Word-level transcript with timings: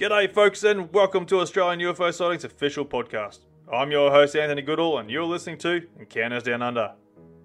G'day, 0.00 0.32
folks, 0.32 0.64
and 0.64 0.90
welcome 0.94 1.26
to 1.26 1.40
Australian 1.40 1.78
UFO 1.80 2.10
Sightings 2.10 2.44
official 2.44 2.86
podcast. 2.86 3.40
I'm 3.70 3.90
your 3.90 4.10
host, 4.10 4.34
Anthony 4.34 4.62
Goodall, 4.62 4.96
and 4.96 5.10
you're 5.10 5.24
listening 5.24 5.58
to 5.58 5.86
Encounters 5.98 6.42
Down 6.42 6.62
Under. 6.62 6.94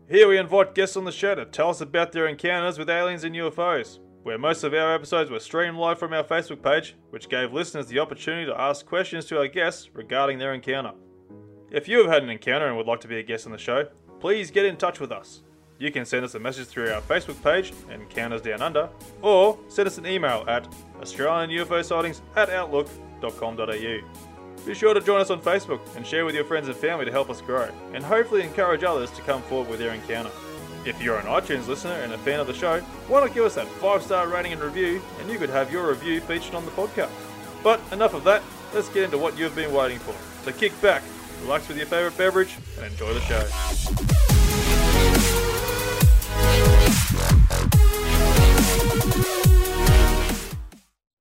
Here 0.09 0.25
we 0.25 0.38
invite 0.38 0.73
guests 0.73 0.95
on 0.95 1.03
the 1.03 1.12
show 1.12 1.36
to 1.36 1.44
tell 1.44 1.70
us 1.70 1.81
about 1.81 2.14
their 2.14 2.28
encounters 2.28 2.80
with 2.80 2.89
aliens 2.89 3.25
and 3.25 3.36
UFOs, 3.36 4.00
where 4.23 4.38
most 4.38 4.64
of 4.64 4.73
our 4.73 4.95
episodes 4.95 5.30
were 5.30 5.42
streamed 5.42 5.75
live 5.75 6.00
from 6.00 6.14
our 6.14 6.23
Facebook 6.23 6.64
page, 6.64 6.95
which 7.09 7.28
gave 7.28 7.52
listeners 7.52 7.88
the 7.88 8.00
opportunity 8.00 8.45
to 8.45 8.58
ask 8.58 8.86
questions 8.86 9.25
to 9.25 9.38
our 9.38 9.50
guests 9.50 9.90
regarding 9.94 10.40
their 10.40 10.53
encounter. 10.53 10.94
If 11.72 11.90
you 11.90 11.97
have 11.97 12.08
had 12.09 12.23
an 12.23 12.30
encounter 12.30 12.67
and 12.67 12.78
would 12.78 12.88
like 12.88 13.02
to 13.02 13.09
be 13.09 13.19
a 13.19 13.23
guest 13.23 13.45
on 13.45 13.52
the 13.52 13.58
show, 13.58 13.90
please 14.22 14.50
get 14.50 14.64
in 14.64 14.78
touch 14.78 15.02
with 15.02 15.12
us. 15.12 15.44
You 15.78 15.92
can 15.92 16.06
send 16.06 16.23
us 16.23 16.36
a 16.36 16.40
message 16.40 16.68
through 16.68 16.90
our 16.92 17.02
Facebook 17.02 17.42
page, 17.44 17.73
Encounters 17.92 18.42
Down 18.42 18.62
Under, 18.62 18.90
or 19.22 19.59
send 19.68 19.88
us 19.88 19.98
an 19.98 20.08
email 20.08 20.45
at 20.48 20.68
Australian 21.02 21.50
UFO 21.50 21.84
sightings 21.84 22.22
at 22.36 22.50
outlook.com.au. 22.50 24.00
Be 24.66 24.73
sure 24.73 24.94
to 24.94 25.02
join 25.02 25.20
us 25.20 25.30
on 25.30 25.42
Facebook 25.42 25.81
and 25.97 26.08
share 26.08 26.24
with 26.25 26.34
your 26.34 26.46
friends 26.46 26.69
and 26.69 26.78
family 26.78 27.03
to 27.06 27.12
help 27.12 27.30
us 27.30 27.41
grow, 27.41 27.69
and 27.94 28.03
hopefully 28.03 28.41
encourage 28.41 28.84
others 28.84 29.12
to 29.12 29.22
come 29.24 29.41
forward 29.44 29.69
with 29.69 29.80
their 29.80 29.94
encounter. 29.94 30.31
If 30.86 31.02
you're 31.02 31.18
an 31.18 31.25
iTunes 31.25 31.68
listener 31.68 31.92
and 31.92 32.13
a 32.13 32.18
fan 32.19 32.40
of 32.40 32.47
the 32.47 32.53
show, 32.53 32.80
why 33.07 33.19
not 33.19 33.34
give 33.34 33.44
us 33.44 33.56
that 33.56 33.68
5 33.68 34.02
star 34.02 34.28
rating 34.30 34.53
and 34.53 34.62
review, 34.62 35.02
and 35.19 35.30
you 35.30 35.38
could 35.38 35.50
have 35.50 35.74
your 35.74 35.90
review 35.90 36.22
featured 36.22 36.56
on 36.56 36.63
the 36.63 36.72
podcast. 36.72 37.12
But 37.63 37.81
enough 37.92 38.13
of 38.13 38.24
that, 38.24 38.44
let's 38.74 38.88
get 38.90 39.03
into 39.03 39.18
what 39.18 39.38
you've 39.38 39.56
been 39.56 39.74
waiting 39.74 40.00
for. 40.00 40.16
So 40.46 40.52
kick 40.57 40.80
back, 40.81 41.03
relax 41.42 41.68
with 41.68 41.78
your 41.78 41.88
favourite 41.88 42.18
beverage, 42.18 42.56
and 42.78 42.86
enjoy 42.86 43.13
the 43.13 43.22
show. 43.22 43.46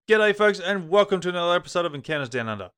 G'day, 0.07 0.37
folks, 0.37 0.61
and 0.61 0.91
welcome 0.91 1.23
to 1.23 1.31
another 1.31 1.57
episode 1.57 1.87
of 1.87 1.95
Encounters 1.95 2.29
Down 2.29 2.47
Under. 2.47 2.73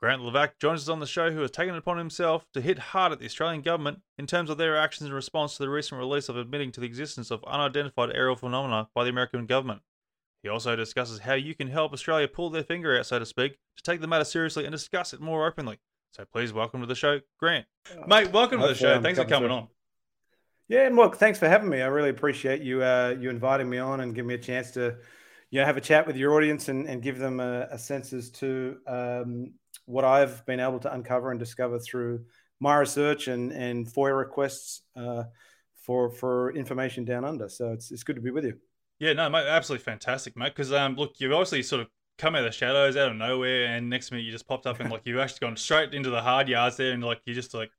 Grant 0.00 0.22
Levac 0.22 0.52
joins 0.58 0.80
us 0.80 0.88
on 0.88 0.98
the 0.98 1.06
show, 1.06 1.30
who 1.30 1.42
has 1.42 1.50
taken 1.50 1.74
it 1.74 1.78
upon 1.78 1.98
himself 1.98 2.46
to 2.54 2.62
hit 2.62 2.78
hard 2.78 3.12
at 3.12 3.18
the 3.18 3.26
Australian 3.26 3.60
government 3.60 3.98
in 4.16 4.26
terms 4.26 4.48
of 4.48 4.56
their 4.56 4.74
actions 4.74 5.10
in 5.10 5.14
response 5.14 5.58
to 5.58 5.62
the 5.62 5.68
recent 5.68 5.98
release 5.98 6.30
of 6.30 6.38
admitting 6.38 6.72
to 6.72 6.80
the 6.80 6.86
existence 6.86 7.30
of 7.30 7.44
unidentified 7.44 8.12
aerial 8.14 8.34
phenomena 8.34 8.88
by 8.94 9.04
the 9.04 9.10
American 9.10 9.44
government. 9.44 9.82
He 10.42 10.48
also 10.48 10.74
discusses 10.74 11.18
how 11.18 11.34
you 11.34 11.54
can 11.54 11.68
help 11.68 11.92
Australia 11.92 12.28
pull 12.28 12.48
their 12.48 12.64
finger 12.64 12.98
out, 12.98 13.04
so 13.04 13.18
to 13.18 13.26
speak, 13.26 13.58
to 13.76 13.82
take 13.82 14.00
the 14.00 14.06
matter 14.06 14.24
seriously 14.24 14.64
and 14.64 14.72
discuss 14.72 15.12
it 15.12 15.20
more 15.20 15.46
openly. 15.46 15.80
So 16.12 16.24
please 16.24 16.54
welcome 16.54 16.80
to 16.80 16.86
the 16.86 16.94
show, 16.94 17.20
Grant. 17.38 17.66
Mate, 18.06 18.32
welcome 18.32 18.62
to 18.62 18.68
the 18.68 18.74
show. 18.74 18.94
I'm 18.94 19.02
Thanks 19.02 19.18
for 19.18 19.26
coming 19.26 19.34
coming 19.34 19.48
through. 19.50 19.56
on. 19.56 19.68
Yeah, 20.68 20.86
and 20.86 20.96
look, 20.96 21.16
thanks 21.16 21.38
for 21.38 21.46
having 21.46 21.68
me. 21.68 21.82
I 21.82 21.88
really 21.88 22.08
appreciate 22.08 22.62
you 22.62 22.82
uh, 22.82 23.14
you 23.20 23.28
inviting 23.28 23.68
me 23.68 23.76
on 23.76 24.00
and 24.00 24.14
giving 24.14 24.28
me 24.28 24.34
a 24.36 24.38
chance 24.38 24.70
to 24.70 24.96
you 25.54 25.60
know 25.60 25.66
have 25.66 25.76
a 25.76 25.80
chat 25.80 26.04
with 26.04 26.16
your 26.16 26.34
audience 26.34 26.68
and, 26.68 26.88
and 26.88 27.00
give 27.00 27.16
them 27.16 27.38
a, 27.38 27.68
a 27.70 27.78
sense 27.78 28.12
as 28.12 28.28
to 28.28 28.76
um, 28.88 29.52
what 29.86 30.04
I've 30.04 30.44
been 30.46 30.58
able 30.58 30.80
to 30.80 30.92
uncover 30.92 31.30
and 31.30 31.38
discover 31.38 31.78
through 31.78 32.24
my 32.58 32.74
research 32.74 33.28
and 33.28 33.52
and 33.52 33.86
FOIA 33.86 34.18
requests 34.18 34.82
uh, 34.96 35.22
for 35.76 36.10
for 36.10 36.52
information 36.56 37.04
down 37.04 37.24
under. 37.24 37.48
So 37.48 37.70
it's 37.70 37.92
it's 37.92 38.02
good 38.02 38.16
to 38.16 38.22
be 38.22 38.32
with 38.32 38.44
you. 38.44 38.54
Yeah, 38.98 39.12
no, 39.12 39.30
mate, 39.30 39.46
absolutely 39.46 39.84
fantastic, 39.84 40.36
mate. 40.36 40.56
Because 40.56 40.72
um, 40.72 40.96
look, 40.96 41.14
you've 41.18 41.32
obviously 41.32 41.62
sort 41.62 41.82
of 41.82 41.88
come 42.18 42.34
out 42.34 42.40
of 42.40 42.46
the 42.46 42.50
shadows, 42.50 42.96
out 42.96 43.12
of 43.12 43.16
nowhere, 43.16 43.66
and 43.66 43.88
next 43.88 44.10
minute 44.10 44.24
you 44.24 44.32
just 44.32 44.48
popped 44.48 44.66
up 44.66 44.80
and 44.80 44.90
like 44.90 45.02
you've 45.04 45.20
actually 45.20 45.46
gone 45.46 45.56
straight 45.56 45.94
into 45.94 46.10
the 46.10 46.20
hard 46.20 46.48
yards 46.48 46.76
there, 46.78 46.90
and 46.90 47.04
like 47.04 47.20
you're 47.26 47.36
just 47.36 47.54
like 47.54 47.70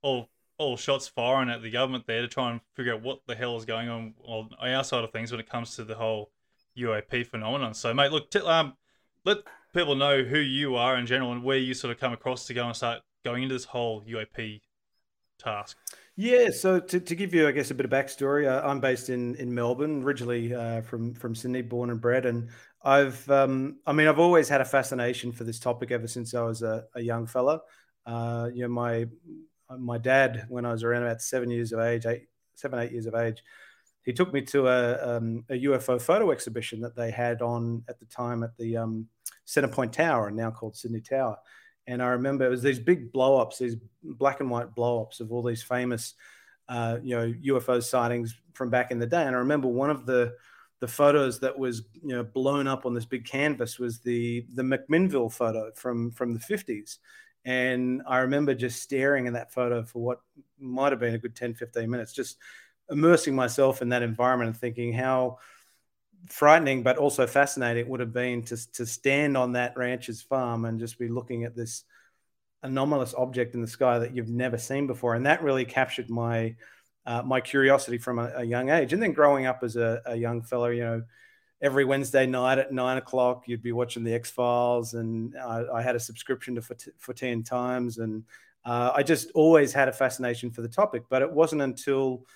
all 0.00 0.28
all 0.58 0.76
shots 0.76 1.08
firing 1.08 1.50
at 1.50 1.60
the 1.60 1.70
government 1.70 2.04
there 2.06 2.22
to 2.22 2.28
try 2.28 2.52
and 2.52 2.60
figure 2.76 2.94
out 2.94 3.02
what 3.02 3.18
the 3.26 3.34
hell 3.34 3.56
is 3.56 3.64
going 3.64 3.88
on 3.88 4.14
on 4.22 4.48
our 4.60 4.84
side 4.84 5.02
of 5.02 5.10
things 5.10 5.32
when 5.32 5.40
it 5.40 5.50
comes 5.50 5.74
to 5.74 5.82
the 5.82 5.96
whole 5.96 6.30
UAP 6.78 7.26
phenomenon. 7.26 7.74
So, 7.74 7.92
mate, 7.94 8.12
look, 8.12 8.30
t- 8.30 8.40
um, 8.40 8.74
let 9.24 9.38
people 9.74 9.94
know 9.94 10.22
who 10.22 10.38
you 10.38 10.76
are 10.76 10.96
in 10.96 11.06
general 11.06 11.32
and 11.32 11.42
where 11.42 11.58
you 11.58 11.74
sort 11.74 11.92
of 11.92 12.00
come 12.00 12.12
across 12.12 12.46
to 12.46 12.54
go 12.54 12.66
and 12.66 12.74
start 12.74 13.00
going 13.24 13.42
into 13.42 13.54
this 13.54 13.64
whole 13.64 14.02
UAP 14.02 14.60
task. 15.38 15.76
Yeah, 16.16 16.48
so 16.50 16.80
to, 16.80 16.98
to 16.98 17.14
give 17.14 17.34
you, 17.34 17.46
I 17.46 17.50
guess, 17.50 17.70
a 17.70 17.74
bit 17.74 17.84
of 17.84 17.90
backstory, 17.90 18.48
uh, 18.50 18.66
I'm 18.66 18.80
based 18.80 19.10
in 19.10 19.34
in 19.34 19.54
Melbourne, 19.54 20.02
originally 20.02 20.54
uh, 20.54 20.80
from 20.80 21.12
from 21.12 21.34
Sydney, 21.34 21.60
born 21.60 21.90
and 21.90 22.00
bred, 22.00 22.24
and 22.24 22.48
I've, 22.82 23.28
um, 23.30 23.80
I 23.86 23.92
mean, 23.92 24.08
I've 24.08 24.18
always 24.18 24.48
had 24.48 24.60
a 24.60 24.64
fascination 24.64 25.32
for 25.32 25.44
this 25.44 25.58
topic 25.58 25.90
ever 25.90 26.06
since 26.06 26.34
I 26.34 26.42
was 26.42 26.62
a, 26.62 26.84
a 26.94 27.02
young 27.02 27.26
fella. 27.26 27.60
Uh, 28.06 28.48
you 28.54 28.62
know, 28.62 28.68
my 28.68 29.06
my 29.78 29.98
dad, 29.98 30.46
when 30.48 30.64
I 30.64 30.72
was 30.72 30.84
around 30.84 31.02
about 31.02 31.20
seven 31.20 31.50
years 31.50 31.72
of 31.72 31.80
age, 31.80 32.06
eight, 32.06 32.28
seven, 32.54 32.78
eight 32.78 32.92
years 32.92 33.06
of 33.06 33.14
age, 33.14 33.42
he 34.06 34.12
took 34.12 34.32
me 34.32 34.40
to 34.40 34.68
a, 34.68 35.16
um, 35.16 35.44
a 35.50 35.54
UFO 35.64 36.00
photo 36.00 36.30
exhibition 36.30 36.80
that 36.80 36.94
they 36.94 37.10
had 37.10 37.42
on 37.42 37.82
at 37.88 37.98
the 37.98 38.06
time 38.06 38.44
at 38.44 38.56
the 38.56 38.76
um, 38.76 39.08
Centrepoint 39.46 39.90
Tower, 39.90 40.30
now 40.30 40.50
called 40.50 40.76
Sydney 40.76 41.00
Tower. 41.00 41.36
And 41.88 42.00
I 42.00 42.06
remember 42.06 42.46
it 42.46 42.50
was 42.50 42.62
these 42.62 42.78
big 42.78 43.12
blow 43.12 43.40
ups, 43.40 43.58
these 43.58 43.76
black 44.02 44.38
and 44.40 44.48
white 44.48 44.74
blow 44.76 45.02
ups 45.02 45.18
of 45.18 45.32
all 45.32 45.42
these 45.42 45.62
famous, 45.62 46.14
uh, 46.68 46.98
you 47.02 47.16
know, 47.16 47.32
UFO 47.58 47.82
sightings 47.82 48.36
from 48.54 48.70
back 48.70 48.92
in 48.92 49.00
the 49.00 49.06
day. 49.06 49.24
And 49.24 49.34
I 49.34 49.40
remember 49.40 49.68
one 49.68 49.90
of 49.90 50.06
the 50.06 50.34
the 50.80 50.88
photos 50.88 51.40
that 51.40 51.58
was 51.58 51.84
you 52.02 52.14
know 52.14 52.22
blown 52.22 52.66
up 52.66 52.84
on 52.84 52.92
this 52.92 53.06
big 53.06 53.24
canvas 53.24 53.78
was 53.78 54.00
the 54.00 54.44
the 54.52 54.62
McMinnville 54.62 55.32
photo 55.32 55.70
from 55.74 56.10
from 56.12 56.34
the 56.34 56.40
50s. 56.40 56.98
And 57.44 58.02
I 58.06 58.18
remember 58.18 58.54
just 58.54 58.82
staring 58.82 59.26
at 59.26 59.32
that 59.34 59.52
photo 59.52 59.84
for 59.84 60.00
what 60.00 60.20
might 60.58 60.92
have 60.92 60.98
been 60.98 61.14
a 61.14 61.18
good 61.18 61.36
10, 61.36 61.54
15 61.54 61.88
minutes, 61.88 62.12
just 62.12 62.38
immersing 62.90 63.34
myself 63.34 63.82
in 63.82 63.88
that 63.90 64.02
environment 64.02 64.48
and 64.48 64.56
thinking 64.56 64.92
how 64.92 65.38
frightening 66.28 66.82
but 66.82 66.96
also 66.96 67.26
fascinating 67.26 67.84
it 67.84 67.88
would 67.88 68.00
have 68.00 68.12
been 68.12 68.42
to, 68.42 68.72
to 68.72 68.84
stand 68.84 69.36
on 69.36 69.52
that 69.52 69.76
rancher's 69.76 70.22
farm 70.22 70.64
and 70.64 70.80
just 70.80 70.98
be 70.98 71.08
looking 71.08 71.44
at 71.44 71.54
this 71.54 71.84
anomalous 72.62 73.14
object 73.16 73.54
in 73.54 73.62
the 73.62 73.66
sky 73.66 73.98
that 73.98 74.14
you've 74.14 74.28
never 74.28 74.58
seen 74.58 74.86
before. 74.86 75.14
And 75.14 75.26
that 75.26 75.42
really 75.42 75.64
captured 75.64 76.10
my 76.10 76.56
uh, 77.06 77.22
my 77.22 77.40
curiosity 77.40 77.98
from 77.98 78.18
a, 78.18 78.32
a 78.36 78.44
young 78.44 78.68
age. 78.68 78.92
And 78.92 79.00
then 79.00 79.12
growing 79.12 79.46
up 79.46 79.60
as 79.62 79.76
a, 79.76 80.02
a 80.06 80.16
young 80.16 80.42
fellow 80.42 80.66
you 80.66 80.82
know 80.82 81.02
every 81.62 81.86
wednesday 81.86 82.26
night 82.26 82.58
at 82.58 82.70
nine 82.70 82.98
o'clock 82.98 83.44
you'd 83.46 83.62
be 83.62 83.72
watching 83.72 84.04
the 84.04 84.12
x 84.12 84.30
files 84.30 84.92
and 84.92 85.34
I, 85.38 85.64
I 85.76 85.82
had 85.82 85.96
a 85.96 86.00
subscription 86.00 86.54
to 86.56 86.60
Fortean 86.60 87.46
Times. 87.46 87.98
And 87.98 88.24
uh, 88.64 88.90
i 88.94 89.02
just 89.02 89.30
always 89.34 89.72
had 89.72 89.88
a 89.88 89.92
fascination 89.92 90.50
for 90.50 90.60
the 90.60 90.68
topic 90.68 91.04
but 91.08 91.22
it 91.22 91.30
wasn't 91.30 91.62
until 91.62 92.26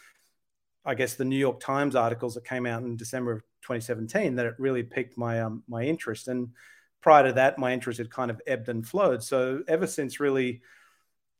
I 0.84 0.94
guess 0.94 1.14
the 1.14 1.24
New 1.24 1.36
York 1.36 1.60
Times 1.60 1.94
articles 1.94 2.34
that 2.34 2.44
came 2.44 2.66
out 2.66 2.82
in 2.82 2.96
December 2.96 3.32
of 3.32 3.42
2017 3.62 4.36
that 4.36 4.46
it 4.46 4.54
really 4.58 4.82
piqued 4.82 5.18
my 5.18 5.40
um, 5.42 5.62
my 5.68 5.82
interest. 5.82 6.28
And 6.28 6.50
prior 7.00 7.24
to 7.24 7.32
that, 7.34 7.58
my 7.58 7.72
interest 7.72 7.98
had 7.98 8.10
kind 8.10 8.30
of 8.30 8.40
ebbed 8.46 8.68
and 8.68 8.86
flowed. 8.86 9.22
So 9.22 9.62
ever 9.68 9.86
since 9.86 10.20
really, 10.20 10.62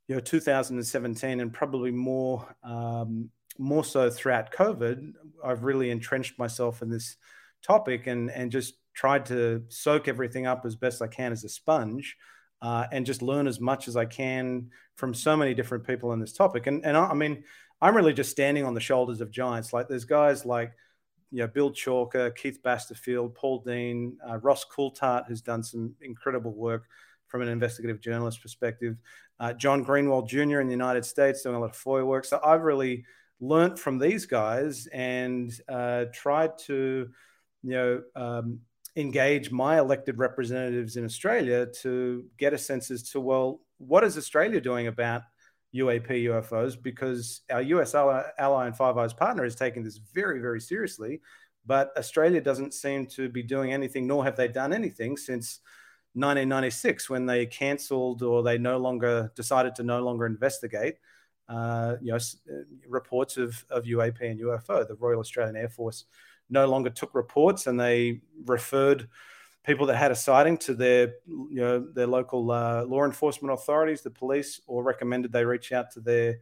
you 0.08 0.14
know, 0.14 0.20
2017 0.20 1.40
and 1.40 1.52
probably 1.52 1.90
more 1.90 2.46
um, 2.62 3.30
more 3.58 3.84
so 3.84 4.10
throughout 4.10 4.52
COVID, 4.52 5.12
I've 5.44 5.64
really 5.64 5.90
entrenched 5.90 6.38
myself 6.38 6.82
in 6.82 6.90
this 6.90 7.16
topic 7.62 8.06
and 8.06 8.30
and 8.30 8.52
just 8.52 8.74
tried 8.92 9.26
to 9.26 9.64
soak 9.68 10.08
everything 10.08 10.46
up 10.46 10.66
as 10.66 10.76
best 10.76 11.00
I 11.00 11.06
can 11.06 11.32
as 11.32 11.44
a 11.44 11.48
sponge. 11.48 12.16
Uh, 12.62 12.86
and 12.92 13.06
just 13.06 13.22
learn 13.22 13.46
as 13.46 13.58
much 13.58 13.88
as 13.88 13.96
I 13.96 14.04
can 14.04 14.68
from 14.96 15.14
so 15.14 15.34
many 15.34 15.54
different 15.54 15.86
people 15.86 16.10
on 16.10 16.20
this 16.20 16.34
topic. 16.34 16.66
And 16.66 16.84
and 16.84 16.94
I, 16.94 17.06
I 17.06 17.14
mean, 17.14 17.42
I'm 17.82 17.96
really 17.96 18.12
just 18.12 18.30
standing 18.30 18.64
on 18.64 18.74
the 18.74 18.80
shoulders 18.80 19.20
of 19.20 19.30
giants. 19.30 19.72
Like 19.72 19.88
there's 19.88 20.04
guys 20.04 20.44
like, 20.44 20.72
you 21.30 21.38
know, 21.38 21.46
Bill 21.46 21.70
Chalker, 21.70 22.34
Keith 22.34 22.60
Basterfield, 22.62 23.34
Paul 23.34 23.62
Dean, 23.64 24.18
uh, 24.28 24.38
Ross 24.38 24.64
Coulthart, 24.64 25.26
who's 25.28 25.40
done 25.40 25.62
some 25.62 25.94
incredible 26.00 26.52
work 26.52 26.84
from 27.28 27.42
an 27.42 27.48
investigative 27.48 28.00
journalist 28.00 28.42
perspective. 28.42 28.96
Uh, 29.38 29.52
John 29.52 29.84
Greenwald 29.84 30.28
Jr. 30.28 30.60
in 30.60 30.66
the 30.66 30.72
United 30.72 31.04
States 31.04 31.42
doing 31.42 31.54
a 31.54 31.60
lot 31.60 31.70
of 31.70 31.76
FOIA 31.76 32.04
work. 32.04 32.24
So 32.24 32.40
I've 32.44 32.62
really 32.62 33.04
learnt 33.40 33.78
from 33.78 33.98
these 33.98 34.26
guys 34.26 34.86
and 34.88 35.52
uh, 35.68 36.06
tried 36.12 36.58
to, 36.66 37.08
you 37.62 37.70
know, 37.70 38.02
um, 38.16 38.60
engage 38.96 39.50
my 39.50 39.78
elected 39.78 40.18
representatives 40.18 40.96
in 40.96 41.04
Australia 41.04 41.66
to 41.82 42.24
get 42.36 42.52
a 42.52 42.58
sense 42.58 42.90
as 42.90 43.04
to, 43.10 43.20
well, 43.20 43.60
what 43.78 44.04
is 44.04 44.18
Australia 44.18 44.60
doing 44.60 44.88
about 44.88 45.22
UAP 45.74 46.08
UFOs 46.08 46.80
because 46.80 47.42
our 47.50 47.62
US 47.62 47.94
ally 47.94 48.66
and 48.66 48.76
Five 48.76 48.96
Eyes 48.98 49.12
partner 49.12 49.44
is 49.44 49.54
taking 49.54 49.82
this 49.82 49.98
very, 49.98 50.40
very 50.40 50.60
seriously. 50.60 51.20
But 51.66 51.92
Australia 51.96 52.40
doesn't 52.40 52.74
seem 52.74 53.06
to 53.08 53.28
be 53.28 53.42
doing 53.42 53.72
anything, 53.72 54.06
nor 54.06 54.24
have 54.24 54.36
they 54.36 54.48
done 54.48 54.72
anything 54.72 55.16
since 55.16 55.60
1996 56.14 57.08
when 57.08 57.26
they 57.26 57.46
cancelled 57.46 58.22
or 58.22 58.42
they 58.42 58.58
no 58.58 58.78
longer 58.78 59.30
decided 59.36 59.74
to 59.76 59.82
no 59.82 60.00
longer 60.02 60.26
investigate. 60.26 60.96
Uh, 61.48 61.96
you 62.00 62.12
know, 62.12 62.16
uh, 62.16 62.62
reports 62.88 63.36
of, 63.36 63.64
of 63.70 63.84
UAP 63.84 64.20
and 64.22 64.40
UFO. 64.40 64.86
The 64.86 64.94
Royal 64.94 65.20
Australian 65.20 65.56
Air 65.56 65.68
Force 65.68 66.04
no 66.48 66.66
longer 66.66 66.90
took 66.90 67.14
reports 67.14 67.66
and 67.66 67.78
they 67.78 68.20
referred 68.46 69.08
people 69.64 69.86
that 69.86 69.96
had 69.96 70.10
a 70.10 70.16
sighting 70.16 70.56
to 70.56 70.74
their 70.74 71.14
you 71.26 71.60
know 71.60 71.80
their 71.92 72.06
local 72.06 72.50
uh, 72.50 72.84
law 72.84 73.04
enforcement 73.04 73.52
authorities, 73.52 74.02
the 74.02 74.10
police, 74.10 74.60
or 74.66 74.82
recommended 74.82 75.32
they 75.32 75.44
reach 75.44 75.72
out 75.72 75.90
to 75.92 76.00
their 76.00 76.38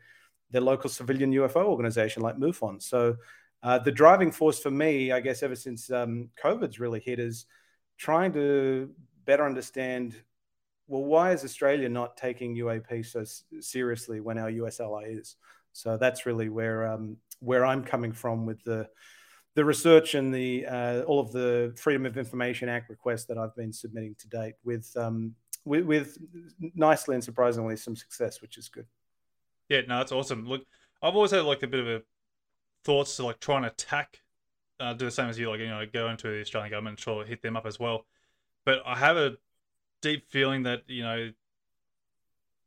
their 0.50 0.60
local 0.60 0.88
civilian 0.88 1.32
UFO 1.32 1.64
organization 1.64 2.22
like 2.22 2.36
MUFON. 2.36 2.82
So 2.82 3.16
uh, 3.62 3.78
the 3.78 3.92
driving 3.92 4.30
force 4.30 4.60
for 4.60 4.70
me, 4.70 5.12
I 5.12 5.20
guess, 5.20 5.42
ever 5.42 5.56
since 5.56 5.90
um, 5.90 6.30
COVID's 6.42 6.80
really 6.80 7.00
hit, 7.00 7.18
is 7.18 7.46
trying 7.96 8.32
to 8.34 8.90
better 9.24 9.44
understand. 9.44 10.14
Well, 10.86 11.04
why 11.04 11.32
is 11.32 11.44
Australia 11.44 11.88
not 11.88 12.16
taking 12.16 12.56
UAP 12.56 13.04
so 13.04 13.24
seriously 13.60 14.20
when 14.20 14.38
our 14.38 14.48
US 14.48 14.80
ally 14.80 15.08
is? 15.08 15.36
So 15.72 15.96
that's 15.96 16.24
really 16.24 16.48
where 16.48 16.86
um, 16.86 17.18
where 17.40 17.66
I'm 17.66 17.84
coming 17.84 18.12
from 18.12 18.46
with 18.46 18.62
the 18.64 18.88
the 19.58 19.64
research 19.64 20.14
and 20.14 20.32
the 20.32 20.64
uh, 20.66 21.00
all 21.02 21.18
of 21.18 21.32
the 21.32 21.74
Freedom 21.76 22.06
of 22.06 22.16
Information 22.16 22.68
Act 22.68 22.88
requests 22.88 23.24
that 23.24 23.36
I've 23.36 23.56
been 23.56 23.72
submitting 23.72 24.14
to 24.20 24.28
date 24.28 24.54
with, 24.62 24.96
um, 24.96 25.34
with, 25.64 25.84
with 25.84 26.16
nicely 26.76 27.16
and 27.16 27.24
surprisingly 27.24 27.76
some 27.76 27.96
success, 27.96 28.40
which 28.40 28.56
is 28.56 28.68
good. 28.68 28.86
Yeah, 29.68 29.80
no, 29.88 29.98
that's 29.98 30.12
awesome. 30.12 30.46
Look, 30.46 30.64
I've 31.02 31.16
always 31.16 31.32
had 31.32 31.42
like 31.42 31.64
a 31.64 31.66
bit 31.66 31.80
of 31.80 31.88
a 31.88 32.02
thoughts 32.84 33.16
to 33.16 33.24
like 33.24 33.40
try 33.40 33.56
and 33.56 33.66
attack, 33.66 34.20
uh, 34.78 34.92
do 34.92 35.06
the 35.06 35.10
same 35.10 35.28
as 35.28 35.36
you, 35.36 35.50
like 35.50 35.58
you 35.58 35.66
know, 35.66 35.84
go 35.92 36.08
into 36.08 36.28
the 36.28 36.40
Australian 36.40 36.70
government 36.70 36.92
and 36.92 36.98
try 36.98 37.20
to 37.20 37.28
hit 37.28 37.42
them 37.42 37.56
up 37.56 37.66
as 37.66 37.80
well. 37.80 38.06
But 38.64 38.82
I 38.86 38.94
have 38.94 39.16
a 39.16 39.38
deep 40.02 40.30
feeling 40.30 40.62
that 40.62 40.82
you 40.86 41.02
know 41.02 41.32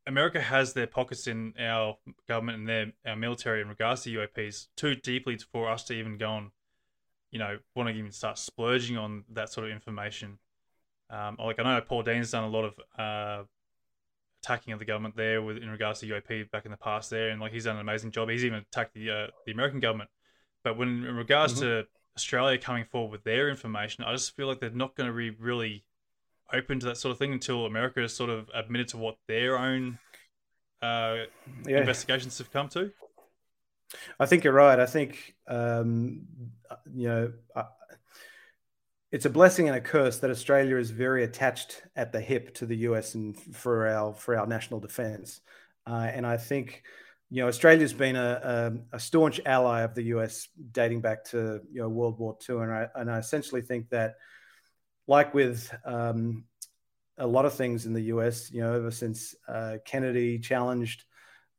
America 0.06 0.42
has 0.42 0.74
their 0.74 0.86
pockets 0.86 1.26
in 1.26 1.54
our 1.58 1.96
government 2.28 2.58
and 2.58 2.68
their 2.68 2.92
our 3.06 3.16
military 3.16 3.62
in 3.62 3.68
regards 3.70 4.02
to 4.02 4.10
UAPs 4.10 4.66
too 4.76 4.94
deeply 4.94 5.38
for 5.38 5.70
us 5.70 5.84
to 5.84 5.94
even 5.94 6.18
go 6.18 6.36
and 6.36 6.50
you 7.32 7.38
know, 7.38 7.58
want 7.74 7.88
to 7.88 7.94
even 7.94 8.12
start 8.12 8.38
splurging 8.38 8.96
on 8.96 9.24
that 9.32 9.50
sort 9.50 9.66
of 9.66 9.72
information. 9.72 10.38
Um, 11.10 11.36
like 11.38 11.58
I 11.58 11.62
know 11.64 11.80
Paul 11.80 12.02
Dean's 12.02 12.30
done 12.30 12.44
a 12.44 12.48
lot 12.48 12.64
of 12.64 12.74
uh, 12.98 13.44
attacking 14.42 14.72
of 14.72 14.78
the 14.78 14.84
government 14.84 15.16
there 15.16 15.42
with 15.42 15.56
in 15.56 15.68
regards 15.70 16.00
to 16.00 16.06
UAP 16.06 16.50
back 16.50 16.64
in 16.66 16.70
the 16.70 16.76
past 16.76 17.10
there, 17.10 17.30
and 17.30 17.40
like 17.40 17.52
he's 17.52 17.64
done 17.64 17.76
an 17.76 17.80
amazing 17.80 18.12
job. 18.12 18.28
He's 18.28 18.44
even 18.44 18.60
attacked 18.60 18.94
the 18.94 19.10
uh, 19.10 19.26
the 19.46 19.52
American 19.52 19.80
government. 19.80 20.10
But 20.62 20.76
when 20.76 21.04
in 21.04 21.16
regards 21.16 21.54
mm-hmm. 21.54 21.62
to 21.62 21.86
Australia 22.16 22.58
coming 22.58 22.84
forward 22.84 23.10
with 23.10 23.24
their 23.24 23.48
information, 23.48 24.04
I 24.04 24.12
just 24.12 24.36
feel 24.36 24.46
like 24.46 24.60
they're 24.60 24.70
not 24.70 24.94
going 24.94 25.10
to 25.10 25.16
be 25.16 25.30
really 25.30 25.84
open 26.52 26.78
to 26.80 26.86
that 26.86 26.98
sort 26.98 27.12
of 27.12 27.18
thing 27.18 27.32
until 27.32 27.64
America 27.66 28.00
has 28.00 28.14
sort 28.14 28.30
of 28.30 28.50
admitted 28.54 28.88
to 28.88 28.98
what 28.98 29.16
their 29.26 29.58
own 29.58 29.98
uh, 30.82 31.24
yeah. 31.66 31.78
investigations 31.78 32.38
have 32.38 32.52
come 32.52 32.68
to. 32.70 32.92
I 34.18 34.26
think 34.26 34.44
you're 34.44 34.52
right. 34.52 34.78
I 34.78 34.86
think 34.86 35.34
um, 35.46 36.22
you 36.94 37.08
know 37.08 37.32
uh, 37.54 37.64
it's 39.10 39.26
a 39.26 39.30
blessing 39.30 39.68
and 39.68 39.76
a 39.76 39.80
curse 39.80 40.18
that 40.20 40.30
Australia 40.30 40.76
is 40.76 40.90
very 40.90 41.24
attached 41.24 41.82
at 41.94 42.12
the 42.12 42.20
hip 42.20 42.54
to 42.54 42.66
the 42.66 42.76
US 42.88 43.14
and 43.14 43.38
for 43.38 43.86
our 43.86 44.14
for 44.14 44.36
our 44.36 44.46
national 44.46 44.80
defence. 44.80 45.40
Uh, 45.86 46.08
and 46.12 46.26
I 46.26 46.36
think 46.36 46.82
you 47.30 47.42
know 47.42 47.48
Australia's 47.48 47.92
been 47.92 48.16
a, 48.16 48.72
a, 48.92 48.96
a, 48.96 49.00
staunch 49.00 49.40
ally 49.44 49.82
of 49.82 49.94
the 49.94 50.04
US 50.14 50.48
dating 50.70 51.00
back 51.00 51.24
to 51.26 51.60
you 51.70 51.82
know 51.82 51.88
World 51.88 52.18
War 52.18 52.36
II, 52.48 52.56
and 52.56 52.72
I 52.72 52.88
and 52.94 53.10
I 53.10 53.18
essentially 53.18 53.62
think 53.62 53.90
that 53.90 54.16
like 55.06 55.34
with 55.34 55.74
um, 55.84 56.44
a 57.18 57.26
lot 57.26 57.44
of 57.44 57.54
things 57.54 57.86
in 57.86 57.92
the 57.92 58.02
US, 58.14 58.50
you 58.50 58.60
know, 58.60 58.74
ever 58.74 58.90
since 58.90 59.34
uh, 59.48 59.76
Kennedy 59.84 60.38
challenged 60.38 61.04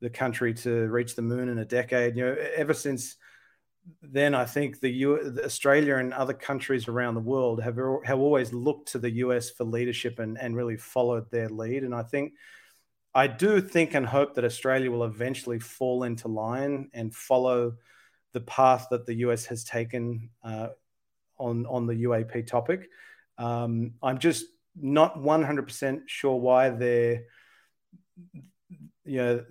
the 0.04 0.10
country 0.10 0.54
to 0.54 0.88
reach 0.90 1.16
the 1.16 1.22
moon 1.22 1.48
in 1.48 1.58
a 1.58 1.66
decade. 1.66 2.18
You 2.18 2.26
know, 2.26 2.36
ever 2.56 2.74
since 2.74 3.16
then, 4.02 4.36
I 4.36 4.44
think 4.44 4.82
the 4.82 4.90
U- 4.90 5.40
Australia 5.44 5.96
and 5.96 6.14
other 6.14 6.34
countries 6.34 6.90
around 6.90 7.16
the 7.16 7.22
world 7.22 7.64
have 7.64 7.80
have 8.04 8.20
always 8.20 8.52
looked 8.52 8.90
to 8.90 9.00
the 9.00 9.12
US 9.26 9.50
for 9.50 9.64
leadership 9.64 10.20
and 10.20 10.38
and 10.38 10.58
really 10.58 10.76
followed 10.76 11.32
their 11.32 11.48
lead. 11.48 11.84
And 11.84 11.96
I 11.96 12.04
think 12.04 12.34
I 13.16 13.28
do 13.28 13.62
think 13.62 13.94
and 13.94 14.06
hope 14.06 14.36
that 14.36 14.44
Australia 14.44 14.92
will 14.92 15.06
eventually 15.06 15.60
fall 15.60 16.04
into 16.04 16.28
line 16.28 16.90
and 16.94 17.16
follow 17.16 17.76
the 18.34 18.42
path 18.42 18.88
that 18.92 19.06
the 19.06 19.16
US 19.28 19.46
has 19.46 19.64
taken 19.64 20.30
uh, 20.44 20.68
on 21.38 21.66
on 21.66 21.88
the 21.88 22.04
UAP 22.04 22.46
topic. 22.46 22.90
Um, 23.38 23.94
I'm 24.04 24.20
just 24.20 24.46
not 24.76 25.18
100% 25.18 26.02
sure 26.08 26.36
why 26.36 26.72
they're 26.72 27.24
you 29.06 29.18
know 29.18 29.46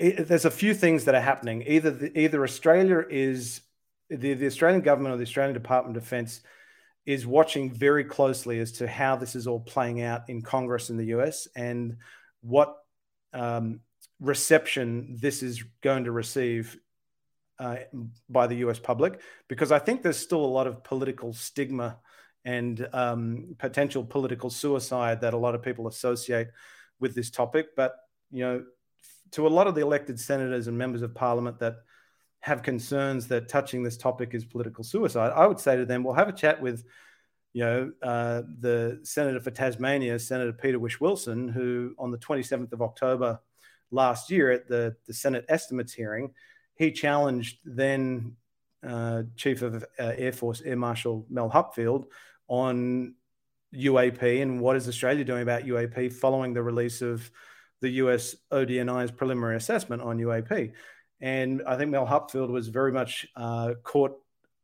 it, 0.00 0.28
there's 0.28 0.46
a 0.46 0.50
few 0.50 0.72
things 0.72 1.04
that 1.04 1.14
are 1.14 1.20
happening. 1.20 1.62
Either 1.66 1.90
the, 1.90 2.18
either 2.18 2.42
Australia 2.42 3.04
is 3.08 3.60
the, 4.08 4.34
the 4.34 4.46
Australian 4.46 4.80
government 4.80 5.14
or 5.14 5.18
the 5.18 5.24
Australian 5.24 5.54
Department 5.54 5.96
of 5.96 6.02
Defence 6.02 6.40
is 7.04 7.26
watching 7.26 7.70
very 7.70 8.04
closely 8.04 8.60
as 8.60 8.72
to 8.72 8.88
how 8.88 9.16
this 9.16 9.36
is 9.36 9.46
all 9.46 9.60
playing 9.60 10.02
out 10.02 10.28
in 10.28 10.42
Congress 10.42 10.90
in 10.90 10.96
the 10.96 11.06
US 11.06 11.48
and 11.54 11.98
what 12.40 12.76
um, 13.34 13.80
reception 14.20 15.16
this 15.20 15.42
is 15.42 15.62
going 15.82 16.04
to 16.04 16.12
receive 16.12 16.78
uh, 17.58 17.76
by 18.28 18.46
the 18.46 18.56
US 18.56 18.78
public, 18.78 19.20
because 19.48 19.70
I 19.70 19.78
think 19.78 20.02
there's 20.02 20.16
still 20.16 20.42
a 20.42 20.46
lot 20.46 20.66
of 20.66 20.82
political 20.82 21.34
stigma 21.34 21.98
and 22.46 22.88
um, 22.94 23.54
potential 23.58 24.02
political 24.02 24.48
suicide 24.48 25.20
that 25.20 25.34
a 25.34 25.38
lot 25.38 25.54
of 25.54 25.62
people 25.62 25.88
associate 25.88 26.48
with 27.00 27.14
this 27.14 27.30
topic. 27.30 27.76
But 27.76 27.94
you 28.30 28.44
know, 28.44 28.64
to 29.32 29.46
a 29.46 29.48
lot 29.48 29.66
of 29.66 29.74
the 29.74 29.80
elected 29.80 30.18
senators 30.18 30.66
and 30.66 30.76
members 30.76 31.02
of 31.02 31.14
parliament 31.14 31.58
that 31.60 31.76
have 32.40 32.62
concerns 32.62 33.28
that 33.28 33.48
touching 33.48 33.82
this 33.82 33.96
topic 33.96 34.34
is 34.34 34.44
political 34.44 34.82
suicide, 34.82 35.32
I 35.34 35.46
would 35.46 35.60
say 35.60 35.76
to 35.76 35.84
them, 35.84 36.02
well, 36.02 36.14
have 36.14 36.28
a 36.28 36.32
chat 36.32 36.60
with, 36.60 36.84
you 37.52 37.64
know, 37.64 37.92
uh, 38.02 38.42
the 38.60 39.00
senator 39.02 39.40
for 39.40 39.50
Tasmania, 39.50 40.18
Senator 40.18 40.52
Peter 40.52 40.78
Whish-Wilson, 40.78 41.48
who 41.48 41.94
on 41.98 42.10
the 42.10 42.18
27th 42.18 42.72
of 42.72 42.82
October 42.82 43.40
last 43.90 44.30
year 44.30 44.50
at 44.50 44.68
the, 44.68 44.96
the 45.06 45.12
Senate 45.12 45.44
estimates 45.48 45.92
hearing, 45.92 46.32
he 46.76 46.90
challenged 46.90 47.58
then 47.64 48.36
uh, 48.86 49.24
Chief 49.36 49.60
of 49.60 49.84
uh, 49.98 50.12
Air 50.16 50.32
Force 50.32 50.62
Air 50.62 50.76
Marshal 50.76 51.26
Mel 51.28 51.50
Hupfeld 51.50 52.04
on 52.48 53.14
UAP 53.74 54.40
and 54.40 54.60
what 54.60 54.76
is 54.76 54.88
Australia 54.88 55.24
doing 55.24 55.42
about 55.42 55.64
UAP 55.64 56.12
following 56.12 56.54
the 56.54 56.62
release 56.62 57.02
of 57.02 57.30
the 57.80 57.90
US 57.90 58.36
ODNI's 58.52 59.10
preliminary 59.10 59.56
assessment 59.56 60.02
on 60.02 60.18
UAP. 60.18 60.72
And 61.20 61.62
I 61.66 61.76
think 61.76 61.90
Mel 61.90 62.06
Hupfeld 62.06 62.50
was 62.50 62.68
very 62.68 62.92
much 62.92 63.26
uh, 63.36 63.74
caught 63.82 64.16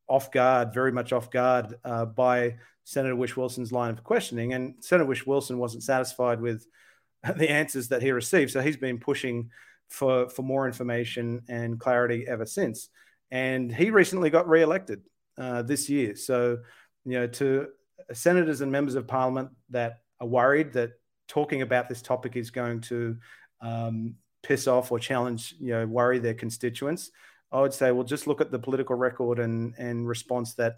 off 0.09 0.31
guard, 0.31 0.73
very 0.73 0.93
much 0.93 1.13
off 1.13 1.31
guard 1.31 1.75
uh, 1.85 2.07
by 2.07 2.57
Senator 2.85 3.17
Whish-Wilson's 3.17 3.73
line 3.73 3.91
of 3.91 4.05
questioning. 4.05 4.53
And 4.53 4.75
Senator 4.81 5.07
Whish-Wilson 5.07 5.59
wasn't 5.59 5.83
satisfied 5.83 6.41
with 6.41 6.67
the 7.37 7.51
answers 7.51 7.89
that 7.89 8.03
he 8.03 8.11
received. 8.13 8.53
So 8.53 8.61
he's 8.61 8.77
been 8.77 8.99
pushing 8.99 9.51
for, 9.89 10.29
for 10.29 10.43
more 10.43 10.67
information 10.67 11.43
and 11.49 11.79
clarity 11.79 12.27
ever 12.27 12.47
since. 12.47 12.89
and 13.31 13.73
he 13.73 13.91
recently 13.91 14.31
got 14.31 14.49
re-elected 14.49 15.03
uh, 15.39 15.63
this 15.63 15.89
year. 15.89 16.17
So, 16.17 16.59
you 17.05 17.13
know, 17.13 17.27
to 17.27 17.69
senators 18.13 18.61
and 18.61 18.71
members 18.71 18.95
of 18.95 19.07
parliament 19.07 19.51
that 19.71 19.99
are 20.21 20.27
worried 20.27 20.73
that 20.75 20.93
talking 21.29 21.63
about 21.63 21.89
this 21.89 22.03
topic 22.03 22.37
is 22.37 22.51
going 22.51 22.81
to 22.83 23.17
um, 23.61 24.15
piss 24.43 24.67
off 24.67 24.93
or 24.93 24.99
challenge, 24.99 25.55
you 25.59 25.73
know, 25.73 25.87
worry 25.87 26.19
their 26.19 26.35
constituents, 26.35 27.11
I 27.53 27.61
would 27.61 27.73
say, 27.73 27.93
well, 27.93 28.05
just 28.05 28.27
look 28.27 28.41
at 28.41 28.51
the 28.51 28.59
political 28.59 28.97
record 28.97 29.39
and 29.39 29.75
and 29.79 30.07
response 30.07 30.55
that 30.55 30.77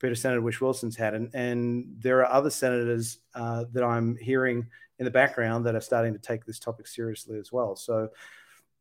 Peter 0.00 0.14
Senator 0.14 0.40
Whish-Wilson's 0.40 0.96
had, 0.96 1.14
and 1.14 1.34
and 1.34 1.96
there 1.98 2.20
are 2.20 2.32
other 2.32 2.50
senators 2.50 3.18
uh, 3.34 3.64
that 3.72 3.84
I'm 3.84 4.16
hearing 4.16 4.66
in 4.98 5.04
the 5.04 5.10
background 5.10 5.66
that 5.66 5.74
are 5.74 5.80
starting 5.80 6.12
to 6.14 6.18
take 6.18 6.44
this 6.44 6.58
topic 6.58 6.86
seriously 6.86 7.38
as 7.38 7.52
well. 7.52 7.76
So. 7.76 8.08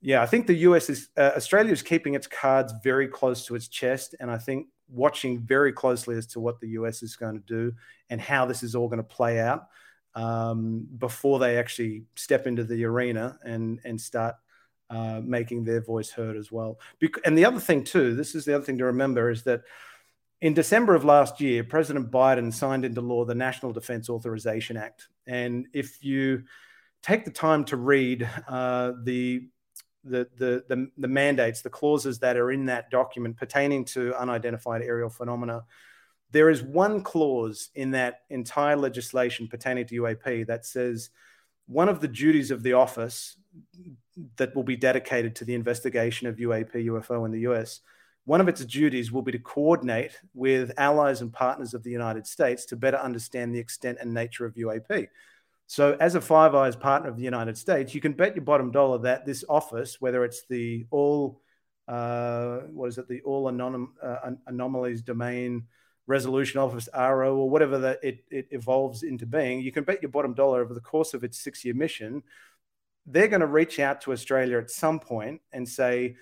Yeah, 0.01 0.21
I 0.21 0.27
think 0.27 0.45
the 0.45 0.55
US 0.55 0.89
is 0.91 1.09
uh, 1.17 1.31
Australia 1.35 1.71
is 1.71 1.81
keeping 1.81 2.13
its 2.13 2.27
cards 2.27 2.71
very 2.83 3.07
close 3.07 3.43
to 3.47 3.55
its 3.55 3.67
chest, 3.67 4.13
and 4.19 4.29
I 4.29 4.37
think 4.37 4.67
watching 4.87 5.39
very 5.39 5.71
closely 5.71 6.15
as 6.15 6.27
to 6.27 6.39
what 6.39 6.59
the 6.59 6.67
US 6.69 7.01
is 7.01 7.15
going 7.15 7.33
to 7.33 7.45
do 7.47 7.73
and 8.11 8.21
how 8.21 8.45
this 8.45 8.61
is 8.61 8.75
all 8.75 8.87
going 8.87 9.01
to 9.01 9.03
play 9.03 9.39
out 9.39 9.67
um, 10.15 10.87
before 10.97 11.39
they 11.39 11.57
actually 11.57 12.03
step 12.15 12.47
into 12.47 12.63
the 12.63 12.85
arena 12.85 13.37
and 13.43 13.79
and 13.83 13.99
start 13.99 14.35
uh, 14.89 15.21
making 15.23 15.63
their 15.63 15.81
voice 15.81 16.09
heard 16.09 16.37
as 16.37 16.51
well. 16.51 16.79
And 17.23 17.37
the 17.37 17.45
other 17.45 17.59
thing 17.59 17.83
too, 17.83 18.15
this 18.15 18.35
is 18.35 18.45
the 18.45 18.55
other 18.55 18.63
thing 18.63 18.77
to 18.77 18.85
remember 18.85 19.29
is 19.29 19.43
that 19.43 19.61
in 20.41 20.53
December 20.53 20.95
of 20.95 21.03
last 21.03 21.41
year, 21.41 21.63
President 21.63 22.11
Biden 22.11 22.53
signed 22.53 22.85
into 22.85 23.01
law 23.01 23.25
the 23.25 23.35
National 23.35 23.73
Defense 23.73 24.09
Authorization 24.09 24.77
Act. 24.77 25.07
And 25.25 25.67
if 25.73 26.03
you 26.03 26.43
take 27.01 27.25
the 27.25 27.31
time 27.31 27.65
to 27.65 27.77
read 27.77 28.29
uh, 28.47 28.93
the, 29.03 29.47
the, 30.03 30.27
the, 30.37 30.63
the, 30.67 30.91
the 30.97 31.07
mandates, 31.07 31.61
the 31.61 31.69
clauses 31.69 32.19
that 32.19 32.37
are 32.37 32.51
in 32.51 32.65
that 32.65 32.91
document 32.91 33.37
pertaining 33.37 33.85
to 33.85 34.13
unidentified 34.15 34.81
aerial 34.81 35.09
phenomena, 35.09 35.63
there 36.31 36.49
is 36.49 36.61
one 36.63 37.01
clause 37.01 37.69
in 37.75 37.91
that 37.91 38.21
entire 38.29 38.75
legislation 38.75 39.47
pertaining 39.47 39.85
to 39.87 40.01
UAP 40.01 40.47
that 40.47 40.65
says 40.65 41.09
one 41.67 41.89
of 41.89 42.01
the 42.01 42.07
duties 42.07 42.51
of 42.51 42.63
the 42.63 42.73
office 42.73 43.37
that 44.37 44.55
will 44.55 44.63
be 44.63 44.75
dedicated 44.75 45.35
to 45.35 45.45
the 45.45 45.55
investigation 45.55 46.27
of 46.27 46.37
UAP, 46.37 46.73
UFO 46.73 47.25
in 47.25 47.31
the 47.31 47.41
US, 47.41 47.81
one 48.25 48.41
of 48.41 48.47
its 48.47 48.65
duties 48.65 49.11
will 49.11 49.21
be 49.21 49.31
to 49.31 49.39
coordinate 49.39 50.19
with 50.33 50.71
allies 50.77 51.21
and 51.21 51.31
partners 51.31 51.73
of 51.73 51.83
the 51.83 51.91
United 51.91 52.25
States 52.25 52.65
to 52.65 52.75
better 52.75 52.97
understand 52.97 53.53
the 53.53 53.59
extent 53.59 53.99
and 54.01 54.13
nature 54.13 54.45
of 54.45 54.55
UAP. 54.55 55.07
So, 55.67 55.97
as 55.99 56.15
a 56.15 56.21
Five 56.21 56.53
Eyes 56.53 56.75
partner 56.75 57.09
of 57.09 57.17
the 57.17 57.23
United 57.23 57.57
States, 57.57 57.95
you 57.95 58.01
can 58.01 58.13
bet 58.13 58.35
your 58.35 58.45
bottom 58.45 58.71
dollar 58.71 58.99
that 58.99 59.25
this 59.25 59.43
office, 59.49 59.99
whether 59.99 60.23
it's 60.23 60.43
the 60.47 60.85
all, 60.91 61.41
uh, 61.87 62.59
what 62.71 62.87
is 62.87 62.97
it, 62.99 63.07
the 63.07 63.21
All 63.21 63.51
Anom- 63.51 63.93
uh, 64.01 64.31
Anomalies 64.47 65.01
Domain 65.01 65.63
Resolution 66.07 66.59
Office, 66.59 66.87
RO 66.95 67.35
or 67.35 67.49
whatever 67.49 67.79
that 67.79 67.99
it, 68.03 68.23
it 68.29 68.47
evolves 68.51 69.03
into 69.03 69.25
being, 69.25 69.61
you 69.61 69.71
can 69.71 69.83
bet 69.83 70.01
your 70.01 70.11
bottom 70.11 70.33
dollar 70.33 70.61
over 70.61 70.73
the 70.73 70.79
course 70.79 71.13
of 71.13 71.23
its 71.23 71.39
six 71.39 71.65
year 71.65 71.73
mission 71.73 72.23
they're 73.05 73.27
going 73.27 73.41
to 73.41 73.47
reach 73.47 73.79
out 73.79 74.01
to 74.01 74.11
Australia 74.11 74.57
at 74.57 74.71
some 74.71 74.99
point 74.99 75.41
and 75.51 75.67
say, 75.67 76.15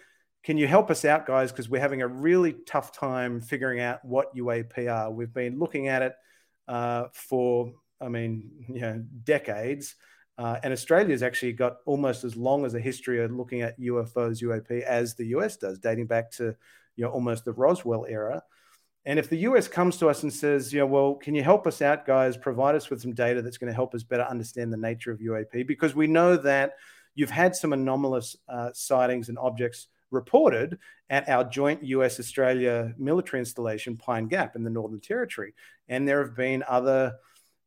can 0.44 0.58
you 0.58 0.68
help 0.68 0.92
us 0.92 1.06
out, 1.06 1.26
guys? 1.26 1.52
Because 1.52 1.70
we're 1.70 1.82
having 1.82 2.02
a 2.02 2.08
really 2.08 2.54
tough 2.66 2.92
time 2.92 3.40
figuring 3.40 3.80
out 3.80 4.04
what 4.04 4.36
UAP 4.36 4.92
are. 4.92 5.10
We've 5.10 5.34
been 5.34 5.58
looking 5.58 5.88
at 5.88 6.02
it 6.02 6.14
uh, 6.68 7.06
for, 7.14 7.72
I 8.02 8.10
mean, 8.10 8.66
you 8.68 8.82
know, 8.82 9.04
decades. 9.24 9.96
Uh, 10.38 10.58
and 10.64 10.74
Australia's 10.74 11.24
actually 11.24 11.54
got 11.54 11.78
almost 11.86 12.26
as 12.26 12.36
long 12.36 12.66
as 12.66 12.74
a 12.74 12.80
history 12.80 13.24
of 13.24 13.32
looking 13.32 13.62
at 13.62 13.80
UFOs, 13.80 14.44
UAP, 14.44 14.82
as 14.82 15.16
the 15.16 15.28
US 15.28 15.56
does, 15.56 15.80
dating 15.80 16.08
back 16.08 16.32
to, 16.32 16.56
you 16.98 17.06
know, 17.06 17.12
almost 17.12 17.46
the 17.46 17.54
Roswell 17.54 18.06
era. 18.10 18.44
And 19.06 19.20
if 19.20 19.30
the 19.30 19.38
US 19.38 19.68
comes 19.68 19.98
to 19.98 20.10
us 20.10 20.24
and 20.24 20.32
says, 20.32 20.72
you 20.72 20.80
know, 20.80 20.86
well, 20.86 21.16
can 21.16 21.36
you 21.36 21.44
help 21.44 21.68
us 21.68 21.82
out, 21.82 22.06
guys? 22.06 22.38
Provide 22.38 22.76
us 22.76 22.90
with 22.90 23.02
some 23.02 23.14
data 23.14 23.42
that's 23.42 23.58
going 23.58 23.72
to 23.72 23.76
help 23.76 23.94
us 23.94 24.04
better 24.04 24.24
understand 24.24 24.72
the 24.72 24.78
nature 24.78 25.12
of 25.12 25.20
UAP, 25.20 25.68
because 25.68 25.94
we 25.94 26.08
know 26.08 26.38
that 26.38 26.76
you've 27.16 27.30
had 27.30 27.56
some 27.56 27.74
anomalous 27.74 28.38
uh, 28.48 28.70
sightings 28.74 29.30
and 29.30 29.38
objects 29.38 29.88
reported 30.10 30.78
at 31.10 31.28
our 31.28 31.44
joint 31.44 31.84
US 31.84 32.20
Australia 32.20 32.94
military 32.98 33.40
installation, 33.40 33.98
Pine 33.98 34.28
Gap, 34.28 34.56
in 34.56 34.64
the 34.64 34.70
Northern 34.70 35.02
Territory. 35.02 35.54
And 35.90 36.08
there 36.08 36.24
have 36.24 36.36
been 36.36 36.64
other 36.68 37.14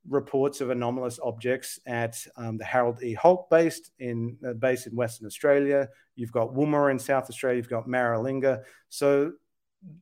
reports 0.08 0.60
of 0.60 0.70
anomalous 0.70 1.18
objects 1.22 1.80
at 1.86 2.16
um, 2.36 2.56
the 2.56 2.64
Harold 2.64 3.02
E. 3.02 3.12
Holt 3.12 3.50
base 3.50 3.90
in 3.98 4.38
uh, 4.46 4.52
base 4.54 4.86
in 4.86 4.94
Western 4.94 5.26
Australia. 5.26 5.88
You've 6.14 6.32
got 6.32 6.54
Woomera 6.54 6.90
in 6.90 6.98
South 6.98 7.28
Australia. 7.28 7.58
You've 7.58 7.68
got 7.68 7.86
Maralinga. 7.86 8.62
So 8.88 9.32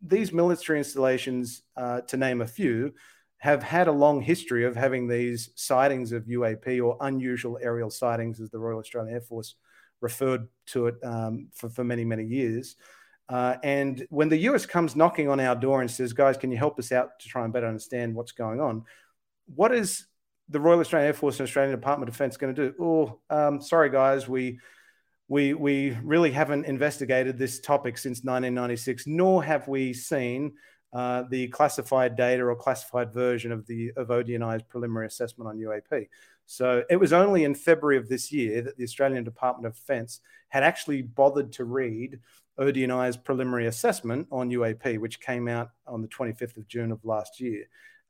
these 0.03 0.33
military 0.33 0.79
installations, 0.79 1.63
uh, 1.77 2.03
to 2.03 2.17
name 2.17 2.41
a 2.41 2.47
few, 2.47 2.95
have 3.39 3.63
had 3.63 3.89
a 3.89 3.93
long 3.93 4.23
history 4.23 4.65
of 4.65 4.75
having 4.75 5.07
these 5.07 5.51
sightings 5.55 6.13
of 6.13 6.25
UAP 6.25 6.83
or 6.83 6.97
unusual 7.01 7.59
aerial 7.61 7.91
sightings, 7.91 8.41
as 8.41 8.51
the 8.51 8.59
Royal 8.59 8.79
Australian 8.79 9.15
Air 9.15 9.21
Force 9.21 9.57
referred 10.01 10.49
to 10.67 10.87
it 10.87 10.95
um, 11.03 11.49
for, 11.53 11.69
for 11.69 11.85
many, 11.85 12.05
many 12.05 12.25
years. 12.25 12.77
Uh, 13.29 13.57
and 13.63 14.07
when 14.11 14.29
the 14.29 14.37
US 14.39 14.67
comes 14.67 14.97
knocking 14.97 15.29
on 15.29 15.41
our 15.41 15.55
door 15.55 15.81
and 15.81 15.91
says, 15.91 16.13
guys, 16.13 16.37
can 16.37 16.51
you 16.51 16.59
help 16.59 16.79
us 16.79 16.93
out 16.93 17.19
to 17.21 17.29
try 17.29 17.45
and 17.45 17.53
better 17.53 17.67
understand 17.67 18.15
what's 18.15 18.33
going 18.33 18.61
on? 18.61 18.85
What 19.55 19.75
is 19.75 20.07
the 20.49 20.61
Royal 20.61 20.81
Australian 20.81 21.09
Air 21.09 21.15
Force 21.15 21.39
and 21.39 21.47
Australian 21.47 21.75
Department 21.75 22.09
of 22.09 22.15
Defense 22.15 22.37
going 22.37 22.55
to 22.55 22.71
do? 22.71 22.75
Oh, 22.81 23.21
um, 23.31 23.61
sorry, 23.61 23.91
guys, 23.91 24.29
we 24.29 24.59
we 25.29 25.55
we 25.55 25.97
really 26.03 26.31
haven't 26.31 26.67
investigated 26.67 27.39
this 27.39 27.61
topic 27.61 27.97
since 27.99 28.19
1996, 28.19 29.07
nor 29.07 29.43
have 29.43 29.67
we 29.69 29.93
seen 29.93 30.53
uh, 30.93 31.25
the 31.31 31.49
classified 31.49 32.17
data 32.17 32.45
or 32.45 32.55
classified 32.55 33.13
version 33.13 33.51
of 33.51 33.67
the 33.67 33.93
of 33.97 34.09
ODNI's 34.09 34.63
preliminary 34.63 35.07
assessment 35.07 35.49
on 35.49 35.59
UAP. 35.59 36.09
So 36.47 36.85
it 36.91 36.97
was 36.97 37.13
only 37.13 37.45
in 37.45 37.55
February 37.55 37.97
of 37.97 38.09
this 38.09 38.31
year 38.31 38.63
that 38.63 38.77
the 38.77 38.85
Australian 38.85 39.25
Department 39.25 39.67
of 39.67 39.75
Defence 39.75 40.21
had 40.49 40.63
actually 40.63 41.03
bothered 41.03 41.53
to 41.53 41.65
read 41.65 42.21
ODNI's 42.61 43.17
preliminary 43.17 43.67
assessment 43.67 44.29
on 44.31 44.51
UAP, 44.51 44.99
which 44.99 45.21
came 45.21 45.49
out 45.49 45.71
on 45.87 46.03
the 46.03 46.09
25th 46.09 46.57
of 46.57 46.69
June 46.69 46.93
of 46.93 47.05
last 47.05 47.41
year. 47.41 47.65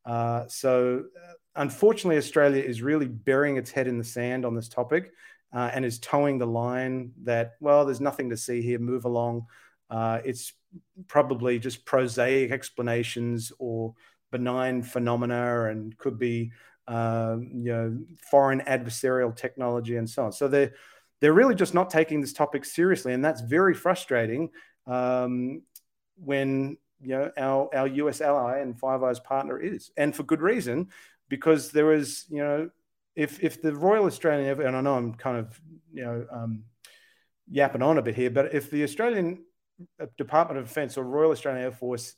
Uh, 0.05 0.47
so, 0.49 1.05
uh, 1.17 1.33
unfortunately, 1.57 2.19
Australia 2.19 2.63
is 2.63 2.83
really 2.83 3.07
burying 3.07 3.57
its 3.57 3.71
head 3.71 3.87
in 3.87 3.97
the 3.97 4.05
sand 4.05 4.45
on 4.45 4.55
this 4.55 4.69
topic 4.69 5.13
uh, 5.55 5.71
and 5.73 5.85
is 5.85 5.99
toeing 6.01 6.39
the 6.39 6.47
line 6.47 7.13
that, 7.23 7.53
well, 7.61 7.85
there's 7.85 8.01
nothing 8.01 8.31
to 8.31 8.37
see 8.37 8.61
here, 8.61 8.79
move 8.79 9.05
along. 9.05 9.47
Uh, 9.89 10.19
it's 10.25 10.53
probably 11.07 11.59
just 11.59 11.85
prosaic 11.87 12.51
explanations 12.51 13.53
or 13.59 13.95
benign 14.33 14.83
phenomena 14.83 15.67
and 15.67 15.97
could 15.97 16.19
be, 16.19 16.51
uh, 16.89 17.37
you 17.39 17.73
know, 17.73 17.99
foreign 18.31 18.61
adversarial 18.63 19.35
technology 19.35 19.97
and 19.97 20.11
so 20.11 20.25
on. 20.25 20.33
So 20.33 20.49
they're, 20.49 20.73
they're 21.21 21.33
really 21.33 21.55
just 21.55 21.73
not 21.73 21.89
taking 21.89 22.21
this 22.21 22.33
topic 22.33 22.65
seriously. 22.65 23.13
And 23.13 23.25
that's 23.25 23.41
very 23.41 23.75
frustrating 23.75 24.51
um, 24.89 25.63
when, 26.17 26.77
you 27.01 27.11
know, 27.11 27.31
our, 27.39 27.71
our 27.73 27.87
US 27.87 28.21
ally 28.21 28.59
and 28.59 28.79
Five 28.79 29.05
Eyes 29.05 29.21
partner 29.21 29.61
is. 29.61 29.93
And 29.97 30.17
for 30.17 30.25
good 30.25 30.43
reason, 30.43 30.89
because 31.29 31.71
there 31.71 31.93
is, 31.93 32.25
you 32.29 32.39
know, 32.39 32.71
if 33.17 33.43
if 33.43 33.63
the 33.63 33.75
Royal 33.75 34.07
Australian 34.07 34.61
and 34.61 34.77
I 34.77 34.81
know 34.81 34.95
I'm 34.95 35.15
kind 35.15 35.39
of 35.39 35.61
you 35.93 36.05
know 36.05 36.27
um, 36.31 36.65
yapping 37.49 37.83
on 37.83 37.99
a 37.99 38.03
bit 38.03 38.15
here, 38.15 38.31
but 38.31 38.55
if 38.55 38.71
the 38.71 38.83
Australian 38.83 39.45
uh, 40.01 40.07
Department 40.17 40.59
of 40.59 40.67
Defence 40.67 40.97
or 40.97 41.05
Royal 41.05 41.31
Australian 41.31 41.65
Air 41.65 41.73
Force 41.73 42.15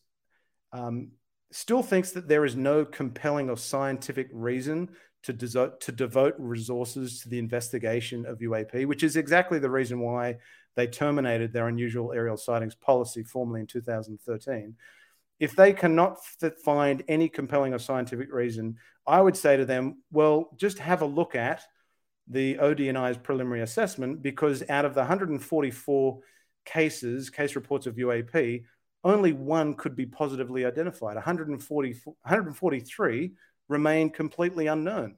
um, 0.73 1.13
still 1.53 1.83
thinks 1.83 2.13
that 2.13 2.29
there 2.29 2.45
is 2.45 2.57
no 2.57 2.85
compelling 2.85 3.51
or 3.51 3.57
scientific 3.57 4.29
reason 4.33 4.91
to, 5.23 5.33
devote, 5.33 5.81
to 5.81 5.93
devote 5.93 6.35
resources 6.39 7.21
to 7.21 7.29
the 7.29 7.39
investigation 7.39 8.27
of 8.27 8.39
UAP, 8.39 8.87
which 8.87 9.03
is 9.03 9.17
exactly 9.17 9.59
the 9.59 9.71
reason 9.71 10.01
why 10.01 10.37
they 10.77 10.87
terminated 10.87 11.53
their 11.53 11.69
unusual 11.69 12.13
aerial 12.13 12.37
sightings 12.37 12.75
policy 12.75 13.23
formally 13.23 13.61
in 13.61 13.67
2013. 13.67 14.75
If 15.39 15.55
they 15.55 15.73
cannot 15.73 16.19
find 16.65 17.03
any 17.09 17.29
compelling 17.29 17.75
or 17.75 17.79
scientific 17.79 18.33
reason 18.33 18.77
I 19.07 19.21
would 19.21 19.37
say 19.37 19.57
to 19.57 19.65
them, 19.65 20.03
well, 20.11 20.51
just 20.57 20.79
have 20.81 21.03
a 21.03 21.07
look 21.07 21.35
at 21.35 21.63
the 22.29 22.57
ODNI's 22.57 23.19
preliminary 23.19 23.63
assessment 23.63 24.21
because 24.21 24.69
out 24.69 24.85
of 24.85 24.95
the 24.95 25.01
144 25.01 26.19
cases, 26.65 27.31
case 27.31 27.55
reports 27.55 27.87
of 27.87 27.95
UAP, 27.95 28.65
only 29.05 29.33
one 29.33 29.75
could 29.75 29.95
be 29.95 30.07
positively 30.07 30.65
identified. 30.65 31.15
140, 31.15 32.01
143 32.05 33.33
remain 33.69 34.11
completely 34.11 34.67
unknown. 34.67 35.17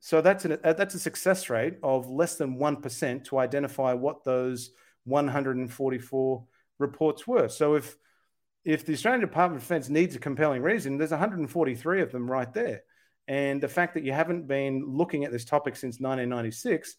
So 0.00 0.20
that's, 0.20 0.44
an, 0.44 0.58
uh, 0.64 0.72
that's 0.72 0.94
a 0.94 0.98
success 0.98 1.48
rate 1.48 1.74
of 1.84 2.10
less 2.10 2.34
than 2.34 2.58
1% 2.58 3.24
to 3.26 3.38
identify 3.38 3.92
what 3.92 4.24
those 4.24 4.70
144 5.04 6.44
reports 6.78 7.26
were. 7.26 7.48
So 7.48 7.74
if 7.74 7.96
if 8.68 8.84
the 8.84 8.92
Australian 8.92 9.22
Department 9.22 9.62
of 9.62 9.66
Defence 9.66 9.88
needs 9.88 10.14
a 10.14 10.18
compelling 10.18 10.60
reason, 10.60 10.98
there's 10.98 11.10
143 11.10 12.02
of 12.02 12.12
them 12.12 12.30
right 12.30 12.52
there. 12.52 12.82
And 13.26 13.62
the 13.62 13.68
fact 13.68 13.94
that 13.94 14.04
you 14.04 14.12
haven't 14.12 14.46
been 14.46 14.84
looking 14.86 15.24
at 15.24 15.32
this 15.32 15.46
topic 15.46 15.74
since 15.74 16.00
1996 16.00 16.96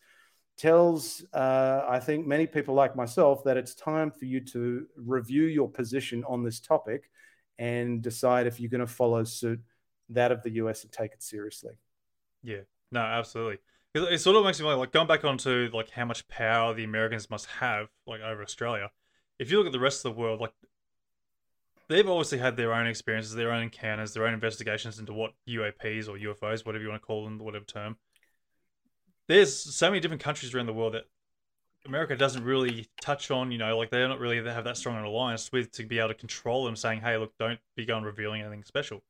tells, 0.57 1.23
uh, 1.31 1.85
I 1.88 1.99
think, 1.99 2.25
many 2.25 2.47
people 2.47 2.73
like 2.73 2.95
myself 2.95 3.43
that 3.43 3.55
it's 3.55 3.75
time 3.75 4.09
for 4.09 4.25
you 4.25 4.39
to 4.45 4.88
review 4.97 5.43
your 5.43 5.69
position 5.69 6.23
on 6.27 6.43
this 6.43 6.59
topic 6.59 7.11
and 7.59 8.01
decide 8.01 8.47
if 8.47 8.59
you're 8.59 8.71
going 8.71 8.79
to 8.81 8.88
follow 8.88 9.23
suit 9.23 9.59
that 10.09 10.31
of 10.31 10.41
the 10.41 10.53
US 10.53 10.83
and 10.83 10.91
take 10.91 11.11
it 11.11 11.21
seriously. 11.21 11.73
Yeah, 12.41 12.61
no, 12.91 13.01
absolutely. 13.01 13.59
It 13.93 14.19
sort 14.21 14.38
of 14.38 14.43
makes 14.43 14.59
me 14.59 14.65
like, 14.65 14.77
like 14.77 14.91
going 14.91 15.07
back 15.07 15.23
onto 15.23 15.69
like 15.71 15.91
how 15.91 16.05
much 16.05 16.27
power 16.27 16.73
the 16.73 16.83
Americans 16.83 17.29
must 17.29 17.45
have 17.45 17.89
like 18.07 18.21
over 18.21 18.41
Australia. 18.41 18.89
If 19.38 19.51
you 19.51 19.57
look 19.59 19.67
at 19.67 19.71
the 19.71 19.79
rest 19.79 20.03
of 20.03 20.15
the 20.15 20.19
world, 20.19 20.39
like 20.39 20.53
they've 21.89 22.08
obviously 22.08 22.38
had 22.38 22.55
their 22.55 22.74
own 22.74 22.88
experiences, 22.88 23.34
their 23.34 23.51
own 23.51 23.63
encounters, 23.63 24.13
their 24.13 24.25
own 24.25 24.34
investigations 24.34 25.00
into 25.00 25.12
what 25.12 25.34
UAPs 25.48 26.08
or 26.08 26.17
UFOs, 26.17 26.65
whatever 26.65 26.84
you 26.84 26.89
want 26.89 27.01
to 27.01 27.05
call 27.05 27.25
them, 27.25 27.39
whatever 27.39 27.65
term. 27.65 27.98
There's 29.27 29.75
so 29.75 29.89
many 29.89 30.00
different 30.00 30.24
countries 30.24 30.53
around 30.53 30.67
the 30.67 30.74
world 30.74 30.93
that 30.93 31.05
America 31.86 32.15
doesn't 32.15 32.43
really 32.43 32.88
touch 33.01 33.31
on. 33.31 33.51
You 33.51 33.58
know, 33.58 33.77
like 33.77 33.89
they're 33.89 34.08
not 34.08 34.19
really 34.19 34.39
they 34.39 34.53
have 34.53 34.63
that 34.63 34.77
strong 34.77 34.98
an 34.98 35.03
alliance 35.03 35.51
with 35.51 35.72
to 35.74 35.84
be 35.84 36.00
able 36.00 36.10
to 36.10 36.13
control 36.15 36.65
them, 36.65 36.75
saying, 36.75 37.01
"Hey, 37.01 37.17
look, 37.17 37.34
don't 37.38 37.60
be 37.75 37.86
going 37.86 38.03
revealing 38.03 38.41
anything 38.41 38.63
special." 38.63 39.03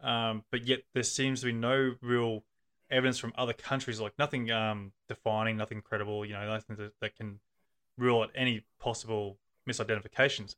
Um, 0.00 0.44
but 0.50 0.64
yet 0.64 0.80
there 0.94 1.02
seems 1.02 1.40
to 1.40 1.46
be 1.46 1.52
no 1.52 1.96
real 2.00 2.44
evidence 2.90 3.18
from 3.18 3.32
other 3.36 3.52
countries, 3.52 4.00
like 4.00 4.18
nothing 4.18 4.50
um, 4.50 4.92
defining, 5.08 5.56
nothing 5.56 5.82
credible. 5.82 6.24
You 6.24 6.34
know, 6.34 6.46
nothing 6.46 6.76
that, 6.76 6.92
that 7.00 7.16
can 7.16 7.40
rule 7.98 8.22
out 8.22 8.30
any 8.34 8.64
possible 8.78 9.38
misidentifications. 9.68 10.54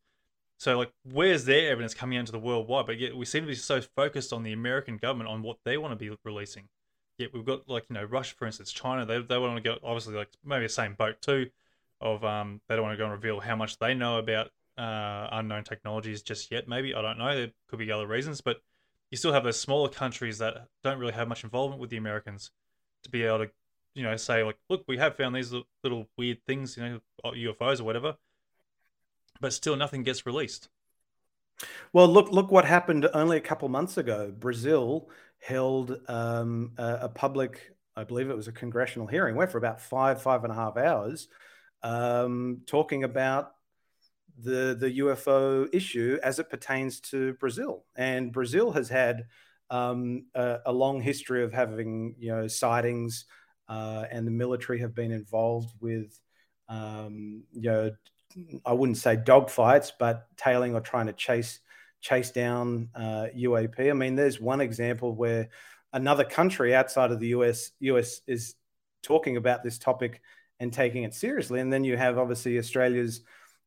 So, 0.61 0.77
like, 0.77 0.93
where's 1.11 1.47
their 1.47 1.73
evidence 1.73 1.95
coming 1.95 2.19
out 2.19 2.21
into 2.21 2.33
the 2.33 2.39
worldwide? 2.39 2.85
But 2.85 2.99
yet 2.99 3.17
we 3.17 3.25
seem 3.25 3.45
to 3.45 3.49
be 3.49 3.55
so 3.55 3.81
focused 3.81 4.31
on 4.31 4.43
the 4.43 4.53
American 4.53 4.99
government 4.99 5.31
on 5.31 5.41
what 5.43 5.57
they 5.65 5.79
want 5.79 5.93
to 5.93 5.97
be 5.97 6.15
releasing. 6.23 6.69
Yet 7.17 7.33
we've 7.33 7.47
got 7.47 7.67
like 7.67 7.87
you 7.89 7.95
know 7.95 8.05
Russia, 8.05 8.35
for 8.37 8.45
instance, 8.45 8.71
China. 8.71 9.07
They 9.07 9.23
they 9.23 9.39
want 9.39 9.57
to 9.57 9.63
go 9.63 9.79
obviously 9.83 10.17
like 10.17 10.29
maybe 10.45 10.67
the 10.67 10.69
same 10.69 10.93
boat 10.93 11.23
too, 11.23 11.49
of 12.03 12.23
um 12.27 12.61
they 12.69 12.77
don't 12.77 12.83
want 12.83 12.93
to 12.93 12.99
go 12.99 13.05
and 13.05 13.13
reveal 13.13 13.41
how 13.41 13.57
much 13.57 13.79
they 13.79 13.95
know 13.95 14.19
about 14.19 14.51
uh, 14.77 15.29
unknown 15.33 15.65
technologies 15.65 16.21
just 16.21 16.51
yet. 16.51 16.69
Maybe 16.69 16.95
I 16.95 17.01
don't 17.01 17.17
know. 17.17 17.35
There 17.35 17.51
could 17.69 17.79
be 17.79 17.91
other 17.91 18.07
reasons, 18.07 18.43
but 18.43 18.61
you 19.11 19.17
still 19.17 19.33
have 19.33 19.45
those 19.45 19.59
smaller 19.59 19.89
countries 19.89 20.37
that 20.39 20.69
don't 20.85 20.99
really 20.99 21.15
have 21.15 21.27
much 21.27 21.43
involvement 21.43 21.81
with 21.81 21.89
the 21.89 21.97
Americans 21.97 22.51
to 23.05 23.11
be 23.11 23.23
able 23.23 23.47
to 23.47 23.51
you 23.95 24.03
know 24.03 24.15
say 24.19 24.45
like 24.45 24.59
look 24.69 24.85
we 24.87 24.99
have 24.99 25.17
found 25.17 25.35
these 25.35 25.55
little 25.83 26.07
weird 26.19 26.39
things 26.47 26.77
you 26.77 26.83
know 26.83 27.01
UFOs 27.25 27.81
or 27.81 27.85
whatever 27.85 28.17
but 29.41 29.53
still 29.53 29.77
nothing 29.77 30.03
gets 30.03 30.27
released. 30.27 30.69
Well, 31.93 32.09
look 32.09 32.31
look 32.31 32.51
what 32.51 32.65
happened 32.65 33.09
only 33.13 33.37
a 33.37 33.43
couple 33.43 33.69
months 33.69 33.99
ago. 33.99 34.33
Brazil 34.37 35.11
held 35.41 35.97
um, 36.09 36.73
a, 36.79 36.99
a, 37.03 37.09
public, 37.09 37.75
I 37.97 38.05
believe 38.05 38.31
it 38.31 38.37
was 38.37 38.49
a 38.49 38.53
congressional 38.53 39.07
hearing, 39.07 39.37
went 39.37 39.51
for 39.51 39.59
about 39.59 39.81
five 39.81 40.23
five 40.23 40.45
and 40.45 40.53
a 40.53 40.57
half 40.57 40.77
hours, 40.77 41.29
um, 41.83 42.63
talking 42.67 43.05
about 43.05 43.53
the 44.39 44.77
the 44.79 44.99
UFO 45.01 45.69
issue 45.73 46.19
as 46.23 46.39
it 46.39 46.51
pertains 46.51 47.01
to 47.01 47.35
Brazil. 47.35 47.85
And 47.97 48.33
Brazil 48.33 48.73
has 48.73 48.89
had 48.89 49.27
um, 49.71 50.27
a, 50.35 50.59
a, 50.67 50.73
long 50.73 51.01
history 51.01 51.45
of 51.45 51.53
having 51.53 52.17
you 52.19 52.35
know 52.35 52.49
sightings, 52.49 53.27
uh, 53.69 54.05
and 54.11 54.27
the 54.27 54.33
military 54.33 54.81
have 54.81 54.95
been 54.95 55.13
involved 55.13 55.73
with 55.81 56.19
um, 56.69 57.45
you 57.53 57.71
know 57.71 57.91
I 58.65 58.73
wouldn't 58.73 58.99
say 58.99 59.17
dogfights, 59.17 59.93
but 59.99 60.27
tailing 60.37 60.75
or 60.75 60.81
trying 60.81 61.07
to 61.07 61.13
chase 61.13 61.61
chase 62.01 62.31
down 62.31 62.89
uh, 62.95 63.27
UAP. 63.37 63.91
I 63.91 63.93
mean, 63.93 64.15
there's 64.15 64.41
one 64.41 64.61
example 64.61 65.15
where 65.15 65.49
another 65.93 66.25
country 66.25 66.75
outside 66.75 67.11
of 67.11 67.21
the 67.21 67.29
US 67.29 67.73
US 67.81 68.21
is 68.27 68.55
talking 69.03 69.37
about 69.37 69.63
this 69.63 69.79
topic 69.79 70.23
and 70.59 70.73
taking 70.73 71.05
it 71.05 71.15
seriously, 71.15 71.61
and 71.61 71.73
then 71.73 71.85
you 71.85 71.97
have 71.97 72.19
obviously 72.19 72.59
Australia's 72.59 73.23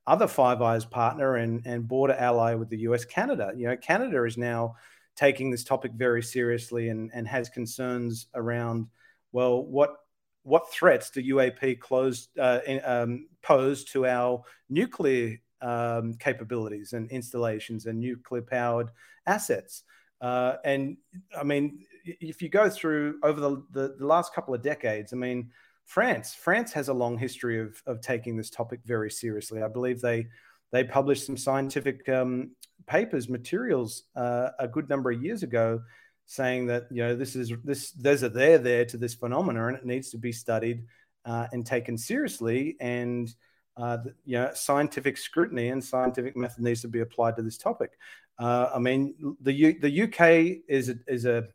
other 0.05 0.27
Five 0.27 0.61
Eyes 0.61 0.85
partner 0.85 1.35
and 1.37 1.65
and 1.65 1.87
border 1.87 2.13
ally 2.13 2.55
with 2.55 2.69
the 2.69 2.79
US, 2.79 3.05
Canada. 3.05 3.51
You 3.55 3.67
know, 3.67 3.77
Canada 3.77 4.23
is 4.25 4.37
now 4.37 4.75
taking 5.15 5.51
this 5.51 5.63
topic 5.63 5.91
very 5.93 6.23
seriously 6.23 6.89
and 6.89 7.11
and 7.13 7.27
has 7.27 7.49
concerns 7.49 8.27
around 8.33 8.87
well 9.31 9.63
what 9.63 9.97
what 10.43 10.71
threats 10.71 11.09
do 11.09 11.21
UAP 11.21 11.79
close, 11.79 12.27
uh, 12.39 12.59
um, 12.83 13.27
pose 13.41 13.83
to 13.85 14.05
our 14.05 14.43
nuclear 14.69 15.37
um, 15.61 16.13
capabilities 16.15 16.93
and 16.93 17.09
installations 17.09 17.85
and 17.85 17.99
nuclear 17.99 18.41
powered 18.41 18.89
assets? 19.25 19.83
Uh, 20.21 20.57
and 20.63 20.97
I 21.37 21.43
mean, 21.43 21.85
if 22.05 22.41
you 22.41 22.49
go 22.49 22.69
through 22.69 23.19
over 23.23 23.39
the, 23.39 23.63
the, 23.71 23.95
the, 23.99 24.05
last 24.05 24.33
couple 24.33 24.53
of 24.53 24.61
decades, 24.61 25.13
I 25.13 25.15
mean, 25.15 25.49
France, 25.85 26.33
France 26.33 26.71
has 26.73 26.89
a 26.89 26.93
long 26.93 27.17
history 27.17 27.59
of, 27.59 27.81
of 27.85 28.01
taking 28.01 28.37
this 28.37 28.49
topic 28.49 28.81
very 28.85 29.11
seriously. 29.11 29.61
I 29.61 29.67
believe 29.67 30.01
they 30.01 30.27
they 30.71 30.83
published 30.83 31.25
some 31.25 31.37
scientific 31.37 32.09
um, 32.09 32.51
papers, 32.87 33.29
materials 33.29 34.03
uh, 34.15 34.49
a 34.59 34.67
good 34.67 34.89
number 34.89 35.11
of 35.11 35.21
years 35.21 35.43
ago 35.43 35.81
saying 36.25 36.67
that 36.67 36.87
you 36.89 37.03
know 37.03 37.15
this 37.15 37.35
is 37.35 37.51
this 37.63 37.91
there's 37.91 38.23
a 38.23 38.29
there 38.29 38.57
there 38.57 38.85
to 38.85 38.97
this 38.97 39.13
phenomena 39.13 39.67
and 39.67 39.77
it 39.77 39.85
needs 39.85 40.09
to 40.09 40.17
be 40.17 40.31
studied 40.31 40.85
uh, 41.25 41.47
and 41.51 41.65
taken 41.65 41.97
seriously 41.97 42.75
and 42.79 43.33
uh, 43.77 43.97
you 44.25 44.37
know 44.37 44.49
scientific 44.53 45.17
scrutiny 45.17 45.69
and 45.69 45.83
scientific 45.83 46.35
method 46.37 46.63
needs 46.63 46.81
to 46.81 46.87
be 46.87 47.01
applied 47.01 47.35
to 47.35 47.41
this 47.41 47.57
topic. 47.57 47.91
Uh, 48.39 48.69
I 48.73 48.79
mean 48.79 49.35
the 49.41 49.53
U- 49.53 49.79
the 49.79 50.03
UK 50.03 50.63
is 50.67 50.89
a, 50.89 50.95
is 51.07 51.25
a 51.25 51.47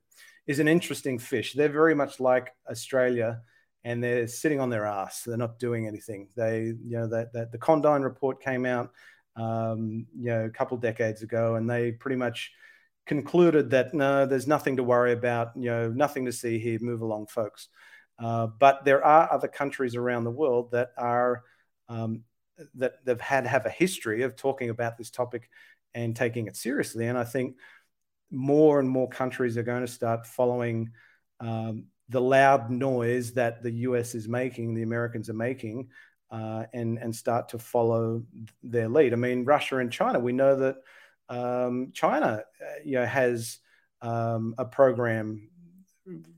is 0.46 0.59
an 0.59 0.68
interesting 0.68 1.18
fish. 1.18 1.52
They're 1.52 1.68
very 1.68 1.94
much 1.94 2.20
like 2.20 2.54
Australia 2.70 3.42
and 3.85 4.02
they're 4.02 4.26
sitting 4.26 4.61
on 4.61 4.70
their 4.70 4.87
ass. 4.87 5.22
They're 5.24 5.37
not 5.37 5.59
doing 5.59 5.87
anything. 5.87 6.28
They 6.37 6.74
you 6.85 6.96
know 6.98 7.07
that, 7.09 7.33
that 7.33 7.52
the 7.52 7.59
Condign 7.59 8.02
report 8.02 8.42
came 8.42 8.66
out 8.66 8.90
um, 9.37 10.07
you 10.18 10.31
know 10.31 10.44
a 10.44 10.50
couple 10.50 10.76
decades 10.76 11.22
ago 11.22 11.54
and 11.54 11.68
they 11.68 11.92
pretty 11.92 12.16
much 12.16 12.52
concluded 13.09 13.71
that 13.71 13.94
no, 13.94 14.27
there's 14.27 14.47
nothing 14.47 14.77
to 14.77 14.85
worry 14.85 15.12
about, 15.12 15.53
you 15.57 15.71
know, 15.71 15.90
nothing 15.90 16.27
to 16.27 16.33
see 16.33 16.59
here, 16.59 16.79
move 16.81 17.01
along, 17.01 17.27
folks. 17.27 17.68
Uh, 18.18 18.47
but 18.47 18.85
there 18.85 19.05
are 19.05 19.33
other 19.33 19.49
countries 19.49 19.97
around 19.97 20.25
the 20.25 20.31
world 20.31 20.71
that 20.73 20.90
are 20.97 21.42
um, 21.88 22.23
that 22.75 23.05
they've 23.05 23.21
had 23.21 23.47
have 23.47 23.66
a 23.66 23.71
history 23.71 24.23
of 24.23 24.37
talking 24.37 24.68
about 24.71 24.99
this 24.99 25.11
topic 25.11 25.49
and 25.94 26.14
taking 26.14 26.47
it 26.47 26.57
seriously. 26.57 27.07
And 27.07 27.16
I 27.16 27.25
think 27.25 27.57
more 28.31 28.79
and 28.79 28.88
more 28.88 29.09
countries 29.09 29.57
are 29.57 29.62
going 29.62 29.81
to 29.81 29.92
start 29.92 30.27
following 30.27 30.90
um, 31.40 31.87
the 32.09 32.21
loud 32.21 32.71
noise 32.71 33.33
that 33.35 33.62
the 33.62 33.71
US 33.71 34.14
is 34.14 34.29
making, 34.29 34.75
the 34.75 34.83
Americans 34.83 35.31
are 35.31 35.35
making, 35.35 35.88
uh, 36.31 36.64
and 36.75 36.99
and 36.99 37.14
start 37.14 37.49
to 37.51 37.59
follow 37.59 38.23
their 38.62 38.88
lead. 38.88 39.14
I 39.14 39.16
mean, 39.16 39.44
Russia 39.44 39.79
and 39.79 39.90
China, 39.90 40.18
we 40.18 40.33
know 40.33 40.57
that 40.57 40.77
um, 41.29 41.91
China, 41.93 42.43
uh, 42.61 42.81
you 42.85 42.95
know, 42.95 43.07
has 43.07 43.59
um, 44.03 44.55
a 44.59 44.64
program 44.64 45.49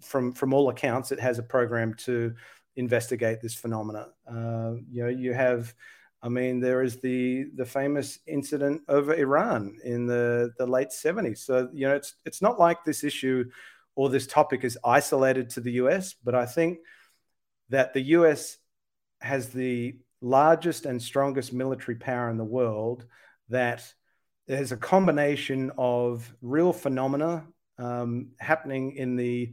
from 0.00 0.32
from 0.32 0.52
all 0.52 0.68
accounts. 0.68 1.12
It 1.12 1.20
has 1.20 1.38
a 1.38 1.42
program 1.42 1.94
to 2.06 2.34
investigate 2.76 3.40
this 3.40 3.54
phenomena. 3.54 4.08
Uh, 4.26 4.74
you 4.90 5.02
know, 5.02 5.08
you 5.08 5.32
have, 5.32 5.72
I 6.22 6.28
mean, 6.28 6.60
there 6.60 6.82
is 6.82 6.98
the 6.98 7.46
the 7.54 7.64
famous 7.64 8.18
incident 8.26 8.82
over 8.88 9.14
Iran 9.14 9.78
in 9.84 10.06
the 10.06 10.52
the 10.58 10.66
late 10.66 10.92
seventies. 10.92 11.42
So 11.42 11.68
you 11.72 11.88
know, 11.88 11.94
it's 11.94 12.14
it's 12.24 12.42
not 12.42 12.58
like 12.58 12.84
this 12.84 13.04
issue 13.04 13.44
or 13.94 14.08
this 14.08 14.26
topic 14.26 14.64
is 14.64 14.78
isolated 14.84 15.50
to 15.50 15.60
the 15.60 15.72
US, 15.72 16.14
but 16.14 16.34
I 16.34 16.46
think 16.46 16.78
that 17.68 17.92
the 17.92 18.00
US 18.00 18.56
has 19.20 19.50
the 19.50 19.98
largest 20.20 20.86
and 20.86 21.00
strongest 21.00 21.52
military 21.52 21.96
power 21.96 22.30
in 22.30 22.36
the 22.36 22.44
world 22.44 23.04
that 23.48 23.92
there's 24.50 24.72
a 24.72 24.76
combination 24.76 25.70
of 25.78 26.34
real 26.42 26.72
phenomena 26.72 27.44
um, 27.78 28.30
happening 28.40 28.96
in 28.96 29.14
the 29.14 29.52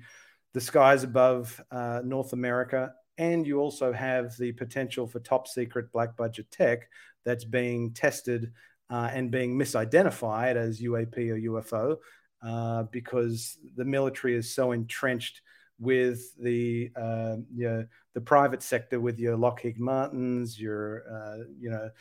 the 0.55 0.61
skies 0.61 1.03
above 1.03 1.61
uh, 1.69 2.01
North 2.03 2.33
America, 2.33 2.93
and 3.19 3.45
you 3.45 3.59
also 3.59 3.93
have 3.93 4.35
the 4.37 4.53
potential 4.53 5.05
for 5.05 5.19
top 5.19 5.47
secret 5.47 5.91
black 5.91 6.17
budget 6.17 6.49
tech 6.49 6.89
that's 7.25 7.45
being 7.45 7.93
tested 7.93 8.51
uh, 8.89 9.11
and 9.13 9.29
being 9.29 9.55
misidentified 9.55 10.55
as 10.55 10.81
UAP 10.81 11.15
or 11.29 11.61
UFO 11.61 11.97
uh, 12.41 12.83
because 12.91 13.55
the 13.75 13.85
military 13.85 14.33
is 14.33 14.51
so 14.51 14.71
entrenched 14.71 15.41
with 15.79 16.35
the 16.39 16.89
uh, 16.95 17.35
you 17.53 17.69
know, 17.69 17.85
the 18.15 18.21
private 18.21 18.63
sector, 18.63 18.99
with 18.99 19.19
your 19.19 19.37
Lockheed 19.37 19.79
Martins, 19.79 20.59
your 20.59 21.03
uh, 21.07 21.43
you 21.59 21.69
know 21.69 21.91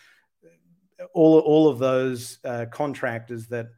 all 1.12 1.38
all 1.40 1.68
of 1.68 1.78
those 1.78 2.38
uh, 2.44 2.66
contractors 2.70 3.46
that 3.48 3.68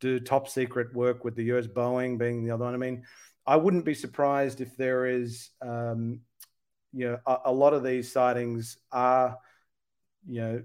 do 0.00 0.20
top 0.20 0.48
secret 0.48 0.94
work 0.94 1.24
with 1.24 1.34
the 1.34 1.44
US 1.44 1.66
Boeing 1.66 2.18
being 2.18 2.44
the 2.44 2.52
other 2.52 2.64
one. 2.64 2.74
I 2.74 2.78
mean, 2.78 3.04
I 3.46 3.56
wouldn't 3.56 3.84
be 3.84 3.94
surprised 3.94 4.60
if 4.60 4.76
there 4.76 5.06
is, 5.06 5.50
um, 5.62 6.20
you 6.92 7.08
know, 7.08 7.18
a, 7.26 7.36
a, 7.46 7.52
lot 7.52 7.72
of 7.72 7.84
these 7.84 8.12
sightings 8.12 8.76
are, 8.92 9.38
you 10.28 10.40
know, 10.40 10.62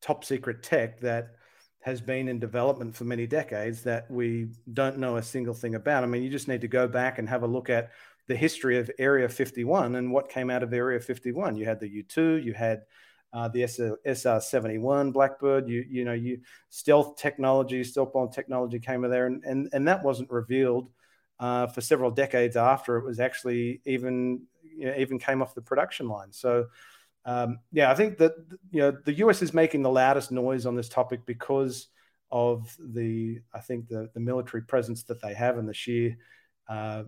top 0.00 0.24
secret 0.24 0.62
tech 0.62 1.00
that 1.00 1.36
has 1.80 2.00
been 2.00 2.28
in 2.28 2.38
development 2.38 2.96
for 2.96 3.04
many 3.04 3.26
decades 3.26 3.82
that 3.82 4.10
we 4.10 4.48
don't 4.72 4.98
know 4.98 5.16
a 5.16 5.22
single 5.22 5.54
thing 5.54 5.74
about. 5.74 6.04
I 6.04 6.06
mean, 6.06 6.22
you 6.22 6.30
just 6.30 6.48
need 6.48 6.60
to 6.62 6.68
go 6.68 6.88
back 6.88 7.18
and 7.18 7.28
have 7.28 7.42
a 7.42 7.46
look 7.46 7.68
at 7.70 7.90
the 8.28 8.36
history 8.36 8.78
of 8.78 8.90
Area 8.98 9.28
51 9.28 9.96
and 9.96 10.12
what 10.12 10.28
came 10.28 10.48
out 10.48 10.62
of 10.62 10.72
Area 10.72 11.00
51. 11.00 11.56
You 11.56 11.66
had 11.66 11.80
the 11.80 11.88
U 11.88 12.02
2, 12.04 12.36
you 12.36 12.54
had 12.54 12.82
uh, 13.32 13.48
the 13.48 13.62
SR 14.04 14.40
71 14.40 15.12
Blackbird, 15.12 15.68
you, 15.68 15.84
you 15.88 16.04
know, 16.04 16.12
you 16.12 16.40
stealth 16.68 17.16
technology, 17.16 17.82
stealth 17.82 18.12
bomb 18.12 18.30
technology 18.30 18.78
came 18.78 19.02
there, 19.02 19.26
and, 19.26 19.42
and, 19.44 19.68
and 19.72 19.88
that 19.88 20.04
wasn't 20.04 20.30
revealed 20.30 20.90
uh, 21.40 21.66
for 21.66 21.80
several 21.80 22.10
decades 22.10 22.56
after 22.56 22.98
it 22.98 23.04
was 23.04 23.20
actually 23.20 23.80
even, 23.86 24.42
you 24.62 24.86
know, 24.86 24.94
even 24.98 25.18
came 25.18 25.40
off 25.40 25.54
the 25.54 25.62
production 25.62 26.08
line. 26.08 26.30
So, 26.30 26.66
um, 27.24 27.58
yeah, 27.72 27.90
I 27.90 27.94
think 27.94 28.18
that 28.18 28.32
you 28.70 28.80
know 28.80 28.96
the 29.04 29.14
US 29.14 29.42
is 29.42 29.54
making 29.54 29.82
the 29.82 29.90
loudest 29.90 30.32
noise 30.32 30.66
on 30.66 30.74
this 30.74 30.88
topic 30.88 31.20
because 31.24 31.88
of 32.30 32.76
the 32.78 33.40
I 33.54 33.60
think 33.60 33.88
the 33.88 34.10
the 34.12 34.20
military 34.20 34.62
presence 34.62 35.04
that 35.04 35.22
they 35.22 35.34
have 35.34 35.56
and 35.56 35.68
the 35.68 35.74
sheer 35.74 36.16
uh, 36.68 37.04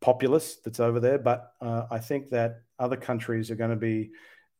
populace 0.00 0.56
that's 0.64 0.80
over 0.80 0.98
there. 0.98 1.18
But 1.18 1.52
uh, 1.60 1.86
I 1.90 1.98
think 1.98 2.30
that 2.30 2.62
other 2.78 2.96
countries 2.96 3.50
are 3.50 3.56
going 3.56 3.70
to 3.70 3.76
be 3.76 4.10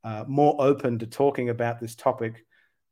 uh, 0.04 0.24
more 0.26 0.56
open 0.58 0.98
to 0.98 1.06
talking 1.06 1.48
about 1.48 1.80
this 1.80 1.94
topic 1.94 2.44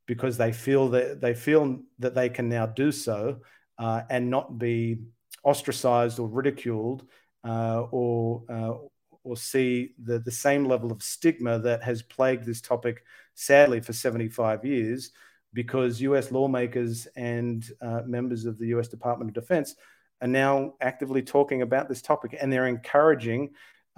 because 0.06 0.36
they 0.36 0.52
feel 0.52 0.88
that 0.90 1.20
they 1.20 1.34
feel 1.34 1.80
that 1.98 2.14
they 2.14 2.28
can 2.28 2.48
now 2.48 2.66
do 2.66 2.90
so 2.92 3.38
uh, 3.78 4.02
and 4.10 4.30
not 4.30 4.58
be 4.58 4.98
ostracized 5.44 6.18
or 6.18 6.28
ridiculed 6.28 7.06
uh, 7.44 7.82
or 7.90 8.42
uh, 8.48 8.74
or 9.22 9.36
see 9.36 9.94
the, 10.02 10.18
the 10.18 10.30
same 10.30 10.64
level 10.64 10.90
of 10.90 11.02
stigma 11.02 11.58
that 11.58 11.82
has 11.82 12.02
plagued 12.02 12.44
this 12.44 12.60
topic, 12.60 13.04
sadly, 13.34 13.80
for 13.80 13.92
75 13.92 14.64
years, 14.64 15.10
because 15.52 16.00
US 16.00 16.32
lawmakers 16.32 17.06
and 17.16 17.70
uh, 17.82 18.02
members 18.06 18.46
of 18.46 18.58
the 18.58 18.68
US 18.68 18.88
Department 18.88 19.30
of 19.30 19.34
Defense 19.34 19.74
are 20.22 20.28
now 20.28 20.74
actively 20.80 21.22
talking 21.22 21.62
about 21.62 21.88
this 21.88 22.02
topic 22.02 22.36
and 22.40 22.52
they're 22.52 22.66
encouraging 22.66 23.50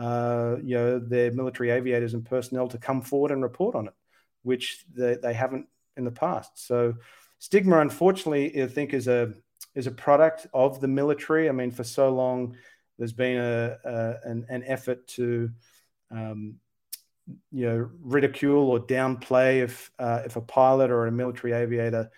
uh, 0.03 0.57
you 0.65 0.75
know, 0.75 0.99
their 0.99 1.31
military 1.31 1.71
aviators 1.71 2.13
and 2.13 2.25
personnel 2.25 2.67
to 2.67 2.77
come 2.77 3.01
forward 3.01 3.31
and 3.31 3.41
report 3.41 3.77
on 3.77 3.87
it, 3.87 3.95
which 4.43 4.85
they, 4.93 5.17
they 5.23 5.33
haven't 5.33 5.69
in 5.97 6.05
the 6.05 6.11
past. 6.11 6.67
So 6.67 6.95
stigma, 7.39 7.79
unfortunately, 7.79 8.61
I 8.61 8.67
think 8.67 8.95
is 8.95 9.07
a 9.07 9.33
is 9.77 9.87
a 9.87 9.93
product 9.93 10.49
of 10.53 10.81
the 10.81 10.89
military. 10.89 11.49
I 11.49 11.53
mean, 11.53 11.71
for 11.71 11.85
so 11.85 12.11
long, 12.11 12.57
there's 12.99 13.13
been 13.13 13.39
a, 13.39 13.79
a 13.85 14.29
an, 14.29 14.45
an, 14.49 14.65
effort 14.67 15.07
to 15.19 15.51
um, 16.11 16.57
you 17.53 17.67
know 17.67 17.89
ridicule 18.03 18.71
or 18.71 18.81
downplay 18.81 19.63
if 19.63 19.93
uh, 20.01 20.23
if 20.25 20.35
a 20.35 20.41
pilot 20.41 20.91
or 20.91 21.07
a 21.07 21.13
military 21.13 21.53
aviator 21.53 22.11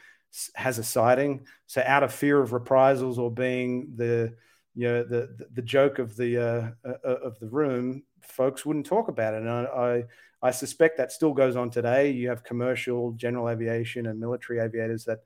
has 0.54 0.78
a 0.78 0.84
sighting. 0.84 1.46
So 1.66 1.82
out 1.84 2.02
of 2.02 2.14
fear 2.14 2.40
of 2.40 2.54
reprisals 2.54 3.18
or 3.18 3.30
being 3.30 3.92
the 3.96 4.36
you 4.74 4.88
know 4.88 5.04
the 5.04 5.46
the 5.52 5.62
joke 5.62 5.98
of 5.98 6.16
the 6.16 6.36
uh, 6.38 6.88
uh, 6.88 7.08
of 7.08 7.38
the 7.38 7.48
room, 7.48 8.02
folks 8.20 8.66
wouldn't 8.66 8.86
talk 8.86 9.08
about 9.08 9.34
it. 9.34 9.42
And 9.42 9.50
I, 9.50 9.64
I, 9.64 10.04
I 10.48 10.50
suspect 10.50 10.98
that 10.98 11.12
still 11.12 11.32
goes 11.32 11.56
on 11.56 11.70
today. 11.70 12.10
You 12.10 12.28
have 12.28 12.42
commercial, 12.42 13.12
general 13.12 13.48
aviation, 13.48 14.06
and 14.06 14.18
military 14.18 14.58
aviators 14.58 15.04
that 15.04 15.20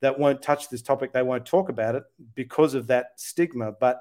that 0.00 0.18
won't 0.18 0.42
touch 0.42 0.68
this 0.68 0.82
topic. 0.82 1.12
They 1.12 1.22
won't 1.22 1.46
talk 1.46 1.68
about 1.68 1.94
it 1.94 2.02
because 2.34 2.74
of 2.74 2.88
that 2.88 3.12
stigma. 3.16 3.72
But 3.72 4.00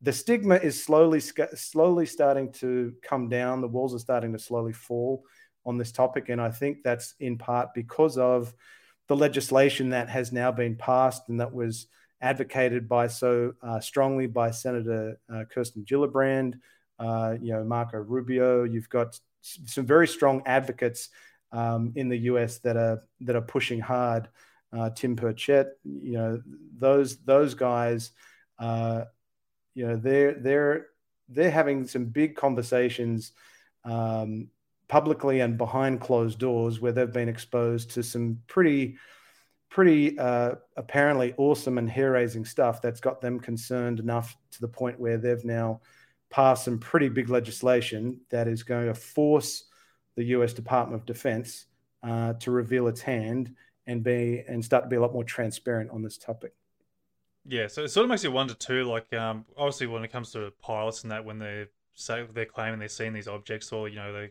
the 0.00 0.12
stigma 0.12 0.56
is 0.56 0.82
slowly 0.82 1.20
slowly 1.20 2.06
starting 2.06 2.52
to 2.54 2.94
come 3.02 3.28
down. 3.28 3.60
The 3.60 3.68
walls 3.68 3.94
are 3.94 3.98
starting 3.98 4.32
to 4.34 4.38
slowly 4.38 4.72
fall 4.72 5.24
on 5.66 5.78
this 5.78 5.90
topic, 5.90 6.28
and 6.28 6.40
I 6.40 6.50
think 6.50 6.78
that's 6.84 7.14
in 7.18 7.38
part 7.38 7.74
because 7.74 8.16
of 8.16 8.54
the 9.08 9.16
legislation 9.16 9.90
that 9.90 10.08
has 10.08 10.32
now 10.32 10.52
been 10.52 10.76
passed 10.76 11.28
and 11.28 11.40
that 11.40 11.52
was 11.52 11.86
advocated 12.20 12.88
by 12.88 13.06
so 13.06 13.54
uh, 13.62 13.80
strongly 13.80 14.26
by 14.26 14.50
Senator 14.50 15.18
uh, 15.32 15.44
Kirsten 15.52 15.84
Gillibrand, 15.84 16.54
uh, 16.98 17.36
you 17.40 17.52
know 17.52 17.64
Marco 17.64 17.98
Rubio. 17.98 18.64
You've 18.64 18.88
got 18.88 19.18
some 19.40 19.86
very 19.86 20.08
strong 20.08 20.42
advocates 20.46 21.10
um, 21.52 21.92
in 21.94 22.08
the 22.08 22.18
U.S. 22.18 22.58
that 22.58 22.76
are 22.76 23.02
that 23.20 23.36
are 23.36 23.42
pushing 23.42 23.80
hard. 23.80 24.28
Uh, 24.72 24.90
Tim 24.90 25.16
Burchett, 25.16 25.70
you 25.84 26.12
know 26.12 26.42
those 26.78 27.18
those 27.24 27.54
guys 27.54 28.12
uh, 28.58 29.04
you 29.74 29.86
know 29.86 29.96
they're 29.96 30.34
they're 30.34 30.86
they're 31.28 31.50
having 31.50 31.86
some 31.86 32.06
big 32.06 32.36
conversations 32.36 33.32
um, 33.84 34.48
publicly 34.88 35.40
and 35.40 35.56
behind 35.56 36.00
closed 36.00 36.38
doors 36.38 36.80
where 36.80 36.92
they've 36.92 37.12
been 37.12 37.28
exposed 37.28 37.92
to 37.92 38.02
some 38.02 38.40
pretty 38.46 38.96
pretty 39.70 40.18
uh, 40.18 40.54
apparently 40.76 41.34
awesome 41.36 41.78
and 41.78 41.90
hair 41.90 42.12
raising 42.12 42.44
stuff 42.44 42.80
that's 42.80 43.00
got 43.00 43.20
them 43.20 43.38
concerned 43.38 44.00
enough 44.00 44.36
to 44.52 44.60
the 44.60 44.68
point 44.68 44.98
where 44.98 45.18
they've 45.18 45.44
now 45.44 45.80
passed 46.30 46.64
some 46.64 46.78
pretty 46.78 47.08
big 47.08 47.28
legislation 47.28 48.20
that 48.30 48.48
is 48.48 48.62
going 48.62 48.86
to 48.86 48.94
force 48.94 49.64
the 50.16 50.24
US 50.24 50.52
Department 50.52 51.00
of 51.00 51.06
Defense 51.06 51.66
uh, 52.02 52.32
to 52.34 52.50
reveal 52.50 52.88
its 52.88 53.00
hand 53.00 53.54
and 53.86 54.02
be 54.02 54.42
and 54.48 54.64
start 54.64 54.84
to 54.84 54.88
be 54.88 54.96
a 54.96 55.00
lot 55.00 55.12
more 55.12 55.24
transparent 55.24 55.90
on 55.90 56.02
this 56.02 56.18
topic. 56.18 56.52
Yeah, 57.46 57.66
so 57.66 57.84
it 57.84 57.88
sort 57.88 58.04
of 58.04 58.10
makes 58.10 58.24
you 58.24 58.30
wonder 58.30 58.54
too. 58.54 58.84
Like, 58.84 59.10
um, 59.14 59.46
obviously, 59.56 59.86
when 59.86 60.04
it 60.04 60.12
comes 60.12 60.32
to 60.32 60.52
pilots 60.60 61.02
and 61.02 61.10
that, 61.12 61.24
when 61.24 61.38
they 61.38 61.66
say 61.94 62.26
they're 62.34 62.44
claiming 62.44 62.78
they're 62.78 62.88
seeing 62.88 63.14
these 63.14 63.28
objects, 63.28 63.72
or 63.72 63.88
you 63.88 63.96
know, 63.96 64.12
they 64.12 64.30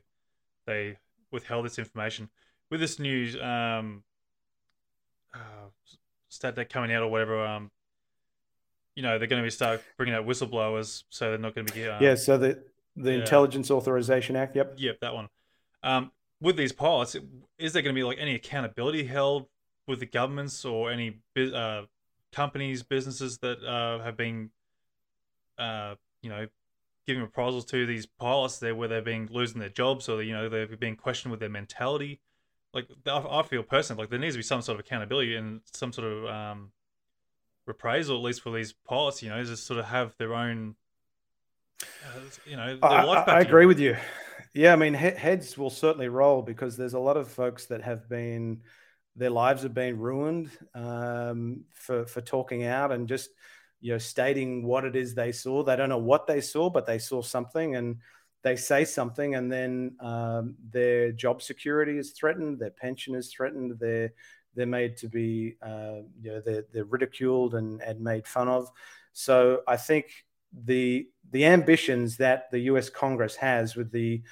they 0.66 0.98
withheld 1.32 1.66
this 1.66 1.80
information 1.80 2.30
with 2.70 2.80
this 2.80 3.00
news 3.00 3.36
um, 3.42 4.04
uh, 5.34 5.70
stat 6.30 6.56
that 6.56 6.70
coming 6.70 6.92
out 6.94 7.04
or 7.04 7.08
whatever. 7.08 7.46
Um, 7.46 7.72
you 8.96 9.04
know, 9.04 9.20
they're 9.20 9.28
going 9.28 9.42
to 9.42 9.46
be 9.46 9.52
start 9.52 9.84
bringing 9.96 10.16
out 10.16 10.26
whistleblowers, 10.26 11.04
so 11.10 11.30
they're 11.30 11.38
not 11.38 11.54
going 11.54 11.68
to 11.68 11.74
be. 11.74 11.88
Um, 11.88 12.02
yeah, 12.02 12.16
so 12.16 12.38
the 12.38 12.64
the 12.96 13.14
yeah. 13.14 13.20
Intelligence 13.20 13.70
Authorization 13.70 14.36
Act. 14.36 14.56
Yep. 14.56 14.76
Yep, 14.78 15.00
that 15.02 15.14
one. 15.14 15.30
Um, 15.84 16.12
with 16.42 16.58
these 16.58 16.72
pilots, 16.72 17.16
is 17.58 17.74
there 17.74 17.82
going 17.82 17.94
to 17.94 18.00
be 18.00 18.04
like 18.04 18.18
any 18.20 18.36
accountability 18.36 19.06
held 19.06 19.48
with 19.88 20.00
the 20.00 20.06
governments 20.06 20.66
or 20.66 20.92
any 20.92 21.20
uh, 21.38 21.84
companies, 22.32 22.84
businesses 22.84 23.38
that 23.40 23.64
uh, 23.64 24.04
have 24.04 24.18
been, 24.18 24.50
uh, 25.58 25.96
you 26.22 26.30
know, 26.30 26.48
giving 27.06 27.22
reprisals 27.24 27.66
to 27.66 27.86
these 27.86 28.06
pilots 28.06 28.60
there 28.60 28.76
where 28.76 28.88
they're 28.88 29.02
being 29.02 29.30
losing 29.32 29.60
their 29.60 29.70
jobs 29.70 30.10
or 30.10 30.22
you 30.22 30.34
know 30.34 30.50
they're 30.50 30.68
being 30.68 30.96
questioned 30.96 31.32
with 31.32 31.40
their 31.40 31.50
mentality. 31.50 32.20
Like 32.74 32.88
I 33.06 33.44
feel 33.44 33.64
personally 33.64 34.04
like 34.04 34.10
there 34.10 34.20
needs 34.20 34.36
to 34.36 34.40
be 34.40 34.44
some 34.44 34.62
sort 34.62 34.80
of 34.80 34.86
accountability 34.86 35.36
and 35.36 35.62
some 35.74 35.92
sort 35.92 36.12
of 36.12 36.26
um, 36.26 36.72
reprisal 37.66 38.18
at 38.18 38.24
least 38.24 38.42
for 38.42 38.52
these 38.52 38.74
pilots. 38.74 39.24
You 39.24 39.30
know, 39.30 39.44
just 39.44 39.66
sort 39.66 39.80
of 39.80 39.86
have 39.86 40.16
their 40.18 40.34
own. 40.34 40.76
Uh, 41.82 42.20
you 42.46 42.58
know, 42.58 42.80
I, 42.82 43.04
I 43.28 43.40
agree 43.42 43.66
with 43.66 43.80
you. 43.80 43.96
Yeah, 44.54 44.74
I 44.74 44.76
mean, 44.76 44.94
he- 44.94 45.12
heads 45.12 45.58
will 45.58 45.70
certainly 45.70 46.08
roll 46.08 46.42
because 46.42 46.78
there's 46.78 46.94
a 46.96 47.00
lot 47.00 47.18
of 47.18 47.28
folks 47.28 47.68
that 47.68 47.84
have 47.84 48.10
been 48.10 48.62
their 49.16 49.30
lives 49.32 49.64
have 49.64 49.74
been 49.74 49.98
ruined 49.98 50.52
um, 50.76 51.66
for 51.74 52.06
for 52.06 52.22
talking 52.22 52.64
out 52.66 52.92
and 52.92 53.08
just 53.08 53.30
you 53.82 53.92
know 53.92 53.98
stating 53.98 54.66
what 54.66 54.86
it 54.86 54.96
is 54.96 55.14
they 55.14 55.32
saw. 55.32 55.64
They 55.64 55.76
don't 55.76 55.90
know 55.90 55.98
what 55.98 56.28
they 56.28 56.42
saw, 56.42 56.70
but 56.70 56.86
they 56.86 57.00
saw 57.00 57.22
something 57.22 57.76
and 57.76 57.98
they 58.48 58.56
say 58.56 58.86
something, 58.86 59.36
and 59.36 59.52
then 59.52 59.96
um, 60.00 60.56
their 60.72 61.12
job 61.12 61.42
security 61.42 61.98
is 61.98 62.12
threatened, 62.12 62.60
their 62.60 62.72
pension 62.72 63.14
is 63.14 63.30
threatened, 63.30 63.78
they're 63.80 64.14
they're 64.56 64.66
made 64.66 64.96
to 64.98 65.08
be 65.10 65.56
uh, 65.62 66.00
you 66.22 66.32
know 66.32 66.42
they're, 66.46 66.64
they're 66.74 66.86
ridiculed 66.86 67.56
and, 67.56 67.82
and 67.82 68.00
made 68.00 68.26
fun 68.26 68.48
of. 68.48 68.70
So 69.12 69.62
I 69.68 69.76
think 69.76 70.06
the 70.54 71.10
the 71.32 71.46
ambitions 71.46 72.18
that 72.18 72.50
the 72.52 72.60
U.S. 72.72 72.90
Congress 72.90 73.36
has 73.36 73.76
with 73.76 73.92
the 73.92 74.24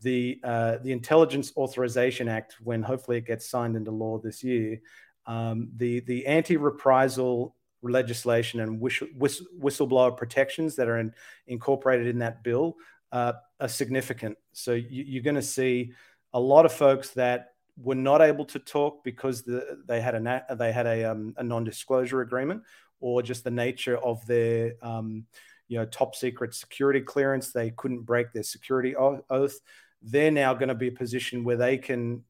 the 0.00 0.40
uh, 0.44 0.76
the 0.84 0.92
Intelligence 0.92 1.52
Authorization 1.56 2.28
Act, 2.28 2.56
when 2.62 2.82
hopefully 2.84 3.18
it 3.18 3.26
gets 3.26 3.50
signed 3.50 3.74
into 3.74 3.90
law 3.90 4.18
this 4.18 4.44
year, 4.44 4.80
um, 5.26 5.70
the 5.76 6.00
the 6.00 6.24
anti 6.26 6.56
reprisal 6.56 7.56
legislation 7.82 8.60
and 8.60 8.80
whistle, 8.80 9.08
whistleblower 9.18 10.16
protections 10.16 10.76
that 10.76 10.88
are 10.88 10.98
in, 10.98 11.12
incorporated 11.48 12.06
in 12.06 12.20
that 12.20 12.44
bill 12.44 12.76
uh, 13.12 13.34
are 13.60 13.68
significant. 13.68 14.36
So 14.52 14.72
you, 14.72 15.20
are 15.20 15.24
going 15.24 15.36
to 15.36 15.42
see 15.42 15.92
a 16.32 16.40
lot 16.40 16.66
of 16.66 16.72
folks 16.72 17.10
that 17.10 17.52
were 17.78 17.94
not 17.94 18.22
able 18.22 18.44
to 18.46 18.58
talk 18.58 19.04
because 19.04 19.42
the, 19.42 19.78
they 19.86 20.00
had 20.00 20.14
a 20.14 20.44
they 20.58 20.72
had 20.72 20.86
a, 20.86 21.04
um, 21.04 21.34
a 21.36 21.42
non 21.42 21.64
disclosure 21.64 22.20
agreement 22.20 22.62
or 23.00 23.22
just 23.22 23.44
the 23.44 23.50
nature 23.50 23.98
of 23.98 24.26
their 24.26 24.74
um, 24.82 25.24
you 25.68 25.78
know 25.78 25.84
top 25.84 26.14
secret 26.14 26.54
security 26.54 27.00
clearance. 27.00 27.52
They 27.52 27.70
couldn't 27.70 28.02
break 28.02 28.32
their 28.32 28.42
security 28.42 28.94
oath 28.96 29.60
they're 30.02 30.30
now 30.30 30.54
going 30.54 30.68
to 30.68 30.74
be 30.74 30.88
a 30.88 30.92
position 30.92 31.44
where 31.44 31.56
they 31.56 31.78
can 31.78 32.22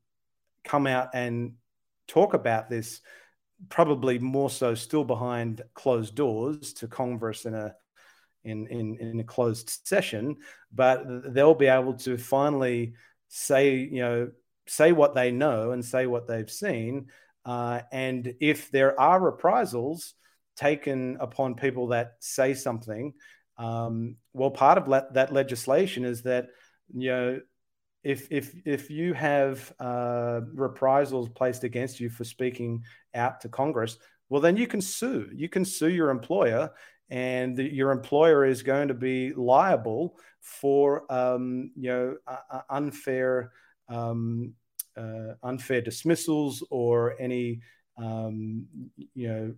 come 0.65 0.87
out 0.87 1.11
and 1.15 1.53
talk 2.09 2.35
about 2.35 2.69
this 2.71 3.01
probably 3.69 4.19
more 4.19 4.51
so 4.51 4.75
still 4.75 5.05
behind 5.05 5.63
closed 5.75 6.15
doors 6.15 6.73
to 6.75 6.87
congress 6.87 7.47
in 7.47 7.55
a 7.55 7.75
in, 8.47 8.67
in 8.69 8.97
in 9.01 9.21
a 9.21 9.25
closed 9.25 9.69
session 9.85 10.37
but 10.73 11.05
they'll 11.35 11.55
be 11.55 11.67
able 11.67 11.95
to 11.95 12.17
finally 12.17 12.95
say 13.29 13.77
you 13.77 14.01
know 14.01 14.31
say 14.67 14.93
what 14.93 15.15
they 15.15 15.31
know 15.31 15.73
and 15.73 15.85
say 15.85 16.07
what 16.07 16.27
they've 16.27 16.51
seen 16.51 17.07
uh, 17.45 17.81
and 17.93 18.35
if 18.41 18.71
there 18.71 18.99
are 18.99 19.21
reprisals 19.21 20.15
taken 20.57 21.17
upon 21.21 21.55
people 21.55 21.89
that 21.89 22.15
say 22.21 22.55
something 22.55 23.13
Um, 23.59 24.17
well, 24.33 24.51
part 24.51 24.79
of 24.79 24.87
le- 24.89 25.09
that 25.13 25.33
legislation 25.33 26.05
is 26.05 26.23
that 26.23 26.49
you 26.93 27.11
know 27.11 27.41
if 28.03 28.29
if 28.31 28.55
if 28.65 28.91
you 28.91 29.15
have 29.15 29.73
uh, 29.81 30.41
reprisals 30.55 31.29
placed 31.31 31.65
against 31.65 32.01
you 32.01 32.11
for 32.11 32.25
speaking 32.25 32.85
out 33.15 33.41
to 33.41 33.49
Congress, 33.49 33.99
well, 34.29 34.43
then 34.43 34.57
you 34.57 34.67
can 34.67 34.81
sue. 34.81 35.31
You 35.33 35.49
can 35.49 35.65
sue 35.65 35.89
your 35.91 36.11
employer, 36.11 36.71
and 37.11 37.57
the, 37.57 37.63
your 37.63 37.93
employer 37.93 38.45
is 38.45 38.63
going 38.63 38.89
to 38.89 38.95
be 38.95 39.33
liable 39.33 40.19
for 40.41 41.11
um, 41.13 41.71
you 41.77 41.91
know 41.91 42.17
uh, 42.27 42.61
unfair 42.71 43.53
um, 43.89 44.55
uh, 44.97 45.35
unfair 45.43 45.81
dismissals 45.81 46.65
or 46.71 47.15
any 47.21 47.61
um, 47.99 48.67
you 49.15 49.29
know 49.29 49.55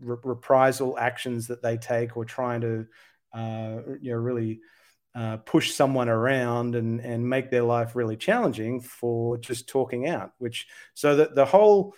re- 0.00 0.16
reprisal 0.24 0.98
actions 0.98 1.46
that 1.46 1.62
they 1.62 1.76
take 1.76 2.16
or 2.16 2.24
trying 2.24 2.60
to 2.60 2.86
uh, 3.32 3.78
you 4.00 4.12
know 4.12 4.18
really 4.18 4.60
uh, 5.14 5.36
push 5.38 5.72
someone 5.72 6.08
around 6.08 6.74
and 6.74 7.00
and 7.00 7.28
make 7.28 7.50
their 7.50 7.62
life 7.62 7.94
really 7.94 8.16
challenging 8.16 8.80
for 8.80 9.36
just 9.38 9.68
talking 9.68 10.08
out 10.08 10.32
which 10.38 10.66
so 10.94 11.16
that 11.16 11.34
the 11.34 11.44
whole 11.44 11.94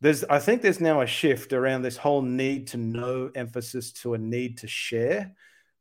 there's 0.00 0.24
i 0.24 0.38
think 0.38 0.62
there's 0.62 0.80
now 0.80 1.00
a 1.00 1.06
shift 1.06 1.52
around 1.52 1.82
this 1.82 1.96
whole 1.96 2.22
need 2.22 2.68
to 2.68 2.76
know 2.76 3.30
emphasis 3.34 3.92
to 3.92 4.14
a 4.14 4.18
need 4.18 4.58
to 4.58 4.66
share 4.66 5.32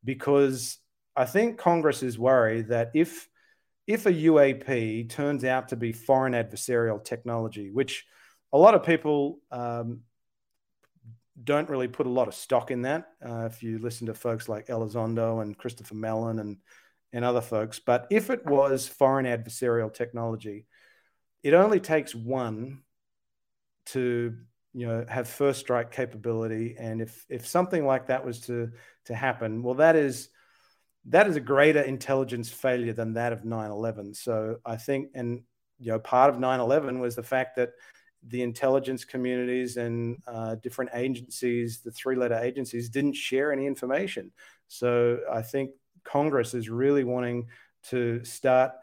because 0.03 0.77
i 1.15 1.25
think 1.25 1.57
congress 1.57 2.03
is 2.03 2.19
worried 2.19 2.69
that 2.69 2.91
if 2.93 3.29
if 3.87 4.05
a 4.05 4.13
uap 4.13 5.09
turns 5.09 5.43
out 5.43 5.69
to 5.69 5.75
be 5.75 5.91
foreign 5.91 6.33
adversarial 6.33 7.03
technology 7.03 7.71
which 7.71 8.05
a 8.51 8.57
lot 8.57 8.73
of 8.73 8.83
people 8.83 9.39
um, 9.51 10.01
don't 11.43 11.69
really 11.69 11.87
put 11.87 12.07
a 12.07 12.09
lot 12.09 12.27
of 12.27 12.33
stock 12.33 12.71
in 12.71 12.83
that. 12.83 13.09
Uh, 13.25 13.45
if 13.45 13.63
you 13.63 13.79
listen 13.79 14.07
to 14.07 14.13
folks 14.13 14.49
like 14.49 14.67
Elizondo 14.67 15.41
and 15.41 15.57
Christopher 15.57 15.95
Mellon 15.95 16.39
and 16.39 16.57
and 17.11 17.25
other 17.25 17.41
folks, 17.41 17.79
but 17.79 18.05
if 18.11 18.29
it 18.29 18.45
was 18.45 18.87
foreign 18.87 19.25
adversarial 19.25 19.91
technology, 19.91 20.67
it 21.41 21.55
only 21.55 21.79
takes 21.79 22.13
one 22.13 22.83
to 23.93 24.35
you 24.73 24.87
know 24.87 25.05
have 25.07 25.27
first 25.27 25.59
strike 25.59 25.91
capability, 25.91 26.75
and 26.79 27.01
if 27.01 27.25
if 27.29 27.47
something 27.47 27.85
like 27.85 28.07
that 28.07 28.25
was 28.25 28.41
to 28.41 28.71
to 29.05 29.15
happen, 29.15 29.63
well, 29.63 29.75
that 29.75 29.95
is 29.95 30.29
that 31.05 31.27
is 31.27 31.35
a 31.35 31.41
greater 31.41 31.81
intelligence 31.81 32.49
failure 32.49 32.93
than 32.93 33.13
that 33.13 33.33
of 33.33 33.43
9/11. 33.43 34.15
So 34.15 34.57
I 34.65 34.77
think, 34.77 35.09
and 35.15 35.43
you 35.79 35.91
know, 35.91 35.99
part 35.99 36.33
of 36.33 36.39
9/11 36.39 36.99
was 36.99 37.15
the 37.15 37.23
fact 37.23 37.55
that 37.55 37.71
the 38.27 38.41
intelligence 38.41 39.05
communities 39.05 39.77
and 39.77 40.21
uh, 40.27 40.55
different 40.55 40.91
agencies, 40.93 41.79
the 41.81 41.91
three 41.91 42.15
letter 42.15 42.37
agencies, 42.37 42.89
didn't 42.89 43.15
share 43.15 43.51
any 43.51 43.65
information. 43.65 44.31
So 44.67 45.19
I 45.31 45.41
think 45.41 45.71
Congress 46.03 46.53
is 46.53 46.69
really 46.69 47.03
wanting 47.03 47.47
to 47.83 48.23
start 48.25 48.73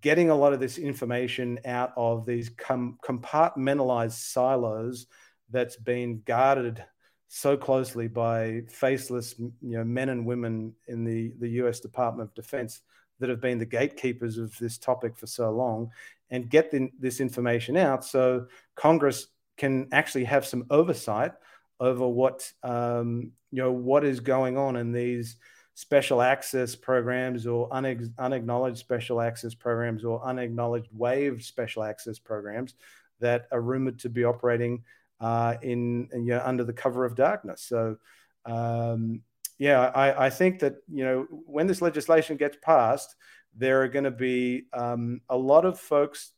getting 0.00 0.30
a 0.30 0.34
lot 0.34 0.52
of 0.52 0.60
this 0.60 0.78
information 0.78 1.58
out 1.64 1.92
of 1.96 2.24
these 2.26 2.50
com- 2.50 2.98
compartmentalized 3.04 4.12
silos 4.12 5.06
that's 5.50 5.76
been 5.76 6.22
guarded 6.24 6.84
so 7.28 7.56
closely 7.56 8.08
by 8.08 8.62
faceless 8.68 9.36
you 9.38 9.52
know 9.60 9.84
men 9.84 10.08
and 10.08 10.26
women 10.26 10.72
in 10.88 11.04
the 11.04 11.32
the 11.38 11.48
US 11.62 11.80
Department 11.80 12.28
of 12.28 12.34
Defense 12.34 12.82
that 13.18 13.28
have 13.28 13.40
been 13.40 13.58
the 13.58 13.66
gatekeepers 13.66 14.38
of 14.38 14.56
this 14.58 14.78
topic 14.78 15.16
for 15.16 15.26
so 15.26 15.50
long 15.50 15.90
and 16.30 16.48
get 16.48 16.70
the, 16.70 16.90
this 16.98 17.20
information 17.20 17.76
out 17.76 18.04
so 18.04 18.46
Congress 18.74 19.28
can 19.56 19.88
actually 19.92 20.24
have 20.24 20.46
some 20.46 20.64
oversight 20.70 21.32
over 21.78 22.06
what 22.08 22.50
um, 22.62 23.32
you 23.50 23.62
know 23.62 23.72
what 23.72 24.04
is 24.04 24.20
going 24.20 24.56
on 24.56 24.76
in 24.76 24.92
these 24.92 25.36
special 25.80 26.20
access 26.20 26.76
programs 26.76 27.46
or 27.46 27.66
unacknowledged 27.72 28.76
special 28.76 29.18
access 29.18 29.54
programs 29.54 30.04
or 30.04 30.22
unacknowledged 30.22 30.90
waived 30.92 31.42
special 31.42 31.82
access 31.82 32.18
programs 32.18 32.74
that 33.20 33.46
are 33.50 33.62
rumored 33.62 33.98
to 33.98 34.10
be 34.10 34.22
operating 34.22 34.84
uh, 35.22 35.54
in, 35.62 36.06
in 36.12 36.26
you 36.26 36.34
know, 36.34 36.42
under 36.44 36.64
the 36.64 36.72
cover 36.74 37.06
of 37.06 37.14
darkness. 37.14 37.62
So 37.62 37.96
um, 38.44 39.22
yeah, 39.58 39.90
I, 39.94 40.26
I, 40.26 40.30
think 40.30 40.58
that 40.58 40.76
you 40.86 41.02
know 41.02 41.26
when 41.30 41.66
this 41.66 41.80
legislation 41.80 42.36
gets 42.36 42.58
passed, 42.60 43.16
there 43.56 43.80
are 43.80 43.88
going 43.88 44.04
to 44.04 44.10
be 44.10 44.64
um, 44.74 45.22
a 45.30 45.36
lot 45.36 45.64
of 45.64 45.80
folks 45.80 46.32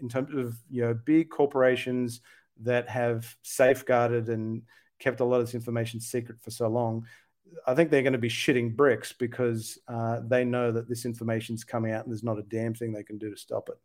in 0.00 0.08
terms 0.08 0.34
of 0.34 0.56
you 0.70 0.80
know 0.80 0.94
big 0.94 1.28
corporations 1.28 2.22
that 2.62 2.88
have 2.88 3.36
safeguarded 3.42 4.30
and 4.30 4.62
kept 4.98 5.20
a 5.20 5.24
lot 5.24 5.40
of 5.40 5.46
this 5.46 5.54
information 5.54 6.00
secret 6.00 6.38
for 6.40 6.50
so 6.50 6.66
long. 6.66 7.04
I 7.66 7.74
think 7.74 7.90
they're 7.90 8.02
going 8.02 8.12
to 8.12 8.18
be 8.18 8.28
shitting 8.28 8.74
bricks 8.74 9.12
because 9.12 9.78
uh, 9.88 10.20
they 10.26 10.44
know 10.44 10.72
that 10.72 10.88
this 10.88 11.04
information's 11.04 11.64
coming 11.64 11.92
out 11.92 12.04
and 12.04 12.12
there's 12.12 12.24
not 12.24 12.38
a 12.38 12.42
damn 12.42 12.74
thing 12.74 12.92
they 12.92 13.02
can 13.02 13.18
do 13.18 13.30
to 13.30 13.36
stop 13.36 13.68
it. 13.68 13.78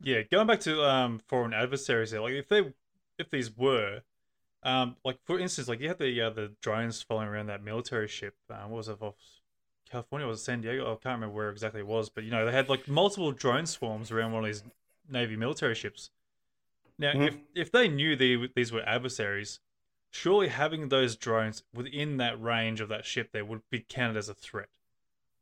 Yeah, 0.00 0.22
going 0.22 0.46
back 0.46 0.60
to 0.60 0.82
um, 0.84 1.20
foreign 1.26 1.52
adversaries, 1.52 2.12
there, 2.12 2.20
like 2.20 2.34
if 2.34 2.48
they, 2.48 2.72
if 3.18 3.30
these 3.30 3.56
were, 3.56 4.02
um, 4.62 4.96
like 5.04 5.18
for 5.24 5.38
instance, 5.38 5.68
like 5.68 5.80
you 5.80 5.88
had 5.88 5.98
the 5.98 6.20
uh, 6.20 6.30
the 6.30 6.52
drones 6.60 7.02
following 7.02 7.28
around 7.28 7.46
that 7.46 7.64
military 7.64 8.06
ship. 8.06 8.34
Uh, 8.48 8.62
what 8.66 8.76
was 8.76 8.88
it 8.88 9.02
off 9.02 9.16
California? 9.90 10.26
Was 10.26 10.40
it 10.40 10.44
San 10.44 10.60
Diego? 10.60 10.84
I 10.84 10.90
can't 10.90 11.16
remember 11.16 11.34
where 11.34 11.50
exactly 11.50 11.80
it 11.80 11.86
was, 11.86 12.10
but 12.10 12.22
you 12.22 12.30
know 12.30 12.46
they 12.46 12.52
had 12.52 12.68
like 12.68 12.86
multiple 12.86 13.32
drone 13.32 13.66
swarms 13.66 14.12
around 14.12 14.32
one 14.32 14.44
of 14.44 14.48
these 14.48 14.62
Navy 15.08 15.36
military 15.36 15.74
ships. 15.74 16.10
Now, 16.98 17.12
mm-hmm. 17.12 17.22
if 17.22 17.36
if 17.54 17.72
they 17.72 17.88
knew 17.88 18.14
they, 18.14 18.36
these 18.54 18.72
were 18.72 18.82
adversaries, 18.82 19.60
surely 20.10 20.48
having 20.48 20.88
those 20.88 21.16
drones 21.16 21.62
within 21.74 22.16
that 22.18 22.40
range 22.40 22.80
of 22.80 22.88
that 22.88 23.04
ship 23.04 23.30
there 23.32 23.44
would 23.44 23.62
be 23.70 23.80
counted 23.80 24.16
as 24.16 24.28
a 24.28 24.34
threat, 24.34 24.68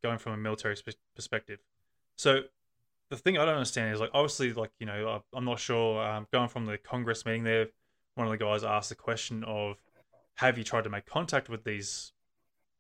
going 0.03 0.19
from 0.19 0.33
a 0.33 0.37
military 0.37 0.77
sp- 0.79 0.99
perspective. 1.15 1.61
So, 2.17 2.43
the 3.11 3.17
thing 3.17 3.39
I 3.39 3.45
don't 3.45 3.55
understand 3.55 3.95
is 3.95 4.01
like 4.01 4.11
obviously 4.13 4.53
like 4.53 4.73
you 4.81 4.87
know 4.87 5.23
I'm 5.33 5.45
not 5.45 5.61
sure 5.61 6.05
um, 6.05 6.27
going 6.33 6.49
from 6.49 6.67
the 6.67 6.79
Congress 6.79 7.25
meeting 7.25 7.45
there, 7.45 7.69
one 8.17 8.27
of 8.27 8.31
the 8.31 8.45
guys 8.45 8.65
asked 8.65 8.89
the 8.89 8.97
question 8.97 9.45
of, 9.45 9.77
have 10.37 10.59
you 10.59 10.65
tried 10.65 10.85
to 10.85 10.91
make 10.91 11.07
contact 11.07 11.49
with 11.49 11.65
these 11.65 12.13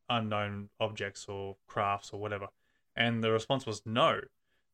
unknown 0.08 0.68
objects 0.80 1.26
or 1.28 1.56
crafts 1.66 2.10
or 2.12 2.20
whatever, 2.20 2.48
and 2.96 3.22
the 3.22 3.30
response 3.30 3.66
was 3.66 3.82
no. 3.86 4.20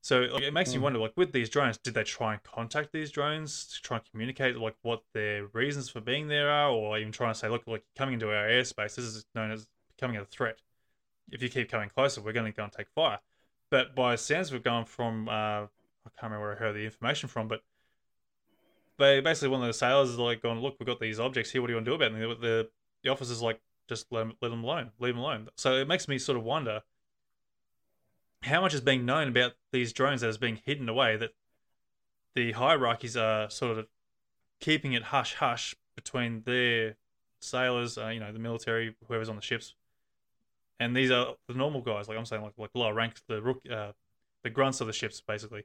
So 0.03 0.23
like, 0.23 0.43
it 0.43 0.53
makes 0.53 0.71
mm. 0.71 0.75
you 0.75 0.81
wonder, 0.81 0.99
like 0.99 1.17
with 1.17 1.33
these 1.33 1.49
drones, 1.49 1.79
did 1.79 1.95
they 1.95 2.03
try 2.03 2.33
and 2.35 2.43
contact 2.43 2.93
these 2.93 3.11
drones 3.11 3.67
to 3.69 3.81
try 3.83 3.99
and 3.99 4.11
communicate 4.11 4.57
like 4.57 4.75
what 4.83 5.03
their 5.15 5.47
reasons 5.53 5.89
for 5.89 6.01
being 6.01 6.29
there 6.29 6.51
are, 6.51 6.71
or 6.71 6.99
even 6.99 7.13
trying 7.13 7.33
to 7.33 7.39
say, 7.39 7.49
look, 7.49 7.67
like 7.67 7.85
coming 7.97 8.15
into 8.15 8.29
our 8.29 8.49
airspace, 8.49 8.97
this 8.97 8.99
is 8.99 9.25
known 9.35 9.53
as 9.53 9.69
becoming 9.97 10.17
a 10.17 10.25
threat. 10.25 10.59
If 11.31 11.41
you 11.41 11.49
keep 11.49 11.71
coming 11.71 11.89
closer, 11.89 12.21
we're 12.21 12.33
going 12.33 12.53
to 12.53 12.57
go 12.57 12.65
and 12.65 12.73
take 12.73 12.89
fire. 12.95 13.21
But 13.71 13.95
by 13.95 14.17
sounds, 14.17 14.53
we've 14.53 14.63
gone 14.63 14.85
from 14.85 15.29
uh, 15.29 15.33
I 16.05 16.11
can't 16.19 16.33
remember 16.33 16.47
where 16.47 16.57
I 16.57 16.59
heard 16.59 16.75
the 16.75 16.85
information 16.85 17.29
from, 17.29 17.47
but 17.49 17.63
they 18.99 19.21
basically 19.21 19.49
one 19.49 19.61
of 19.61 19.67
the 19.69 19.73
sailors 19.73 20.11
is 20.11 20.19
like 20.19 20.43
going, 20.43 20.61
look, 20.61 20.77
we've 20.79 20.87
got 20.87 21.01
these 21.01 21.21
objects 21.21 21.51
here. 21.51 21.61
What 21.61 21.69
do 21.69 21.73
you 21.73 21.77
want 21.77 21.87
to 21.87 21.91
do 21.91 21.95
about 21.95 22.13
them? 22.13 22.23
And 22.23 22.31
the 22.33 22.35
the, 22.35 22.69
the 23.05 23.11
officer's 23.11 23.41
like, 23.41 23.61
just 23.89 24.07
let, 24.11 24.27
let 24.41 24.51
them 24.51 24.65
alone, 24.65 24.91
leave 24.99 25.15
them 25.15 25.23
alone. 25.23 25.49
So 25.57 25.75
it 25.75 25.89
makes 25.89 26.09
me 26.09 26.19
sort 26.19 26.39
of 26.39 26.45
wonder 26.45 26.83
how 28.43 28.61
much 28.61 28.75
is 28.75 28.81
being 28.81 29.05
known 29.05 29.29
about 29.29 29.53
these 29.73 29.93
drones 29.93 30.21
that 30.21 30.29
is 30.29 30.39
being 30.39 30.61
hidden 30.65 30.89
away 30.89 31.17
that 31.17 31.31
the 32.35 32.53
hierarchies 32.53 33.17
are 33.17 33.49
sort 33.51 33.79
of 33.79 33.87
keeping 34.61 34.93
it 34.93 35.05
hush 35.05 35.35
hush 35.35 35.75
between 35.95 36.43
their 36.45 36.97
sailors, 37.41 37.99
uh, 37.99 38.09
you 38.09 38.21
know, 38.21 38.33
the 38.33 38.39
military, 38.39 38.95
whoever's 39.07 39.29
on 39.29 39.37
the 39.37 39.43
ships, 39.43 39.75
and 40.81 40.97
these 40.97 41.11
are 41.11 41.35
the 41.49 41.55
normal 41.55 41.81
guys. 41.81 42.09
Like 42.09 42.19
I'm 42.19 42.25
saying, 42.25 42.43
like 42.43 42.55
like 42.57 42.71
lower 42.75 42.95
ranks, 42.95 43.23
the 43.29 43.43
rook, 43.43 43.63
uh, 43.71 43.93
the 44.43 44.51
grunts 44.51 44.81
of 44.81 44.87
the 44.87 44.93
ships, 44.93 45.21
basically. 45.21 45.65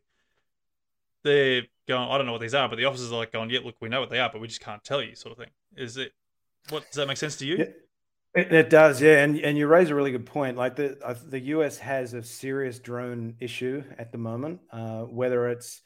They're 1.24 1.64
going. 1.88 2.10
I 2.10 2.18
don't 2.18 2.26
know 2.26 2.34
what 2.34 2.42
these 2.42 2.54
are, 2.54 2.70
but 2.70 2.76
the 2.76 2.86
officers 2.86 3.12
are 3.12 3.18
like 3.18 3.32
going, 3.32 3.50
"Yeah, 3.50 3.60
look, 3.64 3.76
we 3.80 3.90
know 3.90 4.00
what 4.00 4.10
they 4.10 4.20
are, 4.20 4.30
but 4.32 4.40
we 4.42 4.48
just 4.48 4.62
can't 4.62 4.84
tell 4.84 5.02
you," 5.02 5.16
sort 5.16 5.32
of 5.32 5.38
thing. 5.38 5.52
Is 5.76 5.98
it? 5.98 6.14
What 6.70 6.86
does 6.86 6.96
that 6.96 7.08
make 7.08 7.18
sense 7.18 7.36
to 7.38 7.46
you? 7.46 7.58
Yeah. 7.58 7.66
It, 8.38 8.70
does, 8.70 9.02
yeah, 9.02 9.24
and 9.24 9.36
and 9.40 9.58
you 9.58 9.66
raise 9.66 9.90
a 9.90 9.96
really 9.96 10.12
good 10.12 10.28
point. 10.28 10.58
Like 10.58 10.76
the 10.76 10.96
uh, 11.04 11.16
the 11.28 11.40
US 11.40 11.80
has 11.80 12.14
a 12.14 12.22
serious 12.22 12.78
drone 12.78 13.36
issue 13.40 13.84
at 13.98 14.12
the 14.12 14.20
moment. 14.20 14.60
Uh, 14.72 15.02
whether 15.02 15.48
it's 15.50 15.82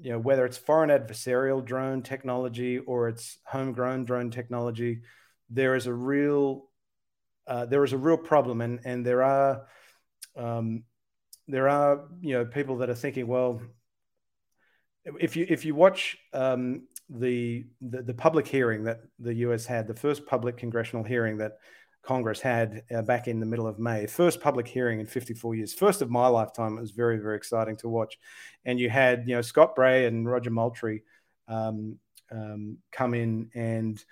you 0.00 0.12
know 0.12 0.18
whether 0.18 0.46
it's 0.46 0.56
foreign 0.56 0.88
adversarial 0.88 1.62
drone 1.62 2.00
technology 2.00 2.78
or 2.78 3.08
it's 3.08 3.38
homegrown 3.44 4.06
drone 4.06 4.30
technology, 4.30 5.02
there 5.50 5.74
is 5.74 5.86
a 5.86 5.92
real 5.92 6.70
uh, 7.46 7.66
there 7.66 7.84
is 7.84 7.92
a 7.92 7.98
real 7.98 8.16
problem, 8.16 8.62
and 8.62 8.80
and 8.86 9.04
there 9.04 9.22
are 9.22 9.66
um, 10.34 10.84
there 11.46 11.68
are 11.68 12.06
you 12.22 12.38
know 12.38 12.46
people 12.46 12.78
that 12.78 12.88
are 12.88 12.94
thinking, 12.94 13.26
well, 13.26 13.60
if 15.20 15.36
you 15.36 15.44
if 15.48 15.66
you 15.66 15.74
watch 15.74 16.16
um, 16.32 16.84
the, 17.08 17.66
the, 17.80 18.02
the 18.02 18.14
public 18.14 18.46
hearing 18.46 18.84
that 18.84 19.00
the 19.18 19.34
US 19.34 19.66
had, 19.66 19.86
the 19.86 19.94
first 19.94 20.26
public 20.26 20.56
congressional 20.56 21.04
hearing 21.04 21.38
that 21.38 21.52
Congress 22.02 22.40
had 22.40 22.82
uh, 22.94 23.02
back 23.02 23.26
in 23.26 23.40
the 23.40 23.46
middle 23.46 23.66
of 23.66 23.78
May, 23.78 24.06
first 24.06 24.40
public 24.40 24.66
hearing 24.68 25.00
in 25.00 25.06
54 25.06 25.56
years, 25.56 25.74
first 25.74 26.02
of 26.02 26.10
my 26.10 26.28
lifetime. 26.28 26.78
It 26.78 26.80
was 26.80 26.92
very 26.92 27.18
very 27.18 27.36
exciting 27.36 27.76
to 27.78 27.88
watch, 27.88 28.16
and 28.64 28.78
you 28.78 28.88
had 28.88 29.26
you 29.26 29.34
know 29.34 29.42
Scott 29.42 29.74
Bray 29.74 30.06
and 30.06 30.28
Roger 30.28 30.50
Moultrie 30.50 31.02
um, 31.48 31.98
um, 32.30 32.78
come 32.92 33.12
in 33.14 33.50
and 33.54 34.02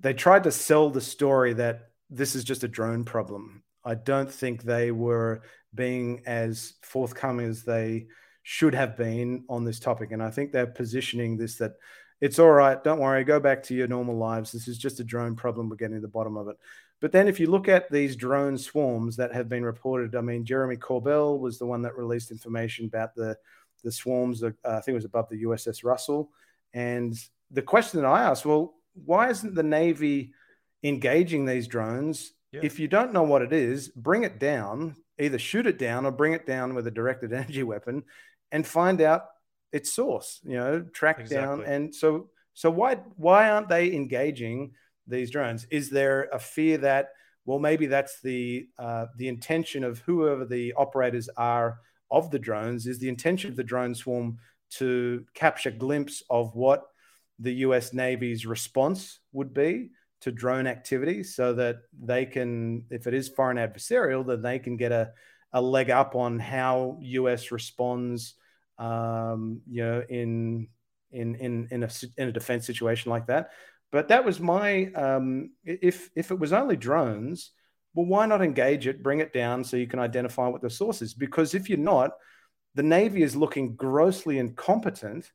they 0.00 0.12
tried 0.12 0.44
to 0.44 0.52
sell 0.52 0.90
the 0.90 1.00
story 1.00 1.54
that 1.54 1.88
this 2.10 2.34
is 2.34 2.44
just 2.44 2.64
a 2.64 2.68
drone 2.68 3.04
problem. 3.04 3.62
I 3.84 3.94
don't 3.94 4.30
think 4.30 4.62
they 4.62 4.90
were 4.90 5.42
being 5.74 6.22
as 6.26 6.74
forthcoming 6.82 7.46
as 7.46 7.62
they 7.62 8.06
should 8.48 8.76
have 8.76 8.96
been 8.96 9.42
on 9.48 9.64
this 9.64 9.80
topic. 9.80 10.12
And 10.12 10.22
I 10.22 10.30
think 10.30 10.52
they're 10.52 10.68
positioning 10.68 11.36
this 11.36 11.56
that 11.56 11.72
it's 12.20 12.38
all 12.38 12.52
right, 12.52 12.82
don't 12.84 13.00
worry, 13.00 13.24
go 13.24 13.40
back 13.40 13.60
to 13.64 13.74
your 13.74 13.88
normal 13.88 14.16
lives. 14.16 14.52
This 14.52 14.68
is 14.68 14.78
just 14.78 15.00
a 15.00 15.04
drone 15.04 15.34
problem. 15.34 15.68
We're 15.68 15.74
getting 15.74 15.96
to 15.96 16.00
the 16.00 16.06
bottom 16.06 16.36
of 16.36 16.46
it. 16.46 16.56
But 17.00 17.10
then 17.10 17.26
if 17.26 17.40
you 17.40 17.50
look 17.50 17.66
at 17.66 17.90
these 17.90 18.14
drone 18.14 18.56
swarms 18.56 19.16
that 19.16 19.34
have 19.34 19.48
been 19.48 19.64
reported, 19.64 20.14
I 20.14 20.20
mean, 20.20 20.44
Jeremy 20.44 20.76
Corbell 20.76 21.40
was 21.40 21.58
the 21.58 21.66
one 21.66 21.82
that 21.82 21.98
released 21.98 22.30
information 22.30 22.84
about 22.86 23.16
the, 23.16 23.36
the 23.82 23.90
swarms, 23.90 24.44
uh, 24.44 24.52
I 24.64 24.78
think 24.78 24.90
it 24.90 24.94
was 24.94 25.04
above 25.04 25.28
the 25.28 25.42
USS 25.42 25.82
Russell. 25.82 26.30
And 26.72 27.18
the 27.50 27.62
question 27.62 28.00
that 28.00 28.06
I 28.06 28.22
asked, 28.22 28.46
well, 28.46 28.74
why 28.94 29.28
isn't 29.28 29.56
the 29.56 29.64
Navy 29.64 30.34
engaging 30.84 31.46
these 31.46 31.66
drones? 31.66 32.30
Yeah. 32.52 32.60
If 32.62 32.78
you 32.78 32.86
don't 32.86 33.12
know 33.12 33.24
what 33.24 33.42
it 33.42 33.52
is, 33.52 33.88
bring 33.88 34.22
it 34.22 34.38
down, 34.38 34.94
either 35.18 35.36
shoot 35.36 35.66
it 35.66 35.78
down 35.78 36.06
or 36.06 36.12
bring 36.12 36.32
it 36.32 36.46
down 36.46 36.76
with 36.76 36.86
a 36.86 36.92
directed 36.92 37.32
energy 37.32 37.64
weapon 37.64 38.04
and 38.52 38.66
find 38.66 39.00
out 39.00 39.26
its 39.72 39.92
source, 39.92 40.40
you 40.44 40.56
know, 40.56 40.80
track 40.92 41.20
exactly. 41.20 41.64
down. 41.64 41.64
And 41.64 41.94
so, 41.94 42.30
so 42.54 42.70
why, 42.70 42.96
why 43.16 43.50
aren't 43.50 43.68
they 43.68 43.92
engaging 43.92 44.72
these 45.06 45.30
drones? 45.30 45.66
Is 45.70 45.90
there 45.90 46.28
a 46.32 46.38
fear 46.38 46.78
that, 46.78 47.10
well, 47.44 47.58
maybe 47.58 47.86
that's 47.86 48.20
the, 48.22 48.68
uh, 48.78 49.06
the 49.16 49.28
intention 49.28 49.84
of 49.84 49.98
whoever 50.00 50.44
the 50.44 50.72
operators 50.74 51.28
are 51.36 51.80
of 52.10 52.30
the 52.30 52.38
drones 52.38 52.86
is 52.86 52.98
the 52.98 53.08
intention 53.08 53.50
of 53.50 53.56
the 53.56 53.64
drone 53.64 53.94
swarm 53.94 54.38
to 54.70 55.24
capture 55.34 55.68
a 55.68 55.72
glimpse 55.72 56.22
of 56.30 56.54
what 56.54 56.84
the 57.38 57.52
US 57.54 57.92
Navy's 57.92 58.46
response 58.46 59.20
would 59.32 59.52
be 59.52 59.90
to 60.22 60.32
drone 60.32 60.66
activity 60.66 61.22
so 61.22 61.52
that 61.54 61.76
they 62.00 62.24
can, 62.24 62.84
if 62.90 63.06
it 63.06 63.14
is 63.14 63.28
foreign 63.28 63.58
adversarial, 63.58 64.26
then 64.26 64.42
they 64.42 64.58
can 64.58 64.76
get 64.76 64.92
a, 64.92 65.12
a 65.52 65.60
leg 65.60 65.90
up 65.90 66.14
on 66.14 66.38
how 66.38 66.98
US 67.00 67.50
responds, 67.50 68.34
um, 68.78 69.60
you 69.68 69.82
know, 69.82 70.02
in 70.08 70.68
in 71.10 71.34
in 71.36 71.68
in 71.70 71.82
a 71.82 71.90
in 72.16 72.28
a 72.28 72.32
defense 72.32 72.66
situation 72.66 73.10
like 73.10 73.26
that. 73.26 73.50
But 73.92 74.08
that 74.08 74.24
was 74.24 74.40
my 74.40 74.86
um, 74.92 75.50
if 75.64 76.10
if 76.14 76.30
it 76.30 76.38
was 76.38 76.52
only 76.52 76.76
drones, 76.76 77.52
well, 77.94 78.06
why 78.06 78.26
not 78.26 78.42
engage 78.42 78.86
it, 78.86 79.02
bring 79.02 79.20
it 79.20 79.32
down 79.32 79.64
so 79.64 79.76
you 79.76 79.86
can 79.86 80.00
identify 80.00 80.48
what 80.48 80.60
the 80.60 80.70
source 80.70 81.00
is? 81.00 81.14
Because 81.14 81.54
if 81.54 81.68
you're 81.70 81.78
not, 81.78 82.12
the 82.74 82.82
Navy 82.82 83.22
is 83.22 83.34
looking 83.34 83.74
grossly 83.74 84.38
incompetent 84.38 85.32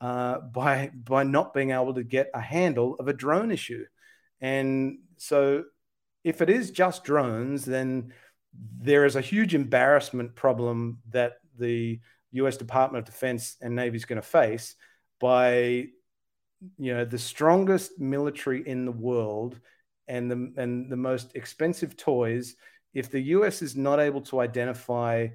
uh, 0.00 0.38
by 0.40 0.90
by 0.94 1.24
not 1.24 1.52
being 1.52 1.72
able 1.72 1.94
to 1.94 2.02
get 2.02 2.30
a 2.32 2.40
handle 2.40 2.94
of 2.98 3.08
a 3.08 3.12
drone 3.12 3.50
issue. 3.50 3.84
And 4.40 5.00
so, 5.18 5.64
if 6.24 6.40
it 6.40 6.48
is 6.48 6.70
just 6.70 7.04
drones, 7.04 7.64
then 7.64 8.14
there 8.54 9.04
is 9.04 9.16
a 9.16 9.20
huge 9.20 9.54
embarrassment 9.54 10.34
problem 10.34 10.98
that 11.10 11.34
the 11.58 12.00
U.S. 12.32 12.56
Department 12.56 13.06
of 13.06 13.12
Defense 13.12 13.56
and 13.60 13.74
Navy 13.74 13.96
is 13.96 14.04
going 14.04 14.20
to 14.20 14.26
face 14.26 14.76
by, 15.20 15.88
you 16.78 16.94
know, 16.94 17.04
the 17.04 17.18
strongest 17.18 17.98
military 17.98 18.66
in 18.66 18.84
the 18.84 18.92
world 18.92 19.60
and 20.06 20.30
the 20.30 20.52
and 20.60 20.90
the 20.90 20.96
most 20.96 21.34
expensive 21.34 21.96
toys. 21.96 22.56
If 22.94 23.10
the 23.10 23.20
U.S. 23.20 23.62
is 23.62 23.76
not 23.76 24.00
able 24.00 24.22
to 24.22 24.40
identify 24.40 25.28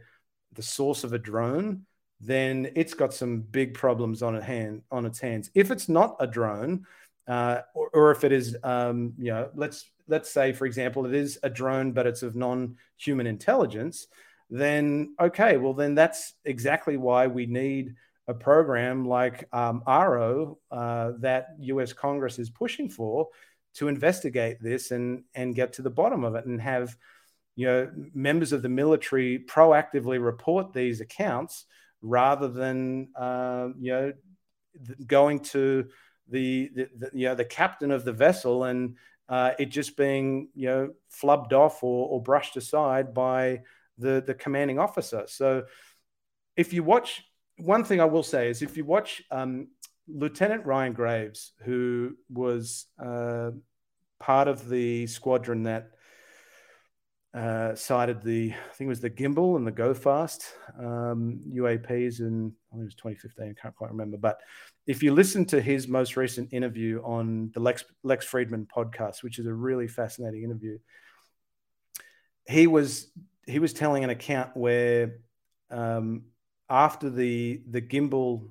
the 0.54 0.64
source 0.64 1.04
of 1.04 1.14
a 1.14 1.20
drone, 1.20 1.86
then 2.20 2.72
it's 2.76 2.94
got 2.94 3.14
some 3.14 3.42
big 3.42 3.74
problems 3.74 4.24
on 4.24 4.40
hand 4.40 4.84
on 4.92 5.06
its 5.06 5.20
hands. 5.20 5.50
If 5.54 5.72
it's 5.72 5.90
not 5.90 6.16
a 6.20 6.28
drone, 6.28 6.86
uh, 7.28 7.62
or, 7.74 7.90
or, 7.94 8.12
if 8.12 8.24
it 8.24 8.32
is, 8.32 8.58
um, 8.64 9.14
you 9.18 9.32
know, 9.32 9.50
let's 9.56 9.90
let's 10.08 10.30
say, 10.30 10.52
for 10.52 10.66
example, 10.66 11.06
it 11.06 11.14
is 11.14 11.40
a 11.44 11.50
drone, 11.50 11.94
but 11.94 12.06
it's 12.06 12.24
of 12.24 12.36
non-human 12.36 13.28
intelligence, 13.28 14.08
then 14.50 15.16
okay, 15.20 15.58
well 15.58 15.74
then 15.74 15.96
that's 15.96 16.34
exactly 16.46 16.98
why 16.98 17.28
we 17.28 17.46
need 17.46 17.96
a 18.28 18.34
program 18.34 19.06
like 19.06 19.48
um, 19.52 19.84
AARO 19.88 20.58
uh, 20.72 21.12
that 21.20 21.48
U.S. 21.60 21.94
Congress 21.94 22.40
is 22.40 22.50
pushing 22.50 22.90
for 22.90 23.30
to 23.76 23.88
investigate 23.88 24.62
this 24.62 24.92
and 24.92 25.24
and 25.34 25.56
get 25.56 25.74
to 25.74 25.82
the 25.82 25.90
bottom 25.90 26.24
of 26.24 26.36
it 26.36 26.46
and 26.46 26.62
have 26.62 26.96
you 27.56 27.68
know 27.68 27.92
members 28.14 28.54
of 28.54 28.62
the 28.62 28.70
military 28.70 29.40
proactively 29.40 30.24
report 30.24 30.74
these 30.74 31.02
accounts 31.02 31.66
rather 32.02 32.48
than 32.48 33.10
uh, 33.16 33.70
you 33.80 33.92
know 33.92 34.14
going 35.06 35.40
to 35.40 35.88
the, 36.30 36.70
the, 36.74 36.90
the, 36.98 37.10
you 37.14 37.28
know 37.28 37.36
the 37.36 37.46
captain 37.46 37.92
of 37.92 38.06
the 38.06 38.14
vessel 38.14 38.64
and 38.64 38.96
uh, 39.30 39.52
it 39.60 39.68
just 39.68 39.98
being 39.98 40.50
you 40.56 40.68
know 40.68 40.94
flubbed 41.12 41.54
off 41.54 41.84
or, 41.84 42.10
or 42.10 42.22
brushed 42.22 42.58
aside 42.58 43.14
by 43.14 43.62
the 43.98 44.24
the 44.26 44.34
commanding 44.34 44.80
officer. 44.80 45.24
So 45.28 45.64
if 46.56 46.74
you 46.74 46.84
watch, 46.84 47.24
one 47.58 47.84
thing 47.84 48.02
I 48.02 48.06
will 48.06 48.24
say 48.24 48.50
is 48.50 48.62
if 48.62 48.78
you 48.78 48.86
watch 48.86 49.24
um, 49.32 49.68
Lieutenant 50.08 50.66
Ryan 50.66 50.94
Graves, 50.94 51.54
who 51.64 52.16
was 52.30 52.86
uh, 53.04 53.52
part 54.20 54.48
of 54.48 54.70
the 54.70 55.08
squadron 55.08 55.64
that 55.64 55.92
uh, 57.34 57.74
sighted 57.74 58.22
the, 58.22 58.52
I 58.54 58.74
think 58.74 58.88
it 58.88 58.90
was 58.90 59.02
the 59.02 59.10
Gimbal 59.10 59.56
and 59.56 59.66
the 59.66 59.72
Go 59.72 59.94
Fast 59.94 60.46
um, 60.78 61.42
UAPs 61.48 62.20
in, 62.20 62.54
I 62.72 62.76
think 62.76 62.82
it 62.82 62.86
was 62.86 62.96
2015, 62.96 63.56
I 63.58 63.62
can't 63.62 63.76
quite 63.76 63.92
remember. 63.92 64.18
But 64.18 64.40
if 64.86 65.02
you 65.02 65.14
listen 65.14 65.46
to 65.46 65.62
his 65.62 65.88
most 65.88 66.18
recent 66.18 66.52
interview 66.52 67.02
on 67.04 67.52
the 67.54 67.60
Lex, 67.60 67.86
Lex 68.04 68.26
Fridman 68.30 68.68
podcast, 68.68 69.24
which 69.24 69.40
is 69.40 69.46
a 69.46 69.54
really 69.54 69.88
fascinating 69.88 70.44
interview, 70.44 70.78
he 72.48 72.68
was 72.68 73.08
he 73.46 73.60
was 73.60 73.74
telling 73.74 74.04
an 74.04 74.10
account 74.10 74.56
where 74.56 75.20
um, 75.72 76.24
after 76.70 77.10
the 77.10 77.62
the 77.70 77.82
gimbal 77.82 78.50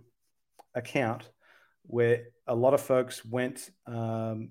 account, 0.74 1.28
where 1.82 2.24
a 2.46 2.54
lot 2.54 2.74
of 2.74 2.80
folks 2.80 3.24
went 3.24 3.70
um, 3.86 4.50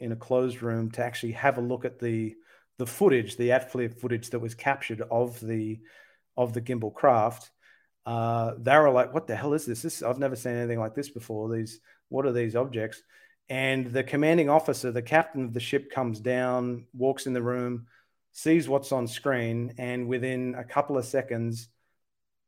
in 0.00 0.12
a 0.12 0.16
closed 0.16 0.62
room 0.62 0.90
to 0.92 1.04
actually 1.04 1.32
have 1.32 1.58
a 1.58 1.62
look 1.62 1.84
at 1.84 1.98
the 1.98 2.34
the 2.78 2.86
footage, 2.86 3.36
the 3.36 3.50
ATFLIR 3.50 4.00
footage 4.00 4.30
that 4.30 4.38
was 4.38 4.54
captured 4.54 5.02
of 5.10 5.38
the 5.40 5.78
of 6.36 6.52
the 6.54 6.62
gimbal 6.62 6.94
craft, 6.94 7.50
uh, 8.08 8.54
they 8.58 8.74
were 8.74 8.90
like, 8.90 9.12
"What 9.12 9.26
the 9.26 9.36
hell 9.36 9.52
is 9.52 9.66
this? 9.66 9.82
This 9.82 10.02
I've 10.02 10.18
never 10.18 10.34
seen 10.34 10.54
anything 10.54 10.80
like 10.80 10.94
this 10.94 11.10
before. 11.10 11.54
These 11.54 11.78
what 12.08 12.24
are 12.24 12.32
these 12.32 12.56
objects?" 12.56 13.02
And 13.50 13.92
the 13.92 14.02
commanding 14.02 14.48
officer, 14.48 14.90
the 14.90 15.02
captain 15.02 15.44
of 15.44 15.52
the 15.52 15.60
ship, 15.60 15.90
comes 15.90 16.18
down, 16.18 16.86
walks 16.94 17.26
in 17.26 17.34
the 17.34 17.42
room, 17.42 17.86
sees 18.32 18.66
what's 18.66 18.92
on 18.92 19.06
screen, 19.06 19.74
and 19.76 20.08
within 20.08 20.54
a 20.54 20.64
couple 20.64 20.96
of 20.96 21.04
seconds 21.04 21.68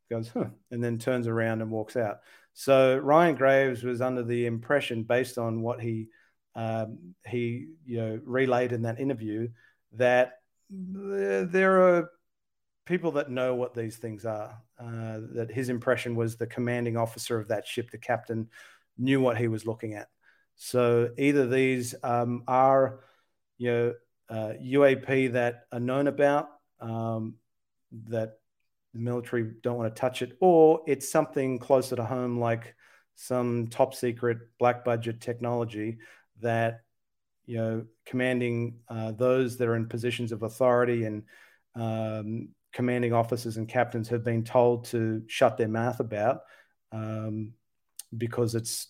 goes, 0.09 0.31
"Huh," 0.31 0.47
and 0.71 0.83
then 0.83 0.99
turns 0.99 1.27
around 1.27 1.61
and 1.61 1.71
walks 1.71 1.95
out. 1.95 2.21
So 2.55 2.97
Ryan 2.97 3.35
Graves 3.35 3.85
was 3.85 4.01
under 4.01 4.23
the 4.23 4.47
impression, 4.47 5.03
based 5.03 5.37
on 5.37 5.61
what 5.61 5.79
he 5.79 6.09
um, 6.55 7.15
he 7.27 7.69
you 7.85 7.99
know 7.99 8.21
relayed 8.25 8.73
in 8.73 8.81
that 8.83 8.99
interview, 8.99 9.49
that 9.93 10.39
there 10.71 11.83
are 11.83 12.11
people 12.91 13.13
that 13.13 13.31
know 13.31 13.55
what 13.55 13.73
these 13.73 13.97
things 13.97 14.27
are. 14.27 14.61
Uh, 14.79 15.21
that 15.35 15.51
his 15.51 15.69
impression 15.69 16.17
was 16.17 16.37
the 16.37 16.47
commanding 16.47 16.97
officer 16.97 17.39
of 17.39 17.49
that 17.49 17.67
ship, 17.67 17.91
the 17.91 17.99
captain, 17.99 18.49
knew 18.99 19.21
what 19.21 19.39
he 19.39 19.47
was 19.49 19.65
looking 19.65 19.95
at. 19.95 20.09
So 20.57 21.11
either 21.17 21.47
these 21.47 21.95
um, 22.03 22.43
are, 22.49 23.01
you 23.59 23.71
know, 23.71 23.95
uh, 24.29 24.53
UAP 24.63 25.33
that 25.33 25.63
are 25.73 25.81
known 25.81 26.09
about 26.09 26.49
um, 26.81 27.37
that 28.09 28.39
the 28.93 28.99
military 28.99 29.53
don't 29.63 29.77
want 29.77 29.95
to 29.95 30.01
touch 30.01 30.21
it, 30.23 30.37
or 30.41 30.83
it's 30.87 31.09
something 31.09 31.59
closer 31.59 31.97
to 31.97 32.05
home 32.05 32.39
like 32.39 32.75
some 33.15 33.69
top 33.69 33.95
secret 33.95 34.39
black 34.59 34.85
budget 34.85 35.21
technology 35.21 35.99
that 36.41 36.81
you 37.47 37.57
know, 37.57 37.85
commanding 38.07 38.79
uh, 38.89 39.13
those 39.13 39.57
that 39.57 39.67
are 39.67 39.75
in 39.75 39.87
positions 39.87 40.31
of 40.31 40.43
authority 40.43 41.05
and 41.05 41.25
um, 41.75 42.49
commanding 42.73 43.13
officers 43.13 43.57
and 43.57 43.69
captains 43.69 44.09
have 44.09 44.25
been 44.25 44.45
told 44.45 44.85
to 44.87 45.23
shut 45.27 45.57
their 45.57 45.69
mouth 45.69 46.01
about 46.01 46.43
um, 46.93 47.53
because 48.17 48.55
it's 48.55 48.89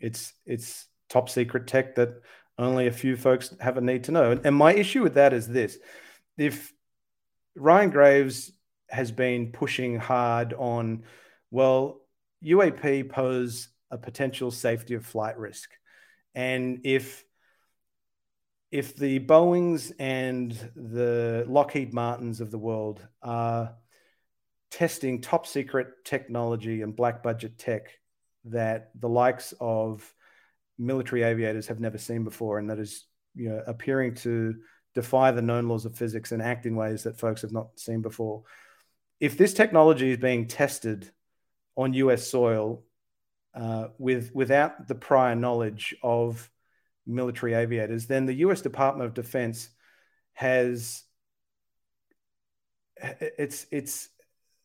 it's 0.00 0.32
it's 0.46 0.86
top 1.08 1.28
secret 1.28 1.66
tech 1.66 1.94
that 1.96 2.22
only 2.58 2.86
a 2.86 2.92
few 2.92 3.16
folks 3.16 3.54
have 3.60 3.76
a 3.76 3.80
need 3.80 4.04
to 4.04 4.12
know. 4.12 4.38
And 4.44 4.56
my 4.56 4.74
issue 4.74 5.02
with 5.02 5.14
that 5.14 5.32
is 5.32 5.46
this: 5.48 5.78
if 6.36 6.72
Ryan 7.56 7.90
Graves 7.90 8.52
has 8.90 9.10
been 9.10 9.52
pushing 9.52 9.98
hard 9.98 10.54
on, 10.54 11.04
well, 11.50 12.00
UAP 12.44 13.10
pose 13.10 13.68
a 13.90 13.98
potential 13.98 14.50
safety 14.50 14.94
of 14.94 15.04
flight 15.04 15.38
risk, 15.38 15.70
and 16.34 16.80
if 16.84 17.24
if 18.70 18.96
the 18.96 19.18
Boeings 19.20 19.92
and 19.98 20.52
the 20.76 21.44
Lockheed 21.48 21.94
Martins 21.94 22.40
of 22.40 22.50
the 22.50 22.58
world 22.58 23.06
are 23.22 23.74
testing 24.70 25.20
top 25.20 25.46
secret 25.46 25.88
technology 26.04 26.82
and 26.82 26.94
black 26.94 27.22
budget 27.22 27.58
tech 27.58 27.88
that 28.44 28.90
the 28.98 29.08
likes 29.08 29.54
of 29.60 30.14
military 30.78 31.22
aviators 31.22 31.66
have 31.66 31.80
never 31.80 31.98
seen 31.98 32.24
before, 32.24 32.58
and 32.58 32.68
that 32.70 32.78
is 32.78 33.06
you 33.34 33.48
know 33.48 33.62
appearing 33.66 34.14
to 34.14 34.54
defy 34.94 35.30
the 35.30 35.42
known 35.42 35.68
laws 35.68 35.84
of 35.84 35.96
physics 35.96 36.32
and 36.32 36.42
act 36.42 36.66
in 36.66 36.76
ways 36.76 37.04
that 37.04 37.18
folks 37.18 37.42
have 37.42 37.52
not 37.52 37.78
seen 37.78 38.02
before. 38.02 38.42
If 39.20 39.38
this 39.38 39.54
technology 39.54 40.10
is 40.10 40.18
being 40.18 40.46
tested 40.46 41.10
on 41.76 41.94
US 41.94 42.26
soil 42.28 42.84
uh, 43.54 43.88
with 43.98 44.30
without 44.34 44.88
the 44.88 44.94
prior 44.94 45.34
knowledge 45.34 45.94
of 46.02 46.50
military 47.08 47.54
aviators, 47.54 48.06
then 48.06 48.26
the 48.26 48.34
US 48.34 48.60
Department 48.60 49.06
of 49.08 49.14
Defense 49.14 49.70
has 50.34 51.02
it's 53.00 53.66
it's 53.70 54.08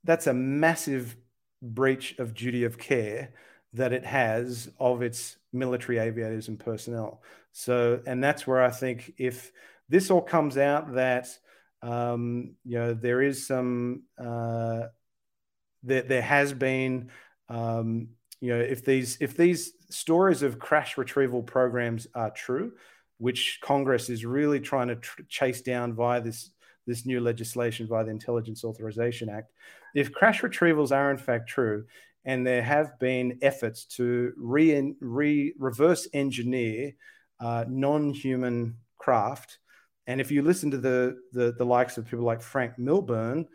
that's 0.03 0.27
a 0.27 0.33
massive 0.33 1.15
breach 1.61 2.17
of 2.19 2.33
duty 2.33 2.65
of 2.65 2.77
care 2.77 3.33
that 3.73 3.93
it 3.93 4.05
has 4.05 4.69
of 4.79 5.01
its 5.01 5.37
military 5.51 5.97
aviators 5.97 6.47
and 6.47 6.59
personnel. 6.59 7.21
So, 7.53 8.01
and 8.05 8.23
that's 8.23 8.45
where 8.45 8.61
I 8.61 8.69
think 8.69 9.13
if 9.17 9.51
this 9.89 10.11
all 10.11 10.21
comes 10.21 10.57
out 10.57 10.95
that 10.95 11.27
um, 11.81 12.55
you 12.63 12.77
know 12.79 12.93
there 12.93 13.21
is 13.21 13.47
some 13.47 14.03
uh, 14.17 14.83
there, 15.83 16.01
there 16.03 16.21
has 16.21 16.53
been 16.53 17.09
um, 17.49 18.09
you 18.43 18.49
know 18.49 18.59
if 18.59 18.83
these 18.83 19.17
if 19.21 19.37
these 19.37 19.71
stories 19.89 20.43
of 20.43 20.59
crash 20.59 20.97
retrieval 20.97 21.41
programs 21.41 22.07
are 22.13 22.29
true, 22.29 22.73
which 23.17 23.59
Congress 23.63 24.09
is 24.09 24.25
really 24.25 24.59
trying 24.59 24.89
to 24.89 24.97
tr- 24.97 25.21
chase 25.29 25.61
down 25.61 25.93
via 25.93 26.19
this 26.19 26.51
this 26.85 27.05
new 27.05 27.21
legislation 27.21 27.87
via 27.87 28.03
the 28.03 28.11
Intelligence 28.11 28.65
Authorization 28.65 29.29
Act. 29.29 29.53
If 29.95 30.11
crash 30.11 30.41
retrievals 30.41 30.91
are 30.91 31.09
in 31.09 31.17
fact 31.17 31.47
true, 31.47 31.85
and 32.25 32.45
there 32.45 32.61
have 32.61 32.99
been 32.99 33.39
efforts 33.41 33.85
to 33.95 34.33
re, 34.35 34.93
re 34.99 35.53
reverse 35.57 36.09
engineer 36.11 36.91
uh, 37.39 37.63
non-human 37.69 38.75
craft, 38.97 39.59
and 40.05 40.19
if 40.19 40.31
you 40.31 40.41
listen 40.41 40.69
to 40.71 40.77
the, 40.77 41.15
the, 41.31 41.53
the 41.57 41.65
likes 41.65 41.97
of 41.97 42.09
people 42.09 42.25
like 42.25 42.41
Frank 42.41 42.77
Milburn, 42.77 43.47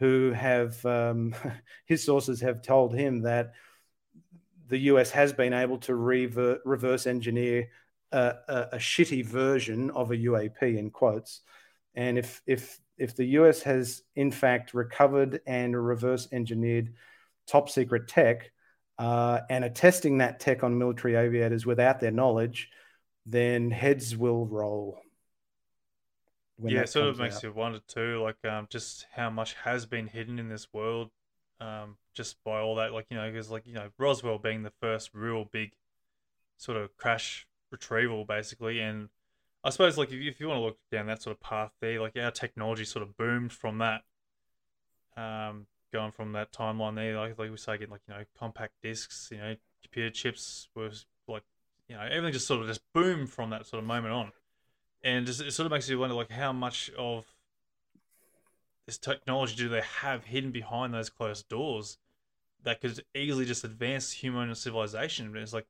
who 0.00 0.32
have 0.32 0.84
um, 0.84 1.32
his 1.86 2.04
sources 2.04 2.40
have 2.40 2.60
told 2.60 2.92
him 2.92 3.22
that 3.22 3.52
the 4.72 4.78
US 4.78 5.10
has 5.10 5.34
been 5.34 5.52
able 5.52 5.76
to 5.80 5.94
rever- 5.94 6.58
reverse 6.64 7.06
engineer 7.06 7.68
a, 8.10 8.34
a, 8.48 8.68
a 8.72 8.76
shitty 8.78 9.22
version 9.22 9.90
of 9.90 10.10
a 10.10 10.16
UAP 10.16 10.62
in 10.62 10.90
quotes. 10.90 11.42
And 11.94 12.16
if 12.16 12.40
if 12.46 12.80
if 12.96 13.14
the 13.14 13.26
US 13.38 13.60
has 13.64 14.02
in 14.16 14.30
fact 14.30 14.72
recovered 14.72 15.42
and 15.46 15.76
reverse 15.76 16.26
engineered 16.32 16.94
top 17.46 17.68
secret 17.68 18.08
tech 18.08 18.50
uh, 18.98 19.40
and 19.50 19.62
are 19.62 19.68
testing 19.68 20.18
that 20.18 20.40
tech 20.40 20.64
on 20.64 20.78
military 20.78 21.16
aviators 21.16 21.66
without 21.66 22.00
their 22.00 22.10
knowledge, 22.10 22.70
then 23.26 23.70
heads 23.70 24.16
will 24.16 24.46
roll. 24.46 25.02
Yeah, 26.64 26.80
it 26.80 26.88
sort 26.88 27.08
of 27.08 27.18
makes 27.18 27.36
out. 27.36 27.42
you 27.42 27.52
wonder 27.52 27.80
too, 27.86 28.22
like 28.22 28.42
um, 28.50 28.68
just 28.70 29.04
how 29.12 29.28
much 29.28 29.52
has 29.64 29.84
been 29.84 30.06
hidden 30.06 30.38
in 30.38 30.48
this 30.48 30.66
world, 30.72 31.10
um, 31.62 31.96
just 32.14 32.42
by 32.44 32.60
all 32.60 32.74
that, 32.76 32.92
like 32.92 33.06
you 33.10 33.16
know, 33.16 33.30
because 33.30 33.50
like 33.50 33.66
you 33.66 33.74
know, 33.74 33.90
Roswell 33.98 34.38
being 34.38 34.62
the 34.62 34.72
first 34.80 35.10
real 35.14 35.44
big 35.44 35.72
sort 36.56 36.76
of 36.76 36.96
crash 36.96 37.46
retrieval, 37.70 38.24
basically, 38.24 38.80
and 38.80 39.08
I 39.62 39.70
suppose 39.70 39.96
like 39.96 40.08
if 40.08 40.14
you, 40.14 40.28
if 40.30 40.40
you 40.40 40.48
want 40.48 40.58
to 40.58 40.64
look 40.64 40.78
down 40.90 41.06
that 41.06 41.22
sort 41.22 41.36
of 41.36 41.40
path 41.40 41.72
there, 41.80 42.00
like 42.00 42.16
our 42.16 42.30
technology 42.30 42.84
sort 42.84 43.02
of 43.02 43.16
boomed 43.16 43.52
from 43.52 43.78
that. 43.78 44.02
Um, 45.16 45.66
going 45.92 46.10
from 46.10 46.32
that 46.32 46.52
timeline 46.52 46.94
there, 46.96 47.18
like 47.18 47.38
like 47.38 47.50
we 47.50 47.56
say, 47.56 47.74
getting 47.74 47.90
like 47.90 48.00
you 48.08 48.14
know 48.14 48.24
compact 48.38 48.72
discs, 48.82 49.28
you 49.30 49.38
know, 49.38 49.54
computer 49.82 50.10
chips 50.10 50.68
was 50.74 51.06
like 51.28 51.42
you 51.88 51.94
know 51.94 52.02
everything 52.02 52.32
just 52.32 52.46
sort 52.46 52.62
of 52.62 52.66
just 52.66 52.80
boomed 52.94 53.30
from 53.30 53.50
that 53.50 53.66
sort 53.66 53.82
of 53.82 53.86
moment 53.86 54.12
on, 54.12 54.32
and 55.04 55.26
just, 55.26 55.40
it 55.40 55.52
sort 55.52 55.66
of 55.66 55.72
makes 55.72 55.88
you 55.88 55.98
wonder 55.98 56.14
like 56.14 56.30
how 56.30 56.52
much 56.52 56.90
of 56.98 57.26
this 58.86 58.98
technology 58.98 59.56
do 59.56 59.68
they 59.68 59.82
have 60.00 60.24
hidden 60.24 60.50
behind 60.50 60.92
those 60.92 61.10
closed 61.10 61.48
doors 61.48 61.98
that 62.64 62.80
could 62.80 63.02
easily 63.14 63.44
just 63.44 63.64
advance 63.64 64.12
human 64.12 64.54
civilization? 64.54 65.26
And 65.26 65.36
it's 65.36 65.52
like, 65.52 65.66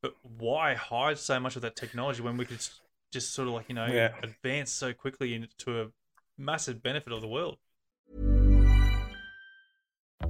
but 0.00 0.14
why 0.22 0.74
hide 0.74 1.18
so 1.18 1.40
much 1.40 1.56
of 1.56 1.62
that 1.62 1.76
technology 1.76 2.22
when 2.22 2.36
we 2.36 2.44
could 2.44 2.60
just 3.12 3.34
sort 3.34 3.46
of 3.46 3.54
like 3.54 3.68
you 3.68 3.74
know 3.74 3.86
yeah. 3.86 4.12
advance 4.22 4.70
so 4.70 4.92
quickly 4.92 5.34
into 5.34 5.82
a 5.82 5.86
massive 6.38 6.82
benefit 6.82 7.12
of 7.12 7.20
the 7.20 7.28
world. 7.28 7.58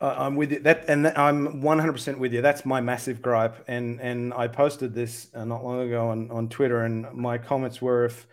I'm 0.00 0.36
with 0.36 0.52
you. 0.52 0.60
That 0.60 0.84
and 0.88 1.06
I'm 1.08 1.62
100% 1.62 2.18
with 2.18 2.32
you. 2.32 2.40
That's 2.40 2.64
my 2.64 2.80
massive 2.80 3.20
gripe. 3.20 3.64
And 3.68 4.00
and 4.00 4.32
I 4.32 4.48
posted 4.48 4.94
this 4.94 5.28
uh, 5.34 5.44
not 5.44 5.64
long 5.64 5.80
ago 5.80 6.08
on 6.08 6.30
on 6.30 6.48
Twitter, 6.48 6.82
and 6.84 7.12
my 7.12 7.36
comments 7.38 7.82
were 7.82 8.06
if 8.06 8.26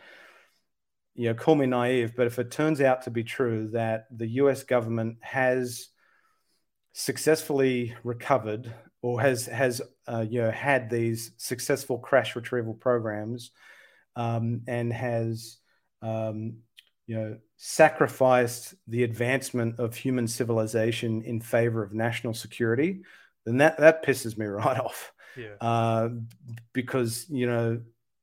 you 1.18 1.30
know, 1.30 1.34
call 1.34 1.56
me 1.56 1.66
naive, 1.66 2.14
but 2.16 2.28
if 2.28 2.38
it 2.38 2.52
turns 2.52 2.80
out 2.80 3.02
to 3.02 3.10
be 3.10 3.24
true 3.24 3.70
that 3.70 4.06
the 4.16 4.28
U.S. 4.42 4.64
government 4.64 5.18
has 5.22 5.88
successfully 6.94 7.96
recovered 8.04 8.72
or 9.02 9.20
has 9.20 9.48
has 9.48 9.82
uh, 10.08 10.26
you 10.30 10.42
know 10.42 10.52
had 10.52 10.90
these 10.90 11.32
successful 11.38 11.98
crash 11.98 12.36
retrieval 12.36 12.76
programs 12.76 13.50
um, 14.16 14.62
and 14.68 14.94
has 14.94 15.58
um, 16.04 16.58
you 17.08 17.16
know 17.16 17.38
sacrificed 17.56 18.76
the 18.88 19.04
advancement 19.04 19.80
of 19.80 19.96
human 19.96 20.28
civilization 20.28 21.24
in 21.24 21.42
favor 21.42 21.82
of 21.84 21.94
national 21.94 22.34
security, 22.34 23.02
then 23.46 23.58
that 23.58 23.78
that 23.80 24.06
pisses 24.06 24.38
me 24.38 24.46
right 24.46 24.80
off. 24.80 25.12
Yeah. 25.36 25.56
Uh, 25.62 26.10
because 26.74 27.26
you 27.30 27.48
know, 27.48 27.82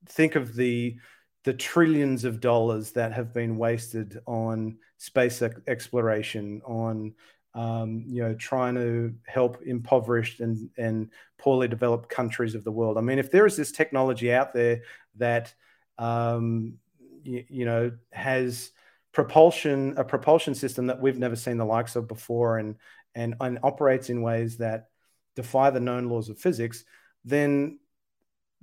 think 0.08 0.36
of 0.36 0.54
the 0.54 0.96
the 1.44 1.54
trillions 1.54 2.24
of 2.24 2.40
dollars 2.40 2.92
that 2.92 3.12
have 3.12 3.34
been 3.34 3.56
wasted 3.56 4.18
on 4.26 4.78
space 4.98 5.42
exploration, 5.66 6.62
on 6.64 7.14
um, 7.54 8.04
you 8.08 8.22
know, 8.22 8.34
trying 8.34 8.74
to 8.74 9.14
help 9.26 9.62
impoverished 9.64 10.40
and, 10.40 10.70
and 10.76 11.10
poorly 11.38 11.68
developed 11.68 12.08
countries 12.08 12.54
of 12.54 12.64
the 12.64 12.72
world. 12.72 12.98
I 12.98 13.00
mean, 13.00 13.18
if 13.18 13.30
there 13.30 13.46
is 13.46 13.56
this 13.56 13.70
technology 13.70 14.32
out 14.32 14.52
there 14.52 14.82
that, 15.16 15.54
um, 15.98 16.74
you, 17.22 17.44
you, 17.48 17.64
know, 17.64 17.92
has 18.12 18.72
propulsion, 19.14 19.94
a 19.96 20.04
propulsion 20.04 20.54
system 20.54 20.88
that 20.88 21.00
we've 21.00 21.18
never 21.18 21.36
seen 21.36 21.56
the 21.56 21.64
likes 21.64 21.96
of 21.96 22.06
before 22.08 22.58
and, 22.58 22.76
and, 23.14 23.34
and 23.40 23.58
operates 23.62 24.10
in 24.10 24.20
ways 24.20 24.58
that 24.58 24.88
defy 25.36 25.70
the 25.70 25.80
known 25.80 26.08
laws 26.08 26.28
of 26.28 26.38
physics, 26.38 26.84
then 27.24 27.78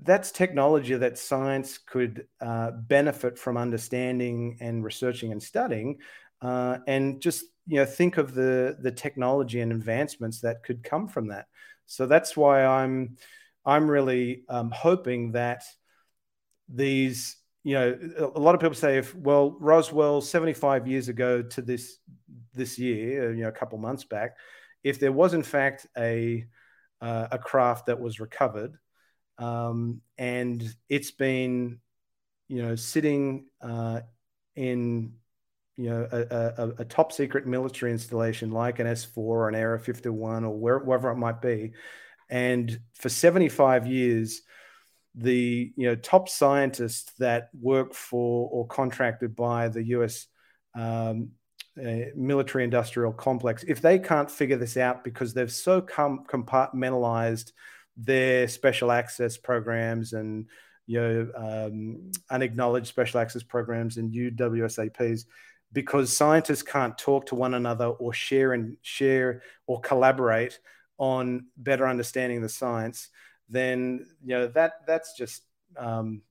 that's 0.03 0.31
technology 0.31 0.95
that 0.95 1.17
science 1.17 1.77
could 1.77 2.27
uh, 2.41 2.71
benefit 2.71 3.39
from 3.39 3.57
understanding 3.57 4.57
and 4.59 4.83
researching 4.83 5.31
and 5.31 5.41
studying. 5.41 5.97
Uh, 6.41 6.79
and 6.87 7.21
just 7.21 7.45
you 7.67 7.77
know 7.77 7.85
think 7.85 8.17
of 8.17 8.33
the 8.33 8.75
the 8.81 8.91
technology 8.91 9.61
and 9.61 9.71
advancements 9.71 10.41
that 10.41 10.63
could 10.63 10.83
come 10.83 11.07
from 11.07 11.27
that. 11.27 11.45
So 11.85 12.07
that's 12.07 12.35
why 12.35 12.65
I'm 12.65 13.17
I'm 13.63 13.89
really 13.89 14.43
um, 14.49 14.71
hoping 14.71 15.33
that 15.33 15.63
these 16.67 17.37
you 17.63 17.73
know 17.75 18.31
a 18.35 18.39
lot 18.39 18.55
of 18.55 18.61
people 18.61 18.75
say 18.75 18.97
if 18.97 19.15
well 19.15 19.55
Roswell 19.59 20.21
75 20.21 20.87
years 20.87 21.09
ago 21.09 21.41
to 21.41 21.61
this 21.61 21.97
this 22.53 22.79
year 22.79 23.33
you 23.33 23.43
know 23.43 23.49
a 23.49 23.53
couple 23.53 23.77
months 23.77 24.03
back 24.03 24.37
if 24.83 24.99
there 24.99 25.11
was 25.11 25.33
in 25.33 25.43
fact 25.43 25.87
a 25.97 26.45
uh, 27.01 27.27
a 27.31 27.37
craft 27.37 27.87
that 27.87 27.99
was 27.99 28.19
recovered 28.19 28.77
um, 29.37 30.01
and 30.17 30.63
it's 30.89 31.11
been 31.11 31.79
you 32.47 32.61
know 32.63 32.75
sitting 32.75 33.45
uh, 33.61 34.01
in 34.55 35.13
you 35.77 35.89
know, 35.89 36.07
a, 36.11 36.61
a, 36.61 36.67
a, 36.79 36.85
top 36.85 37.11
secret 37.11 37.47
military 37.47 37.91
installation 37.91 38.51
like 38.51 38.77
an 38.77 38.85
S4 38.85 39.17
or 39.17 39.49
an 39.49 39.55
Area 39.55 39.79
51 39.79 40.43
or 40.43 40.55
where, 40.55 40.77
wherever 40.77 41.09
it 41.09 41.15
might 41.15 41.41
be. 41.41 41.71
And 42.29 42.79
for 42.93 43.09
75 43.09 43.87
years, 43.87 44.41
the 45.15 45.73
you 45.75 45.87
know 45.87 45.95
top 45.95 46.29
scientists 46.29 47.11
that 47.19 47.49
work 47.59 47.93
for 47.93 48.49
or 48.51 48.67
contracted 48.67 49.35
by 49.35 49.67
the 49.67 49.83
U.S. 49.87 50.27
Um, 50.75 51.31
uh, 51.79 52.11
military 52.15 52.63
industrial 52.63 53.13
complex, 53.13 53.63
if 53.63 53.81
they 53.81 53.97
can't 53.97 54.29
figure 54.29 54.57
this 54.57 54.75
out 54.75 55.03
because 55.03 55.33
they've 55.33 55.51
so 55.51 55.81
com- 55.81 56.25
compartmentalized 56.25 57.51
their 57.95 58.47
special 58.47 58.91
access 58.91 59.37
programs 59.37 60.13
and 60.13 60.47
you 60.85 60.99
know 60.99 61.31
um, 61.35 62.11
unacknowledged 62.29 62.87
special 62.87 63.19
access 63.19 63.43
programs 63.43 63.97
and 63.97 64.13
UWSAPs, 64.13 65.25
because 65.71 66.15
scientists 66.15 66.63
can't 66.63 66.97
talk 66.97 67.25
to 67.27 67.35
one 67.35 67.53
another 67.53 67.85
or 67.85 68.13
share 68.13 68.53
and 68.53 68.75
share 68.81 69.41
or 69.67 69.79
collaborate 69.79 70.59
on 70.97 71.45
better 71.57 71.87
understanding 71.87 72.41
the 72.41 72.49
science, 72.49 73.09
then 73.51 74.05
you 74.23 74.35
know 74.35 74.47
that 74.47 74.73
that's 74.87 75.13
just 75.15 75.43
um, 75.77 76.21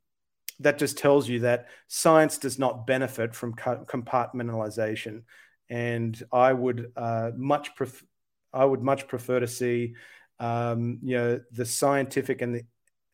that 0.60 0.78
just 0.78 0.98
tells 0.98 1.28
you 1.28 1.40
that 1.40 1.68
science 1.88 2.38
does 2.38 2.58
not 2.58 2.86
benefit 2.86 3.34
from 3.34 3.54
compartmentalization. 3.54 5.22
And 5.68 6.20
I 6.32 6.52
would 6.52 6.92
uh, 6.96 7.30
much 7.36 7.74
pref- 7.76 8.04
I 8.52 8.64
would 8.64 8.82
much 8.82 9.06
prefer 9.06 9.40
to 9.40 9.46
see 9.46 9.94
um, 10.40 10.98
you 11.02 11.16
know 11.16 11.40
the 11.52 11.64
scientific 11.64 12.42
and 12.42 12.54
the 12.56 12.62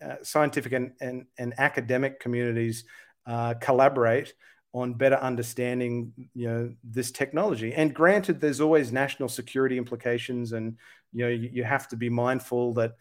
uh, 0.04 0.16
scientific 0.22 0.72
and, 0.72 0.92
and, 1.00 1.26
and 1.38 1.54
academic 1.58 2.20
communities 2.20 2.84
uh, 3.26 3.54
collaborate 3.54 4.34
on 4.72 4.94
better 4.94 5.16
understanding 5.16 6.12
you 6.34 6.48
know 6.48 6.74
this 6.84 7.10
technology 7.10 7.72
and 7.72 7.94
granted 7.94 8.40
there's 8.40 8.60
always 8.60 8.92
national 8.92 9.28
security 9.28 9.78
implications 9.78 10.52
and 10.52 10.76
you 11.12 11.24
know 11.24 11.30
you, 11.30 11.48
you 11.50 11.64
have 11.64 11.88
to 11.88 11.96
be 11.96 12.10
mindful 12.10 12.74
that 12.74 12.92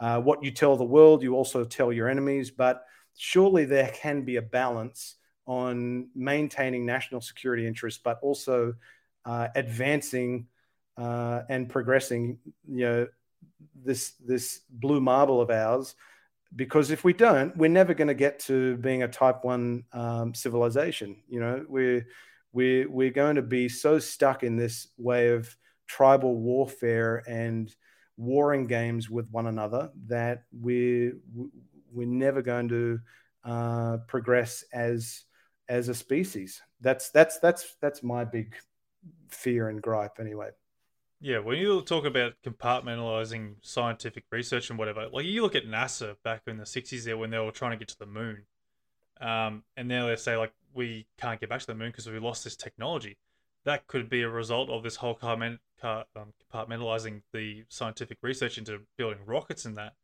uh, 0.00 0.20
what 0.20 0.42
you 0.42 0.50
tell 0.50 0.76
the 0.76 0.84
world 0.84 1.22
you 1.22 1.34
also 1.34 1.64
tell 1.64 1.92
your 1.92 2.08
enemies 2.08 2.50
but 2.50 2.84
surely 3.16 3.64
there 3.64 3.90
can 3.94 4.22
be 4.22 4.36
a 4.36 4.42
balance 4.42 5.16
on 5.46 6.08
maintaining 6.14 6.84
national 6.84 7.20
security 7.20 7.66
interests 7.66 8.00
but 8.02 8.18
also 8.22 8.74
uh, 9.24 9.48
advancing 9.54 10.46
uh, 10.96 11.42
and 11.48 11.68
progressing 11.68 12.38
you 12.68 12.84
know 12.84 13.06
this 13.84 14.12
this 14.24 14.60
blue 14.70 15.00
marble 15.00 15.40
of 15.40 15.50
ours 15.50 15.94
because 16.54 16.90
if 16.90 17.04
we 17.04 17.12
don't, 17.12 17.56
we're 17.56 17.68
never 17.68 17.94
going 17.94 18.08
to 18.08 18.14
get 18.14 18.38
to 18.40 18.76
being 18.78 19.02
a 19.02 19.08
type 19.08 19.44
one 19.44 19.84
um, 19.92 20.34
civilization. 20.34 21.16
You 21.28 21.40
know, 21.40 21.64
we're 21.68 22.06
we're 22.52 22.88
we're 22.88 23.10
going 23.10 23.36
to 23.36 23.42
be 23.42 23.68
so 23.68 23.98
stuck 23.98 24.42
in 24.42 24.56
this 24.56 24.88
way 24.96 25.28
of 25.28 25.54
tribal 25.86 26.36
warfare 26.36 27.22
and 27.28 27.74
warring 28.18 28.66
games 28.66 29.08
with 29.08 29.30
one 29.30 29.46
another 29.46 29.90
that 30.08 30.42
we're 30.52 31.14
we're 31.90 32.06
never 32.06 32.42
going 32.42 32.68
to 32.68 33.00
uh, 33.44 33.96
progress 34.08 34.64
as 34.74 35.24
as 35.68 35.88
a 35.88 35.94
species. 35.94 36.60
That's 36.80 37.10
that's 37.10 37.38
that's 37.38 37.76
that's 37.80 38.02
my 38.02 38.24
big 38.24 38.54
fear 39.28 39.68
and 39.68 39.80
gripe 39.80 40.18
anyway. 40.20 40.50
Yeah, 41.20 41.38
when 41.38 41.58
you 41.58 41.82
talk 41.82 42.04
about 42.04 42.34
compartmentalizing 42.44 43.56
scientific 43.62 44.24
research 44.30 44.70
and 44.70 44.78
whatever, 44.78 45.08
like 45.12 45.24
you 45.24 45.42
look 45.42 45.56
at 45.56 45.66
NASA 45.66 46.14
back 46.22 46.42
in 46.46 46.58
the 46.58 46.64
60s 46.64 47.04
there 47.04 47.16
when 47.16 47.30
they 47.30 47.38
were 47.38 47.50
trying 47.50 47.72
to 47.72 47.76
get 47.76 47.88
to 47.88 47.98
the 47.98 48.06
moon. 48.06 48.44
Um, 49.20 49.64
and 49.76 49.88
now 49.88 50.06
they 50.06 50.14
say, 50.14 50.36
like, 50.36 50.52
we 50.74 51.08
can't 51.20 51.40
get 51.40 51.48
back 51.48 51.58
to 51.58 51.66
the 51.66 51.74
moon 51.74 51.90
because 51.90 52.08
we 52.08 52.20
lost 52.20 52.44
this 52.44 52.54
technology. 52.54 53.18
That 53.64 53.88
could 53.88 54.08
be 54.08 54.22
a 54.22 54.28
result 54.28 54.70
of 54.70 54.84
this 54.84 54.94
whole 54.94 55.18
um, 55.20 55.58
compartmentalizing 55.82 57.22
the 57.32 57.64
scientific 57.68 58.18
research 58.22 58.58
into 58.58 58.80
building 58.96 59.18
rockets 59.26 59.64
and 59.64 59.76
that. 59.76 59.94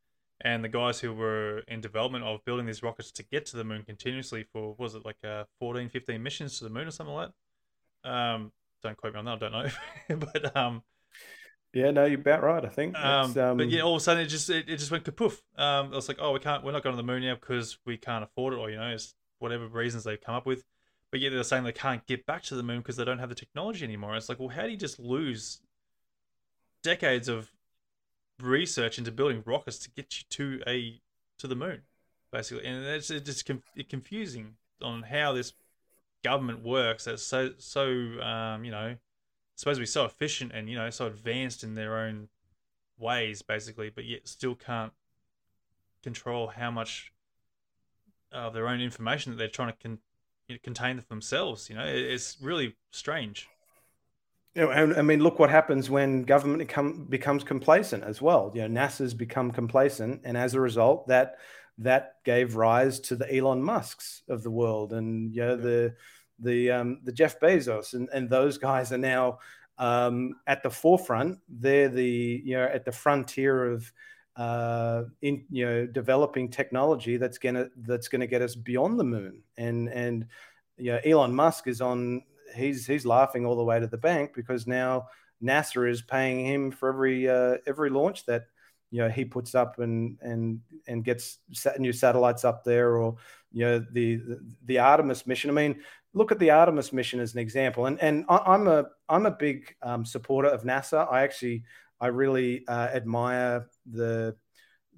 And 0.40 0.64
the 0.64 0.68
guys 0.68 1.00
who 1.00 1.14
were 1.14 1.62
in 1.68 1.80
development 1.80 2.24
of 2.24 2.44
building 2.44 2.66
these 2.66 2.82
rockets 2.82 3.12
to 3.12 3.22
get 3.22 3.46
to 3.46 3.56
the 3.56 3.64
moon 3.64 3.82
continuously 3.82 4.44
for, 4.52 4.74
was 4.78 4.94
it 4.94 5.04
like 5.04 5.16
uh, 5.24 5.44
14, 5.60 5.88
15 5.88 6.22
missions 6.22 6.58
to 6.58 6.64
the 6.64 6.70
moon 6.70 6.88
or 6.88 6.90
something 6.90 7.14
like 7.14 7.30
that? 8.02 8.10
Um, 8.10 8.52
don't 8.82 8.96
quote 8.96 9.14
me 9.14 9.20
on 9.20 9.24
that, 9.26 9.42
I 9.42 9.48
don't 9.48 9.52
know. 9.52 10.16
but 10.32 10.56
um, 10.56 10.82
yeah, 11.74 11.90
no, 11.90 12.04
you're 12.04 12.20
about 12.20 12.42
right. 12.42 12.64
I 12.64 12.68
think. 12.68 12.96
Um, 12.96 13.36
um, 13.36 13.56
but 13.56 13.68
yeah, 13.68 13.80
all 13.80 13.96
of 13.96 14.00
a 14.00 14.04
sudden 14.04 14.22
it 14.22 14.26
just 14.26 14.48
it, 14.48 14.68
it 14.68 14.76
just 14.76 14.92
went 14.92 15.04
kapoof. 15.04 15.40
Um, 15.56 15.92
it 15.92 15.96
was 15.96 16.08
like, 16.08 16.18
oh, 16.20 16.32
we 16.32 16.38
can't, 16.38 16.64
we're 16.64 16.72
not 16.72 16.84
going 16.84 16.94
to 16.94 17.02
the 17.02 17.06
moon 17.06 17.22
now 17.22 17.34
because 17.34 17.78
we 17.84 17.96
can't 17.96 18.22
afford 18.22 18.54
it, 18.54 18.58
or 18.58 18.70
you 18.70 18.76
know, 18.76 18.88
it's 18.90 19.14
whatever 19.40 19.66
reasons 19.66 20.04
they've 20.04 20.20
come 20.20 20.36
up 20.36 20.46
with. 20.46 20.64
But 21.10 21.20
yet 21.20 21.30
they're 21.30 21.42
saying 21.42 21.64
they 21.64 21.72
can't 21.72 22.06
get 22.06 22.26
back 22.26 22.42
to 22.44 22.54
the 22.54 22.62
moon 22.62 22.78
because 22.78 22.96
they 22.96 23.04
don't 23.04 23.18
have 23.18 23.28
the 23.28 23.34
technology 23.34 23.84
anymore. 23.84 24.16
It's 24.16 24.28
like, 24.28 24.38
well, 24.38 24.48
how 24.48 24.62
do 24.62 24.70
you 24.70 24.76
just 24.76 24.98
lose 24.98 25.60
decades 26.84 27.28
of 27.28 27.50
research 28.40 28.98
into 28.98 29.10
building 29.10 29.42
rockets 29.44 29.78
to 29.78 29.90
get 29.90 30.18
you 30.18 30.24
to 30.30 30.62
a 30.68 31.00
to 31.38 31.48
the 31.48 31.56
moon, 31.56 31.82
basically? 32.30 32.64
And 32.64 32.84
it's, 32.84 33.08
just 33.08 33.50
confusing 33.88 34.54
on 34.80 35.02
how 35.02 35.32
this 35.32 35.52
government 36.22 36.62
works. 36.62 37.04
That's 37.04 37.24
so 37.24 37.50
so 37.58 37.88
um, 38.22 38.64
you 38.64 38.70
know 38.70 38.94
supposed 39.56 39.78
to 39.78 39.82
be 39.82 39.86
so 39.86 40.04
efficient 40.04 40.52
and 40.52 40.68
you 40.68 40.76
know 40.76 40.90
so 40.90 41.06
advanced 41.06 41.64
in 41.64 41.74
their 41.74 41.98
own 41.98 42.28
ways, 42.98 43.42
basically, 43.42 43.90
but 43.90 44.04
yet 44.04 44.28
still 44.28 44.54
can't 44.54 44.92
control 46.02 46.48
how 46.48 46.70
much 46.70 47.12
of 48.30 48.52
their 48.52 48.68
own 48.68 48.80
information 48.80 49.32
that 49.32 49.38
they're 49.38 49.48
trying 49.48 49.72
to 49.72 49.78
con- 49.82 50.58
contain 50.62 51.00
for 51.00 51.08
themselves. 51.08 51.70
You 51.70 51.76
know, 51.76 51.86
it's 51.86 52.36
really 52.40 52.76
strange. 52.90 53.48
You 54.54 54.62
know, 54.62 54.70
and 54.70 54.94
I 54.94 55.02
mean, 55.02 55.20
look 55.20 55.38
what 55.38 55.50
happens 55.50 55.90
when 55.90 56.22
government 56.22 56.60
become, 56.60 57.06
becomes 57.06 57.42
complacent 57.42 58.04
as 58.04 58.22
well. 58.22 58.52
You 58.54 58.68
know, 58.68 58.80
NASA's 58.80 59.12
become 59.12 59.50
complacent, 59.50 60.20
and 60.24 60.36
as 60.36 60.54
a 60.54 60.60
result, 60.60 61.08
that 61.08 61.36
that 61.78 62.16
gave 62.24 62.54
rise 62.54 63.00
to 63.00 63.16
the 63.16 63.36
Elon 63.36 63.62
Musk's 63.62 64.22
of 64.28 64.44
the 64.44 64.50
world, 64.50 64.92
and 64.92 65.34
you 65.34 65.42
know, 65.42 65.56
the 65.56 65.94
the 66.38 66.70
um, 66.70 67.00
the 67.02 67.12
Jeff 67.12 67.40
Bezos, 67.40 67.94
and, 67.94 68.08
and 68.12 68.30
those 68.30 68.58
guys 68.58 68.92
are 68.92 68.98
now 68.98 69.38
um, 69.78 70.34
at 70.46 70.62
the 70.62 70.70
forefront. 70.70 71.40
They're 71.48 71.88
the 71.88 72.42
you 72.44 72.56
know 72.56 72.64
at 72.64 72.84
the 72.84 72.92
frontier 72.92 73.72
of 73.72 73.92
uh, 74.36 75.04
in 75.22 75.44
you 75.50 75.66
know 75.66 75.86
developing 75.86 76.48
technology 76.48 77.16
that's 77.16 77.38
gonna 77.38 77.68
that's 77.78 78.08
gonna 78.08 78.26
get 78.26 78.42
us 78.42 78.54
beyond 78.54 79.00
the 79.00 79.04
moon. 79.04 79.42
And 79.56 79.88
and 79.88 80.26
you 80.76 80.92
know 80.92 81.00
Elon 81.04 81.34
Musk 81.34 81.66
is 81.66 81.80
on. 81.80 82.22
He's 82.54 82.86
he's 82.86 83.06
laughing 83.06 83.46
all 83.46 83.56
the 83.56 83.64
way 83.64 83.80
to 83.80 83.86
the 83.86 83.98
bank 83.98 84.32
because 84.34 84.66
now 84.66 85.08
NASA 85.42 85.88
is 85.90 86.02
paying 86.02 86.44
him 86.44 86.70
for 86.70 86.88
every 86.88 87.28
uh, 87.28 87.58
every 87.66 87.90
launch 87.90 88.26
that 88.26 88.46
you 88.90 89.00
know 89.00 89.08
he 89.08 89.24
puts 89.24 89.54
up 89.54 89.78
and 89.78 90.18
and 90.20 90.60
and 90.86 91.04
gets 91.04 91.38
new 91.78 91.92
satellites 91.92 92.44
up 92.44 92.64
there 92.64 92.96
or 92.96 93.16
you 93.52 93.64
know 93.64 93.84
the 93.92 94.20
the 94.64 94.78
Artemis 94.78 95.26
mission. 95.26 95.50
I 95.50 95.52
mean, 95.54 95.80
look 96.12 96.32
at 96.32 96.38
the 96.38 96.50
Artemis 96.50 96.92
mission 96.92 97.20
as 97.20 97.34
an 97.34 97.40
example. 97.40 97.86
And 97.86 98.00
and 98.00 98.24
I'm 98.28 98.68
a 98.68 98.86
I'm 99.08 99.26
a 99.26 99.30
big 99.30 99.74
um, 99.82 100.04
supporter 100.04 100.48
of 100.48 100.62
NASA. 100.62 101.10
I 101.10 101.22
actually 101.22 101.64
I 102.00 102.08
really 102.08 102.66
uh, 102.66 102.88
admire 102.92 103.66
the 103.90 104.36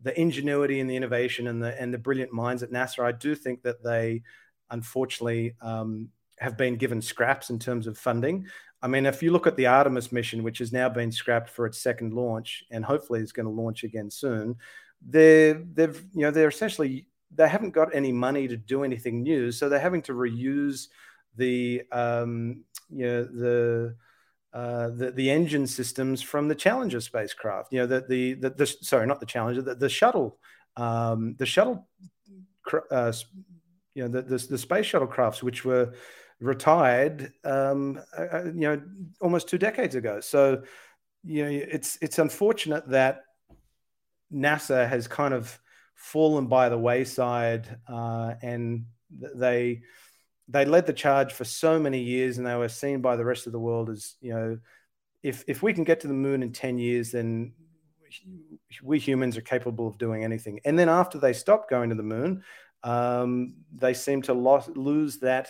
the 0.03 0.19
ingenuity 0.21 0.81
and 0.81 0.89
the 0.89 0.97
innovation 0.97 1.47
and 1.47 1.63
the 1.63 1.81
and 1.81 1.93
the 1.93 1.99
brilliant 1.99 2.33
minds 2.33 2.63
at 2.63 2.71
NASA. 2.71 3.05
I 3.05 3.13
do 3.13 3.35
think 3.35 3.63
that 3.63 3.83
they 3.83 4.23
unfortunately 4.71 5.55
um, 5.61 6.11
have 6.39 6.57
been 6.57 6.77
given 6.77 7.01
scraps 7.01 7.51
in 7.51 7.59
terms 7.59 7.87
of 7.87 7.99
funding. 7.99 8.47
I 8.83 8.89
mean, 8.89 9.07
if 9.07 9.23
you 9.23 9.33
look 9.33 9.47
at 9.47 9.57
the 9.57 9.67
Artemis 9.67 10.13
mission, 10.13 10.43
which 10.43 10.59
has 10.59 10.73
now 10.73 10.89
been 10.89 11.11
scrapped 11.11 11.49
for 11.49 11.67
its 11.67 11.79
second 11.79 12.13
launch, 12.13 12.65
and 12.71 12.85
hopefully 12.85 13.21
is 13.21 13.33
going 13.33 13.47
to 13.47 13.63
launch 13.63 13.85
again 13.85 14.11
soon, 14.11 14.57
they're 15.07 15.55
they've 15.55 16.05
you 16.13 16.23
know 16.23 16.31
they're 16.31 16.49
essentially 16.49 17.07
they 17.35 17.49
haven't 17.49 17.71
got 17.71 17.95
any 17.95 18.13
money 18.13 18.49
to 18.49 18.57
do 18.57 18.85
anything 18.85 19.23
new, 19.23 19.51
so 19.51 19.69
they're 19.69 19.81
having 19.81 20.03
to 20.03 20.13
reuse 20.13 20.89
the 21.37 21.83
um, 21.93 22.65
you 22.91 23.07
know 23.07 23.25
the 23.25 23.97
uh, 24.53 24.89
the, 24.89 25.11
the 25.11 25.31
engine 25.31 25.67
systems 25.67 26.23
from 26.23 26.49
the 26.49 26.55
Challenger 26.55 27.01
spacecraft. 27.01 27.73
You 27.73 27.81
know, 27.81 27.87
the 27.87 28.01
the, 28.09 28.35
the, 28.35 28.51
the 28.51 28.67
sorry, 28.67 29.07
not 29.07 29.21
the 29.21 29.27
Challenger, 29.27 29.63
the, 29.63 29.75
the 29.75 29.89
shuttle, 29.89 30.39
um, 30.77 31.35
the 31.39 31.45
shuttle, 31.47 31.87
uh, 32.91 33.13
you 33.95 34.03
know, 34.03 34.09
the, 34.09 34.23
the, 34.23 34.47
the 34.51 34.59
space 34.59 34.87
shuttle 34.87 35.09
crafts, 35.09 35.43
which 35.43 35.65
were 35.65 35.93
retired, 36.41 37.33
um, 37.45 38.01
uh, 38.17 38.23
uh, 38.33 38.45
you 38.45 38.61
know, 38.61 38.83
almost 39.21 39.49
two 39.49 39.59
decades 39.59 39.95
ago. 39.95 40.21
So, 40.21 40.63
you 41.25 41.45
know, 41.45 41.51
it's 41.51 41.99
it's 42.01 42.19
unfortunate 42.19 42.89
that 42.89 43.23
NASA 44.33 44.89
has 44.89 45.09
kind 45.09 45.35
of 45.35 45.59
fallen 45.95 46.47
by 46.47 46.69
the 46.69 46.79
wayside, 46.79 47.79
uh, 47.89 48.35
and 48.43 48.87
they 49.11 49.83
they 50.49 50.65
led 50.65 50.87
the 50.87 50.93
charge 50.93 51.33
for 51.33 51.45
so 51.45 51.79
many 51.79 52.01
years, 52.01 52.39
and 52.39 52.47
they 52.47 52.55
were 52.57 52.69
seen 52.69 53.01
by 53.01 53.17
the 53.17 53.25
rest 53.25 53.47
of 53.47 53.53
the 53.53 53.61
world 53.61 53.91
as 53.91 54.15
you 54.21 54.33
know, 54.33 54.59
if 55.23 55.45
if 55.49 55.63
we 55.63 55.73
can 55.73 55.85
get 55.85 56.01
to 56.01 56.09
the 56.09 56.15
moon 56.15 56.43
in 56.43 56.53
ten 56.53 56.79
years, 56.79 57.13
then 57.13 57.53
we 58.83 58.99
humans 58.99 59.37
are 59.37 59.43
capable 59.43 59.89
of 59.89 59.99
doing 59.99 60.23
anything. 60.23 60.61
And 60.65 60.79
then 60.79 60.89
after 60.89 61.19
they 61.19 61.33
stopped 61.33 61.71
going 61.71 61.91
to 61.91 61.97
the 61.97 62.03
moon, 62.03 62.43
um, 62.83 63.55
they 63.75 63.95
seem 63.95 64.23
to 64.23 64.33
lose 64.33 65.19
that 65.19 65.49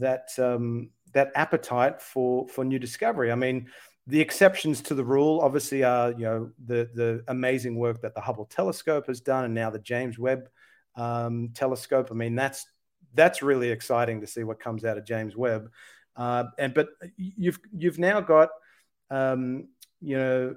that 0.00 0.28
um, 0.38 0.90
that 1.12 1.32
appetite 1.34 2.00
for 2.00 2.48
for 2.48 2.64
new 2.64 2.78
discovery. 2.78 3.32
I 3.32 3.34
mean, 3.34 3.68
the 4.06 4.20
exceptions 4.20 4.80
to 4.82 4.94
the 4.94 5.04
rule 5.04 5.40
obviously 5.42 5.82
are 5.82 6.12
you 6.12 6.24
know 6.24 6.50
the 6.64 6.88
the 6.94 7.24
amazing 7.28 7.76
work 7.76 8.02
that 8.02 8.14
the 8.14 8.20
Hubble 8.20 8.46
telescope 8.46 9.06
has 9.06 9.20
done, 9.20 9.44
and 9.44 9.54
now 9.54 9.70
the 9.70 9.78
James 9.78 10.18
Webb 10.18 10.48
um, 10.94 11.50
telescope. 11.54 12.08
I 12.10 12.14
mean, 12.14 12.34
that's 12.34 12.66
that's 13.14 13.42
really 13.42 13.70
exciting 13.70 14.20
to 14.20 14.26
see 14.26 14.44
what 14.44 14.60
comes 14.60 14.84
out 14.84 14.98
of 14.98 15.04
James 15.04 15.36
Webb. 15.36 15.70
Uh, 16.14 16.44
and 16.58 16.74
but 16.74 16.88
you've 17.16 17.58
you've 17.72 17.98
now 17.98 18.20
got 18.20 18.50
um, 19.10 19.68
you 20.00 20.16
know 20.16 20.54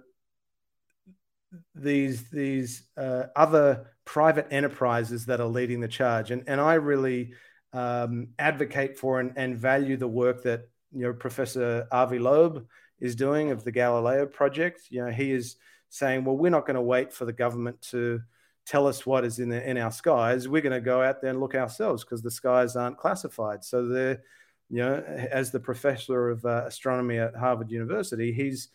these 1.75 2.29
these 2.29 2.83
uh, 2.97 3.23
other 3.35 3.87
private 4.05 4.47
enterprises 4.51 5.25
that 5.25 5.41
are 5.41 5.47
leading 5.47 5.79
the 5.79 5.87
charge, 5.87 6.31
and 6.31 6.43
and 6.47 6.61
I 6.61 6.75
really 6.75 7.33
um, 7.73 8.29
advocate 8.39 8.97
for 8.97 9.19
and, 9.19 9.33
and 9.35 9.57
value 9.57 9.97
the 9.97 10.07
work 10.07 10.43
that 10.43 10.69
you 10.91 11.01
know 11.01 11.13
Professor 11.13 11.87
Avi 11.91 12.19
Loeb 12.19 12.65
is 12.99 13.15
doing 13.15 13.51
of 13.51 13.63
the 13.63 13.71
Galileo 13.71 14.25
project. 14.25 14.81
You 14.89 15.05
know 15.05 15.11
he 15.11 15.31
is 15.31 15.55
saying, 15.89 16.23
well, 16.23 16.37
we're 16.37 16.51
not 16.51 16.65
going 16.65 16.75
to 16.75 16.81
wait 16.81 17.11
for 17.11 17.25
the 17.25 17.33
government 17.33 17.81
to 17.81 18.21
tell 18.65 18.85
us 18.85 19.05
what 19.05 19.25
is 19.25 19.39
in 19.39 19.49
the, 19.49 19.67
in 19.67 19.77
our 19.77 19.91
skies. 19.91 20.47
We're 20.47 20.61
going 20.61 20.73
to 20.73 20.81
go 20.81 21.01
out 21.01 21.21
there 21.21 21.31
and 21.31 21.39
look 21.39 21.55
ourselves 21.55 22.03
because 22.03 22.21
the 22.21 22.31
skies 22.31 22.75
aren't 22.75 22.97
classified. 22.97 23.63
So 23.63 23.87
they're, 23.87 24.21
you 24.69 24.77
know, 24.77 25.03
as 25.31 25.51
the 25.51 25.59
professor 25.59 26.29
of 26.29 26.45
uh, 26.45 26.65
astronomy 26.67 27.17
at 27.17 27.35
Harvard 27.35 27.71
University, 27.71 28.31
he's 28.31 28.69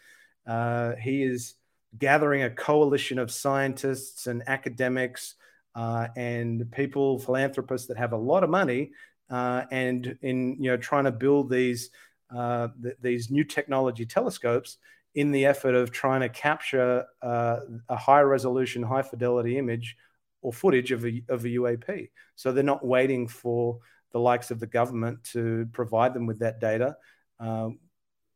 uh, 0.46 0.94
he 0.96 1.22
is 1.22 1.54
gathering 1.96 2.42
a 2.42 2.50
coalition 2.50 3.18
of 3.18 3.30
scientists 3.30 4.26
and 4.26 4.42
academics 4.48 5.36
uh, 5.74 6.08
and 6.16 6.70
people, 6.72 7.18
philanthropists 7.18 7.88
that 7.88 7.96
have 7.96 8.12
a 8.12 8.16
lot 8.16 8.44
of 8.44 8.50
money, 8.50 8.92
uh, 9.30 9.62
and 9.70 10.18
in 10.22 10.56
you 10.60 10.70
know 10.70 10.76
trying 10.76 11.04
to 11.04 11.12
build 11.12 11.50
these 11.50 11.90
uh, 12.34 12.68
th- 12.82 12.96
these 13.00 13.30
new 13.30 13.44
technology 13.44 14.06
telescopes 14.06 14.78
in 15.14 15.30
the 15.30 15.46
effort 15.46 15.74
of 15.74 15.92
trying 15.92 16.20
to 16.20 16.28
capture 16.28 17.04
uh, 17.22 17.60
a 17.88 17.96
high 17.96 18.20
resolution, 18.20 18.82
high 18.82 19.02
fidelity 19.02 19.58
image 19.58 19.96
or 20.42 20.52
footage 20.52 20.92
of 20.92 21.04
a, 21.06 21.22
of 21.28 21.44
a 21.44 21.48
UAP. 21.48 22.10
So 22.34 22.52
they're 22.52 22.64
not 22.64 22.84
waiting 22.84 23.28
for 23.28 23.78
the 24.12 24.18
likes 24.18 24.50
of 24.50 24.60
the 24.60 24.66
government 24.66 25.24
to 25.32 25.66
provide 25.72 26.14
them 26.14 26.26
with 26.26 26.40
that 26.40 26.60
data. 26.60 26.96
Um, 27.38 27.78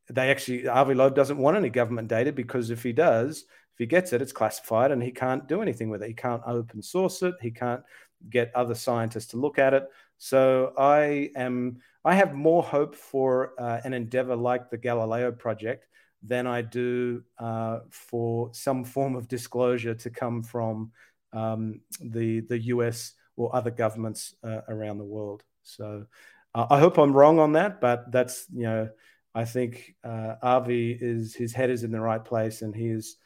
they 0.09 0.31
actually, 0.31 0.67
Avi 0.67 0.95
Loeb 0.95 1.15
doesn't 1.15 1.39
want 1.39 1.57
any 1.57 1.69
government 1.69 2.09
data 2.09 2.33
because 2.33 2.71
if 2.71 2.83
he 2.83 2.93
does, 2.93 3.45
if 3.79 3.85
he 3.85 3.87
gets 3.87 4.13
it, 4.13 4.21
it's 4.21 4.33
classified 4.33 4.91
and 4.91 5.01
he 5.01 5.13
can't 5.13 5.47
do 5.47 5.63
anything 5.63 5.89
with 5.89 6.03
it. 6.03 6.09
He 6.09 6.15
can't 6.15 6.43
open 6.47 6.83
source 6.83 7.23
it. 7.23 7.37
He 7.41 7.53
can't 7.53 7.81
get 8.29 8.51
other 8.53 8.75
scientists 8.75 9.29
to 9.29 9.37
look 9.37 9.57
at 9.57 9.73
it. 9.73 9.85
So 10.17 10.73
I 10.77 11.31
am, 11.37 11.79
I 12.05 12.17
have 12.17 12.35
more 12.35 12.65
hope 12.65 12.97
for 12.97 13.53
uh, 13.57 13.81
an 13.85 13.93
endeavor 13.93 14.35
like 14.35 14.69
the 14.69 14.79
Galileo 14.79 15.31
project 15.31 15.87
than 16.25 16.49
I 16.49 16.63
do 16.63 17.23
uh, 17.39 17.81
for 17.89 18.51
some 18.53 18.83
form 18.83 19.15
of 19.15 19.29
disclosure 19.29 19.95
to 19.95 20.11
come 20.11 20.43
from 20.43 20.91
um, 21.33 21.81
the 22.01 22.41
the 22.41 22.59
US 22.75 23.13
or 23.37 23.55
other 23.55 23.71
governments 23.71 24.35
uh, 24.43 24.63
around 24.69 24.99
the 24.99 25.05
world. 25.05 25.45
So 25.63 26.07
uh, 26.53 26.67
I 26.69 26.81
hope 26.81 26.99
I'm 26.99 27.13
wrong 27.13 27.39
on 27.39 27.53
that, 27.53 27.81
but 27.81 28.11
that's 28.11 28.47
you 28.53 28.65
know 28.65 28.89
I 29.37 29.45
think 29.45 29.95
uh, 30.03 30.35
Avi 30.43 30.99
is 31.01 31.37
his 31.37 31.53
head 31.53 31.71
is 31.71 31.85
in 31.85 31.93
the 31.93 32.01
right 32.01 32.25
place, 32.25 32.63
and 32.63 32.75
he 32.75 32.89
is 32.89 33.19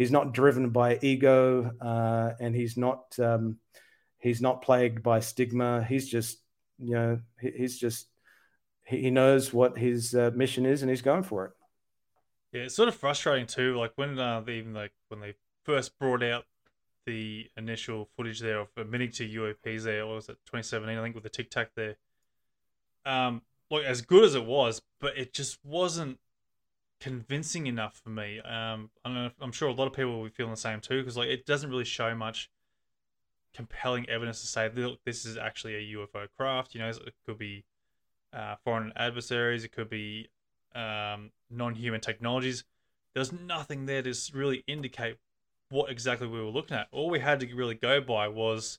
he's 0.00 0.10
not 0.10 0.32
driven 0.32 0.70
by 0.70 0.98
ego, 1.02 1.72
uh, 1.78 2.30
and 2.40 2.56
he's 2.56 2.78
not 2.78 3.14
um, 3.18 3.58
he's 4.18 4.40
not 4.40 4.62
plagued 4.62 5.02
by 5.02 5.20
stigma. 5.20 5.84
He's 5.84 6.08
just 6.08 6.38
you 6.78 6.94
know 6.94 7.20
he, 7.38 7.50
he's 7.50 7.78
just 7.78 8.06
he 8.86 9.10
knows 9.10 9.52
what 9.52 9.76
his 9.76 10.14
uh, 10.14 10.30
mission 10.34 10.64
is, 10.64 10.80
and 10.80 10.88
he's 10.88 11.02
going 11.02 11.22
for 11.22 11.44
it. 11.44 11.52
Yeah, 12.50 12.62
it's 12.62 12.74
sort 12.74 12.88
of 12.88 12.94
frustrating 12.94 13.46
too. 13.46 13.76
Like 13.76 13.92
when 13.96 14.18
uh, 14.18 14.40
they 14.40 14.54
even 14.54 14.72
like 14.72 14.92
when 15.08 15.20
they 15.20 15.34
first 15.64 15.98
brought 15.98 16.22
out 16.22 16.46
the 17.04 17.50
initial 17.58 18.08
footage 18.16 18.40
there 18.40 18.60
of 18.60 18.68
admitting 18.78 19.10
to 19.12 19.28
UAPs 19.28 19.82
there, 19.82 20.06
what 20.06 20.14
was 20.14 20.30
it 20.30 20.38
2017? 20.46 20.96
I 20.96 21.02
think 21.02 21.14
with 21.14 21.24
the 21.24 21.30
Tic 21.30 21.50
Tac 21.50 21.74
there. 21.76 21.96
Um, 23.04 23.42
like 23.70 23.84
as 23.84 24.00
good 24.00 24.24
as 24.24 24.34
it 24.34 24.46
was, 24.46 24.80
but 24.98 25.18
it 25.18 25.34
just 25.34 25.58
wasn't 25.62 26.18
convincing 27.00 27.66
enough 27.66 28.00
for 28.02 28.10
me. 28.10 28.40
Um, 28.40 28.90
I 29.04 29.30
I'm 29.40 29.52
sure 29.52 29.68
a 29.68 29.72
lot 29.72 29.86
of 29.86 29.92
people 29.92 30.18
will 30.18 30.24
be 30.24 30.30
feeling 30.30 30.52
the 30.52 30.56
same 30.56 30.80
too, 30.80 31.00
because 31.00 31.16
like 31.16 31.28
it 31.28 31.46
doesn't 31.46 31.70
really 31.70 31.84
show 31.84 32.14
much 32.14 32.50
compelling 33.54 34.08
evidence 34.08 34.40
to 34.42 34.46
say 34.46 34.70
look, 34.74 35.00
this 35.04 35.24
is 35.24 35.36
actually 35.36 35.74
a 35.74 35.96
UFO 35.96 36.28
craft. 36.36 36.74
You 36.74 36.82
know, 36.82 36.88
it 36.88 37.14
could 37.26 37.38
be 37.38 37.64
uh, 38.32 38.56
foreign 38.64 38.92
adversaries, 38.96 39.64
it 39.64 39.72
could 39.72 39.90
be 39.90 40.28
um, 40.74 41.30
non-human 41.50 42.00
technologies. 42.00 42.64
There's 43.14 43.32
nothing 43.32 43.86
there 43.86 44.02
to 44.02 44.14
really 44.32 44.62
indicate 44.68 45.16
what 45.70 45.90
exactly 45.90 46.28
we 46.28 46.38
were 46.38 46.50
looking 46.50 46.76
at. 46.76 46.86
All 46.92 47.10
we 47.10 47.18
had 47.20 47.40
to 47.40 47.54
really 47.54 47.74
go 47.74 48.00
by 48.00 48.28
was 48.28 48.78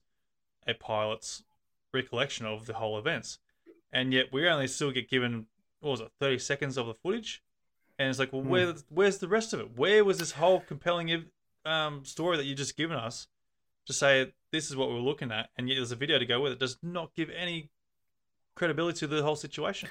a 0.65 0.73
pilot's 0.73 1.43
recollection 1.93 2.45
of 2.45 2.65
the 2.65 2.75
whole 2.75 2.97
events, 2.97 3.39
and 3.91 4.13
yet 4.13 4.27
we 4.31 4.47
only 4.47 4.67
still 4.67 4.91
get 4.91 5.09
given 5.09 5.47
what 5.81 5.91
was 5.91 5.99
it, 6.01 6.11
30 6.19 6.37
seconds 6.37 6.77
of 6.77 6.87
the 6.87 6.93
footage, 6.93 7.41
and 8.01 8.09
it's 8.09 8.19
like, 8.19 8.33
well, 8.33 8.41
where, 8.41 8.71
hmm. 8.71 8.79
where's 8.89 9.19
the 9.19 9.27
rest 9.27 9.53
of 9.53 9.59
it? 9.59 9.77
Where 9.77 10.03
was 10.03 10.17
this 10.17 10.31
whole 10.31 10.61
compelling 10.61 11.25
um, 11.65 12.03
story 12.03 12.37
that 12.37 12.45
you 12.45 12.55
just 12.55 12.75
given 12.75 12.97
us 12.97 13.27
to 13.87 13.93
say 13.93 14.33
this 14.51 14.69
is 14.69 14.75
what 14.75 14.89
we 14.89 14.95
are 14.95 14.99
looking 14.99 15.31
at, 15.31 15.49
and 15.57 15.69
yet 15.69 15.75
there's 15.75 15.91
a 15.91 15.95
video 15.95 16.19
to 16.19 16.25
go 16.25 16.41
with 16.41 16.53
it? 16.53 16.59
Does 16.59 16.77
not 16.81 17.15
give 17.15 17.29
any 17.29 17.69
credibility 18.55 18.99
to 18.99 19.07
the 19.07 19.23
whole 19.23 19.35
situation 19.35 19.89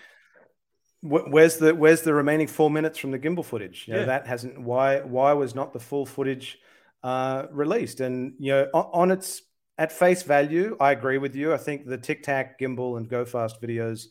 where's 1.03 1.57
the 1.57 1.75
where's 1.75 2.03
the 2.03 2.13
remaining 2.13 2.47
four 2.47 2.71
minutes 2.71 2.99
from 2.99 3.11
the 3.11 3.19
gimbal 3.19 3.45
footage? 3.45 3.85
You 3.87 3.95
know, 3.95 4.01
yeah. 4.01 4.07
that 4.07 4.27
hasn't 4.27 4.61
why 4.61 5.01
why 5.01 5.33
was 5.33 5.55
not 5.55 5.73
the 5.73 5.79
full 5.79 6.07
footage 6.07 6.59
uh, 7.03 7.47
released? 7.51 8.01
And 8.01 8.35
you 8.39 8.53
know, 8.53 8.69
on, 8.75 8.91
on, 8.93 9.11
its 9.11 9.43
at 9.79 9.93
face 9.93 10.23
value, 10.23 10.77
I 10.81 10.93
agree 10.93 11.19
with 11.19 11.35
you. 11.35 11.55
I 11.55 11.57
think 11.57 11.87
the 11.87 11.99
Tic 11.99 12.23
Tac 12.23 12.59
gimbal 12.59 12.99
and 12.99 13.09
Go 13.09 13.25
Fast 13.25 13.63
videos 13.63 14.07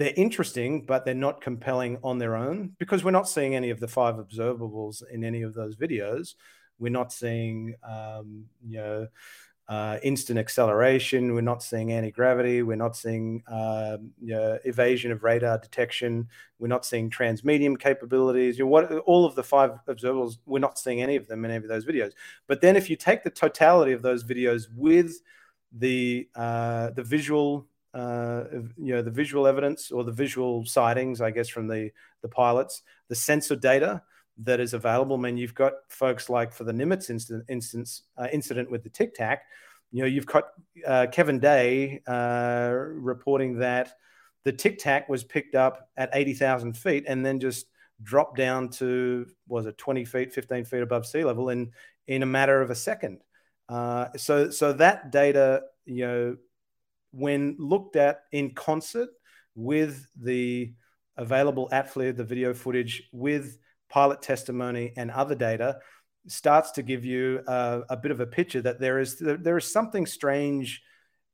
they're 0.00 0.14
interesting, 0.16 0.80
but 0.86 1.04
they're 1.04 1.14
not 1.14 1.42
compelling 1.42 1.98
on 2.02 2.16
their 2.16 2.34
own 2.34 2.74
because 2.78 3.04
we're 3.04 3.10
not 3.10 3.28
seeing 3.28 3.54
any 3.54 3.68
of 3.68 3.80
the 3.80 3.86
five 3.86 4.14
observables 4.14 5.02
in 5.10 5.22
any 5.24 5.42
of 5.42 5.52
those 5.52 5.76
videos. 5.76 6.36
We're 6.78 6.88
not 6.88 7.12
seeing 7.12 7.74
um, 7.86 8.46
you 8.66 8.78
know 8.78 9.08
uh, 9.68 9.98
instant 10.02 10.38
acceleration. 10.38 11.34
We're 11.34 11.42
not 11.42 11.62
seeing 11.62 11.92
anti 11.92 12.12
gravity. 12.12 12.62
We're 12.62 12.76
not 12.76 12.96
seeing 12.96 13.42
uh, 13.46 13.98
you 14.18 14.34
know, 14.34 14.58
evasion 14.64 15.12
of 15.12 15.22
radar 15.22 15.58
detection. 15.58 16.28
We're 16.58 16.68
not 16.68 16.86
seeing 16.86 17.10
transmedium 17.10 17.78
capabilities. 17.78 18.58
You 18.58 18.64
know, 18.64 18.70
what 18.70 18.90
all 19.00 19.26
of 19.26 19.34
the 19.34 19.44
five 19.44 19.72
observables, 19.86 20.38
we're 20.46 20.60
not 20.60 20.78
seeing 20.78 21.02
any 21.02 21.16
of 21.16 21.28
them 21.28 21.44
in 21.44 21.50
any 21.50 21.62
of 21.62 21.68
those 21.68 21.84
videos. 21.84 22.12
But 22.46 22.62
then, 22.62 22.74
if 22.74 22.88
you 22.88 22.96
take 22.96 23.22
the 23.22 23.28
totality 23.28 23.92
of 23.92 24.00
those 24.00 24.24
videos 24.24 24.68
with 24.74 25.20
the 25.72 26.26
uh, 26.34 26.90
the 26.90 27.04
visual, 27.04 27.68
uh, 27.94 28.44
you 28.76 28.94
know, 28.94 29.02
the 29.02 29.10
visual 29.10 29.46
evidence 29.46 29.90
or 29.90 30.04
the 30.04 30.12
visual 30.12 30.64
sightings, 30.64 31.20
I 31.20 31.30
guess, 31.30 31.48
from 31.48 31.66
the 31.66 31.90
the 32.22 32.28
pilots, 32.28 32.82
the 33.08 33.14
sensor 33.14 33.56
data 33.56 34.02
that 34.42 34.60
is 34.60 34.74
available. 34.74 35.16
I 35.16 35.20
mean, 35.20 35.36
you've 35.36 35.54
got 35.54 35.72
folks 35.88 36.30
like 36.30 36.52
for 36.52 36.64
the 36.64 36.72
Nimitz 36.72 37.10
incident, 37.10 37.44
instance 37.48 38.02
uh, 38.16 38.28
incident 38.32 38.70
with 38.70 38.82
the 38.82 38.90
Tic 38.90 39.14
Tac. 39.14 39.42
You 39.92 40.02
know, 40.02 40.08
you've 40.08 40.26
got 40.26 40.44
uh, 40.86 41.06
Kevin 41.10 41.40
Day 41.40 42.00
uh, 42.06 42.70
reporting 42.72 43.58
that 43.58 43.94
the 44.44 44.52
Tic 44.52 44.78
Tac 44.78 45.08
was 45.08 45.24
picked 45.24 45.54
up 45.54 45.88
at 45.96 46.10
80,000 46.12 46.76
feet 46.76 47.04
and 47.08 47.26
then 47.26 47.40
just 47.40 47.66
dropped 48.02 48.36
down 48.36 48.70
to, 48.70 49.26
was 49.48 49.66
it 49.66 49.76
20 49.76 50.04
feet, 50.04 50.32
15 50.32 50.64
feet 50.64 50.82
above 50.82 51.06
sea 51.06 51.24
level 51.24 51.50
in, 51.50 51.72
in 52.06 52.22
a 52.22 52.26
matter 52.26 52.62
of 52.62 52.70
a 52.70 52.74
second. 52.74 53.20
Uh, 53.68 54.08
so, 54.16 54.50
so 54.50 54.72
that 54.72 55.12
data, 55.12 55.62
you 55.84 56.06
know, 56.06 56.36
when 57.12 57.56
looked 57.58 57.96
at 57.96 58.22
in 58.32 58.54
concert 58.54 59.08
with 59.54 60.06
the 60.20 60.72
available 61.16 61.68
ATFLIR, 61.72 62.16
the 62.16 62.24
video 62.24 62.54
footage 62.54 63.02
with 63.12 63.58
pilot 63.88 64.22
testimony 64.22 64.92
and 64.96 65.10
other 65.10 65.34
data, 65.34 65.78
starts 66.26 66.70
to 66.72 66.82
give 66.82 67.04
you 67.04 67.42
a, 67.46 67.82
a 67.90 67.96
bit 67.96 68.10
of 68.10 68.20
a 68.20 68.26
picture 68.26 68.60
that 68.62 68.78
there 68.78 68.98
is 68.98 69.18
there 69.18 69.56
is 69.56 69.72
something 69.72 70.06
strange 70.06 70.82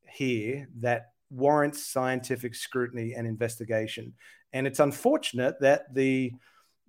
here 0.09 0.68
that 0.81 1.07
warrants 1.31 1.85
scientific 1.85 2.55
scrutiny 2.55 3.14
and 3.14 3.27
investigation. 3.27 4.14
And 4.53 4.66
it's 4.66 4.81
unfortunate 4.81 5.61
that 5.61 5.93
the 5.95 6.33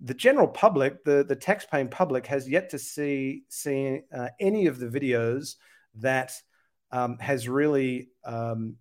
the 0.00 0.14
general 0.14 0.46
public, 0.46 1.02
the, 1.04 1.24
the 1.24 1.34
taxpaying 1.34 1.90
public, 1.90 2.26
has 2.26 2.48
yet 2.48 2.70
to 2.70 2.78
see 2.78 3.42
see 3.48 4.00
uh, 4.16 4.28
any 4.40 4.66
of 4.66 4.78
the 4.78 4.86
videos 4.86 5.56
that 5.96 6.32
um, 6.90 7.18
has 7.18 7.48
really 7.48 8.08
um, 8.24 8.76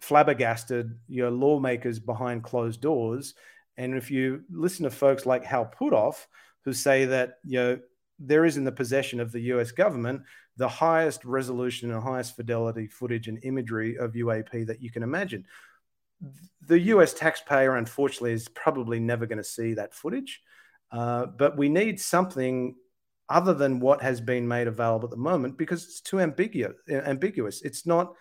flabbergasted 0.00 0.98
your 1.08 1.30
lawmakers 1.30 1.98
behind 1.98 2.42
closed 2.42 2.80
doors. 2.80 3.34
And 3.76 3.94
if 3.94 4.10
you 4.10 4.42
listen 4.50 4.84
to 4.84 4.90
folks 4.90 5.26
like 5.26 5.44
Hal 5.44 5.70
Puthoff, 5.78 6.26
who 6.64 6.72
say 6.72 7.04
that 7.04 7.38
you 7.44 7.58
know 7.58 7.78
there 8.18 8.44
is 8.44 8.56
in 8.56 8.64
the 8.64 8.72
possession 8.72 9.20
of 9.20 9.30
the 9.30 9.40
US 9.40 9.72
government 9.72 10.22
the 10.56 10.68
highest 10.68 11.24
resolution 11.24 11.92
and 11.92 12.02
highest 12.02 12.34
fidelity 12.34 12.86
footage 12.86 13.28
and 13.28 13.38
imagery 13.44 13.96
of 13.98 14.12
UAP 14.12 14.66
that 14.66 14.80
you 14.80 14.90
can 14.90 15.02
imagine. 15.02 15.44
The 16.66 16.80
US 16.80 17.12
taxpayer, 17.12 17.76
unfortunately, 17.76 18.32
is 18.32 18.48
probably 18.48 18.98
never 18.98 19.26
going 19.26 19.38
to 19.38 19.44
see 19.44 19.74
that 19.74 19.94
footage. 19.94 20.40
Uh, 20.90 21.26
but 21.26 21.58
we 21.58 21.68
need 21.68 22.00
something 22.00 22.74
other 23.28 23.54
than 23.54 23.80
what 23.80 24.02
has 24.02 24.20
been 24.20 24.46
made 24.46 24.68
available 24.68 25.06
at 25.06 25.10
the 25.10 25.16
moment 25.16 25.58
because 25.58 25.84
it's 25.84 26.00
too 26.00 26.20
ambiguous. 26.20 26.76
Ambiguous. 26.88 27.62
It's 27.62 27.86
not. 27.86 28.14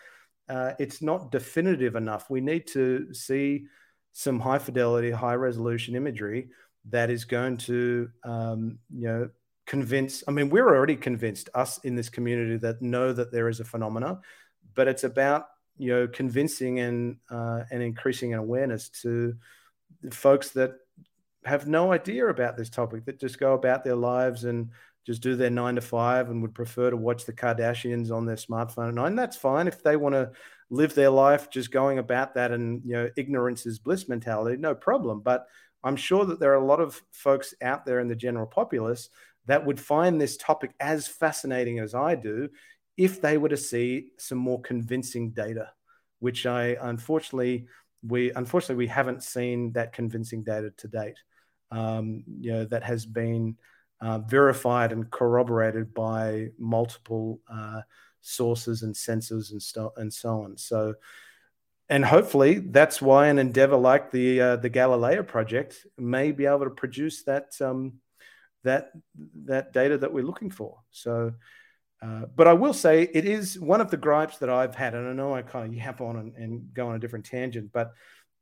Uh, 0.48 0.74
it's 0.78 1.02
not 1.02 1.32
definitive 1.32 1.96
enough. 1.96 2.30
We 2.30 2.40
need 2.40 2.68
to 2.68 3.12
see 3.16 3.66
some 4.14 4.40
high 4.40 4.60
fidelity, 4.60 5.10
high 5.10 5.34
resolution 5.34 5.96
imagery 5.96 6.50
that 6.92 7.10
is 7.10 7.26
going 7.26 7.58
to, 7.58 8.10
um, 8.24 8.78
you 8.94 9.08
know, 9.08 9.30
convince 9.66 10.24
i 10.28 10.32
mean 10.32 10.50
we're 10.50 10.76
already 10.76 10.96
convinced 10.96 11.50
us 11.56 11.80
in 11.80 11.96
this 11.96 12.10
community 12.10 12.58
that 12.58 12.82
know 12.82 13.12
that 13.12 13.32
there 13.32 13.50
is 13.50 13.60
a 13.60 13.66
phenomena 13.66 14.20
but 14.76 14.88
it's 14.88 15.04
about 15.04 15.48
you 15.78 15.92
know 15.92 16.08
convincing 16.08 16.80
and 16.80 17.18
uh, 17.30 17.64
and 17.72 17.82
increasing 17.82 18.34
an 18.34 18.40
awareness 18.40 18.90
to 18.90 19.34
folks 20.12 20.52
that 20.52 20.74
have 21.46 21.68
no 21.68 21.92
idea 21.92 22.28
about 22.28 22.58
this 22.58 22.70
topic 22.70 23.06
that 23.06 23.20
just 23.20 23.40
go 23.40 23.54
about 23.54 23.84
their 23.84 23.96
lives 23.96 24.46
and 24.46 24.70
just 25.06 25.22
do 25.22 25.36
their 25.36 25.50
nine 25.50 25.76
to 25.76 25.82
five 25.82 26.30
and 26.30 26.42
would 26.42 26.56
prefer 26.56 26.90
to 26.90 26.98
watch 26.98 27.26
the 27.26 27.34
Kardashians 27.34 28.12
on 28.12 28.26
their 28.26 28.36
smartphone 28.36 28.90
at 28.90 28.96
night. 28.96 29.16
That's 29.16 29.38
fine 29.38 29.68
if 29.68 29.84
they 29.84 29.98
want 29.98 30.14
to 30.14 30.32
live 30.72 30.96
their 30.96 31.12
life 31.12 31.50
just 31.52 31.72
going 31.72 32.00
about 32.00 32.34
that 32.34 32.52
and 32.52 32.82
you 32.84 32.94
know 32.94 33.10
ignorance 33.16 33.66
is 33.66 33.80
bliss 33.80 34.10
mentality, 34.10 34.58
no 34.58 34.74
problem. 34.74 35.22
But 35.22 35.46
I'm 35.84 35.96
sure 35.96 36.26
that 36.26 36.40
there 36.40 36.52
are 36.52 36.62
a 36.62 36.66
lot 36.66 36.80
of 36.80 37.00
folks 37.12 37.54
out 37.62 37.86
there 37.86 38.00
in 38.00 38.08
the 38.08 38.16
general 38.16 38.48
populace 38.48 39.10
that 39.46 39.64
would 39.64 39.80
find 39.80 40.20
this 40.20 40.38
topic 40.38 40.72
as 40.80 41.08
fascinating 41.08 41.78
as 41.78 41.94
I 41.94 42.16
do 42.16 42.50
if 42.98 43.22
they 43.22 43.38
were 43.38 43.50
to 43.50 43.58
see 43.58 44.12
some 44.18 44.40
more 44.40 44.62
convincing 44.62 45.32
data, 45.32 45.70
which 46.20 46.48
I 46.48 46.78
unfortunately 46.82 47.68
we 48.02 48.32
unfortunately 48.32 48.84
we 48.84 48.88
haven't 48.88 49.22
seen 49.22 49.74
that 49.74 49.94
convincing 49.94 50.44
data 50.44 50.72
to 50.78 50.88
date. 50.88 51.20
Um, 51.70 52.24
you 52.40 52.54
know 52.54 52.66
that 52.66 52.84
has 52.84 53.06
been 53.06 53.58
uh, 54.06 54.20
verified 54.20 54.92
and 54.92 55.10
corroborated 55.10 55.92
by 55.92 56.50
multiple 56.60 57.42
uh, 57.52 57.82
sources 58.22 58.84
and 58.84 58.94
sensors 58.94 59.52
and, 59.52 59.62
st- 59.62 59.92
and 59.98 60.14
so 60.14 60.44
on. 60.44 60.58
So, 60.58 60.94
and 61.90 62.06
hopefully 62.06 62.60
that's 62.60 63.02
why 63.02 63.28
an 63.28 63.40
endeavor 63.40 63.78
like 63.78 64.12
the 64.12 64.42
uh, 64.42 64.56
the 64.58 64.70
Galileo 64.70 65.24
project 65.24 65.88
may 65.98 66.32
be 66.32 66.46
able 66.46 66.66
to 66.66 66.70
produce 66.70 67.24
that 67.24 67.54
um, 67.62 67.94
that 68.64 68.92
that 69.46 69.74
data 69.74 69.98
that 69.98 70.14
we're 70.14 70.24
looking 70.24 70.52
for. 70.52 70.78
So, 70.92 71.34
uh, 72.04 72.26
but 72.36 72.48
I 72.48 72.54
will 72.54 72.74
say 72.74 73.10
it 73.12 73.26
is 73.26 73.60
one 73.60 73.82
of 73.82 73.90
the 73.90 73.98
gripes 73.98 74.38
that 74.38 74.52
I've 74.52 74.76
had, 74.76 74.94
and 74.94 75.08
I 75.08 75.14
know 75.14 75.34
I 75.34 75.42
kind 75.42 75.68
of 75.68 75.74
yap 75.74 76.00
on 76.00 76.18
and, 76.18 76.36
and 76.36 76.74
go 76.76 76.90
on 76.90 76.96
a 76.96 77.00
different 77.00 77.26
tangent, 77.26 77.72
but 77.74 77.92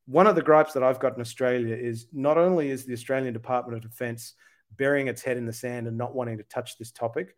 one 0.08 0.28
of 0.28 0.36
the 0.36 0.42
gripes 0.42 0.74
that 0.74 0.84
I've 0.84 1.00
got 1.00 1.16
in 1.16 1.22
Australia 1.22 1.74
is 1.74 2.08
not 2.12 2.38
only 2.38 2.70
is 2.70 2.84
the 2.84 2.92
Australian 2.92 3.34
Department 3.34 3.78
of 3.78 3.90
Defence 3.90 4.34
burying 4.78 5.08
its 5.08 5.22
head 5.22 5.38
in 5.38 5.46
the 5.46 5.54
sand 5.54 5.88
and 5.88 5.98
not 5.98 6.16
wanting 6.16 6.38
to 6.38 6.44
touch 6.44 6.78
this 6.78 6.92
topic, 6.92 7.36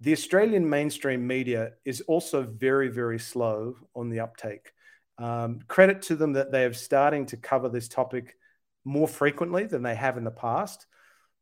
the 0.00 0.12
Australian 0.12 0.68
mainstream 0.68 1.26
media 1.26 1.72
is 1.84 2.00
also 2.02 2.42
very, 2.42 2.88
very 2.88 3.18
slow 3.18 3.76
on 3.94 4.10
the 4.10 4.20
uptake. 4.20 4.72
Um, 5.18 5.60
credit 5.68 6.02
to 6.02 6.16
them 6.16 6.32
that 6.32 6.50
they 6.50 6.64
are 6.64 6.72
starting 6.72 7.26
to 7.26 7.36
cover 7.36 7.68
this 7.68 7.88
topic 7.88 8.36
more 8.84 9.08
frequently 9.08 9.64
than 9.64 9.82
they 9.82 9.94
have 9.94 10.18
in 10.18 10.24
the 10.24 10.30
past 10.30 10.86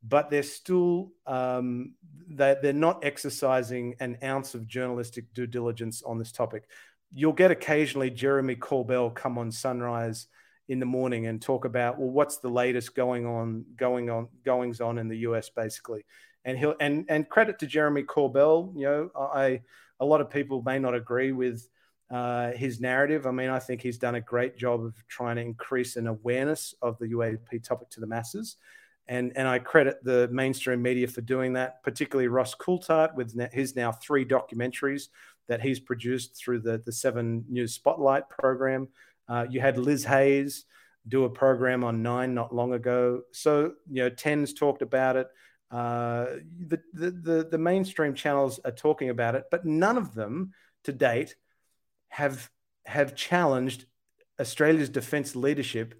but 0.02 0.30
they're 0.30 0.42
still 0.42 1.12
um, 1.26 1.94
they, 2.28 2.56
they're 2.60 2.72
not 2.72 3.04
exercising 3.04 3.94
an 4.00 4.18
ounce 4.22 4.54
of 4.54 4.66
journalistic 4.66 5.32
due 5.32 5.46
diligence 5.46 6.02
on 6.02 6.18
this 6.18 6.32
topic. 6.32 6.64
You'll 7.12 7.32
get 7.32 7.50
occasionally 7.50 8.10
Jeremy 8.10 8.56
Corbell 8.56 9.14
come 9.14 9.38
on 9.38 9.52
Sunrise 9.52 10.26
in 10.68 10.78
the 10.78 10.86
morning 10.86 11.26
and 11.26 11.42
talk 11.42 11.64
about 11.64 11.98
well 11.98 12.10
what's 12.10 12.38
the 12.38 12.48
latest 12.48 12.94
going 12.94 13.26
on 13.26 13.64
going 13.76 14.10
on 14.10 14.28
goings 14.44 14.80
on 14.80 14.98
in 14.98 15.08
the 15.08 15.18
US 15.18 15.50
basically. 15.50 16.04
And 16.44 16.58
he'll 16.58 16.74
and 16.80 17.04
and 17.08 17.28
credit 17.28 17.58
to 17.60 17.66
Jeremy 17.66 18.02
Corbell 18.02 18.72
you 18.76 18.84
know 18.84 19.10
I 19.16 19.62
a 20.00 20.04
lot 20.04 20.20
of 20.20 20.30
people 20.30 20.62
may 20.62 20.78
not 20.78 20.94
agree 20.94 21.32
with 21.32 21.68
uh, 22.10 22.52
his 22.52 22.80
narrative. 22.80 23.26
I 23.26 23.30
mean 23.30 23.50
I 23.50 23.58
think 23.58 23.82
he's 23.82 23.98
done 23.98 24.14
a 24.14 24.20
great 24.20 24.56
job 24.56 24.84
of 24.84 24.94
trying 25.08 25.36
to 25.36 25.42
increase 25.42 25.96
an 25.96 26.06
awareness 26.06 26.74
of 26.82 26.98
the 26.98 27.06
UAP 27.06 27.64
topic 27.64 27.90
to 27.90 28.00
the 28.00 28.06
masses. 28.06 28.56
And 29.08 29.32
and 29.34 29.48
I 29.48 29.58
credit 29.58 30.02
the 30.04 30.28
mainstream 30.30 30.80
media 30.80 31.08
for 31.08 31.22
doing 31.22 31.54
that, 31.54 31.82
particularly 31.82 32.28
Ross 32.28 32.54
Coulthart 32.54 33.14
with 33.14 33.36
his 33.52 33.74
now 33.74 33.90
three 33.90 34.24
documentaries 34.24 35.08
that 35.48 35.60
he's 35.60 35.80
produced 35.80 36.36
through 36.36 36.60
the 36.60 36.80
the 36.86 36.92
Seven 36.92 37.44
News 37.48 37.74
Spotlight 37.74 38.28
program. 38.28 38.88
Uh, 39.32 39.46
you 39.48 39.62
had 39.62 39.78
Liz 39.78 40.04
Hayes 40.04 40.66
do 41.08 41.24
a 41.24 41.30
program 41.30 41.84
on 41.84 42.02
Nine 42.02 42.34
not 42.34 42.54
long 42.54 42.74
ago, 42.74 43.22
so 43.32 43.72
you 43.90 44.02
know 44.02 44.10
Tens 44.10 44.52
talked 44.52 44.82
about 44.82 45.16
it. 45.16 45.26
Uh, 45.70 46.26
the, 46.66 46.78
the 46.92 47.10
the 47.10 47.48
the 47.52 47.58
mainstream 47.58 48.12
channels 48.12 48.60
are 48.62 48.72
talking 48.72 49.08
about 49.08 49.34
it, 49.34 49.44
but 49.50 49.64
none 49.64 49.96
of 49.96 50.12
them 50.12 50.52
to 50.84 50.92
date 50.92 51.34
have 52.10 52.50
have 52.84 53.14
challenged 53.14 53.86
Australia's 54.38 54.90
defence 54.90 55.34
leadership 55.34 55.94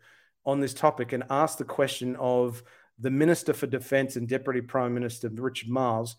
on 0.45 0.61
this 0.61 0.74
topic 0.74 1.14
and 1.14 1.24
asked 1.30 1.57
the 1.57 1.64
question 1.64 2.16
of 2.16 2.62
the 2.99 3.11
Minister 3.11 3.55
for 3.55 3.66
Defence 3.66 4.16
and 4.16 4.28
Deputy 4.28 4.61
Prime 4.61 4.93
Minister 4.93 5.30
Richard 5.30 5.70
Marles, 5.70 6.16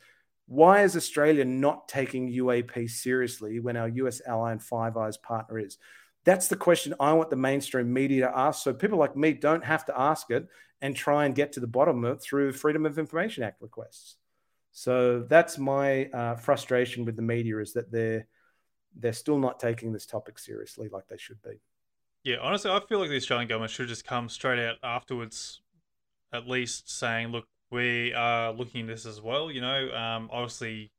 why 0.47 0.81
is 0.81 0.97
Australia 0.97 1.45
not 1.45 1.87
taking 1.87 2.31
UAP 2.31 2.89
seriously 2.89 3.59
when 3.59 3.77
our 3.77 3.89
US 3.89 4.19
ally 4.25 4.51
and 4.51 4.63
Five 4.63 4.97
Eyes 4.97 5.17
partner 5.17 5.59
is? 5.59 5.77
That's 6.25 6.47
the 6.47 6.55
question 6.55 6.93
I 6.99 7.13
want 7.13 7.29
the 7.29 7.35
mainstream 7.35 7.91
media 7.91 8.27
to 8.27 8.37
ask. 8.37 8.63
So 8.63 8.73
people 8.73 8.97
like 8.97 9.15
me 9.15 9.33
don't 9.33 9.63
have 9.63 9.85
to 9.85 9.99
ask 9.99 10.29
it 10.31 10.47
and 10.81 10.95
try 10.95 11.25
and 11.25 11.35
get 11.35 11.53
to 11.53 11.59
the 11.59 11.67
bottom 11.67 12.03
of 12.03 12.17
it 12.17 12.21
through 12.21 12.53
Freedom 12.53 12.85
of 12.85 12.97
Information 12.97 13.43
Act 13.43 13.61
requests. 13.61 14.17
So 14.71 15.25
that's 15.29 15.57
my 15.57 16.05
uh, 16.05 16.35
frustration 16.35 17.05
with 17.05 17.15
the 17.15 17.21
media 17.21 17.59
is 17.59 17.73
that 17.73 17.91
they're 17.91 18.27
they're 18.95 19.13
still 19.13 19.39
not 19.39 19.59
taking 19.59 19.91
this 19.91 20.05
topic 20.05 20.37
seriously 20.37 20.87
like 20.91 21.07
they 21.07 21.17
should 21.17 21.41
be. 21.41 21.59
Yeah, 22.23 22.37
honestly, 22.41 22.71
I 22.71 22.79
feel 22.87 22.99
like 22.99 23.09
the 23.09 23.17
Australian 23.17 23.47
government 23.47 23.71
should 23.71 23.87
just 23.87 24.05
come 24.05 24.29
straight 24.29 24.59
out 24.59 24.77
afterwards 24.83 25.61
at 26.31 26.47
least 26.47 26.89
saying, 26.89 27.29
look, 27.29 27.45
we 27.69 28.13
are 28.13 28.53
looking 28.53 28.81
at 28.81 28.87
this 28.87 29.05
as 29.05 29.19
well. 29.21 29.51
You 29.51 29.61
know, 29.61 29.91
um, 29.93 30.29
obviously, 30.31 30.91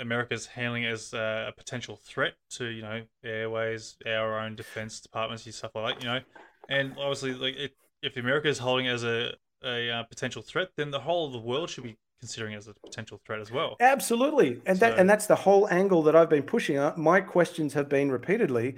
America's 0.00 0.46
handling 0.46 0.84
it 0.84 0.90
as 0.90 1.12
a, 1.12 1.46
a 1.48 1.52
potential 1.56 1.96
threat 1.96 2.34
to 2.50 2.66
you 2.66 2.82
know 2.82 3.02
airways, 3.24 3.96
our 4.06 4.38
own 4.38 4.56
defense 4.56 5.00
departments, 5.00 5.44
and 5.46 5.54
stuff 5.54 5.72
like 5.74 5.94
that. 5.94 6.02
You 6.02 6.08
know, 6.08 6.20
and 6.68 6.92
obviously, 6.98 7.34
like 7.34 7.56
it, 7.56 7.72
if 8.02 8.16
America 8.16 8.48
is 8.48 8.58
holding 8.58 8.86
it 8.86 8.92
as 8.92 9.04
a 9.04 9.32
a 9.62 9.90
uh, 9.90 10.02
potential 10.04 10.42
threat, 10.42 10.68
then 10.76 10.90
the 10.90 11.00
whole 11.00 11.26
of 11.26 11.32
the 11.32 11.38
world 11.38 11.68
should 11.68 11.84
be 11.84 11.96
considering 12.18 12.54
it 12.54 12.56
as 12.56 12.68
a 12.68 12.74
potential 12.74 13.20
threat 13.26 13.40
as 13.40 13.50
well. 13.50 13.76
Absolutely, 13.80 14.60
and 14.66 14.78
so, 14.78 14.88
that 14.88 14.98
and 14.98 15.08
that's 15.08 15.26
the 15.26 15.36
whole 15.36 15.68
angle 15.68 16.02
that 16.02 16.16
I've 16.16 16.30
been 16.30 16.42
pushing. 16.42 16.78
My 16.96 17.20
questions 17.20 17.74
have 17.74 17.88
been 17.88 18.10
repeatedly, 18.10 18.76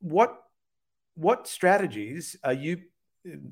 what 0.00 0.42
what 1.14 1.48
strategies 1.48 2.36
are 2.44 2.52
you 2.52 2.82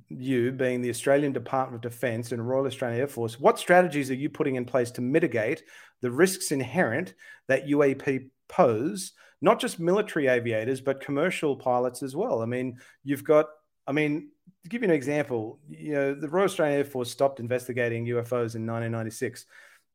you 0.09 0.53
being 0.53 0.81
the 0.81 0.91
Australian 0.91 1.33
Department 1.33 1.85
of 1.85 1.91
Defence 1.91 2.33
and 2.33 2.47
Royal 2.47 2.67
Australian 2.67 3.01
Air 3.01 3.09
Force, 3.09 3.39
what 3.39 3.59
strategies 3.59 4.11
are 4.11 4.15
you 4.15 4.31
putting 4.31 4.57
in 4.57 4.65
place 4.65 4.91
to 4.93 5.01
mitigate 5.01 5.63
the 6.01 6.11
risks 6.11 6.53
inherent 6.53 7.15
that 7.49 7.67
UAP 7.67 8.31
pose, 8.49 9.13
not 9.41 9.61
just 9.61 9.81
military 9.81 10.27
aviators, 10.29 10.81
but 10.81 11.01
commercial 11.01 11.57
pilots 11.57 12.03
as 12.03 12.15
well? 12.15 12.43
I 12.43 12.47
mean, 12.47 12.79
you've 13.03 13.25
got 13.25 13.47
I 13.87 13.93
mean, 13.93 14.31
to 14.63 14.69
give 14.69 14.83
you 14.83 14.89
an 14.89 14.95
example, 14.95 15.59
you 15.69 15.93
know, 15.93 16.15
the 16.15 16.29
Royal 16.29 16.47
Australian 16.47 16.79
Air 16.79 16.85
Force 16.85 17.11
stopped 17.11 17.41
investigating 17.41 18.07
UFOs 18.07 18.55
in 18.55 18.67
1996. 18.67 19.47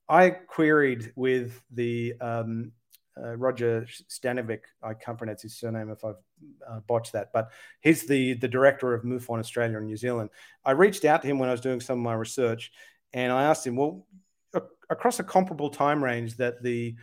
I 0.08 0.30
queried 0.30 1.12
with 1.16 1.62
the 1.72 2.14
um, 2.22 2.72
uh, 3.24 3.36
Roger 3.36 3.88
Stanovic. 4.10 4.62
I 4.82 4.94
can't 4.94 5.18
pronounce 5.18 5.42
his 5.42 5.58
surname 5.58 5.90
if 5.90 6.04
I've 6.04 6.16
uh, 6.68 6.80
botched 6.88 7.14
that, 7.14 7.32
but 7.34 7.50
he's 7.82 8.08
the 8.08 8.34
the 8.36 8.48
director 8.48 8.94
of 8.94 9.04
MUFON 9.04 9.40
Australia 9.40 9.78
and 9.78 9.88
New 9.88 9.98
Zealand. 9.98 10.30
I 10.66 10.72
reached 10.72 11.06
out 11.06 11.22
to 11.22 11.28
him 11.28 11.40
when 11.40 11.50
I 11.50 11.54
was 11.54 11.62
doing 11.62 11.80
some 11.80 12.00
of 12.00 12.04
my 12.04 12.14
research, 12.14 12.72
and 13.14 13.32
I 13.32 13.44
asked 13.44 13.66
him, 13.66 13.76
well, 13.76 14.06
across 14.90 15.20
a 15.20 15.24
comparable 15.24 15.70
time 15.70 16.04
range 16.04 16.38
that 16.38 16.62
the 16.64 16.96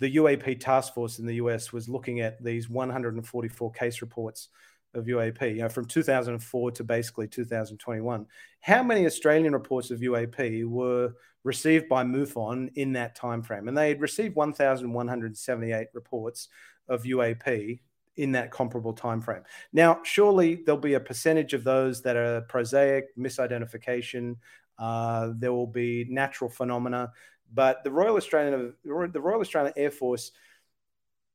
the 0.00 0.16
UAP 0.16 0.58
task 0.60 0.94
force 0.94 1.18
in 1.18 1.26
the 1.26 1.36
US 1.36 1.72
was 1.72 1.88
looking 1.88 2.20
at 2.20 2.42
these 2.42 2.68
144 2.68 3.72
case 3.72 4.00
reports 4.00 4.48
of 4.94 5.06
UAP, 5.06 5.56
you 5.56 5.62
know, 5.62 5.68
from 5.68 5.84
2004 5.84 6.70
to 6.72 6.84
basically 6.84 7.28
2021. 7.28 8.26
How 8.60 8.82
many 8.82 9.06
Australian 9.06 9.52
reports 9.52 9.90
of 9.90 10.00
UAP 10.00 10.64
were 10.64 11.12
received 11.42 11.88
by 11.88 12.04
MUFON 12.04 12.70
in 12.74 12.92
that 12.94 13.14
time 13.14 13.42
frame? 13.42 13.68
And 13.68 13.76
they 13.76 13.88
had 13.88 14.00
received 14.00 14.36
1,178 14.36 15.88
reports 15.92 16.48
of 16.88 17.04
UAP 17.04 17.80
in 18.16 18.32
that 18.32 18.50
comparable 18.50 18.92
time 18.92 19.20
frame. 19.20 19.42
Now, 19.72 20.00
surely 20.04 20.56
there'll 20.56 20.80
be 20.80 20.94
a 20.94 21.00
percentage 21.00 21.52
of 21.52 21.64
those 21.64 22.02
that 22.02 22.16
are 22.16 22.42
prosaic, 22.42 23.16
misidentification. 23.16 24.36
Uh, 24.78 25.30
there 25.36 25.52
will 25.52 25.66
be 25.66 26.06
natural 26.08 26.50
phenomena, 26.50 27.12
but 27.52 27.82
the 27.84 27.90
Royal 27.90 28.16
Australian 28.16 28.74
the 28.84 29.20
Royal 29.20 29.40
Australian 29.40 29.72
Air 29.76 29.90
Force 29.90 30.32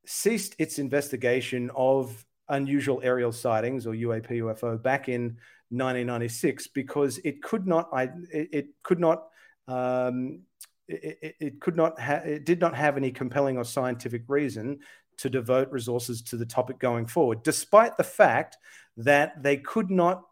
ceased 0.05 0.55
its 0.57 0.79
investigation 0.79 1.69
of 1.75 2.25
unusual 2.49 2.99
aerial 3.03 3.31
sightings 3.31 3.85
or 3.85 3.93
UAP 3.93 4.29
UFO 4.29 4.81
back 4.81 5.09
in 5.09 5.37
1996 5.69 6.67
because 6.67 7.19
it 7.19 7.41
could 7.43 7.67
not 7.67 7.89
I, 7.93 8.03
it, 8.31 8.49
it 8.51 8.67
could 8.83 8.99
not 8.99 9.27
um, 9.67 10.41
it, 10.87 11.35
it, 11.39 11.61
could 11.61 11.75
not 11.75 11.99
ha- 11.99 12.23
it 12.25 12.45
did 12.45 12.59
not 12.59 12.75
have 12.75 12.97
any 12.97 13.11
compelling 13.11 13.57
or 13.57 13.63
scientific 13.63 14.23
reason 14.27 14.79
to 15.19 15.29
devote 15.29 15.71
resources 15.71 16.21
to 16.23 16.37
the 16.37 16.45
topic 16.45 16.79
going 16.79 17.05
forward, 17.05 17.43
despite 17.43 17.97
the 17.97 18.03
fact 18.03 18.57
that 18.97 19.43
they 19.43 19.57
could 19.57 19.91
not 19.91 20.23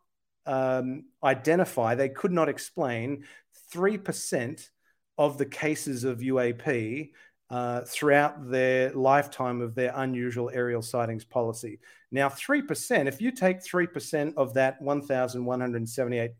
um, 0.46 1.04
identify, 1.24 1.94
they 1.94 2.10
could 2.10 2.32
not 2.32 2.50
explain 2.50 3.26
three 3.70 3.98
percent 3.98 4.70
of 5.18 5.38
the 5.38 5.46
cases 5.46 6.04
of 6.04 6.20
UAP 6.20 7.12
uh, 7.50 7.82
throughout 7.82 8.50
their 8.50 8.92
lifetime 8.92 9.62
of 9.62 9.76
their 9.76 9.94
unusual 9.96 10.50
aerial 10.54 10.82
sightings 10.82 11.26
policy. 11.26 11.80
Now, 12.12 12.30
3%, 12.30 13.08
if 13.08 13.22
you 13.22 13.32
take 13.32 13.60
3% 13.60 14.34
of 14.38 14.54
that 14.54 14.82
1,178 14.82 16.32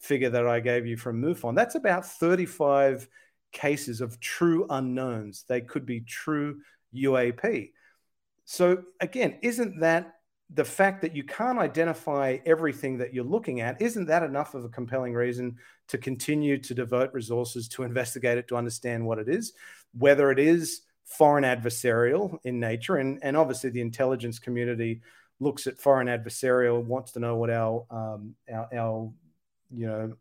figure 0.00 0.30
that 0.30 0.46
I 0.46 0.60
gave 0.60 0.86
you 0.86 0.96
from 0.96 1.22
MUFON, 1.22 1.54
that's 1.54 1.76
about 1.76 2.04
35 2.04 3.08
cases 3.52 4.00
of 4.00 4.20
true 4.20 4.66
unknowns. 4.68 5.44
They 5.48 5.62
could 5.62 5.86
be 5.86 6.00
true 6.00 6.60
UAP. 6.94 7.70
So, 8.44 8.82
again, 9.00 9.38
isn't 9.42 9.80
that 9.80 10.14
the 10.52 10.64
fact 10.64 11.00
that 11.02 11.16
you 11.16 11.24
can't 11.24 11.58
identify 11.58 12.38
everything 12.44 12.98
that 12.98 13.14
you're 13.14 13.24
looking 13.24 13.60
at? 13.60 13.80
Isn't 13.80 14.06
that 14.06 14.22
enough 14.22 14.54
of 14.54 14.64
a 14.64 14.68
compelling 14.68 15.14
reason 15.14 15.56
to 15.88 15.96
continue 15.96 16.58
to 16.58 16.74
devote 16.74 17.14
resources 17.14 17.66
to 17.68 17.82
investigate 17.82 18.36
it, 18.36 18.48
to 18.48 18.56
understand 18.56 19.06
what 19.06 19.18
it 19.18 19.28
is, 19.28 19.54
whether 19.96 20.30
it 20.30 20.38
is 20.38 20.82
foreign 21.04 21.44
adversarial 21.44 22.38
in 22.44 22.60
nature. 22.60 22.96
And, 22.96 23.18
and 23.22 23.36
obviously, 23.36 23.70
the 23.70 23.80
intelligence 23.80 24.38
community 24.38 25.00
looks 25.40 25.66
at 25.66 25.78
foreign 25.78 26.08
adversarial, 26.08 26.84
wants 26.84 27.12
to 27.12 27.20
know 27.20 27.36
what 27.36 27.50
our, 27.50 27.84
um, 27.90 28.34
our, 28.52 28.68
our, 28.74 29.12
you 29.70 29.86
know, 29.86 30.16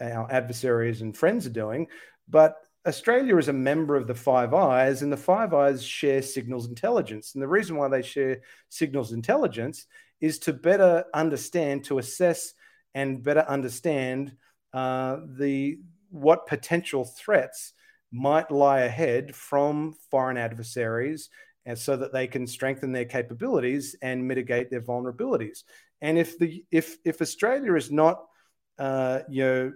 our 0.00 0.30
adversaries 0.30 1.02
and 1.02 1.16
friends 1.16 1.46
are 1.46 1.50
doing. 1.50 1.86
But 2.28 2.56
Australia 2.86 3.36
is 3.38 3.48
a 3.48 3.52
member 3.52 3.96
of 3.96 4.06
the 4.06 4.14
Five 4.14 4.52
Eyes, 4.54 5.02
and 5.02 5.12
the 5.12 5.16
Five 5.16 5.54
Eyes 5.54 5.82
share 5.82 6.22
signals 6.22 6.68
intelligence. 6.68 7.34
And 7.34 7.42
the 7.42 7.48
reason 7.48 7.76
why 7.76 7.88
they 7.88 8.02
share 8.02 8.40
signals 8.68 9.12
intelligence 9.12 9.86
is 10.20 10.38
to 10.40 10.52
better 10.52 11.04
understand, 11.14 11.84
to 11.84 11.98
assess, 11.98 12.54
and 12.94 13.22
better 13.22 13.44
understand 13.48 14.36
uh, 14.72 15.18
the 15.36 15.78
what 16.10 16.46
potential 16.46 17.04
threats 17.04 17.72
might 18.14 18.50
lie 18.50 18.80
ahead 18.80 19.34
from 19.34 19.94
foreign 20.10 20.36
adversaries 20.36 21.28
and 21.66 21.76
so 21.76 21.96
that 21.96 22.12
they 22.12 22.26
can 22.26 22.46
strengthen 22.46 22.92
their 22.92 23.04
capabilities 23.04 23.96
and 24.02 24.26
mitigate 24.26 24.70
their 24.70 24.80
vulnerabilities. 24.80 25.64
And 26.00 26.16
if 26.16 26.38
the 26.38 26.64
if 26.70 26.96
if 27.04 27.20
Australia 27.20 27.74
is 27.74 27.90
not, 27.90 28.24
uh, 28.78 29.20
you 29.28 29.44
know, 29.44 29.72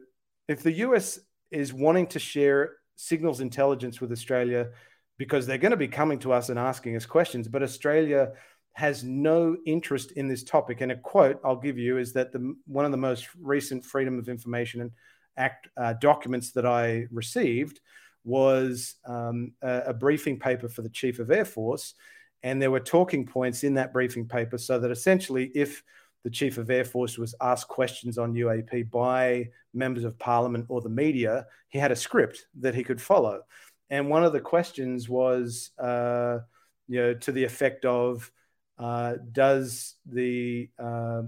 if 0.46 0.62
the 0.62 0.72
US 0.72 1.18
is 1.50 1.72
wanting 1.72 2.06
to 2.08 2.18
share 2.18 2.76
signals 2.96 3.40
intelligence 3.40 4.00
with 4.00 4.12
Australia 4.12 4.68
because 5.16 5.46
they're 5.46 5.58
going 5.58 5.72
to 5.72 5.76
be 5.76 5.88
coming 5.88 6.18
to 6.20 6.32
us 6.32 6.48
and 6.48 6.58
asking 6.58 6.94
us 6.94 7.06
questions, 7.06 7.48
but 7.48 7.62
Australia 7.62 8.32
has 8.74 9.02
no 9.02 9.56
interest 9.66 10.12
in 10.12 10.28
this 10.28 10.44
topic. 10.44 10.80
And 10.80 10.92
a 10.92 10.96
quote 10.96 11.40
I'll 11.44 11.56
give 11.56 11.78
you 11.78 11.98
is 11.98 12.12
that 12.12 12.32
the 12.32 12.54
one 12.66 12.84
of 12.84 12.92
the 12.92 12.98
most 12.98 13.26
recent 13.40 13.84
Freedom 13.84 14.16
of 14.18 14.28
Information 14.28 14.92
Act 15.36 15.68
uh, 15.76 15.94
documents 15.94 16.52
that 16.52 16.66
I 16.66 17.06
received 17.10 17.80
was 18.28 18.96
um, 19.06 19.52
a, 19.62 19.84
a, 19.86 19.94
briefing 19.94 20.38
paper 20.38 20.68
for 20.68 20.82
the 20.82 20.90
Chief 20.90 21.18
of 21.18 21.30
Air 21.30 21.46
Force. 21.46 21.94
And 22.42 22.60
there 22.60 22.70
were 22.70 22.78
talking 22.78 23.26
points 23.26 23.64
in 23.64 23.74
that 23.74 23.92
briefing 23.92 24.28
paper 24.28 24.58
so 24.58 24.78
that 24.78 24.90
essentially, 24.90 25.50
if 25.54 25.82
the 26.24 26.30
Chief 26.30 26.58
of 26.58 26.70
Air 26.70 26.84
Force 26.84 27.16
was 27.16 27.34
asked 27.40 27.68
questions 27.68 28.18
on 28.18 28.34
UAP 28.34 28.90
by 28.90 29.48
members 29.72 30.04
of 30.04 30.18
parliament 30.18 30.66
or 30.68 30.82
the 30.82 30.90
media, 30.90 31.46
he 31.68 31.78
had 31.78 31.90
a 31.90 31.96
script 31.96 32.46
that 32.60 32.74
he 32.74 32.84
could 32.84 33.00
follow. 33.00 33.40
And 33.88 34.10
one 34.10 34.22
of 34.22 34.34
the 34.34 34.40
questions 34.40 35.08
was, 35.08 35.70
uh, 35.78 36.40
you 36.86 37.00
know, 37.00 37.14
to 37.14 37.32
the 37.32 37.44
effect 37.44 37.86
of, 37.86 38.30
uh, 38.78 39.14
does 39.32 39.94
the 40.06 40.68
uh, 40.78 41.22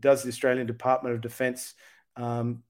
does 0.00 0.22
the 0.22 0.28
Australian 0.28 0.66
Department 0.66 1.14
of 1.14 1.20
Defence 1.20 1.74
um, 2.16 2.62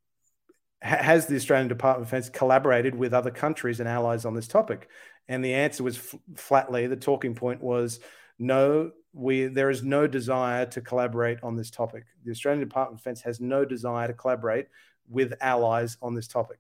has 0.87 1.26
the 1.26 1.37
Australian 1.37 1.68
Department 1.68 2.03
of 2.03 2.09
Defence 2.09 2.28
collaborated 2.28 2.95
with 2.95 3.12
other 3.12 3.30
countries 3.30 3.80
and 3.80 3.89
allies 3.89 4.24
on 4.24 4.34
this 4.34 4.49
topic? 4.49 4.89
And 5.28 5.45
the 5.45 5.55
answer 5.55 5.82
was 5.82 5.97
f- 5.97 6.14
flatly 6.37 6.87
the 6.87 6.97
talking 6.97 7.34
point 7.34 7.62
was 7.62 8.01
no. 8.39 8.93
We 9.12 9.47
there 9.47 9.70
is 9.70 9.82
no 9.82 10.07
desire 10.07 10.66
to 10.66 10.80
collaborate 10.80 11.39
on 11.43 11.57
this 11.57 11.70
topic. 11.70 12.05
The 12.24 12.30
Australian 12.30 12.61
Department 12.61 13.01
of 13.01 13.03
Defence 13.03 13.22
has 13.22 13.41
no 13.41 13.64
desire 13.64 14.07
to 14.09 14.12
collaborate 14.14 14.66
with 15.09 15.34
allies 15.41 15.97
on 16.03 16.14
this 16.14 16.28
topic, 16.28 16.59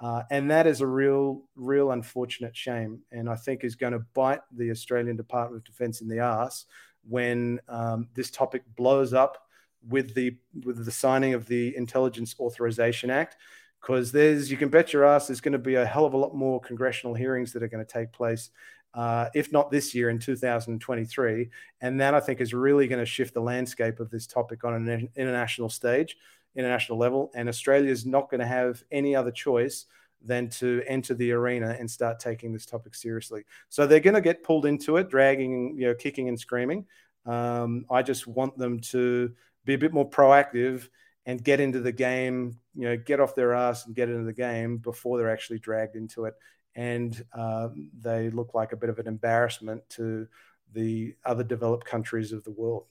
uh, 0.00 0.22
and 0.30 0.50
that 0.50 0.66
is 0.66 0.80
a 0.80 0.86
real, 0.86 1.42
real 1.56 1.90
unfortunate 1.90 2.56
shame. 2.56 3.00
And 3.10 3.28
I 3.28 3.34
think 3.34 3.64
is 3.64 3.74
going 3.74 3.94
to 3.94 4.04
bite 4.14 4.42
the 4.52 4.70
Australian 4.70 5.16
Department 5.16 5.60
of 5.60 5.64
Defence 5.64 6.00
in 6.00 6.08
the 6.08 6.20
ass 6.20 6.66
when 7.08 7.60
um, 7.68 8.08
this 8.14 8.30
topic 8.30 8.62
blows 8.76 9.12
up 9.12 9.48
with 9.88 10.14
the 10.14 10.36
with 10.64 10.84
the 10.84 10.92
signing 10.92 11.34
of 11.34 11.46
the 11.46 11.76
Intelligence 11.76 12.34
Authorization 12.38 13.10
Act, 13.10 13.36
because 13.80 14.12
there's 14.12 14.50
you 14.50 14.56
can 14.56 14.68
bet 14.68 14.92
your 14.92 15.04
ass 15.04 15.28
there's 15.28 15.40
going 15.40 15.52
to 15.52 15.58
be 15.58 15.76
a 15.76 15.86
hell 15.86 16.04
of 16.04 16.14
a 16.14 16.16
lot 16.16 16.34
more 16.34 16.60
congressional 16.60 17.14
hearings 17.14 17.52
that 17.52 17.62
are 17.62 17.68
going 17.68 17.84
to 17.84 17.92
take 17.92 18.12
place, 18.12 18.50
uh, 18.94 19.26
if 19.34 19.52
not 19.52 19.70
this 19.70 19.94
year 19.94 20.10
in 20.10 20.18
2023, 20.18 21.48
and 21.80 22.00
that 22.00 22.14
I 22.14 22.20
think 22.20 22.40
is 22.40 22.54
really 22.54 22.88
going 22.88 23.00
to 23.00 23.06
shift 23.06 23.34
the 23.34 23.40
landscape 23.40 24.00
of 24.00 24.10
this 24.10 24.26
topic 24.26 24.64
on 24.64 24.74
an 24.74 25.08
international 25.16 25.68
stage, 25.68 26.16
international 26.56 26.98
level, 26.98 27.30
and 27.34 27.48
Australia 27.48 27.90
is 27.90 28.04
not 28.04 28.30
going 28.30 28.40
to 28.40 28.46
have 28.46 28.82
any 28.90 29.14
other 29.14 29.30
choice 29.30 29.86
than 30.22 30.48
to 30.48 30.82
enter 30.86 31.14
the 31.14 31.30
arena 31.32 31.76
and 31.78 31.88
start 31.88 32.18
taking 32.18 32.52
this 32.52 32.66
topic 32.66 32.94
seriously. 32.94 33.44
So 33.68 33.86
they're 33.86 34.00
going 34.00 34.14
to 34.14 34.20
get 34.20 34.42
pulled 34.42 34.66
into 34.66 34.96
it, 34.96 35.08
dragging, 35.08 35.76
you 35.78 35.86
know, 35.86 35.94
kicking 35.94 36.28
and 36.28 36.38
screaming. 36.38 36.86
Um, 37.24 37.84
I 37.90 38.02
just 38.02 38.26
want 38.26 38.58
them 38.58 38.80
to 38.80 39.32
be 39.64 39.74
a 39.74 39.78
bit 39.78 39.92
more 39.92 40.08
proactive 40.08 40.88
and 41.28 41.44
get 41.44 41.60
into 41.60 41.80
the 41.80 41.92
game, 41.92 42.58
you 42.74 42.88
know, 42.88 42.96
get 42.96 43.20
off 43.20 43.34
their 43.34 43.52
ass 43.52 43.84
and 43.84 43.94
get 43.94 44.08
into 44.08 44.24
the 44.24 44.32
game 44.32 44.78
before 44.78 45.18
they're 45.18 45.30
actually 45.30 45.58
dragged 45.58 45.94
into 45.94 46.24
it. 46.24 46.32
And 46.74 47.22
uh, 47.34 47.68
they 48.00 48.30
look 48.30 48.54
like 48.54 48.72
a 48.72 48.76
bit 48.76 48.88
of 48.88 48.98
an 48.98 49.06
embarrassment 49.06 49.82
to 49.90 50.26
the 50.72 51.14
other 51.26 51.44
developed 51.44 51.84
countries 51.84 52.32
of 52.32 52.44
the 52.44 52.50
world. 52.50 52.86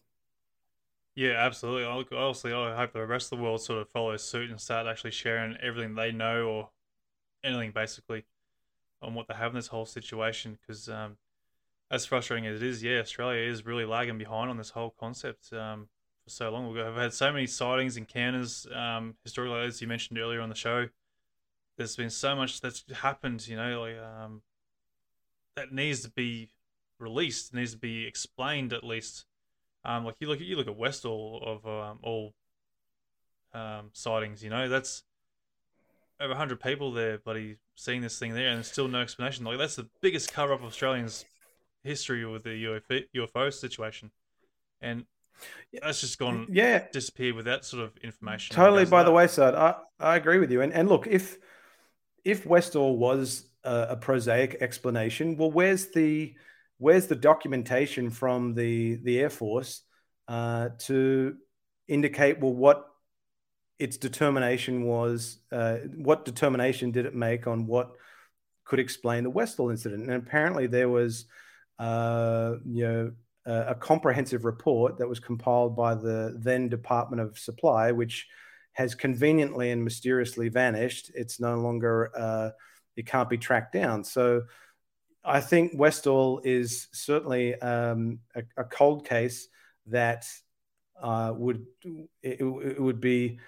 Yeah, 1.15 1.31
absolutely. 1.31 1.85
Obviously, 1.85 2.53
I 2.53 2.75
hope 2.75 2.93
the 2.93 3.07
rest 3.07 3.33
of 3.33 3.39
the 3.39 3.43
world 3.43 3.59
sort 3.59 3.81
of 3.81 3.89
follows 3.89 4.23
suit 4.23 4.51
and 4.51 4.61
start 4.61 4.85
actually 4.85 5.11
sharing 5.11 5.57
everything 5.57 5.95
they 5.95 6.11
know 6.11 6.43
or 6.43 6.69
anything 7.43 7.71
basically 7.71 8.23
on 9.01 9.15
what 9.15 9.27
they 9.27 9.33
have 9.33 9.49
in 9.49 9.55
this 9.55 9.67
whole 9.67 9.87
situation. 9.87 10.59
Because 10.61 10.87
um, 10.89 11.17
as 11.89 12.05
frustrating 12.05 12.45
as 12.45 12.61
it 12.61 12.67
is, 12.67 12.83
yeah, 12.83 12.99
Australia 12.99 13.49
is 13.49 13.65
really 13.65 13.85
lagging 13.85 14.19
behind 14.19 14.51
on 14.51 14.57
this 14.57 14.69
whole 14.69 14.93
concept. 14.99 15.51
Um, 15.53 15.87
for 16.27 16.31
so 16.31 16.49
long. 16.49 16.73
We've 16.73 16.83
had 16.83 17.13
so 17.13 17.31
many 17.31 17.47
sightings, 17.47 17.95
encounters, 17.95 18.67
um, 18.75 19.15
historically, 19.23 19.65
as 19.65 19.81
you 19.81 19.87
mentioned 19.87 20.19
earlier 20.19 20.41
on 20.41 20.49
the 20.49 20.55
show. 20.55 20.89
There's 21.77 21.95
been 21.95 22.09
so 22.09 22.35
much 22.35 22.59
that's 22.59 22.83
happened, 22.93 23.47
you 23.47 23.55
know, 23.55 23.81
like 23.81 23.97
um, 23.97 24.41
that 25.55 25.71
needs 25.71 26.01
to 26.01 26.09
be 26.09 26.49
released, 26.99 27.53
needs 27.53 27.71
to 27.71 27.77
be 27.77 28.05
explained 28.05 28.73
at 28.73 28.83
least. 28.83 29.25
Um, 29.85 30.03
like 30.03 30.15
you 30.19 30.27
look 30.27 30.41
at 30.41 30.45
you 30.45 30.57
look 30.57 30.67
at 30.67 30.75
Westall 30.75 31.41
of 31.45 31.65
um, 31.65 31.99
all 32.03 32.33
um, 33.53 33.91
sightings. 33.93 34.43
You 34.43 34.49
know, 34.49 34.67
that's 34.67 35.03
over 36.19 36.29
100 36.29 36.59
people 36.59 36.91
there, 36.91 37.19
buddy, 37.19 37.55
seeing 37.75 38.01
this 38.01 38.19
thing 38.19 38.33
there, 38.33 38.49
and 38.49 38.57
there's 38.57 38.71
still 38.71 38.89
no 38.89 38.99
explanation. 38.99 39.45
Like 39.45 39.59
that's 39.59 39.75
the 39.77 39.87
biggest 40.01 40.33
cover 40.33 40.51
up 40.51 40.59
of 40.59 40.65
Australians' 40.65 41.23
history 41.83 42.25
with 42.25 42.43
the 42.43 42.81
UFO 43.15 43.53
situation, 43.53 44.11
and 44.81 45.05
that's 45.81 46.01
just 46.01 46.17
gone 46.17 46.47
yeah 46.49 46.85
disappeared 46.91 47.35
with 47.35 47.45
that 47.45 47.65
sort 47.65 47.83
of 47.83 47.95
information. 48.03 48.55
Totally 48.55 48.85
by 48.85 49.03
the 49.03 49.11
wayside. 49.11 49.55
I, 49.55 49.75
I 49.99 50.15
agree 50.15 50.39
with 50.39 50.51
you. 50.51 50.61
And 50.61 50.73
and 50.73 50.87
look, 50.89 51.07
if 51.07 51.37
if 52.23 52.45
Westall 52.45 52.97
was 52.97 53.45
a, 53.63 53.87
a 53.91 53.95
prosaic 53.97 54.57
explanation, 54.61 55.37
well, 55.37 55.51
where's 55.51 55.87
the 55.87 56.35
where's 56.77 57.07
the 57.07 57.15
documentation 57.15 58.09
from 58.09 58.53
the 58.53 58.95
the 58.95 59.19
Air 59.19 59.29
Force 59.29 59.81
uh, 60.27 60.69
to 60.79 61.35
indicate 61.87 62.39
well 62.39 62.53
what 62.53 62.85
its 63.79 63.97
determination 63.97 64.83
was? 64.83 65.39
Uh, 65.51 65.77
what 65.95 66.25
determination 66.25 66.91
did 66.91 67.05
it 67.05 67.15
make 67.15 67.47
on 67.47 67.67
what 67.67 67.91
could 68.65 68.79
explain 68.79 69.23
the 69.23 69.29
Westall 69.29 69.69
incident? 69.69 70.09
And 70.09 70.13
apparently 70.13 70.67
there 70.67 70.89
was, 70.89 71.25
uh, 71.79 72.55
you 72.65 72.83
know 72.83 73.11
a 73.47 73.75
comprehensive 73.75 74.43
report 74.45 74.97
that 74.97 75.07
was 75.07 75.19
compiled 75.19 75.75
by 75.75 75.95
the 75.95 76.35
then 76.37 76.67
Department 76.67 77.21
of 77.21 77.39
Supply, 77.39 77.91
which 77.91 78.27
has 78.73 78.93
conveniently 78.93 79.71
and 79.71 79.83
mysteriously 79.83 80.49
vanished. 80.49 81.11
It's 81.15 81.39
no 81.39 81.55
longer, 81.55 82.11
uh, 82.15 82.49
it 82.95 83.07
can't 83.07 83.29
be 83.29 83.37
tracked 83.37 83.73
down. 83.73 84.03
So 84.03 84.43
I 85.23 85.41
think 85.41 85.71
Westall 85.73 86.41
is 86.43 86.87
certainly 86.91 87.55
um, 87.55 88.19
a, 88.35 88.43
a, 88.55 88.63
cold 88.63 89.07
case 89.07 89.47
that 89.87 90.25
uh, 91.01 91.33
would, 91.35 91.65
it, 92.21 92.39
it, 92.41 92.81
would 92.81 93.01
be, 93.01 93.39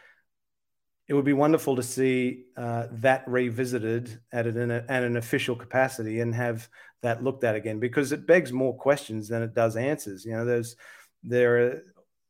it 1.08 1.14
would 1.14 1.26
be 1.26 1.34
wonderful 1.34 1.76
to 1.76 1.84
see 1.84 2.46
uh, 2.58 2.88
that 2.92 3.24
revisited 3.28 4.20
at 4.32 4.48
an, 4.48 4.72
at 4.72 5.04
an 5.04 5.16
official 5.16 5.56
capacity 5.56 6.22
and 6.22 6.34
have 6.34 6.68
that 7.02 7.24
looked 7.24 7.44
at 7.44 7.56
again 7.56 7.80
because 7.80 8.12
it 8.12 8.28
begs 8.28 8.52
more 8.52 8.76
questions 8.76 9.28
than 9.28 9.42
it 9.42 9.54
does 9.54 9.76
answers. 9.76 10.26
You 10.26 10.34
know, 10.34 10.46
there's 10.46 10.76
there 11.24 11.58
are 11.58 11.84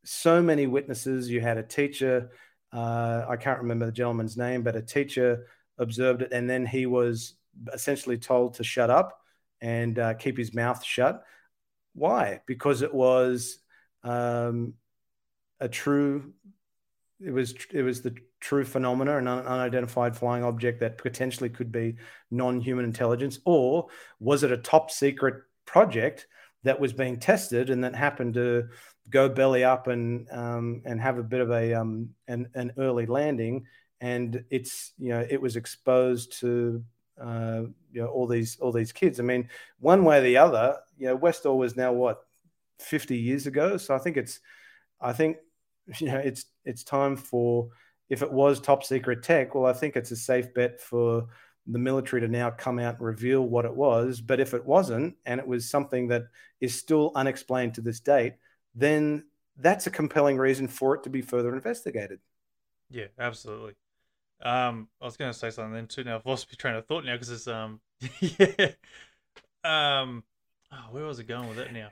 so 0.04 0.42
many 0.42 0.68
witnesses. 0.68 1.30
You 1.30 1.42
had 1.42 1.58
a 1.58 1.64
teacher, 1.64 2.32
uh, 2.72 3.26
I 3.28 3.36
can't 3.36 3.60
remember 3.60 3.86
the 3.86 3.92
gentleman's 3.92 4.38
name, 4.38 4.64
but 4.64 4.76
a 4.76 4.82
teacher 4.82 5.48
observed 5.78 6.22
it, 6.22 6.32
and 6.32 6.50
then 6.50 6.66
he 6.66 6.86
was 6.86 7.36
essentially 7.74 8.18
told 8.18 8.56
to 8.56 8.64
shut 8.64 8.90
up 8.90 9.20
and 9.62 9.98
uh, 10.00 10.14
keep 10.14 10.38
his 10.38 10.54
mouth 10.54 10.84
shut. 10.84 11.24
Why? 11.94 12.42
Because 12.46 12.82
it 12.82 12.94
was 12.94 13.60
um, 14.04 14.76
a 15.60 15.68
true. 15.68 16.34
It 17.22 17.32
was 17.32 17.54
it 17.72 17.82
was 17.82 18.02
the 18.02 18.16
true 18.40 18.64
phenomena, 18.64 19.18
an 19.18 19.28
unidentified 19.28 20.16
flying 20.16 20.44
object 20.44 20.80
that 20.80 20.98
potentially 20.98 21.50
could 21.50 21.72
be 21.72 21.98
non-human 22.32 22.86
intelligence, 22.86 23.40
or 23.46 23.88
was 24.20 24.44
it 24.44 24.52
a 24.52 24.58
top 24.58 24.90
secret 24.90 25.44
project 25.66 26.28
that 26.64 26.80
was 26.80 26.94
being 26.94 27.20
tested 27.20 27.70
and 27.70 27.84
that 27.84 27.96
happened 27.96 28.34
to 28.34 28.68
go 29.10 29.28
belly 29.28 29.64
up 29.64 29.88
and 29.88 30.28
um, 30.32 30.82
and 30.86 31.02
have 31.02 31.18
a 31.18 31.24
bit 31.24 31.42
of 31.42 31.52
a 31.52 31.74
um, 31.74 32.10
an, 32.28 32.50
an 32.54 32.72
early 32.78 33.06
landing, 33.06 33.66
and 34.00 34.44
it's 34.50 34.94
you 34.98 35.10
know 35.10 35.26
it 35.30 35.42
was 35.42 35.58
exposed 35.58 36.40
to 36.40 36.84
uh, 37.22 37.64
you 37.92 38.02
know 38.02 38.08
all 38.08 38.28
these 38.28 38.58
all 38.60 38.72
these 38.72 38.94
kids. 38.94 39.20
I 39.20 39.24
mean, 39.24 39.50
one 39.80 40.06
way 40.06 40.20
or 40.20 40.22
the 40.22 40.38
other, 40.38 40.78
you 40.98 41.08
know, 41.08 41.16
Westall 41.16 41.58
was 41.58 41.76
now 41.76 41.92
what 41.92 42.26
fifty 42.80 43.18
years 43.18 43.46
ago, 43.46 43.78
so 43.78 43.94
I 43.94 44.00
think 44.00 44.16
it's 44.16 44.40
I 45.02 45.14
think 45.14 45.38
you 46.00 46.08
know 46.08 46.18
it's 46.18 46.46
it's 46.66 46.84
time 46.84 47.16
for 47.16 47.70
if 48.10 48.22
it 48.24 48.32
was 48.32 48.60
top 48.60 48.84
secret 48.84 49.24
tech, 49.24 49.54
well, 49.54 49.66
I 49.66 49.74
think 49.74 49.96
it's 49.96 50.12
a 50.12 50.16
safe 50.16 50.54
bet 50.54 50.82
for 50.82 51.28
the 51.68 51.80
military 51.80 52.22
to 52.22 52.28
now 52.28 52.50
come 52.50 52.80
out 52.80 52.96
and 52.96 53.06
reveal 53.06 53.42
what 53.44 53.66
it 53.66 53.76
was. 53.76 54.20
But 54.20 54.40
if 54.40 54.56
it 54.56 54.66
wasn't, 54.66 55.16
and 55.26 55.40
it 55.40 55.48
was 55.48 55.70
something 55.70 56.08
that 56.08 56.24
is 56.60 56.78
still 56.78 57.12
unexplained 57.16 57.76
to 57.76 57.82
this 57.82 58.00
date, 58.00 58.34
then 58.74 59.26
that's 59.58 59.86
a 59.86 59.92
compelling 59.92 60.38
reason 60.38 60.68
for 60.68 60.96
it 60.96 61.04
to 61.04 61.10
be 61.10 61.22
further 61.22 61.54
investigated. 61.54 62.20
Yeah, 62.90 63.08
absolutely. 63.20 63.76
Um, 64.42 64.88
I 65.02 65.06
was 65.06 65.18
going 65.18 65.32
to 65.32 65.38
say 65.38 65.52
something 65.52 65.74
then 65.74 65.88
too. 65.88 66.04
Now 66.04 66.16
I've 66.16 66.26
lost 66.26 66.48
my 66.50 66.56
train 66.58 66.76
of 66.76 66.88
thought 66.88 67.06
now 67.06 67.14
because 67.14 67.30
it's 67.30 67.48
um, 67.48 67.82
yeah, 68.20 68.72
um, 69.64 70.24
oh, 70.72 70.86
where 70.92 71.04
was 71.04 71.20
it 71.20 71.28
going 71.28 71.50
with 71.50 71.60
it 71.60 71.74
now? 71.74 71.90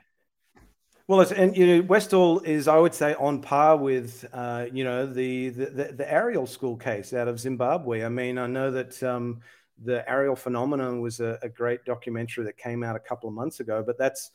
Well, 1.08 1.22
it's, 1.22 1.32
and 1.32 1.56
you 1.56 1.66
know, 1.66 1.82
Westall 1.84 2.40
is, 2.40 2.68
I 2.68 2.76
would 2.76 2.92
say, 2.92 3.14
on 3.14 3.40
par 3.40 3.78
with, 3.78 4.26
uh, 4.30 4.66
you 4.70 4.84
know, 4.84 5.06
the, 5.06 5.48
the 5.48 5.94
the 5.96 6.12
Ariel 6.12 6.46
school 6.46 6.76
case 6.76 7.14
out 7.14 7.28
of 7.28 7.40
Zimbabwe. 7.40 8.04
I 8.04 8.10
mean, 8.10 8.36
I 8.36 8.46
know 8.46 8.70
that 8.70 9.02
um, 9.02 9.40
the 9.82 10.06
Ariel 10.06 10.36
phenomenon 10.36 11.00
was 11.00 11.20
a, 11.20 11.38
a, 11.40 11.48
great 11.48 11.86
documentary 11.86 12.44
that 12.44 12.58
came 12.58 12.82
out 12.84 12.94
a 12.94 13.00
couple 13.00 13.26
of 13.26 13.34
months 13.34 13.60
ago, 13.60 13.82
but 13.86 13.96
that's, 13.96 14.32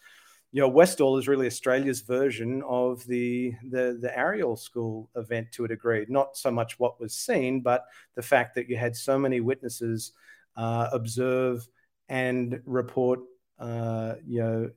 you 0.52 0.62
know, 0.62 0.68
Westall 0.68 1.20
is 1.20 1.28
really 1.28 1.46
Australia's 1.46 2.02
version 2.02 2.64
of 2.68 3.06
the 3.06 3.54
the 3.70 4.00
the 4.02 4.18
Ariel 4.18 4.56
school 4.56 5.12
event 5.16 5.52
to 5.52 5.66
a 5.66 5.68
degree. 5.68 6.08
Not 6.10 6.36
so 6.38 6.50
much 6.50 6.80
what 6.80 7.00
was 7.00 7.14
seen, 7.14 7.62
but 7.62 7.86
the 8.16 8.24
fact 8.24 8.56
that 8.56 8.68
you 8.68 8.78
had 8.78 8.96
so 8.96 9.20
many 9.20 9.42
witnesses 9.42 10.14
uh, 10.58 10.90
observe 10.92 11.68
and 12.10 12.62
report, 12.66 13.20
uh, 13.60 14.16
you 14.26 14.40
know 14.42 14.72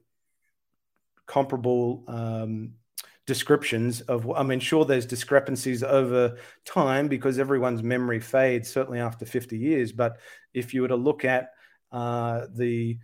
comparable 1.27 2.05
um, 2.09 2.73
descriptions 3.27 4.03
of 4.03 4.31
i 4.33 4.43
mean 4.43 4.61
sure 4.61 4.85
there's 4.85 5.07
discrepancies 5.07 5.83
over 5.83 6.39
time 6.65 7.09
because 7.09 7.39
everyone's 7.39 7.83
memory 7.83 8.21
fades 8.21 8.71
certainly 8.71 9.01
after 9.01 9.27
50 9.27 9.59
years 9.59 9.91
but 9.91 10.19
if 10.55 10.73
you 10.73 10.83
were 10.83 10.89
to 10.89 10.97
look 10.97 11.25
at 11.25 11.51
uh, 11.93 12.47
the 12.55 12.99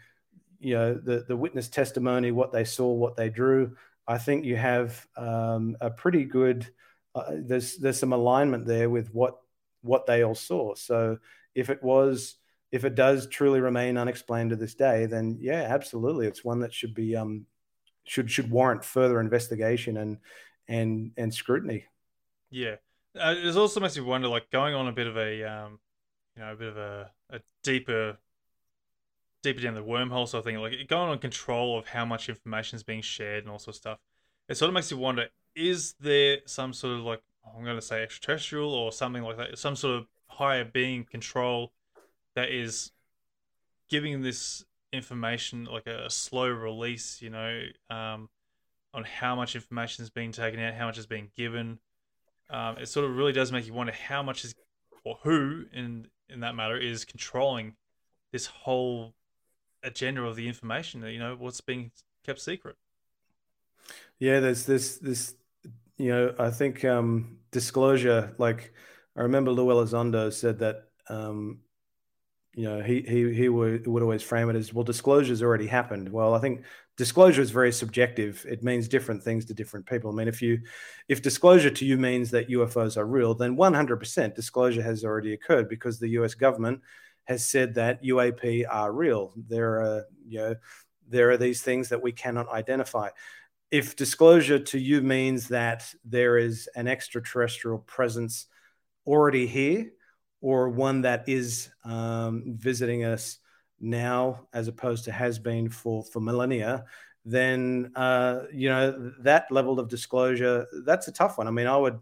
you 0.60 0.74
know 0.74 0.94
the 0.94 1.24
the 1.26 1.36
witness 1.36 1.68
testimony 1.68 2.30
what 2.30 2.52
they 2.52 2.64
saw 2.64 2.92
what 2.92 3.16
they 3.16 3.28
drew 3.28 3.74
i 4.06 4.16
think 4.16 4.44
you 4.44 4.56
have 4.56 5.06
um, 5.16 5.76
a 5.80 5.90
pretty 5.90 6.24
good 6.24 6.68
uh, 7.14 7.32
there's 7.34 7.76
there's 7.76 7.98
some 7.98 8.12
alignment 8.12 8.66
there 8.66 8.88
with 8.88 9.12
what 9.12 9.36
what 9.82 10.06
they 10.06 10.22
all 10.24 10.34
saw. 10.34 10.74
So 10.74 11.18
if 11.54 11.68
it 11.68 11.82
was 11.82 12.36
if 12.70 12.84
it 12.84 12.94
does 12.94 13.26
truly 13.26 13.60
remain 13.60 13.98
unexplained 13.98 14.50
to 14.50 14.56
this 14.56 14.74
day 14.74 15.04
then 15.04 15.36
yeah 15.40 15.66
absolutely 15.68 16.26
it's 16.26 16.42
one 16.42 16.60
that 16.60 16.72
should 16.72 16.94
be 16.94 17.14
um, 17.14 17.44
should 18.05 18.30
should 18.30 18.50
warrant 18.50 18.84
further 18.84 19.20
investigation 19.20 19.96
and 19.96 20.18
and 20.68 21.12
and 21.16 21.32
scrutiny. 21.32 21.84
Yeah, 22.50 22.76
uh, 23.18 23.34
it 23.36 23.57
also 23.57 23.80
makes 23.80 23.96
me 23.96 24.03
wonder, 24.03 24.28
like 24.28 24.50
going 24.50 24.74
on 24.74 24.88
a 24.88 24.92
bit 24.92 25.07
of 25.07 25.16
a 25.16 25.44
um, 25.44 25.78
you 26.36 26.42
know, 26.42 26.53
a 26.53 26.57
bit 26.57 26.68
of 26.68 26.76
a, 26.76 27.11
a 27.30 27.40
deeper 27.62 28.18
deeper 29.42 29.61
down 29.61 29.74
the 29.74 29.82
wormhole 29.82 30.28
sort 30.28 30.40
of 30.40 30.44
thing, 30.44 30.57
like 30.57 30.72
going 30.88 31.11
on 31.11 31.18
control 31.18 31.78
of 31.78 31.86
how 31.86 32.05
much 32.05 32.28
information 32.28 32.76
is 32.76 32.82
being 32.82 33.03
shared 33.03 33.44
and 33.44 33.50
all 33.50 33.59
sorts 33.59 33.78
of 33.78 33.82
stuff. 33.82 33.98
It 34.48 34.57
sort 34.57 34.68
of 34.68 34.74
makes 34.74 34.90
you 34.90 34.98
wonder: 34.98 35.26
is 35.55 35.94
there 36.00 36.38
some 36.46 36.72
sort 36.72 36.98
of 36.98 37.05
like 37.05 37.22
I'm 37.57 37.64
going 37.64 37.76
to 37.76 37.82
say 37.82 38.03
extraterrestrial 38.03 38.72
or 38.72 38.92
something 38.92 39.22
like 39.22 39.36
that, 39.36 39.59
some 39.59 39.76
sort 39.76 39.98
of 39.98 40.07
higher 40.28 40.64
being 40.64 41.05
control 41.05 41.72
that 42.34 42.50
is 42.50 42.92
giving 43.90 44.22
this 44.22 44.64
information, 44.93 45.64
like 45.64 45.86
a, 45.86 46.11
slow 46.11 46.49
release, 46.49 47.20
you 47.22 47.30
know, 47.30 47.62
um, 47.90 48.28
on 48.95 49.05
how 49.05 49.34
much 49.34 49.55
information 49.55 50.03
is 50.03 50.11
being 50.11 50.32
taken 50.32 50.61
out, 50.61 50.74
how 50.74 50.86
much 50.86 50.99
is 50.99 51.07
being 51.07 51.30
given. 51.36 51.78
Um, 52.51 52.76
it 52.78 52.86
sort 52.86 53.07
of 53.07 53.16
really 53.16 53.32
does 53.32 53.51
make 53.51 53.66
you 53.66 53.72
wonder 53.72 53.93
how 53.93 54.22
much 54.22 54.45
is, 54.45 54.55
or 55.05 55.18
who 55.22 55.64
in 55.72 56.09
in 56.28 56.40
that 56.40 56.55
matter 56.55 56.76
is 56.76 57.05
controlling 57.05 57.74
this 58.32 58.47
whole 58.47 59.14
agenda 59.82 60.22
of 60.22 60.36
the 60.36 60.47
information. 60.49 61.03
You 61.05 61.18
know, 61.18 61.36
what's 61.38 61.61
being 61.61 61.93
kept 62.24 62.40
secret. 62.40 62.76
Yeah, 64.18 64.40
there's 64.40 64.66
this 64.66 64.99
this 64.99 65.34
you 65.97 66.11
know 66.11 66.34
I 66.38 66.51
think 66.51 66.84
um, 66.84 67.38
disclosure. 67.51 68.34
Like 68.38 68.72
I 69.16 69.22
remember 69.22 69.51
Lou 69.51 69.66
Elizondo 69.66 70.32
said 70.32 70.59
that 70.59 70.88
um, 71.09 71.61
you 72.55 72.64
know, 72.64 72.82
he 72.82 73.00
he 73.03 73.32
he 73.32 73.48
would, 73.48 73.86
would 73.86 74.03
always 74.03 74.22
frame 74.22 74.50
it 74.50 74.57
as 74.57 74.74
well. 74.74 74.84
Disclosure's 74.84 75.42
already 75.42 75.66
happened. 75.66 76.11
Well, 76.11 76.34
I 76.34 76.38
think 76.38 76.64
disclosure 76.98 77.40
is 77.40 77.50
very 77.50 77.72
subjective. 77.72 78.44
It 78.48 78.62
means 78.62 78.88
different 78.88 79.22
things 79.22 79.46
to 79.46 79.55
different 79.55 79.86
people. 79.86 80.11
I 80.11 80.14
mean, 80.14 80.28
if 80.28 80.42
you 80.42 80.61
if 81.09 81.22
disclosure 81.22 81.70
to 81.70 81.86
you 81.86 81.96
means 81.96 82.30
that 82.32 82.50
UFOs 82.50 82.96
are 82.98 83.07
real, 83.07 83.34
then 83.34 83.57
100% 83.57 84.34
disclosure 84.34 84.82
has 84.82 85.03
already 85.05 85.32
occurred 85.32 85.68
because 85.68 85.98
the 85.98 86.11
U.S. 86.11 86.34
government 86.34 86.80
has 87.24 87.48
said 87.48 87.74
that 87.74 88.03
UAP 88.05 88.66
are 88.68 88.92
real. 88.92 89.32
There 89.48 89.80
are 89.80 90.05
you 90.26 90.38
know 90.38 90.55
there 91.09 91.30
are 91.30 91.38
these 91.38 91.62
things 91.62 91.88
that 91.88 92.03
we 92.03 92.12
cannot 92.12 92.50
identify. 92.50 93.09
If 93.70 93.96
disclosure 93.96 94.59
to 94.59 94.78
you 94.78 95.00
means 95.00 95.48
that 95.48 95.90
there 96.05 96.36
is 96.36 96.68
an 96.76 96.86
extraterrestrial 96.86 97.78
presence 97.78 98.46
already 99.07 99.46
here 99.46 99.90
or 100.43 100.68
one 100.68 101.01
that 101.01 101.26
is 101.26 101.70
um, 101.84 102.43
visiting 102.59 103.05
us 103.05 103.38
now 103.80 104.47
as 104.53 104.68
opposed 104.68 105.05
to 105.05 105.12
has 105.12 105.38
been 105.38 105.70
for 105.70 106.05
for 106.05 106.20
millennia 106.20 106.84
then 107.24 107.90
uh, 107.97 108.40
you 108.53 108.68
know 108.68 109.12
that 109.20 109.51
level 109.51 109.80
of 109.80 109.88
disclosure 109.88 110.66
that's 110.84 111.09
a 111.09 111.12
tough 111.12 111.38
one 111.38 111.49
i 111.49 111.51
mean 111.51 111.66
i 111.66 111.76
would 111.76 111.99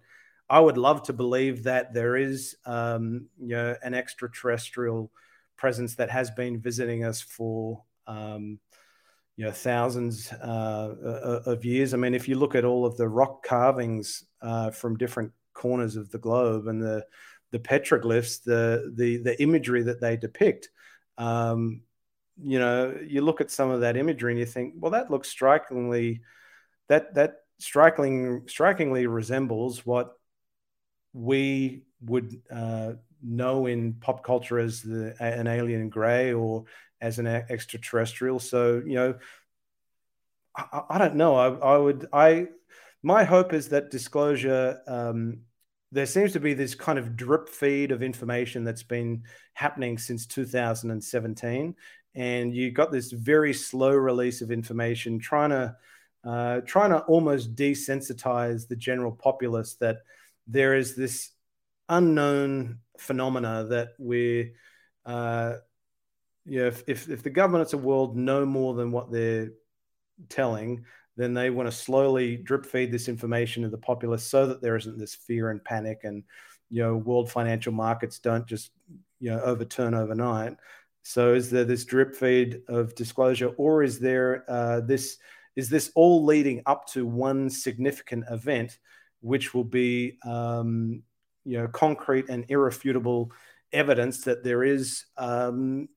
I 0.51 0.59
would 0.59 0.76
love 0.76 1.05
to 1.05 1.12
believe 1.12 1.62
that 1.62 1.95
there 1.95 2.16
is, 2.16 2.57
um, 2.66 3.28
you 3.38 3.55
know, 3.55 3.76
an 3.84 3.95
extraterrestrial 3.95 5.12
presence 5.57 5.95
that 5.95 6.11
has 6.11 6.28
been 6.32 6.61
visiting 6.61 7.05
us 7.05 7.20
for, 7.20 7.84
um, 8.09 8.59
you 9.36 9.45
know, 9.45 9.53
thousands 9.53 10.32
uh, 10.32 11.43
of 11.47 11.64
years. 11.64 11.95
I 11.95 11.99
mean, 11.99 12.14
if 12.14 12.28
you 12.28 12.34
look 12.34 12.57
at 12.57 12.64
all 12.64 12.84
of 12.84 12.97
the 12.97 13.09
rock 13.09 13.45
carvings 13.45 14.24
uh, 14.43 14.72
from 14.72 14.99
different 14.99 15.30
corners 15.53 15.95
of 15.95 16.11
the 16.11 16.18
globe 16.18 16.66
and 16.66 16.82
the 16.82 17.07
the 17.53 17.59
petroglyphs, 17.59 18.42
the 18.42 18.92
the 18.94 19.18
the 19.18 19.42
imagery 19.42 19.82
that 19.84 20.01
they 20.01 20.16
depict, 20.16 20.68
um, 21.18 21.82
you 22.42 22.59
know, 22.59 22.96
you 23.07 23.20
look 23.22 23.40
at 23.40 23.51
some 23.51 23.70
of 23.70 23.80
that 23.80 23.96
imagery 23.96 24.32
and 24.32 24.38
you 24.38 24.46
think, 24.46 24.74
well, 24.78 24.92
that 24.92 25.11
looks 25.11 25.28
strikingly 25.28 26.22
that 26.88 27.14
that 27.14 27.40
striking 27.59 28.42
strikingly 28.46 29.07
resembles 29.07 29.84
what 29.84 30.14
we 31.12 31.82
would 32.03 32.40
uh, 32.51 32.92
know 33.22 33.66
in 33.66 33.94
pop 33.94 34.24
culture 34.24 34.59
as 34.59 34.82
the, 34.82 35.14
an 35.20 35.46
alien 35.46 35.88
gray 35.88 36.32
or 36.32 36.64
as 37.01 37.18
an 37.18 37.26
extraterrestrial. 37.26 38.38
So 38.38 38.82
you 38.84 38.94
know, 38.94 39.14
I, 40.57 40.82
I 40.90 40.98
don't 40.98 41.16
know. 41.16 41.34
I, 41.34 41.74
I, 41.74 41.76
would 41.78 42.07
I 42.12 42.48
my 43.03 43.24
hope 43.24 43.53
is 43.53 43.68
that 43.68 43.90
disclosure. 43.90 44.80
Um, 44.86 45.40
there 45.93 46.07
seems 46.07 46.32
to 46.32 46.41
be 46.41 46.55
this 46.55 46.74
kind 46.74 46.99
of 46.99 47.16
drip 47.16 47.49
feed 47.49 47.91
of 47.91 48.03
information 48.03 48.64
that's 48.64 48.82
been 48.82 49.22
happening 49.55 49.99
since 49.99 50.26
2017 50.26 51.74
and 52.14 52.55
you 52.55 52.70
got 52.70 52.91
this 52.91 53.12
very 53.12 53.53
slow 53.53 53.93
release 53.93 54.41
of 54.41 54.51
information 54.51 55.18
trying 55.18 55.51
to 55.51 55.74
uh, 56.22 56.61
trying 56.66 56.91
to 56.91 56.99
almost 57.05 57.55
desensitize 57.55 58.68
the 58.68 58.76
general 58.76 59.12
populace 59.12 59.74
that 59.76 59.99
there 60.47 60.74
is 60.74 60.95
this 60.95 61.30
unknown 61.88 62.78
phenomena 62.99 63.64
that 63.64 63.88
we're 63.99 64.53
uh, 65.07 65.55
you 66.45 66.61
know 66.61 66.66
if, 66.66 66.82
if, 66.86 67.09
if 67.09 67.22
the 67.22 67.30
governments 67.30 67.72
of 67.72 67.80
the 67.80 67.86
world 67.86 68.16
know 68.16 68.45
more 68.45 68.74
than 68.74 68.93
what 68.93 69.11
they're 69.11 69.51
telling 70.28 70.84
then 71.20 71.34
they 71.34 71.50
want 71.50 71.68
to 71.70 71.76
slowly 71.76 72.36
drip 72.36 72.64
feed 72.64 72.90
this 72.90 73.08
information 73.08 73.62
to 73.62 73.68
the 73.68 73.78
populace 73.78 74.24
so 74.24 74.46
that 74.46 74.62
there 74.62 74.76
isn't 74.76 74.98
this 74.98 75.14
fear 75.14 75.50
and 75.50 75.64
panic 75.64 76.00
and 76.04 76.22
you 76.70 76.82
know 76.82 76.96
world 76.96 77.30
financial 77.30 77.72
markets 77.72 78.18
don't 78.18 78.46
just 78.46 78.70
you 79.20 79.30
know 79.30 79.40
overturn 79.40 79.94
overnight 79.94 80.56
so 81.02 81.34
is 81.34 81.50
there 81.50 81.64
this 81.64 81.84
drip 81.84 82.14
feed 82.14 82.62
of 82.68 82.94
disclosure, 82.94 83.48
or 83.56 83.82
is 83.82 83.98
there 83.98 84.44
uh, 84.48 84.80
this 84.80 85.18
is 85.56 85.68
this 85.68 85.90
all 85.94 86.24
leading 86.24 86.62
up 86.66 86.86
to 86.88 87.06
one 87.06 87.50
significant 87.50 88.24
event, 88.30 88.78
which 89.20 89.54
will 89.54 89.64
be 89.64 90.18
um, 90.24 91.02
you 91.44 91.58
know 91.58 91.68
concrete 91.68 92.28
and 92.28 92.44
irrefutable 92.48 93.32
evidence 93.72 94.22
that 94.22 94.44
there 94.44 94.62
is 94.62 95.06
um, 95.16 95.88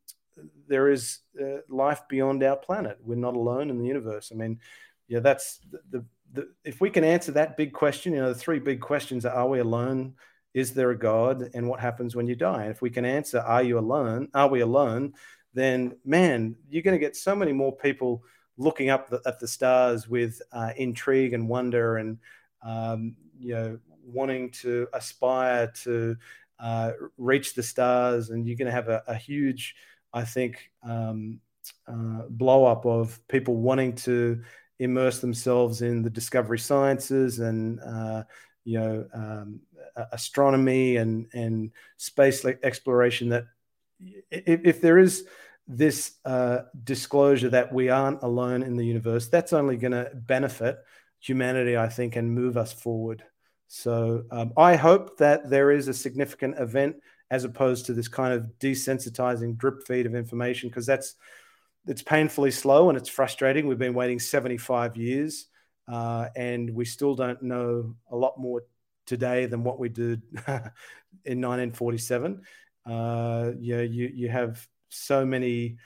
there 0.68 0.90
is 0.90 1.20
uh, 1.40 1.58
life 1.70 2.02
beyond 2.08 2.44
our 2.44 2.56
planet. 2.56 2.98
We're 3.02 3.16
not 3.16 3.36
alone 3.36 3.70
in 3.70 3.80
the 3.80 3.88
universe. 3.88 4.32
I 4.32 4.36
mean, 4.36 4.60
yeah, 5.08 5.20
that's 5.20 5.60
the, 5.72 5.80
the, 5.90 6.06
the 6.34 6.48
if 6.64 6.82
we 6.82 6.90
can 6.90 7.04
answer 7.04 7.32
that 7.34 7.58
big 7.58 7.74
question, 7.74 8.14
you 8.14 8.20
know, 8.20 8.30
the 8.30 8.40
three 8.40 8.60
big 8.60 8.82
questions 8.82 9.26
are: 9.26 9.34
Are 9.34 9.48
we 9.48 9.60
alone? 9.60 10.16
is 10.54 10.74
there 10.74 10.92
a 10.92 10.98
God 10.98 11.50
and 11.54 11.68
what 11.68 11.80
happens 11.80 12.16
when 12.16 12.28
you 12.28 12.36
die? 12.36 12.64
And 12.64 12.72
if 12.72 12.82
we 12.82 12.90
can 12.90 13.06
answer, 13.06 13.40
are 13.40 13.64
you 13.64 13.80
alone? 13.80 14.30
Are 14.34 14.48
we 14.48 14.62
alone? 14.62 15.14
Then, 15.54 15.98
man, 16.06 16.56
you're 16.70 16.84
going 16.84 16.96
to 16.96 17.04
get 17.04 17.16
so 17.16 17.36
many 17.36 17.54
more 17.54 17.76
people 17.76 18.24
looking 18.58 18.90
up 18.90 19.10
the, 19.10 19.20
at 19.26 19.40
the 19.40 19.48
stars 19.48 20.08
with 20.08 20.42
uh, 20.52 20.72
intrigue 20.78 21.34
and 21.34 21.50
wonder 21.50 21.98
and, 21.98 22.20
um, 22.62 23.16
you 23.40 23.56
know, 23.56 23.80
wanting 24.06 24.52
to 24.52 24.88
aspire 24.94 25.72
to 25.84 26.16
uh, 26.60 26.92
reach 27.18 27.56
the 27.56 27.64
stars. 27.64 28.30
And 28.30 28.46
you're 28.46 28.58
going 28.58 28.68
to 28.68 28.72
have 28.72 28.90
a, 28.90 29.04
a 29.08 29.16
huge, 29.16 29.76
I 30.14 30.24
think, 30.24 30.70
um, 30.84 31.40
uh, 31.88 32.24
blow 32.30 32.66
up 32.66 32.86
of 32.86 33.20
people 33.28 33.56
wanting 33.56 33.96
to 33.96 34.42
immerse 34.80 35.20
themselves 35.20 35.82
in 35.82 36.02
the 36.02 36.10
discovery 36.10 36.60
sciences 36.60 37.40
and, 37.40 37.80
uh, 37.82 38.24
you 38.64 38.80
know, 38.80 39.06
um, 39.14 39.60
astronomy 40.12 40.96
and 40.98 41.28
and 41.34 41.72
space 41.98 42.46
exploration 42.64 43.30
that 43.30 43.46
if, 44.32 44.62
if 44.64 44.82
there 44.82 44.98
is 44.98 45.26
this 45.68 46.18
uh, 46.26 46.60
disclosure 46.84 47.50
that 47.50 47.72
we 47.72 47.90
aren't 47.90 48.24
alone 48.24 48.64
in 48.64 48.76
the 48.76 48.86
universe, 48.86 49.28
that's 49.28 49.54
only 49.54 49.78
going 49.78 49.92
to 49.92 50.12
benefit 50.14 50.78
humanity, 51.20 51.78
I 51.78 51.88
think, 51.88 52.16
and 52.16 52.34
move 52.34 52.58
us 52.58 52.74
forward. 52.74 53.24
So 53.68 54.24
um, 54.30 54.54
I 54.58 54.76
hope 54.76 55.18
that 55.18 55.50
there 55.50 55.72
is 55.72 55.88
a 55.88 55.94
significant 55.94 56.60
event 56.60 56.98
as 57.32 57.46
opposed 57.46 57.86
to 57.86 57.94
this 57.94 58.08
kind 58.08 58.34
of 58.34 58.46
desensitizing 58.60 59.58
drip 59.58 59.88
feed 59.88 60.06
of 60.06 60.16
information 60.16 60.70
because 60.70 60.86
that's 60.86 61.16
it's 61.86 62.02
painfully 62.02 62.52
slow 62.52 62.90
and 62.90 62.98
it's 62.98 63.10
frustrating. 63.10 63.68
We've 63.68 63.78
been 63.78 63.94
waiting 63.94 64.20
75 64.20 64.96
years 64.96 65.48
uh, 65.92 66.30
and 66.36 66.70
we 66.74 66.86
still 66.86 67.16
don't 67.16 67.42
know 67.42 67.96
a 68.10 68.16
lot 68.16 68.38
more 68.38 68.64
today 69.06 69.46
than 69.46 69.64
what 69.64 69.80
we 69.80 69.90
did 69.90 70.22
in 71.26 71.42
1947. 71.42 72.42
Uh, 72.86 73.52
you, 73.60 73.78
know, 73.78 73.82
you 73.82 74.12
you 74.14 74.30
have 74.30 74.66
so 74.90 75.26
many 75.26 75.78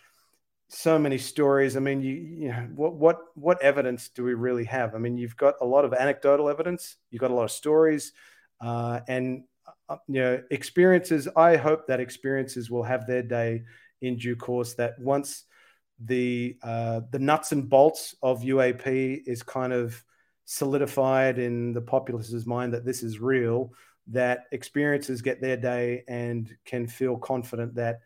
so 0.70 1.00
many 1.00 1.18
stories. 1.18 1.78
I 1.78 1.80
mean, 1.80 2.02
you, 2.02 2.14
you 2.14 2.50
know, 2.50 2.68
what 2.76 2.95
what 2.95 3.20
what 3.36 3.62
evidence 3.62 4.10
do 4.10 4.24
we 4.24 4.34
really 4.34 4.66
have? 4.66 4.95
I 4.95 4.98
mean, 4.98 5.18
you've 5.18 5.38
got 5.38 5.56
a 5.62 5.66
lot 5.66 5.86
of 5.86 5.93
anecdotal 5.93 6.50
evidence, 6.50 6.98
you've 7.10 7.22
got 7.22 7.32
a 7.32 7.36
lot 7.36 7.45
of 7.45 7.52
stories, 7.52 8.14
uh, 8.62 9.00
and 9.08 9.43
uh, 9.89 9.98
you 10.08 10.22
know, 10.22 10.43
experiences. 10.52 11.28
I 11.36 11.56
hope 11.56 11.88
that 11.88 12.00
experiences 12.00 12.70
will 12.70 12.84
have 12.84 13.08
their 13.08 13.24
day 13.24 13.64
in 14.02 14.18
due 14.18 14.36
course. 14.36 14.74
That 14.76 15.00
once 15.00 15.45
the 16.00 16.58
uh, 16.62 17.02
the 17.12 17.20
nuts 17.20 17.52
and 17.52 17.70
bolts 17.70 18.16
of 18.22 18.41
UAP 18.41 19.24
is 19.26 19.43
kind 19.43 19.74
of 19.74 20.04
solidified 20.45 21.39
in 21.39 21.74
the 21.74 21.82
populace's 21.82 22.45
mind 22.45 22.74
that 22.74 22.86
this 22.86 23.04
is 23.04 23.20
real, 23.20 23.74
that 24.08 24.45
experiences 24.52 25.22
get 25.22 25.41
their 25.41 25.58
day 25.58 26.04
and 26.08 26.56
can 26.66 26.88
feel 26.88 27.18
confident 27.18 27.76
that 27.76 28.00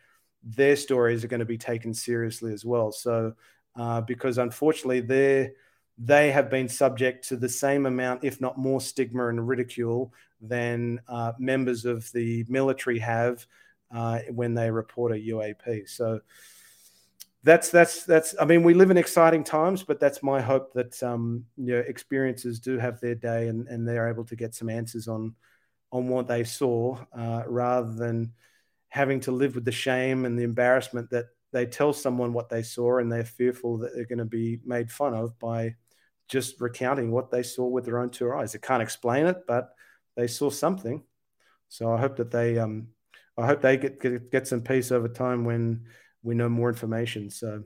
their 0.43 0.75
stories 0.75 1.23
are 1.23 1.27
going 1.27 1.39
to 1.39 1.45
be 1.45 1.57
taken 1.57 1.93
seriously 1.93 2.53
as 2.53 2.65
well. 2.65 2.91
So, 2.91 3.33
uh, 3.75 4.01
because 4.01 4.37
unfortunately, 4.37 5.01
they 5.01 5.51
they 5.97 6.31
have 6.31 6.49
been 6.49 6.67
subject 6.67 7.27
to 7.27 7.35
the 7.37 7.49
same 7.49 7.85
amount, 7.85 8.23
if 8.23 8.41
not 8.41 8.57
more, 8.57 8.81
stigma 8.81 9.27
and 9.27 9.47
ridicule 9.47 10.13
than 10.41 10.99
uh, 11.07 11.33
members 11.37 11.85
of 11.85 12.11
the 12.11 12.43
military 12.49 12.97
have 12.97 13.45
uh, 13.93 14.19
when 14.29 14.55
they 14.55 14.71
report 14.71 15.11
a 15.11 15.15
UAP. 15.15 15.87
So, 15.87 16.21
that's 17.43 17.69
that's 17.69 18.03
that's 18.03 18.35
i 18.39 18.45
mean 18.45 18.61
we 18.61 18.73
live 18.73 18.91
in 18.91 18.97
exciting 18.97 19.43
times 19.43 19.83
but 19.83 19.99
that's 19.99 20.21
my 20.21 20.39
hope 20.39 20.73
that 20.73 21.01
um 21.01 21.43
you 21.57 21.73
know 21.73 21.79
experiences 21.79 22.59
do 22.59 22.77
have 22.77 22.99
their 22.99 23.15
day 23.15 23.47
and, 23.47 23.67
and 23.67 23.87
they're 23.87 24.09
able 24.09 24.23
to 24.23 24.35
get 24.35 24.53
some 24.53 24.69
answers 24.69 25.07
on 25.07 25.33
on 25.91 26.07
what 26.07 26.27
they 26.27 26.43
saw 26.43 26.97
uh, 27.17 27.43
rather 27.47 27.93
than 27.93 28.31
having 28.89 29.19
to 29.19 29.31
live 29.31 29.55
with 29.55 29.65
the 29.65 29.71
shame 29.71 30.25
and 30.25 30.37
the 30.37 30.43
embarrassment 30.43 31.09
that 31.09 31.25
they 31.51 31.65
tell 31.65 31.91
someone 31.91 32.31
what 32.31 32.49
they 32.49 32.63
saw 32.63 32.99
and 32.99 33.11
they're 33.11 33.25
fearful 33.25 33.77
that 33.77 33.93
they're 33.93 34.05
going 34.05 34.17
to 34.19 34.25
be 34.25 34.59
made 34.63 34.89
fun 34.89 35.13
of 35.13 35.37
by 35.37 35.75
just 36.29 36.61
recounting 36.61 37.11
what 37.11 37.29
they 37.29 37.43
saw 37.43 37.65
with 37.65 37.83
their 37.83 37.99
own 37.99 38.09
two 38.09 38.31
eyes. 38.31 38.53
They 38.53 38.59
can't 38.59 38.81
explain 38.81 39.25
it 39.25 39.43
but 39.47 39.73
they 40.15 40.27
saw 40.27 40.49
something. 40.49 41.03
So 41.67 41.91
i 41.91 41.99
hope 41.99 42.17
that 42.17 42.31
they 42.31 42.57
um 42.57 42.87
i 43.37 43.45
hope 43.45 43.61
they 43.61 43.77
get 43.77 43.99
get, 44.01 44.31
get 44.31 44.47
some 44.47 44.61
peace 44.61 44.91
over 44.91 45.07
time 45.07 45.45
when 45.45 45.85
we 46.23 46.35
know 46.35 46.49
more 46.49 46.69
information. 46.69 47.29
So, 47.29 47.63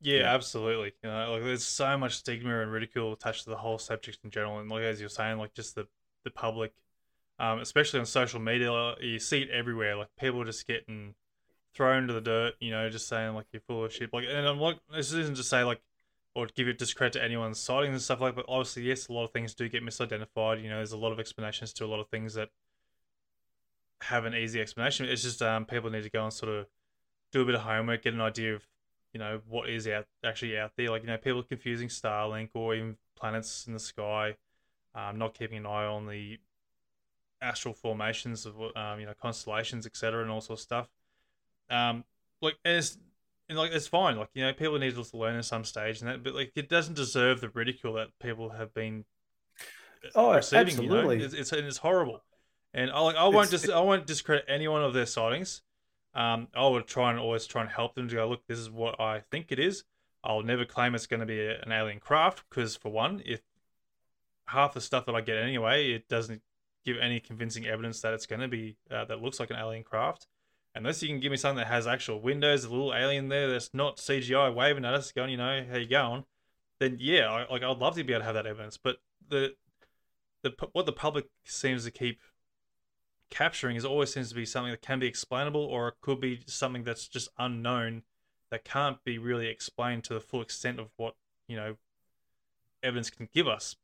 yeah, 0.00 0.18
yeah, 0.18 0.34
absolutely. 0.34 0.92
You 1.02 1.10
know, 1.10 1.32
like 1.32 1.42
there's 1.42 1.64
so 1.64 1.96
much 1.96 2.16
stigma 2.16 2.60
and 2.60 2.70
ridicule 2.70 3.12
attached 3.12 3.44
to 3.44 3.50
the 3.50 3.56
whole 3.56 3.78
subject 3.78 4.18
in 4.24 4.30
general, 4.30 4.58
and 4.58 4.68
like 4.70 4.82
as 4.82 5.00
you're 5.00 5.08
saying, 5.08 5.38
like 5.38 5.54
just 5.54 5.74
the 5.74 5.86
the 6.24 6.30
public, 6.30 6.72
um, 7.38 7.60
especially 7.60 8.00
on 8.00 8.06
social 8.06 8.40
media, 8.40 8.94
you 9.00 9.18
see 9.18 9.42
it 9.42 9.50
everywhere. 9.50 9.96
Like 9.96 10.08
people 10.18 10.44
just 10.44 10.66
getting 10.66 11.14
thrown 11.74 12.06
to 12.06 12.12
the 12.12 12.20
dirt. 12.20 12.54
You 12.60 12.70
know, 12.70 12.88
just 12.90 13.08
saying 13.08 13.34
like 13.34 13.46
you're 13.52 13.62
full 13.62 13.84
of 13.84 13.92
shit. 13.92 14.12
Like, 14.12 14.24
and 14.28 14.46
I'm 14.46 14.60
like, 14.60 14.78
this 14.94 15.12
isn't 15.12 15.36
to 15.36 15.42
say 15.42 15.64
like 15.64 15.80
or 16.34 16.48
give 16.54 16.66
it 16.66 16.78
discredit 16.78 17.12
to 17.12 17.22
anyone's 17.22 17.60
sightings 17.60 17.92
and 17.92 18.02
stuff 18.02 18.20
like. 18.20 18.34
But 18.34 18.46
obviously, 18.48 18.82
yes, 18.82 19.08
a 19.08 19.12
lot 19.12 19.24
of 19.24 19.32
things 19.32 19.54
do 19.54 19.68
get 19.68 19.84
misidentified. 19.84 20.62
You 20.62 20.68
know, 20.68 20.76
there's 20.76 20.92
a 20.92 20.96
lot 20.96 21.12
of 21.12 21.20
explanations 21.20 21.72
to 21.74 21.84
a 21.84 21.86
lot 21.86 22.00
of 22.00 22.08
things 22.08 22.34
that 22.34 22.48
have 24.02 24.24
an 24.24 24.34
easy 24.34 24.60
explanation. 24.60 25.06
It's 25.06 25.22
just 25.22 25.40
um, 25.42 25.64
people 25.64 25.90
need 25.90 26.02
to 26.02 26.10
go 26.10 26.24
and 26.24 26.32
sort 26.32 26.52
of 26.52 26.66
do 27.34 27.42
a 27.42 27.44
bit 27.44 27.54
of 27.56 27.62
homework, 27.62 28.04
get 28.04 28.14
an 28.14 28.20
idea 28.20 28.54
of 28.54 28.66
you 29.12 29.18
know 29.18 29.40
what 29.48 29.68
is 29.68 29.86
out 29.86 30.06
actually 30.24 30.56
out 30.56 30.72
there. 30.76 30.88
Like 30.88 31.02
you 31.02 31.08
know, 31.08 31.18
people 31.18 31.42
confusing 31.42 31.88
Starlink 31.88 32.50
or 32.54 32.74
even 32.74 32.96
planets 33.16 33.66
in 33.66 33.74
the 33.74 33.78
sky, 33.78 34.36
um, 34.94 35.18
not 35.18 35.34
keeping 35.34 35.58
an 35.58 35.66
eye 35.66 35.84
on 35.84 36.06
the 36.06 36.38
astral 37.42 37.74
formations 37.74 38.46
of 38.46 38.54
um, 38.76 39.00
you 39.00 39.06
know 39.06 39.14
constellations, 39.20 39.84
etc., 39.84 40.22
and 40.22 40.30
all 40.30 40.40
sorts 40.40 40.62
of 40.62 40.64
stuff. 40.64 40.88
Um, 41.68 42.04
like 42.40 42.54
as 42.64 42.98
and 43.48 43.58
like 43.58 43.72
it's 43.72 43.88
fine. 43.88 44.16
Like 44.16 44.30
you 44.34 44.44
know, 44.44 44.52
people 44.52 44.78
need 44.78 44.94
to 44.94 45.16
learn 45.16 45.36
at 45.36 45.44
some 45.44 45.64
stage, 45.64 46.00
and 46.00 46.10
that, 46.10 46.22
but 46.22 46.34
like 46.34 46.52
it 46.54 46.68
doesn't 46.68 46.94
deserve 46.94 47.40
the 47.40 47.48
ridicule 47.50 47.94
that 47.94 48.08
people 48.22 48.50
have 48.50 48.72
been 48.72 49.04
oh, 50.14 50.34
receiving. 50.34 50.68
Absolutely. 50.68 51.16
You 51.16 51.20
know? 51.20 51.24
it's, 51.26 51.34
it's 51.34 51.52
it's 51.52 51.78
horrible, 51.78 52.22
and 52.72 52.92
I 52.92 53.00
like 53.00 53.16
I 53.16 53.26
won't 53.26 53.50
just 53.50 53.68
I 53.68 53.80
won't 53.80 54.06
discredit 54.06 54.44
any 54.48 54.68
one 54.68 54.84
of 54.84 54.94
their 54.94 55.06
sightings. 55.06 55.62
Um, 56.14 56.48
I 56.54 56.66
would 56.68 56.86
try 56.86 57.10
and 57.10 57.18
always 57.18 57.46
try 57.46 57.62
and 57.62 57.70
help 57.70 57.94
them 57.94 58.08
to 58.08 58.14
go 58.14 58.28
look. 58.28 58.46
This 58.46 58.58
is 58.58 58.70
what 58.70 59.00
I 59.00 59.20
think 59.30 59.46
it 59.50 59.58
is. 59.58 59.84
I'll 60.22 60.42
never 60.42 60.64
claim 60.64 60.94
it's 60.94 61.06
going 61.06 61.20
to 61.20 61.26
be 61.26 61.40
a, 61.40 61.60
an 61.60 61.72
alien 61.72 62.00
craft 62.00 62.44
because, 62.48 62.76
for 62.76 62.90
one, 62.90 63.22
if 63.26 63.40
half 64.46 64.74
the 64.74 64.80
stuff 64.80 65.06
that 65.06 65.14
I 65.14 65.20
get 65.20 65.36
anyway, 65.36 65.92
it 65.92 66.08
doesn't 66.08 66.42
give 66.84 66.96
any 67.00 67.18
convincing 67.20 67.66
evidence 67.66 68.00
that 68.00 68.14
it's 68.14 68.26
going 68.26 68.40
to 68.40 68.48
be 68.48 68.76
uh, 68.90 69.04
that 69.06 69.22
looks 69.22 69.40
like 69.40 69.50
an 69.50 69.56
alien 69.56 69.82
craft. 69.82 70.26
Unless 70.74 71.02
you 71.02 71.08
can 71.08 71.20
give 71.20 71.30
me 71.30 71.36
something 71.36 71.58
that 71.58 71.68
has 71.68 71.86
actual 71.86 72.20
windows, 72.20 72.64
a 72.64 72.70
little 72.70 72.94
alien 72.94 73.28
there 73.28 73.48
that's 73.48 73.72
not 73.72 73.98
CGI 73.98 74.52
waving 74.52 74.84
at 74.84 74.94
us, 74.94 75.12
going, 75.12 75.30
you 75.30 75.36
know, 75.36 75.64
how 75.70 75.76
you 75.76 75.86
going? 75.86 76.24
Then 76.80 76.96
yeah, 76.98 77.30
I, 77.30 77.52
like 77.52 77.62
I'd 77.62 77.78
love 77.78 77.94
to 77.96 78.04
be 78.04 78.12
able 78.12 78.22
to 78.22 78.26
have 78.26 78.34
that 78.34 78.46
evidence. 78.46 78.76
But 78.76 78.96
the 79.28 79.54
the 80.42 80.52
what 80.72 80.86
the 80.86 80.92
public 80.92 81.26
seems 81.44 81.84
to 81.84 81.90
keep 81.90 82.20
capturing 83.34 83.76
is 83.76 83.84
always 83.84 84.12
seems 84.12 84.28
to 84.28 84.34
be 84.34 84.46
something 84.46 84.70
that 84.70 84.82
can 84.82 85.00
be 85.00 85.06
explainable, 85.06 85.64
or 85.64 85.88
it 85.88 85.94
could 86.00 86.20
be 86.20 86.40
something 86.46 86.84
that's 86.84 87.08
just 87.08 87.28
unknown 87.38 88.02
that 88.50 88.64
can't 88.64 89.02
be 89.04 89.18
really 89.18 89.48
explained 89.48 90.04
to 90.04 90.14
the 90.14 90.20
full 90.20 90.40
extent 90.40 90.78
of 90.78 90.90
what 90.96 91.16
you 91.48 91.56
know 91.56 91.76
evidence 92.82 93.10
can 93.10 93.28
give 93.34 93.48
us. 93.48 93.76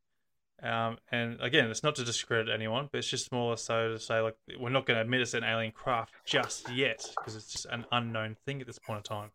Um, 0.62 0.98
and 1.10 1.40
again, 1.40 1.70
it's 1.70 1.82
not 1.82 1.94
to 1.96 2.04
discredit 2.04 2.52
anyone, 2.52 2.88
but 2.92 2.98
it's 2.98 3.08
just 3.08 3.32
more 3.32 3.56
so 3.56 3.92
to 3.92 3.98
say 3.98 4.20
like 4.20 4.36
we're 4.58 4.68
not 4.70 4.86
going 4.86 4.96
to 4.96 5.00
admit 5.00 5.22
it's 5.22 5.34
an 5.34 5.42
alien 5.42 5.72
craft 5.72 6.12
just 6.24 6.70
yet 6.70 7.04
because 7.16 7.34
it's 7.34 7.50
just 7.50 7.66
an 7.66 7.86
unknown 7.90 8.36
thing 8.44 8.60
at 8.60 8.66
this 8.66 8.78
point 8.78 8.98
in 8.98 9.02
time. 9.02 9.30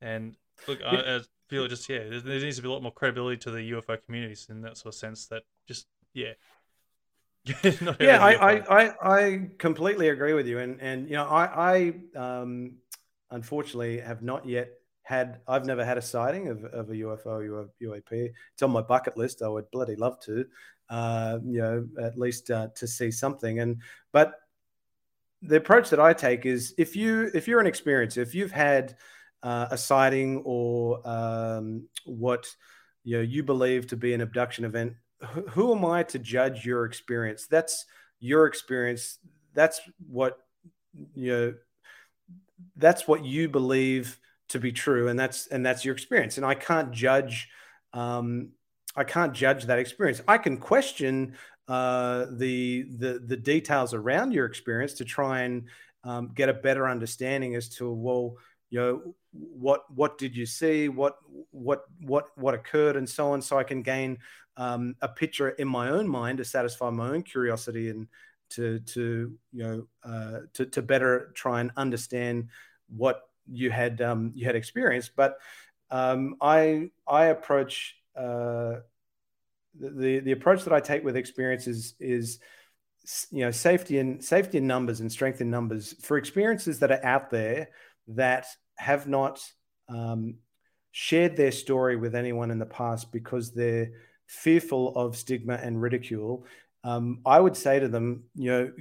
And 0.00 0.36
look, 0.66 0.78
I, 0.84 1.16
I, 1.16 1.20
feel 1.48 1.68
just 1.68 1.88
yeah, 1.88 2.04
there, 2.08 2.20
there, 2.20 2.40
needs 2.40 2.56
to 2.56 2.62
be 2.62 2.68
a 2.68 2.72
lot 2.72 2.82
more 2.82 2.92
credibility 2.92 3.36
to 3.38 3.50
the 3.50 3.72
UFO 3.72 3.98
communities 4.04 4.46
in 4.48 4.62
that 4.62 4.78
sort 4.78 4.94
of 4.94 4.98
sense. 4.98 5.26
That 5.26 5.42
just 5.66 5.86
yeah. 6.14 6.32
yeah, 7.64 8.22
I, 8.22 8.52
I, 8.52 8.84
I, 8.84 8.92
I 9.02 9.48
completely 9.58 10.10
agree 10.10 10.32
with 10.32 10.46
you, 10.46 10.60
and 10.60 10.80
and 10.80 11.08
you 11.08 11.16
know 11.16 11.24
I 11.24 11.94
I 12.14 12.18
um, 12.40 12.74
unfortunately 13.30 13.98
have 13.98 14.22
not 14.22 14.46
yet 14.46 14.70
had 15.02 15.40
I've 15.48 15.66
never 15.66 15.84
had 15.84 15.98
a 15.98 16.02
sighting 16.02 16.48
of, 16.48 16.64
of 16.64 16.90
a 16.90 16.94
UFO 16.94 17.68
UAP. 17.82 18.30
It's 18.52 18.62
on 18.62 18.70
my 18.70 18.82
bucket 18.82 19.16
list. 19.16 19.42
I 19.42 19.48
would 19.48 19.70
bloody 19.72 19.96
love 19.96 20.20
to, 20.20 20.46
uh, 20.88 21.38
you 21.44 21.60
know, 21.60 21.88
at 22.00 22.16
least 22.16 22.50
uh, 22.50 22.68
to 22.76 22.86
see 22.86 23.10
something. 23.10 23.58
And 23.58 23.82
but 24.12 24.34
the 25.42 25.56
approach 25.56 25.90
that 25.90 25.98
I 25.98 26.12
take 26.12 26.46
is 26.46 26.74
if 26.78 26.94
you 26.94 27.30
if 27.34 27.48
you're 27.48 27.60
an 27.60 27.66
experiencer, 27.66 28.18
if 28.18 28.34
you've 28.34 28.52
had 28.52 28.96
uh, 29.42 29.66
a 29.70 29.78
sighting 29.78 30.42
or 30.44 31.06
um, 31.08 31.88
what 32.04 32.54
you 33.02 33.16
know 33.16 33.22
you 33.22 33.42
believe 33.42 33.88
to 33.88 33.96
be 33.96 34.14
an 34.14 34.20
abduction 34.20 34.64
event, 34.64 34.94
who, 35.50 35.74
am 35.74 35.84
I 35.84 36.02
to 36.04 36.18
judge 36.18 36.64
your 36.64 36.84
experience? 36.84 37.46
That's 37.46 37.84
your 38.20 38.46
experience. 38.46 39.18
That's 39.54 39.80
what 40.08 40.38
you 41.14 41.32
know. 41.32 41.54
That's 42.76 43.06
what 43.06 43.24
you 43.24 43.48
believe 43.48 44.18
to 44.52 44.60
be 44.60 44.70
true 44.70 45.08
and 45.08 45.18
that's 45.18 45.46
and 45.46 45.64
that's 45.64 45.82
your 45.82 45.94
experience 45.94 46.36
and 46.36 46.44
i 46.44 46.54
can't 46.54 46.92
judge 46.92 47.48
um, 47.94 48.50
i 48.94 49.02
can't 49.02 49.32
judge 49.32 49.64
that 49.64 49.78
experience 49.78 50.20
i 50.28 50.36
can 50.36 50.58
question 50.58 51.34
uh, 51.68 52.26
the 52.32 52.84
the 52.98 53.22
the 53.26 53.36
details 53.36 53.94
around 53.94 54.32
your 54.32 54.44
experience 54.44 54.94
to 54.94 55.04
try 55.04 55.42
and 55.42 55.68
um, 56.04 56.30
get 56.34 56.50
a 56.50 56.54
better 56.54 56.88
understanding 56.88 57.54
as 57.54 57.70
to 57.70 57.90
well 57.90 58.36
you 58.68 58.78
know 58.78 59.14
what 59.32 59.84
what 59.94 60.18
did 60.18 60.36
you 60.36 60.44
see 60.44 60.88
what 60.88 61.16
what 61.50 61.84
what 62.00 62.26
what 62.36 62.54
occurred 62.54 62.96
and 62.96 63.08
so 63.08 63.32
on 63.32 63.40
so 63.40 63.58
i 63.58 63.64
can 63.64 63.82
gain 63.82 64.18
um, 64.56 64.94
a 65.00 65.08
picture 65.08 65.50
in 65.50 65.66
my 65.66 65.88
own 65.88 66.06
mind 66.06 66.38
to 66.38 66.44
satisfy 66.44 66.90
my 66.90 67.08
own 67.08 67.22
curiosity 67.22 67.88
and 67.88 68.06
to 68.50 68.80
to 68.80 69.32
you 69.52 69.62
know 69.62 69.86
uh, 70.04 70.40
to, 70.54 70.66
to 70.66 70.82
better 70.82 71.32
try 71.34 71.60
and 71.60 71.70
understand 71.76 72.48
what 72.88 73.22
you 73.50 73.70
had 73.70 74.00
um, 74.00 74.32
you 74.34 74.46
had 74.46 74.56
experience. 74.56 75.10
But 75.14 75.38
um, 75.90 76.36
I 76.40 76.90
I 77.06 77.26
approach 77.26 77.96
uh, 78.16 78.76
the 79.78 80.20
the 80.20 80.32
approach 80.32 80.64
that 80.64 80.72
I 80.72 80.80
take 80.80 81.04
with 81.04 81.16
experience 81.16 81.66
is 81.66 81.94
is 81.98 82.38
you 83.30 83.44
know 83.44 83.50
safety 83.50 83.98
and 83.98 84.22
safety 84.22 84.58
in 84.58 84.66
numbers 84.66 85.00
and 85.00 85.10
strength 85.10 85.40
in 85.40 85.50
numbers 85.50 85.94
for 86.02 86.18
experiences 86.18 86.78
that 86.80 86.92
are 86.92 87.04
out 87.04 87.30
there 87.30 87.70
that 88.08 88.46
have 88.76 89.06
not 89.06 89.40
um, 89.88 90.36
shared 90.90 91.36
their 91.36 91.52
story 91.52 91.96
with 91.96 92.14
anyone 92.14 92.50
in 92.50 92.58
the 92.58 92.66
past 92.66 93.12
because 93.12 93.52
they're 93.52 93.90
fearful 94.26 94.96
of 94.96 95.16
stigma 95.16 95.54
and 95.54 95.80
ridicule. 95.80 96.46
Um, 96.84 97.20
I 97.24 97.38
would 97.38 97.56
say 97.56 97.78
to 97.78 97.88
them, 97.88 98.24
you 98.34 98.50
know, 98.50 98.72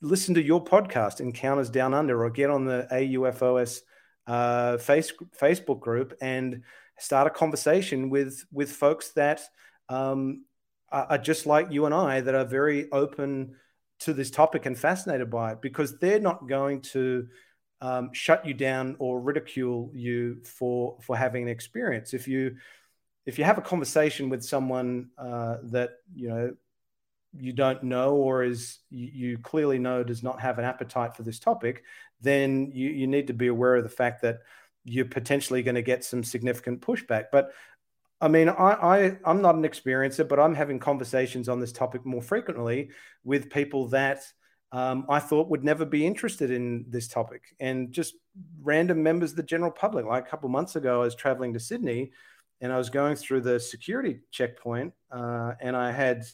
listen 0.00 0.34
to 0.34 0.42
your 0.42 0.64
podcast, 0.64 1.20
Encounters 1.20 1.70
Down 1.70 1.94
Under, 1.94 2.24
or 2.24 2.30
get 2.30 2.50
on 2.50 2.64
the 2.64 2.86
AUFOS 2.92 3.80
uh, 4.26 4.78
face, 4.78 5.12
Facebook 5.40 5.80
group 5.80 6.14
and 6.20 6.62
start 6.98 7.26
a 7.26 7.30
conversation 7.30 8.10
with 8.10 8.44
with 8.52 8.70
folks 8.70 9.10
that 9.12 9.40
um, 9.88 10.44
are, 10.92 11.18
just 11.18 11.46
like 11.46 11.72
you 11.72 11.86
and 11.86 11.94
I, 11.94 12.20
that 12.20 12.34
are 12.34 12.44
very 12.44 12.90
open 12.92 13.56
to 14.00 14.12
this 14.12 14.30
topic 14.30 14.66
and 14.66 14.78
fascinated 14.78 15.30
by 15.30 15.52
it, 15.52 15.62
because 15.62 15.98
they're 15.98 16.20
not 16.20 16.48
going 16.48 16.80
to 16.80 17.26
um, 17.80 18.12
shut 18.12 18.44
you 18.46 18.54
down 18.54 18.96
or 18.98 19.20
ridicule 19.20 19.90
you 19.94 20.42
for 20.44 20.98
for 21.00 21.16
having 21.16 21.44
an 21.44 21.48
experience. 21.48 22.14
If 22.14 22.28
you 22.28 22.56
if 23.26 23.38
you 23.38 23.44
have 23.44 23.58
a 23.58 23.62
conversation 23.62 24.28
with 24.28 24.44
someone 24.44 25.10
uh, 25.18 25.58
that 25.64 25.90
you 26.14 26.28
know 26.28 26.54
you 27.38 27.52
don't 27.52 27.82
know 27.84 28.16
or 28.16 28.42
is 28.42 28.78
you, 28.90 29.38
clearly 29.38 29.78
know 29.78 30.02
does 30.02 30.22
not 30.22 30.40
have 30.40 30.58
an 30.58 30.64
appetite 30.64 31.14
for 31.14 31.22
this 31.22 31.38
topic, 31.38 31.84
then 32.20 32.72
you, 32.74 32.90
you 32.90 33.06
need 33.06 33.28
to 33.28 33.32
be 33.32 33.46
aware 33.46 33.76
of 33.76 33.84
the 33.84 33.88
fact 33.88 34.22
that 34.22 34.40
you're 34.84 35.04
potentially 35.04 35.62
going 35.62 35.76
to 35.76 35.82
get 35.82 36.04
some 36.04 36.24
significant 36.24 36.80
pushback. 36.80 37.26
But 37.30 37.52
I 38.20 38.28
mean, 38.28 38.48
I, 38.48 38.72
I 38.72 39.18
I'm 39.24 39.42
not 39.42 39.54
an 39.54 39.62
experiencer, 39.62 40.28
but 40.28 40.40
I'm 40.40 40.54
having 40.54 40.78
conversations 40.78 41.48
on 41.48 41.60
this 41.60 41.72
topic 41.72 42.04
more 42.04 42.22
frequently 42.22 42.90
with 43.24 43.50
people 43.50 43.88
that 43.88 44.24
um, 44.72 45.06
I 45.08 45.18
thought 45.18 45.48
would 45.48 45.64
never 45.64 45.84
be 45.84 46.06
interested 46.06 46.50
in 46.50 46.84
this 46.88 47.08
topic, 47.08 47.54
and 47.58 47.90
just 47.92 48.14
random 48.62 49.02
members 49.02 49.30
of 49.30 49.36
the 49.36 49.42
general 49.42 49.70
public. 49.70 50.06
Like 50.06 50.26
a 50.26 50.30
couple 50.30 50.48
months 50.48 50.76
ago, 50.76 51.00
I 51.00 51.04
was 51.04 51.14
traveling 51.14 51.52
to 51.54 51.60
Sydney, 51.60 52.12
and 52.60 52.72
I 52.72 52.78
was 52.78 52.90
going 52.90 53.16
through 53.16 53.40
the 53.40 53.58
security 53.58 54.20
checkpoint, 54.30 54.92
uh, 55.10 55.54
and 55.60 55.76
I 55.76 55.90
had 55.90 56.24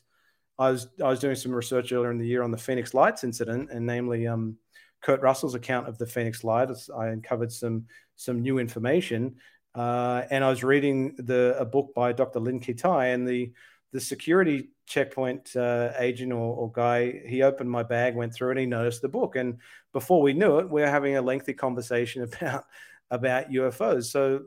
I 0.59 0.71
was 0.71 0.89
I 1.03 1.09
was 1.09 1.21
doing 1.21 1.37
some 1.37 1.53
research 1.53 1.93
earlier 1.93 2.11
in 2.11 2.19
the 2.19 2.27
year 2.27 2.43
on 2.43 2.51
the 2.51 2.59
Phoenix 2.59 2.93
Lights 2.93 3.25
incident, 3.25 3.71
and 3.71 3.87
namely 3.87 4.27
um, 4.27 4.57
Kurt 5.01 5.23
Russell's 5.23 5.55
account 5.55 5.89
of 5.89 5.97
the 5.97 6.07
Phoenix 6.07 6.45
Lights. 6.45 6.91
I 6.91 7.09
uncovered 7.09 7.53
some 7.53 7.87
some 8.17 8.43
new 8.43 8.59
information, 8.59 9.37
uh, 9.75 10.23
and 10.31 10.45
I 10.45 10.51
was 10.51 10.63
reading 10.63 11.15
the 11.19 11.57
a 11.59 11.65
book 11.65 11.95
by 11.95 12.13
Dr. 12.13 12.41
Lynn 12.41 12.61
Kitei, 12.61 13.15
and 13.15 13.27
the 13.27 13.53
the 13.93 14.01
security 14.01 14.71
checkpoint 14.87 15.55
uh, 15.57 15.93
agent 15.99 16.33
or, 16.33 16.55
or, 16.55 16.71
guy 16.71 17.23
he 17.27 17.43
opened 17.43 17.71
my 17.71 17.83
bag, 17.83 18.15
went 18.15 18.33
through 18.33 18.51
it, 18.51 18.53
and 18.53 18.61
he 18.61 18.67
noticed 18.67 19.03
the 19.03 19.09
book, 19.09 19.37
and 19.37 19.59
before 19.93 20.23
we 20.23 20.33
knew 20.33 20.59
it, 20.59 20.71
we 20.71 20.81
were 20.81 20.89
having 20.89 21.17
a 21.17 21.23
lengthy 21.23 21.55
conversation 21.55 22.23
about 22.41 22.65
about 23.11 23.51
UFOs. 23.51 24.05
So 24.05 24.43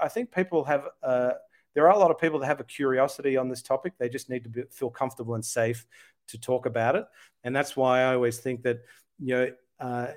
I 0.00 0.08
think 0.08 0.32
people 0.32 0.64
have. 0.64 0.88
Uh, 1.02 1.32
there 1.74 1.88
are 1.88 1.96
a 1.96 1.98
lot 1.98 2.10
of 2.10 2.18
people 2.18 2.38
that 2.40 2.46
have 2.46 2.60
a 2.60 2.64
curiosity 2.64 3.38
on 3.38 3.48
this 3.48 3.62
topic. 3.62 3.94
They 3.98 4.10
just 4.10 4.28
need 4.28 4.44
to 4.44 4.50
be, 4.50 4.62
feel 4.70 4.90
comfortable 4.90 5.34
and 5.36 5.44
safe 5.44 5.86
to 6.28 6.38
talk 6.38 6.66
about 6.66 6.96
it. 6.96 7.06
And 7.44 7.56
that's 7.56 7.76
why 7.76 8.02
I 8.02 8.14
always 8.14 8.38
think 8.38 8.62
that, 8.64 8.80
you 9.18 9.34
know, 9.34 9.50
uh, 9.80 10.08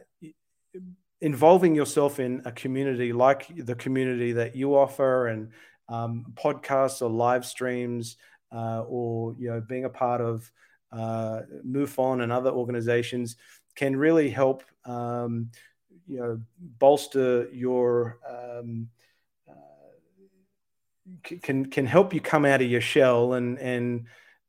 involving 1.22 1.76
yourself 1.76 2.20
in 2.20 2.42
a 2.46 2.52
community 2.52 3.14
like 3.14 3.48
the 3.56 3.76
community 3.76 4.34
that 4.34 4.56
you 4.56 4.76
offer 4.76 5.28
and 5.28 5.52
um, 5.88 6.26
podcasts 6.36 7.02
or 7.02 7.10
live 7.10 7.46
streams 7.46 8.18
or, 8.88 9.36
you 9.38 9.50
know, 9.50 9.62
being 9.62 9.86
a 9.86 9.90
part 9.90 10.22
of 10.22 10.52
uh, 10.92 11.42
MUFON 11.66 12.22
and 12.22 12.32
other 12.32 12.52
organizations 12.52 13.36
can 13.76 13.96
really 13.96 14.30
help, 14.30 14.64
um, 14.86 15.50
you 16.08 16.20
know, 16.20 16.42
bolster 16.60 17.50
your, 17.52 18.20
um, 18.30 18.90
can 21.42 21.66
can 21.66 21.86
help 21.86 22.14
you 22.14 22.22
come 22.22 22.46
out 22.46 22.62
of 22.62 22.70
your 22.70 22.82
shell 22.82 23.34
and 23.34 23.60
and 23.60 24.06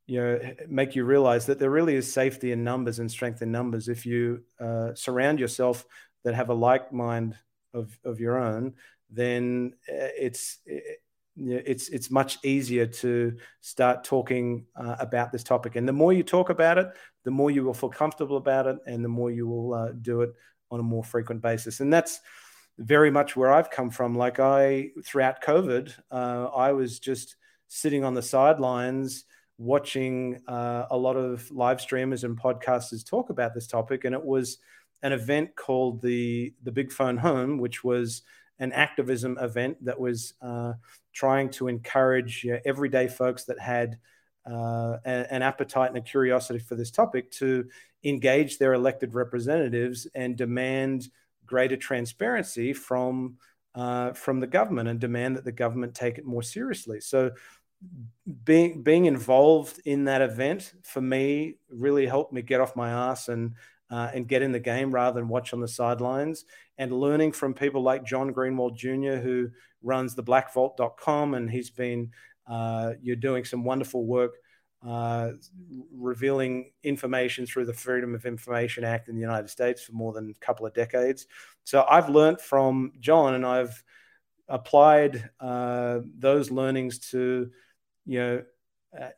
you 0.07 0.20
know 0.20 0.41
make 0.69 0.95
you 0.95 1.05
realize 1.05 1.47
that 1.47 1.59
there 1.59 1.70
really 1.70 1.95
is 1.95 2.11
safety 2.11 2.53
in 2.53 2.65
numbers 2.65 2.99
and 2.99 3.11
strength 3.11 3.43
in 3.43 3.53
numbers 3.53 3.89
if 3.89 4.07
you 4.07 4.43
uh, 4.61 4.95
surround 4.95 5.39
yourself 5.39 5.85
that 6.24 6.35
have 6.35 6.49
a 6.49 6.55
like 6.55 6.93
mind 6.93 7.37
of 7.74 7.99
of 8.05 8.20
your 8.20 8.39
own 8.39 8.74
then 9.11 9.73
uh, 9.89 10.12
it's 10.19 10.59
it's 11.38 11.88
it's 11.90 12.10
much 12.10 12.38
easier 12.44 12.86
to 12.86 13.36
start 13.60 14.04
talking 14.04 14.64
uh, 14.74 14.96
about 14.98 15.32
this 15.32 15.42
topic. 15.42 15.76
And 15.76 15.86
the 15.86 15.92
more 15.92 16.12
you 16.12 16.22
talk 16.22 16.50
about 16.50 16.78
it 16.78 16.88
the 17.26 17.30
more 17.32 17.50
you 17.50 17.64
will 17.64 17.74
feel 17.74 17.90
comfortable 17.90 18.36
about 18.36 18.68
it 18.68 18.76
and 18.86 19.04
the 19.04 19.08
more 19.08 19.32
you 19.32 19.48
will 19.48 19.74
uh, 19.74 19.90
do 20.00 20.22
it 20.22 20.30
on 20.70 20.78
a 20.78 20.82
more 20.82 21.02
frequent 21.02 21.42
basis. 21.42 21.80
And 21.80 21.92
that's 21.92 22.20
very 22.78 23.10
much 23.10 23.34
where 23.34 23.52
I've 23.52 23.68
come 23.68 23.90
from. 23.90 24.16
Like 24.16 24.38
I, 24.38 24.90
throughout 25.04 25.42
COVID, 25.42 25.92
uh, 26.12 26.46
I 26.54 26.70
was 26.70 27.00
just 27.00 27.34
sitting 27.66 28.04
on 28.04 28.14
the 28.14 28.22
sidelines 28.22 29.24
watching 29.58 30.40
uh, 30.46 30.86
a 30.88 30.96
lot 30.96 31.16
of 31.16 31.50
live 31.50 31.80
streamers 31.80 32.22
and 32.22 32.40
podcasters 32.40 33.04
talk 33.04 33.30
about 33.30 33.54
this 33.54 33.66
topic, 33.66 34.04
and 34.04 34.14
it 34.14 34.24
was 34.24 34.58
an 35.02 35.12
event 35.12 35.56
called 35.56 36.02
the 36.02 36.54
the 36.62 36.70
Big 36.70 36.92
Phone 36.92 37.16
Home, 37.16 37.58
which 37.58 37.82
was 37.82 38.22
an 38.59 38.73
activism 38.73 39.39
event 39.39 39.85
that 39.85 39.99
was 39.99 40.35
uh, 40.41 40.73
trying 41.12 41.51
to 41.51 41.69
encourage 41.69 42.45
you 42.45 42.53
know, 42.53 42.61
everyday 42.65 43.09
folks 43.09 43.45
that 43.45 43.59
had 43.59 43.99
uh, 44.51 44.99
an, 45.05 45.43
appetite 45.43 45.89
and 45.89 45.99
a 45.99 46.01
curiosity 46.01 46.59
for 46.59 46.77
this 46.77 46.91
topic 46.91 47.31
to 47.33 47.69
engage 48.05 48.59
their 48.59 48.74
elected 48.74 49.15
representatives 49.15 50.07
and 50.15 50.37
demand 50.37 51.09
greater 51.45 51.77
transparency 51.77 52.73
from 52.73 53.37
uh, 53.74 54.12
from 54.12 54.41
the 54.41 54.47
government 54.47 54.89
and 54.89 55.01
demand 55.01 55.37
that 55.37 55.45
the 55.45 55.53
government 55.53 55.95
take 55.95 56.16
it 56.16 56.24
more 56.24 56.43
seriously. 56.43 57.01
So 57.01 57.33
being 58.45 58.83
being 58.83 59.05
involved 59.05 59.81
in 59.85 60.05
that 60.05 60.23
event 60.23 60.73
for 60.83 61.01
me 61.01 61.59
really 61.69 62.07
helped 62.07 62.33
me 62.33 62.41
get 62.41 62.61
off 62.61 62.77
my 62.77 62.91
ass 62.91 63.28
and 63.28 63.55
uh, 63.91 64.11
and 64.15 64.27
get 64.27 64.43
in 64.43 64.53
the 64.53 64.61
game 64.61 64.93
rather 64.93 65.20
than 65.20 65.28
watch 65.28 65.53
on 65.53 65.61
the 65.61 65.69
sidelines 65.69 66.45
and 66.78 66.93
learning 66.93 67.32
from 67.32 67.55
people 67.55 67.82
like 67.82 68.05
John 68.05 68.32
Greenwald 68.32 68.77
Jr., 68.77 69.20
who 69.20 69.51
runs 69.82 70.15
the 70.15 70.23
blackvault.com. 70.23 71.35
And 71.35 71.51
he's 71.51 71.70
been, 71.70 72.11
uh, 72.47 72.93
you're 73.01 73.16
doing 73.16 73.44
some 73.44 73.65
wonderful 73.65 74.05
work 74.05 74.35
uh, 74.86 75.32
revealing 75.93 76.70
information 76.82 77.47
through 77.47 77.66
the 77.66 77.73
Freedom 77.73 78.15
of 78.15 78.27
Information 78.27 78.85
Act 78.85 79.09
in 79.09 79.15
the 79.15 79.20
United 79.20 79.48
States 79.48 79.82
for 79.82 79.93
more 79.93 80.12
than 80.12 80.31
a 80.31 80.44
couple 80.44 80.66
of 80.66 80.74
decades. 80.74 81.27
So 81.65 81.85
I've 81.89 82.09
learned 82.09 82.40
from 82.40 82.93
John 83.01 83.35
and 83.35 83.44
I've 83.44 83.82
applied 84.48 85.28
uh, 85.40 86.01
those 86.16 86.51
learnings 86.51 86.98
to, 87.11 87.51
you 88.05 88.19
know, 88.19 88.43
uh, 88.98 89.09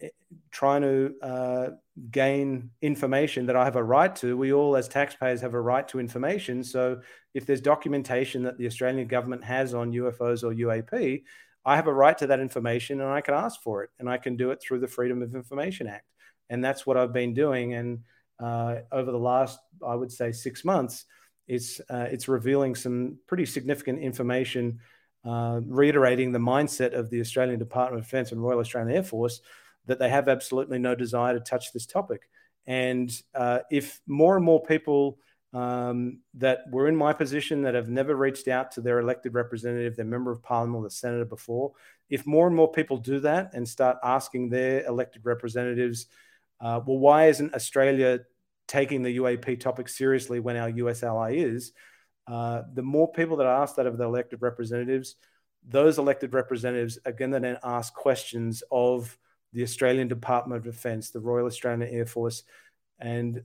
trying 0.50 0.82
to 0.82 1.14
uh, 1.22 1.68
gain 2.10 2.70
information 2.82 3.46
that 3.46 3.56
I 3.56 3.64
have 3.64 3.76
a 3.76 3.82
right 3.82 4.14
to. 4.16 4.36
We 4.36 4.52
all, 4.52 4.76
as 4.76 4.88
taxpayers, 4.88 5.40
have 5.40 5.54
a 5.54 5.60
right 5.60 5.86
to 5.88 6.00
information. 6.00 6.64
So, 6.64 7.00
if 7.34 7.46
there's 7.46 7.60
documentation 7.60 8.42
that 8.44 8.58
the 8.58 8.66
Australian 8.66 9.06
government 9.06 9.44
has 9.44 9.74
on 9.74 9.92
UFOs 9.92 10.42
or 10.42 10.52
UAP, 10.52 11.22
I 11.64 11.76
have 11.76 11.86
a 11.86 11.92
right 11.92 12.16
to 12.18 12.26
that 12.28 12.40
information 12.40 13.00
and 13.00 13.10
I 13.10 13.20
can 13.20 13.34
ask 13.34 13.60
for 13.62 13.84
it. 13.84 13.90
And 13.98 14.08
I 14.08 14.16
can 14.16 14.36
do 14.36 14.50
it 14.50 14.60
through 14.60 14.80
the 14.80 14.88
Freedom 14.88 15.22
of 15.22 15.34
Information 15.34 15.86
Act. 15.86 16.06
And 16.50 16.64
that's 16.64 16.86
what 16.86 16.96
I've 16.96 17.12
been 17.12 17.34
doing. 17.34 17.74
And 17.74 18.00
uh, 18.40 18.76
over 18.90 19.12
the 19.12 19.18
last, 19.18 19.58
I 19.86 19.94
would 19.94 20.10
say, 20.10 20.32
six 20.32 20.64
months, 20.64 21.04
it's, 21.46 21.80
uh, 21.90 22.06
it's 22.10 22.26
revealing 22.26 22.74
some 22.74 23.18
pretty 23.26 23.46
significant 23.46 24.00
information. 24.00 24.80
Uh, 25.24 25.60
reiterating 25.66 26.32
the 26.32 26.38
mindset 26.38 26.94
of 26.94 27.10
the 27.10 27.20
Australian 27.20 27.58
Department 27.58 28.00
of 28.00 28.06
Defence 28.06 28.32
and 28.32 28.42
Royal 28.42 28.60
Australian 28.60 28.96
Air 28.96 29.02
Force 29.02 29.40
that 29.88 29.98
they 29.98 30.08
have 30.08 30.28
absolutely 30.28 30.78
no 30.78 30.94
desire 30.94 31.34
to 31.34 31.40
touch 31.40 31.72
this 31.72 31.86
topic. 31.86 32.28
And 32.66 33.10
uh, 33.34 33.60
if 33.70 34.00
more 34.06 34.36
and 34.36 34.44
more 34.44 34.62
people 34.62 35.18
um, 35.54 36.20
that 36.34 36.60
were 36.70 36.88
in 36.88 36.94
my 36.94 37.14
position 37.14 37.62
that 37.62 37.74
have 37.74 37.88
never 37.88 38.14
reached 38.14 38.48
out 38.48 38.72
to 38.72 38.82
their 38.82 39.00
elected 39.00 39.34
representative, 39.34 39.96
their 39.96 40.04
member 40.04 40.30
of 40.30 40.42
parliament, 40.42 40.76
or 40.76 40.84
the 40.84 40.90
senator 40.90 41.24
before, 41.24 41.72
if 42.10 42.26
more 42.26 42.46
and 42.46 42.54
more 42.54 42.70
people 42.70 42.98
do 42.98 43.20
that 43.20 43.54
and 43.54 43.66
start 43.66 43.96
asking 44.04 44.50
their 44.50 44.84
elected 44.84 45.24
representatives, 45.24 46.06
uh, 46.60 46.80
well, 46.86 46.98
why 46.98 47.28
isn't 47.28 47.54
Australia 47.54 48.20
taking 48.66 49.02
the 49.02 49.16
UAP 49.16 49.58
topic 49.58 49.88
seriously 49.88 50.38
when 50.38 50.56
our 50.56 50.68
US 50.68 51.02
ally 51.02 51.36
is? 51.36 51.72
Uh, 52.26 52.62
the 52.74 52.82
more 52.82 53.10
people 53.10 53.38
that 53.38 53.46
ask 53.46 53.76
that 53.76 53.86
of 53.86 53.96
the 53.96 54.04
elected 54.04 54.42
representatives, 54.42 55.16
those 55.66 55.98
elected 55.98 56.34
representatives 56.34 56.98
are 57.06 57.12
going 57.12 57.30
to 57.30 57.40
then 57.40 57.58
ask 57.64 57.94
questions 57.94 58.62
of 58.70 59.16
the 59.52 59.62
Australian 59.62 60.08
Department 60.08 60.58
of 60.58 60.64
Defence, 60.64 61.10
the 61.10 61.20
Royal 61.20 61.46
Australian 61.46 61.88
Air 61.88 62.06
Force, 62.06 62.42
and 62.98 63.42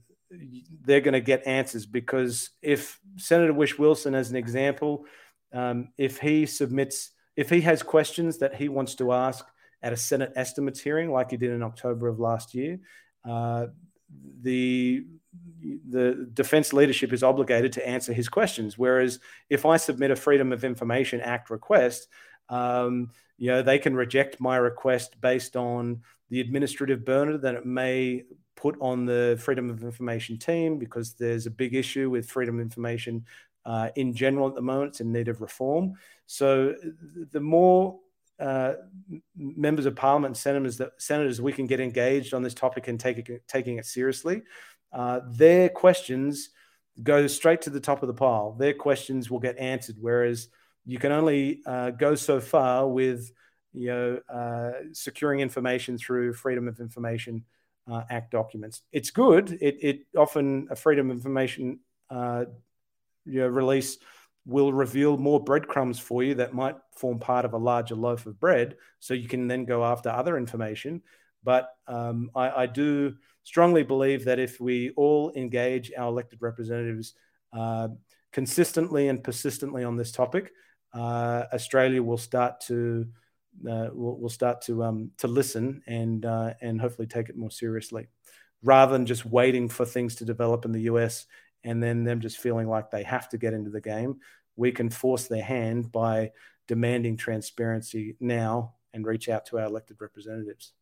they're 0.82 1.00
going 1.00 1.14
to 1.14 1.20
get 1.20 1.46
answers 1.46 1.86
because 1.86 2.50
if 2.62 3.00
Senator 3.16 3.52
Whish-Wilson, 3.52 4.14
as 4.14 4.30
an 4.30 4.36
example, 4.36 5.06
um, 5.52 5.88
if 5.96 6.18
he 6.18 6.46
submits, 6.46 7.10
if 7.36 7.50
he 7.50 7.60
has 7.62 7.82
questions 7.82 8.38
that 8.38 8.54
he 8.54 8.68
wants 8.68 8.96
to 8.96 9.12
ask 9.12 9.44
at 9.82 9.92
a 9.92 9.96
Senate 9.96 10.32
estimates 10.34 10.80
hearing, 10.80 11.10
like 11.10 11.30
he 11.30 11.36
did 11.36 11.50
in 11.50 11.62
October 11.62 12.08
of 12.08 12.18
last 12.18 12.54
year, 12.54 12.78
uh, 13.24 13.66
the 14.40 15.04
the 15.88 16.28
defense 16.32 16.72
leadership 16.72 17.12
is 17.12 17.22
obligated 17.22 17.72
to 17.72 17.88
answer 17.88 18.12
his 18.12 18.28
questions. 18.28 18.78
Whereas 18.78 19.18
if 19.50 19.66
I 19.66 19.76
submit 19.76 20.10
a 20.10 20.16
Freedom 20.16 20.52
of 20.52 20.64
Information 20.64 21.20
Act 21.20 21.50
request, 21.50 22.06
um, 22.48 23.10
you 23.38 23.48
know, 23.50 23.62
they 23.62 23.78
can 23.78 23.94
reject 23.94 24.40
my 24.40 24.56
request 24.56 25.20
based 25.20 25.56
on 25.56 26.02
the 26.30 26.40
administrative 26.40 27.04
burden 27.04 27.40
that 27.40 27.54
it 27.54 27.66
may 27.66 28.24
put 28.56 28.76
on 28.80 29.04
the 29.04 29.38
Freedom 29.42 29.70
of 29.70 29.82
Information 29.82 30.38
team 30.38 30.78
because 30.78 31.14
there's 31.14 31.46
a 31.46 31.50
big 31.50 31.74
issue 31.74 32.10
with 32.10 32.28
freedom 32.28 32.56
of 32.56 32.60
information 32.60 33.24
uh, 33.66 33.90
in 33.96 34.14
general 34.14 34.48
at 34.48 34.54
the 34.54 34.62
moment. 34.62 34.90
It's 34.90 35.00
in 35.00 35.12
need 35.12 35.28
of 35.28 35.40
reform. 35.40 35.94
So 36.26 36.74
the 37.32 37.40
more 37.40 37.98
uh, 38.38 38.74
members 39.36 39.86
of 39.86 39.96
parliament 39.96 40.36
senators 40.36 40.76
that 40.78 40.90
senators 40.98 41.40
we 41.40 41.52
can 41.52 41.66
get 41.66 41.80
engaged 41.80 42.34
on 42.34 42.42
this 42.42 42.54
topic 42.54 42.88
and 42.88 42.98
take 42.98 43.18
it, 43.18 43.46
taking 43.46 43.78
it 43.78 43.86
seriously, 43.86 44.42
uh, 44.92 45.20
their 45.30 45.68
questions 45.68 46.50
go 47.02 47.26
straight 47.26 47.62
to 47.62 47.70
the 47.70 47.80
top 47.80 48.02
of 48.02 48.06
the 48.06 48.14
pile. 48.14 48.52
Their 48.52 48.74
questions 48.74 49.30
will 49.30 49.40
get 49.40 49.58
answered, 49.58 49.96
whereas 50.00 50.48
you 50.86 50.98
can 50.98 51.12
only 51.12 51.62
uh, 51.66 51.90
go 51.90 52.14
so 52.14 52.40
far 52.40 52.88
with 52.88 53.32
you 53.72 53.88
know 53.88 54.20
uh, 54.28 54.72
securing 54.92 55.40
information 55.40 55.98
through 55.98 56.34
Freedom 56.34 56.68
of 56.68 56.80
Information 56.80 57.44
uh, 57.90 58.02
Act 58.10 58.30
documents. 58.30 58.82
It's 58.92 59.10
good. 59.10 59.58
It, 59.60 59.76
it 59.80 60.06
often 60.16 60.68
a 60.70 60.76
Freedom 60.76 61.10
of 61.10 61.16
Information 61.16 61.80
uh, 62.10 62.44
you 63.24 63.40
know, 63.40 63.48
release 63.48 63.98
will 64.46 64.72
reveal 64.72 65.16
more 65.16 65.42
breadcrumbs 65.42 65.98
for 65.98 66.22
you 66.22 66.34
that 66.34 66.52
might 66.52 66.76
form 66.92 67.18
part 67.18 67.44
of 67.44 67.54
a 67.54 67.58
larger 67.58 67.94
loaf 67.94 68.26
of 68.26 68.38
bread, 68.38 68.76
so 69.00 69.14
you 69.14 69.26
can 69.26 69.48
then 69.48 69.64
go 69.64 69.84
after 69.84 70.10
other 70.10 70.36
information. 70.36 71.02
But 71.42 71.70
um, 71.86 72.30
I, 72.34 72.62
I, 72.62 72.66
do 72.66 73.16
strongly 73.42 73.82
believe 73.82 74.24
that 74.24 74.38
if 74.38 74.60
we 74.60 74.90
all 74.96 75.32
engage 75.36 75.92
our 75.96 76.08
elected 76.08 76.40
representatives 76.40 77.14
uh, 77.52 77.88
consistently 78.32 79.08
and 79.08 79.22
persistently 79.22 79.84
on 79.84 79.96
this 79.96 80.10
topic, 80.10 80.52
Australia 81.00 82.02
will 82.02 82.18
start 82.18 82.60
to 82.62 83.06
uh, 83.68 83.88
will 83.92 84.18
will 84.18 84.28
start 84.28 84.62
to 84.62 84.82
um, 84.82 85.10
to 85.18 85.28
listen 85.28 85.82
and 85.86 86.24
uh, 86.24 86.54
and 86.60 86.80
hopefully 86.80 87.06
take 87.06 87.28
it 87.28 87.36
more 87.36 87.50
seriously, 87.50 88.08
rather 88.62 88.92
than 88.92 89.06
just 89.06 89.24
waiting 89.24 89.68
for 89.68 89.84
things 89.84 90.16
to 90.16 90.24
develop 90.24 90.64
in 90.64 90.72
the 90.72 90.82
US 90.82 91.26
and 91.64 91.82
then 91.82 92.04
them 92.04 92.20
just 92.20 92.38
feeling 92.38 92.68
like 92.68 92.90
they 92.90 93.02
have 93.02 93.28
to 93.30 93.38
get 93.38 93.54
into 93.54 93.70
the 93.70 93.80
game. 93.80 94.20
We 94.56 94.70
can 94.70 94.90
force 94.90 95.26
their 95.26 95.42
hand 95.42 95.90
by 95.90 96.30
demanding 96.68 97.16
transparency 97.16 98.16
now 98.20 98.74
and 98.92 99.06
reach 99.06 99.28
out 99.28 99.46
to 99.46 99.58
our 99.58 99.64
elected 99.64 99.96
representatives. 100.00 100.72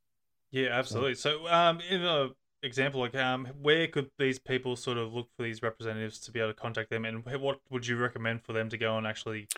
Yeah, 0.51 0.69
absolutely. 0.71 1.15
So, 1.15 1.47
um, 1.49 1.81
in 1.89 2.03
a 2.03 2.29
example, 2.63 3.01
like 3.01 3.15
um, 3.15 3.47
where 3.61 3.89
could 3.89 4.11
these 4.19 4.39
people 4.39 4.77
sort 4.77 4.99
of 4.99 5.13
look 5.15 5.29
for 5.37 5.43
these 5.43 5.63
representatives 5.63 6.21
to 6.21 6.33
be 6.33 6.41
able 6.41 6.53
to 6.53 6.61
contact 6.61 6.91
them, 6.91 7.05
and 7.05 7.25
what 7.25 7.61
would 7.71 7.87
you 7.87 7.97
recommend 7.97 8.43
for 8.45 8.53
them 8.53 8.69
to 8.69 8.77
go 8.77 8.99
and 8.99 9.07
actually 9.07 9.49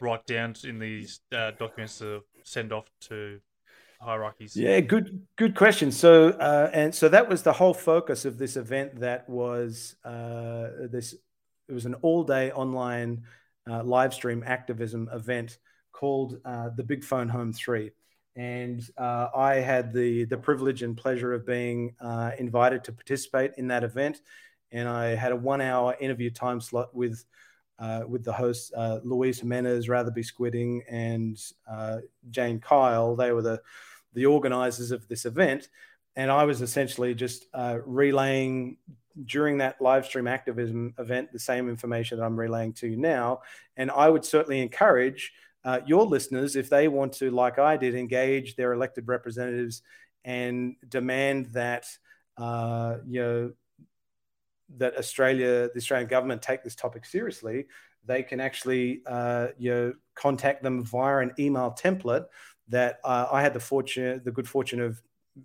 write 0.00 0.26
down 0.26 0.54
in 0.64 0.78
these 0.78 1.20
uh, 1.32 1.52
documents 1.52 1.98
to 1.98 2.22
send 2.44 2.72
off 2.72 2.86
to 3.08 3.40
hierarchies? 4.02 4.56
Yeah, 4.56 4.80
good 4.80 5.26
good 5.36 5.54
question. 5.54 5.92
So 5.92 6.30
uh, 6.30 6.70
and 6.72 6.94
so 6.94 7.08
that 7.08 7.28
was 7.28 7.42
the 7.42 7.52
whole 7.52 7.74
focus 7.74 8.24
of 8.24 8.38
this 8.38 8.56
event. 8.56 9.00
That 9.00 9.28
was 9.28 9.96
uh, 10.04 10.68
this. 10.90 11.14
It 11.68 11.72
was 11.72 11.86
an 11.86 11.94
all 11.94 12.24
day 12.24 12.50
online 12.52 13.22
uh, 13.70 13.82
live 13.84 14.12
stream 14.12 14.42
activism 14.44 15.08
event 15.12 15.58
called 15.92 16.40
uh, 16.44 16.70
the 16.76 16.82
Big 16.82 17.04
Phone 17.04 17.28
Home 17.28 17.52
Three, 17.52 17.92
and 18.36 18.82
uh, 18.98 19.28
I 19.34 19.56
had 19.56 19.92
the 19.92 20.24
the 20.24 20.36
privilege 20.36 20.82
and 20.82 20.96
pleasure 20.96 21.32
of 21.32 21.46
being 21.46 21.94
uh, 22.00 22.32
invited 22.38 22.84
to 22.84 22.92
participate 22.92 23.52
in 23.56 23.68
that 23.68 23.84
event, 23.84 24.20
and 24.72 24.88
I 24.88 25.14
had 25.14 25.32
a 25.32 25.36
one 25.36 25.60
hour 25.60 25.96
interview 26.00 26.30
time 26.30 26.60
slot 26.60 26.94
with 26.94 27.24
uh, 27.82 28.04
with 28.06 28.22
the 28.22 28.32
hosts, 28.32 28.72
uh, 28.76 29.00
Louise 29.02 29.40
Jimenez, 29.40 29.88
Ratherby 29.88 30.24
Squidding, 30.24 30.82
and 30.88 31.36
uh, 31.68 31.98
Jane 32.30 32.60
Kyle. 32.60 33.16
They 33.16 33.32
were 33.32 33.42
the, 33.42 33.60
the 34.14 34.26
organizers 34.26 34.92
of 34.92 35.08
this 35.08 35.24
event. 35.24 35.68
And 36.14 36.30
I 36.30 36.44
was 36.44 36.62
essentially 36.62 37.12
just 37.12 37.46
uh, 37.52 37.78
relaying 37.84 38.76
during 39.24 39.58
that 39.58 39.80
live 39.80 40.06
stream 40.06 40.28
activism 40.28 40.94
event 40.96 41.32
the 41.32 41.40
same 41.40 41.68
information 41.68 42.18
that 42.18 42.24
I'm 42.24 42.38
relaying 42.38 42.74
to 42.74 42.86
you 42.86 42.96
now. 42.96 43.40
And 43.76 43.90
I 43.90 44.08
would 44.08 44.24
certainly 44.24 44.60
encourage 44.60 45.32
uh, 45.64 45.80
your 45.84 46.06
listeners, 46.06 46.54
if 46.54 46.70
they 46.70 46.86
want 46.86 47.14
to, 47.14 47.32
like 47.32 47.58
I 47.58 47.76
did, 47.76 47.96
engage 47.96 48.54
their 48.54 48.72
elected 48.74 49.08
representatives 49.08 49.82
and 50.24 50.76
demand 50.88 51.46
that 51.46 51.86
you 52.38 53.20
know 53.20 53.52
that 54.78 54.96
Australia, 54.96 55.68
the 55.72 55.78
Australian 55.78 56.08
government, 56.08 56.42
take 56.42 56.62
this 56.62 56.74
topic 56.74 57.04
seriously, 57.04 57.66
they 58.04 58.22
can 58.22 58.40
actually 58.40 59.02
uh, 59.06 59.48
you 59.58 59.70
know 59.70 59.92
contact 60.14 60.62
them 60.62 60.84
via 60.84 61.18
an 61.18 61.32
email 61.38 61.74
template 61.78 62.26
that 62.68 62.98
uh, 63.04 63.26
I 63.30 63.42
had 63.42 63.54
the 63.54 63.60
fortune, 63.60 64.20
the 64.24 64.30
good 64.30 64.48
fortune 64.48 64.80
of 64.80 65.02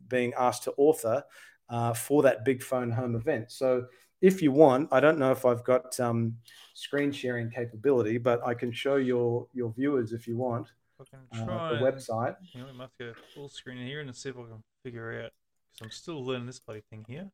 being 0.08 0.34
asked 0.38 0.64
to 0.64 0.74
author 0.78 1.24
uh, 1.70 1.94
for 1.94 2.24
that 2.24 2.46
big 2.46 2.64
phone 2.64 2.92
home 2.92 3.16
event. 3.16 3.52
So 3.52 3.86
if 4.22 4.42
you 4.42 4.52
want, 4.52 4.90
I 4.92 5.00
don't 5.00 5.20
know 5.20 5.32
if 5.32 5.46
I've 5.46 5.64
got 5.64 6.00
um, 6.00 6.38
screen 6.74 7.12
sharing 7.12 7.50
capability, 7.50 8.18
but 8.18 8.46
I 8.46 8.54
can 8.54 8.72
show 8.72 8.96
your 8.96 9.48
your 9.54 9.72
viewers 9.72 10.14
if 10.14 10.28
you 10.28 10.38
want 10.38 10.68
I 11.00 11.04
can 11.04 11.50
uh, 11.50 11.74
the 11.74 11.80
website. 11.80 12.36
You 12.54 12.62
know, 12.62 12.68
we 12.68 12.78
might 12.78 12.90
go 13.00 13.14
full 13.36 13.50
screen 13.50 13.86
here 13.86 14.02
and 14.02 14.16
see 14.16 14.30
if 14.30 14.38
I 14.38 14.42
can 14.42 14.64
figure 14.84 15.22
out 15.22 15.32
because 15.74 15.86
I'm 15.86 15.92
still 15.92 16.26
learning 16.26 16.48
this 16.48 16.60
bloody 16.60 16.82
thing 16.90 17.06
here. 17.08 17.30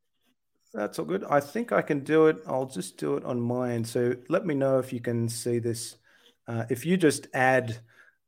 That's 0.73 0.97
all 0.97 1.05
good. 1.05 1.23
I 1.29 1.39
think 1.39 1.71
I 1.71 1.81
can 1.81 1.99
do 1.99 2.27
it. 2.27 2.37
I'll 2.47 2.65
just 2.65 2.97
do 2.97 3.15
it 3.15 3.23
on 3.25 3.39
mine. 3.39 3.85
So 3.85 4.15
let 4.27 4.45
me 4.45 4.55
know 4.55 4.79
if 4.79 4.91
you 4.91 4.99
can 4.99 5.29
see 5.29 5.59
this. 5.59 5.97
Uh, 6.47 6.65
if 6.69 6.85
you 6.85 6.97
just 6.97 7.27
add 7.33 7.77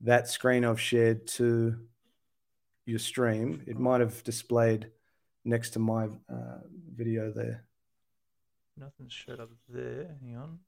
that 0.02 0.28
screen 0.28 0.64
I've 0.64 0.80
shared 0.80 1.26
to 1.28 1.76
your 2.86 3.00
stream, 3.00 3.64
it 3.66 3.80
might 3.80 4.00
have 4.00 4.24
displayed 4.24 4.92
next 5.44 5.72
to 5.72 5.80
my 5.80 6.06
uh, 6.30 6.60
video 6.96 7.32
there. 7.32 7.66
Nothing's 8.78 9.14
showed 9.14 9.40
up 9.40 9.50
there. 9.68 10.16
Hang 10.22 10.38
on. 10.38 10.60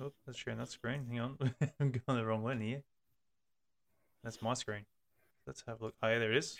Oh, 0.00 0.12
that's 0.26 0.38
sharing 0.38 0.58
that 0.58 0.68
screen. 0.68 1.06
Hang 1.08 1.20
on. 1.20 1.38
I'm 1.80 1.90
going 1.90 2.18
the 2.18 2.24
wrong 2.24 2.42
one 2.42 2.60
here. 2.60 2.82
That's 4.22 4.42
my 4.42 4.54
screen. 4.54 4.84
Let's 5.46 5.64
have 5.66 5.80
a 5.80 5.84
look. 5.86 5.94
Oh, 6.02 6.08
yeah, 6.08 6.18
there 6.18 6.32
it 6.32 6.38
is. 6.38 6.58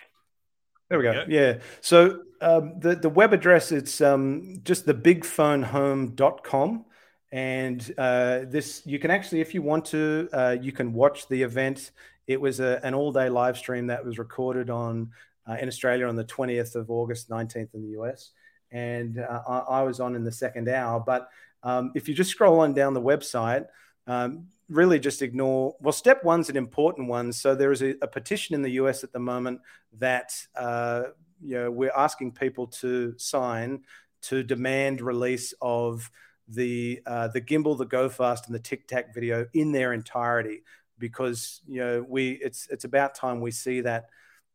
There 0.88 0.98
we 0.98 1.04
go. 1.04 1.24
Yeah. 1.28 1.58
So 1.80 2.22
um, 2.40 2.74
the, 2.78 2.94
the 2.94 3.08
web 3.10 3.32
address, 3.32 3.72
it's 3.72 4.00
um, 4.00 4.60
just 4.62 4.86
the 4.86 4.94
bigphonehome.com. 4.94 6.84
And 7.30 7.94
uh, 7.98 8.40
this, 8.46 8.82
you 8.86 8.98
can 8.98 9.10
actually, 9.10 9.42
if 9.42 9.52
you 9.52 9.60
want 9.60 9.84
to, 9.86 10.28
uh, 10.32 10.56
you 10.60 10.72
can 10.72 10.94
watch 10.94 11.28
the 11.28 11.42
event. 11.42 11.90
It 12.26 12.40
was 12.40 12.60
a, 12.60 12.80
an 12.82 12.94
all 12.94 13.12
day 13.12 13.28
live 13.28 13.58
stream 13.58 13.88
that 13.88 14.04
was 14.04 14.18
recorded 14.18 14.70
on 14.70 15.10
uh, 15.48 15.56
in 15.60 15.68
Australia 15.68 16.06
on 16.06 16.16
the 16.16 16.24
20th 16.24 16.74
of 16.74 16.90
August, 16.90 17.28
19th 17.28 17.74
in 17.74 17.82
the 17.82 18.00
US. 18.00 18.30
And 18.70 19.18
uh, 19.18 19.42
I, 19.46 19.58
I, 19.58 19.82
was 19.82 20.00
on 20.00 20.14
in 20.14 20.24
the 20.24 20.32
second 20.32 20.68
hour. 20.68 21.00
But 21.00 21.28
um, 21.62 21.92
if 21.94 22.08
you 22.08 22.14
just 22.14 22.30
scroll 22.30 22.60
on 22.60 22.74
down 22.74 22.94
the 22.94 23.00
website, 23.00 23.66
um, 24.06 24.46
really 24.68 24.98
just 24.98 25.22
ignore. 25.22 25.74
Well, 25.80 25.92
step 25.92 26.24
one's 26.24 26.50
an 26.50 26.56
important 26.56 27.08
one. 27.08 27.32
So 27.32 27.54
there 27.54 27.72
is 27.72 27.82
a, 27.82 27.94
a 28.02 28.08
petition 28.08 28.54
in 28.54 28.62
the 28.62 28.72
US 28.72 29.04
at 29.04 29.12
the 29.12 29.18
moment 29.18 29.60
that 29.98 30.34
uh, 30.56 31.04
you 31.42 31.54
know 31.54 31.70
we're 31.70 31.92
asking 31.96 32.32
people 32.32 32.66
to 32.66 33.14
sign 33.18 33.82
to 34.22 34.42
demand 34.42 35.00
release 35.00 35.54
of 35.60 36.10
the 36.48 37.00
uh, 37.06 37.28
the 37.28 37.40
gimbal, 37.40 37.76
the 37.76 37.84
go 37.84 38.08
fast, 38.08 38.46
and 38.46 38.54
the 38.54 38.60
tic 38.60 38.88
tac 38.88 39.14
video 39.14 39.46
in 39.54 39.72
their 39.72 39.92
entirety 39.92 40.62
because 40.98 41.60
you 41.66 41.80
know 41.80 42.04
we 42.08 42.32
it's 42.42 42.66
it's 42.70 42.84
about 42.84 43.14
time 43.14 43.40
we 43.40 43.50
see 43.50 43.80
that 43.82 44.06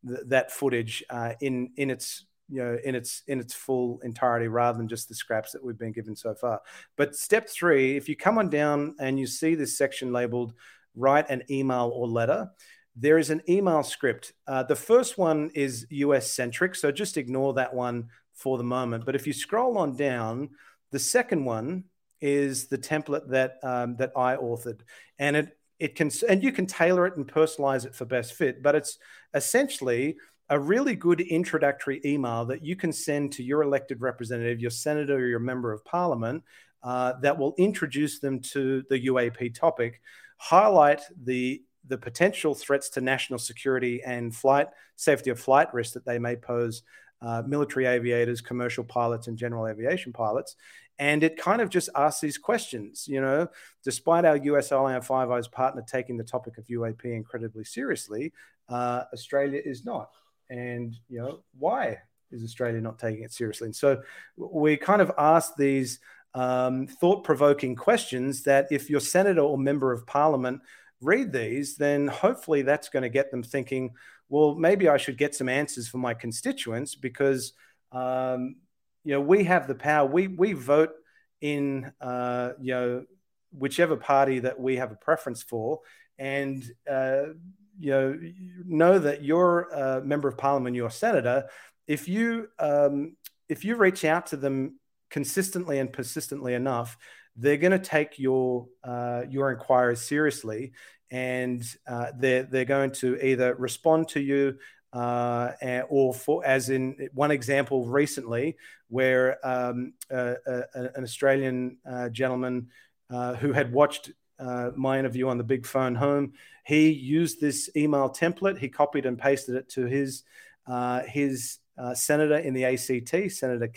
that 0.03 0.51
footage 0.51 1.03
uh, 1.09 1.33
in 1.39 1.71
in 1.77 1.89
its 1.89 2.25
you 2.49 2.63
know 2.63 2.77
in 2.83 2.95
its 2.95 3.23
in 3.27 3.39
its 3.39 3.53
full 3.53 3.99
entirety 4.03 4.47
rather 4.47 4.77
than 4.77 4.87
just 4.87 5.09
the 5.09 5.15
scraps 5.15 5.51
that 5.51 5.63
we've 5.63 5.77
been 5.77 5.91
given 5.91 6.15
so 6.15 6.33
far. 6.33 6.61
But 6.97 7.15
step 7.15 7.49
three 7.49 7.95
if 7.95 8.09
you 8.09 8.15
come 8.15 8.37
on 8.37 8.49
down 8.49 8.95
and 8.99 9.19
you 9.19 9.27
see 9.27 9.55
this 9.55 9.77
section 9.77 10.11
labeled 10.11 10.53
write 10.95 11.29
an 11.29 11.43
email 11.49 11.91
or 11.93 12.07
letter 12.07 12.49
there 12.95 13.17
is 13.17 13.31
an 13.31 13.41
email 13.49 13.81
script. 13.81 14.33
Uh, 14.45 14.61
the 14.61 14.75
first 14.75 15.17
one 15.17 15.49
is 15.55 15.87
us 15.91 16.31
centric 16.31 16.75
so 16.75 16.91
just 16.91 17.17
ignore 17.17 17.53
that 17.55 17.73
one 17.73 18.09
for 18.33 18.57
the 18.57 18.63
moment. 18.63 19.05
But 19.05 19.15
if 19.15 19.25
you 19.25 19.33
scroll 19.33 19.77
on 19.77 19.95
down 19.95 20.49
the 20.91 20.99
second 20.99 21.43
one 21.43 21.85
is 22.21 22.67
the 22.67 22.77
template 22.77 23.27
that 23.29 23.55
um, 23.63 23.95
that 23.97 24.11
i 24.15 24.35
authored. 24.35 24.81
And 25.19 25.35
it 25.35 25.57
it 25.79 25.95
can 25.95 26.11
and 26.29 26.43
you 26.43 26.51
can 26.51 26.65
tailor 26.65 27.05
it 27.07 27.17
and 27.17 27.27
personalize 27.27 27.85
it 27.85 27.95
for 27.95 28.05
best 28.05 28.33
fit 28.35 28.61
but 28.61 28.75
it's 28.75 28.99
essentially 29.33 30.15
a 30.49 30.59
really 30.59 30.95
good 30.95 31.21
introductory 31.21 32.01
email 32.05 32.45
that 32.45 32.63
you 32.63 32.75
can 32.75 32.91
send 32.91 33.31
to 33.33 33.43
your 33.43 33.63
elected 33.63 34.01
representative, 34.01 34.59
your 34.59 34.71
senator, 34.71 35.15
or 35.15 35.27
your 35.27 35.39
member 35.39 35.71
of 35.71 35.83
parliament 35.85 36.43
uh, 36.83 37.13
that 37.21 37.37
will 37.37 37.53
introduce 37.57 38.19
them 38.19 38.39
to 38.39 38.83
the 38.89 39.07
UAP 39.07 39.55
topic, 39.55 40.01
highlight 40.37 41.01
the 41.23 41.63
the 41.85 41.97
potential 41.97 42.55
threats 42.55 42.89
to 42.89 43.01
national 43.01 43.37
security 43.37 44.01
and 44.05 44.33
flight 44.33 44.69
safety 44.95 45.29
of 45.29 45.39
flight 45.39 45.73
risk 45.73 45.93
that 45.93 46.05
they 46.05 46.17
may 46.17 46.33
pose 46.33 46.83
uh, 47.21 47.41
military 47.45 47.85
aviators, 47.85 48.39
commercial 48.41 48.83
pilots, 48.83 49.27
and 49.27 49.37
general 49.37 49.67
aviation 49.67 50.13
pilots. 50.13 50.55
And 50.99 51.23
it 51.23 51.37
kind 51.37 51.61
of 51.61 51.69
just 51.69 51.89
asks 51.95 52.21
these 52.21 52.37
questions. 52.37 53.05
You 53.07 53.21
know, 53.21 53.47
despite 53.83 54.25
our 54.25 54.37
US 54.37 54.71
Alliance 54.71 55.07
Five 55.07 55.31
Eyes 55.31 55.47
partner 55.47 55.83
taking 55.85 56.17
the 56.17 56.23
topic 56.23 56.57
of 56.57 56.65
UAP 56.67 57.05
incredibly 57.05 57.63
seriously, 57.63 58.33
uh, 58.69 59.03
Australia 59.13 59.61
is 59.63 59.85
not 59.85 60.09
and 60.53 60.95
you 61.09 61.19
know 61.19 61.39
why 61.57 61.97
is 62.31 62.43
Australia 62.43 62.79
not 62.79 62.99
taking 62.99 63.23
it 63.23 63.33
seriously? 63.33 63.65
And 63.65 63.75
so 63.75 64.01
we 64.37 64.77
kind 64.77 65.01
of 65.01 65.11
ask 65.17 65.55
these 65.55 65.99
um, 66.33 66.87
thought-provoking 66.87 67.75
questions 67.75 68.43
that 68.43 68.67
if 68.71 68.89
your 68.89 68.99
senator 68.99 69.41
or 69.41 69.57
member 69.57 69.91
of 69.91 70.07
parliament 70.07 70.61
read 71.01 71.31
these, 71.31 71.75
then 71.75 72.07
hopefully 72.07 72.63
that's 72.63 72.89
going 72.89 73.03
to 73.03 73.09
get 73.09 73.29
them 73.29 73.43
thinking, 73.43 73.91
well, 74.29 74.55
maybe 74.55 74.89
I 74.89 74.97
should 74.97 75.17
get 75.17 75.35
some 75.35 75.49
answers 75.49 75.87
for 75.87 75.99
my 75.99 76.13
constituents 76.13 76.95
because 76.95 77.53
um, 77.91 78.55
you 79.03 79.13
know 79.13 79.21
we 79.21 79.43
have 79.43 79.67
the 79.67 79.75
power. 79.75 80.07
We 80.07 80.27
we 80.27 80.53
vote 80.53 80.93
in 81.41 81.91
uh, 82.01 82.51
you 82.59 82.73
know 82.73 83.05
whichever 83.51 83.95
party 83.95 84.39
that 84.39 84.59
we 84.59 84.77
have 84.77 84.91
a 84.91 84.95
preference 84.95 85.43
for, 85.43 85.81
and 86.17 86.63
uh, 86.89 87.33
you 87.79 87.91
know 87.91 88.19
know 88.65 88.99
that 88.99 89.23
you're 89.23 89.63
a 89.69 90.01
member 90.01 90.27
of 90.27 90.37
parliament, 90.37 90.75
you're 90.75 90.87
a 90.87 90.91
senator. 90.91 91.45
If 91.87 92.07
you 92.07 92.47
um, 92.59 93.15
if 93.49 93.65
you 93.65 93.75
reach 93.75 94.05
out 94.05 94.27
to 94.27 94.37
them 94.37 94.79
consistently 95.09 95.79
and 95.79 95.91
persistently 95.91 96.53
enough, 96.53 96.97
they're 97.35 97.57
going 97.57 97.71
to 97.71 97.79
take 97.79 98.19
your 98.19 98.67
uh, 98.83 99.23
your 99.29 99.51
inquiries 99.51 100.01
seriously, 100.01 100.73
and 101.11 101.63
uh, 101.87 102.07
they're 102.17 102.43
they're 102.43 102.65
going 102.65 102.91
to 102.91 103.23
either 103.25 103.55
respond 103.55 104.09
to 104.09 104.19
you 104.19 104.57
uh, 104.93 105.51
or 105.89 106.13
for 106.13 106.45
as 106.45 106.69
in 106.69 107.09
one 107.13 107.31
example 107.31 107.85
recently 107.85 108.55
where 108.89 109.45
um, 109.45 109.93
uh, 110.11 110.35
uh, 110.45 110.61
an 110.75 111.03
Australian 111.03 111.77
uh, 111.89 112.09
gentleman 112.09 112.67
uh, 113.09 113.33
who 113.33 113.51
had 113.51 113.73
watched 113.73 114.11
uh, 114.39 114.69
my 114.75 114.99
interview 114.99 115.27
on 115.27 115.37
the 115.37 115.43
big 115.43 115.65
phone 115.65 115.95
home. 115.95 116.33
He 116.63 116.89
used 116.89 117.41
this 117.41 117.69
email 117.75 118.09
template. 118.09 118.57
He 118.57 118.69
copied 118.69 119.05
and 119.05 119.17
pasted 119.17 119.55
it 119.55 119.69
to 119.69 119.85
his 119.85 120.23
uh, 120.65 121.01
his 121.01 121.59
uh, 121.77 121.93
senator 121.93 122.37
in 122.37 122.53
the 122.53 122.65
ACT, 122.65 123.31
Senator 123.31 123.69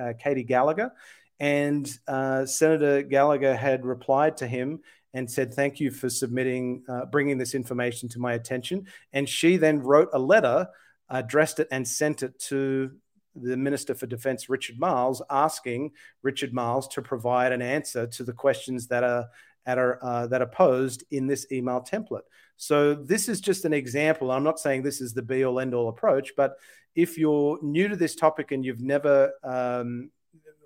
uh, 0.00 0.12
Katy 0.18 0.44
Gallagher, 0.44 0.92
and 1.40 1.90
uh, 2.06 2.46
Senator 2.46 3.02
Gallagher 3.02 3.56
had 3.56 3.84
replied 3.84 4.36
to 4.38 4.46
him 4.46 4.80
and 5.14 5.28
said, 5.30 5.52
"Thank 5.52 5.80
you 5.80 5.90
for 5.90 6.08
submitting, 6.08 6.84
uh, 6.88 7.06
bringing 7.06 7.38
this 7.38 7.54
information 7.54 8.08
to 8.10 8.20
my 8.20 8.34
attention." 8.34 8.86
And 9.12 9.28
she 9.28 9.56
then 9.56 9.80
wrote 9.80 10.10
a 10.12 10.18
letter, 10.18 10.68
addressed 11.08 11.58
it, 11.58 11.68
and 11.70 11.86
sent 11.86 12.22
it 12.22 12.38
to 12.40 12.92
the 13.34 13.56
Minister 13.56 13.94
for 13.94 14.06
Defence, 14.06 14.48
Richard 14.48 14.78
Marles, 14.78 15.22
asking 15.30 15.92
Richard 16.22 16.52
Marles 16.52 16.88
to 16.88 17.02
provide 17.02 17.52
an 17.52 17.62
answer 17.62 18.06
to 18.06 18.24
the 18.24 18.32
questions 18.32 18.88
that 18.88 19.04
are 19.04 19.28
are, 19.76 19.98
uh, 20.02 20.26
that 20.28 20.40
are 20.40 20.46
posed 20.46 21.04
in 21.10 21.26
this 21.26 21.46
email 21.52 21.82
template. 21.82 22.22
So 22.56 22.94
this 22.94 23.28
is 23.28 23.40
just 23.40 23.66
an 23.66 23.72
example. 23.74 24.30
I'm 24.30 24.42
not 24.42 24.58
saying 24.58 24.82
this 24.82 25.00
is 25.00 25.12
the 25.12 25.22
be 25.22 25.44
all 25.44 25.60
end 25.60 25.74
all 25.74 25.88
approach, 25.88 26.32
but 26.36 26.56
if 26.94 27.18
you're 27.18 27.58
new 27.62 27.88
to 27.88 27.96
this 27.96 28.16
topic 28.16 28.50
and 28.52 28.64
you've 28.64 28.80
never, 28.80 29.32
um, 29.44 30.10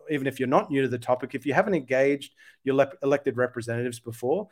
even 0.09 0.27
if 0.27 0.39
you're 0.39 0.49
not 0.49 0.70
new 0.70 0.83
to 0.83 0.89
the 0.89 0.99
topic, 0.99 1.35
if 1.35 1.45
you 1.45 1.53
haven't 1.53 1.74
engaged 1.74 2.33
your 2.65 2.77
le- 2.77 2.93
elected 3.03 3.37
representatives 3.37 3.99
before, 3.99 4.49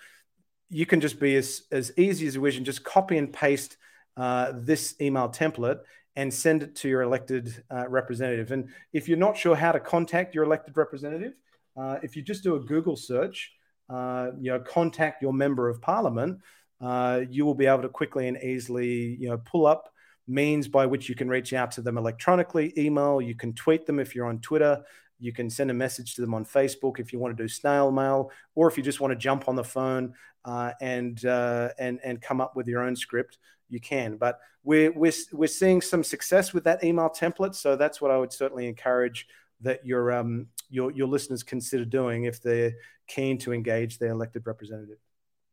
you 0.68 0.86
can 0.86 1.00
just 1.00 1.20
be 1.20 1.36
as, 1.36 1.62
as 1.70 1.92
easy 1.96 2.26
as 2.26 2.34
you 2.34 2.40
wish 2.40 2.56
and 2.56 2.66
just 2.66 2.84
copy 2.84 3.18
and 3.18 3.32
paste 3.32 3.76
uh, 4.16 4.52
this 4.54 4.94
email 5.00 5.28
template 5.28 5.80
and 6.16 6.32
send 6.32 6.62
it 6.62 6.76
to 6.76 6.88
your 6.88 7.02
elected 7.02 7.62
uh, 7.70 7.88
representative. 7.88 8.52
And 8.52 8.68
if 8.92 9.08
you're 9.08 9.16
not 9.16 9.36
sure 9.36 9.56
how 9.56 9.72
to 9.72 9.80
contact 9.80 10.34
your 10.34 10.44
elected 10.44 10.76
representative, 10.76 11.34
uh, 11.76 11.98
if 12.02 12.16
you 12.16 12.22
just 12.22 12.42
do 12.42 12.56
a 12.56 12.60
Google 12.60 12.96
search, 12.96 13.52
uh, 13.90 14.30
you 14.38 14.50
know, 14.50 14.60
contact 14.60 15.20
your 15.20 15.32
member 15.32 15.68
of 15.68 15.82
parliament, 15.82 16.38
uh, 16.80 17.22
you 17.28 17.44
will 17.44 17.54
be 17.54 17.66
able 17.66 17.82
to 17.82 17.88
quickly 17.88 18.28
and 18.28 18.38
easily, 18.42 19.16
you 19.18 19.28
know, 19.28 19.38
pull 19.38 19.66
up 19.66 19.92
means 20.28 20.68
by 20.68 20.86
which 20.86 21.08
you 21.08 21.14
can 21.14 21.28
reach 21.28 21.52
out 21.52 21.72
to 21.72 21.82
them 21.82 21.98
electronically, 21.98 22.72
email, 22.78 23.20
you 23.20 23.34
can 23.34 23.52
tweet 23.52 23.84
them 23.86 23.98
if 23.98 24.14
you're 24.14 24.28
on 24.28 24.38
Twitter, 24.38 24.80
you 25.18 25.32
can 25.32 25.50
send 25.50 25.70
a 25.70 25.74
message 25.74 26.14
to 26.14 26.20
them 26.20 26.32
on 26.32 26.44
Facebook 26.44 26.98
if 26.98 27.12
you 27.12 27.18
want 27.18 27.36
to 27.36 27.42
do 27.42 27.48
snail 27.48 27.90
mail, 27.90 28.30
or 28.54 28.68
if 28.68 28.76
you 28.76 28.82
just 28.82 29.00
want 29.00 29.10
to 29.10 29.16
jump 29.16 29.48
on 29.48 29.56
the 29.56 29.64
phone 29.64 30.14
uh, 30.44 30.72
and 30.80 31.24
uh, 31.24 31.68
and 31.78 32.00
and 32.02 32.22
come 32.22 32.40
up 32.40 32.56
with 32.56 32.66
your 32.66 32.82
own 32.82 32.96
script, 32.96 33.38
you 33.68 33.80
can. 33.80 34.16
But 34.16 34.38
we're 34.64 34.92
we're 34.92 35.12
we're 35.32 35.46
seeing 35.46 35.82
some 35.82 36.02
success 36.02 36.54
with 36.54 36.64
that 36.64 36.82
email 36.82 37.10
template, 37.10 37.54
so 37.54 37.76
that's 37.76 38.00
what 38.00 38.10
I 38.10 38.16
would 38.16 38.32
certainly 38.32 38.66
encourage 38.66 39.26
that 39.60 39.84
your 39.84 40.12
um 40.12 40.46
your 40.70 40.90
your 40.92 41.08
listeners 41.08 41.42
consider 41.42 41.84
doing 41.84 42.24
if 42.24 42.40
they're 42.40 42.72
keen 43.10 43.38
to 43.38 43.52
engage 43.52 43.98
their 43.98 44.10
elected 44.10 44.42
representative. 44.46 44.98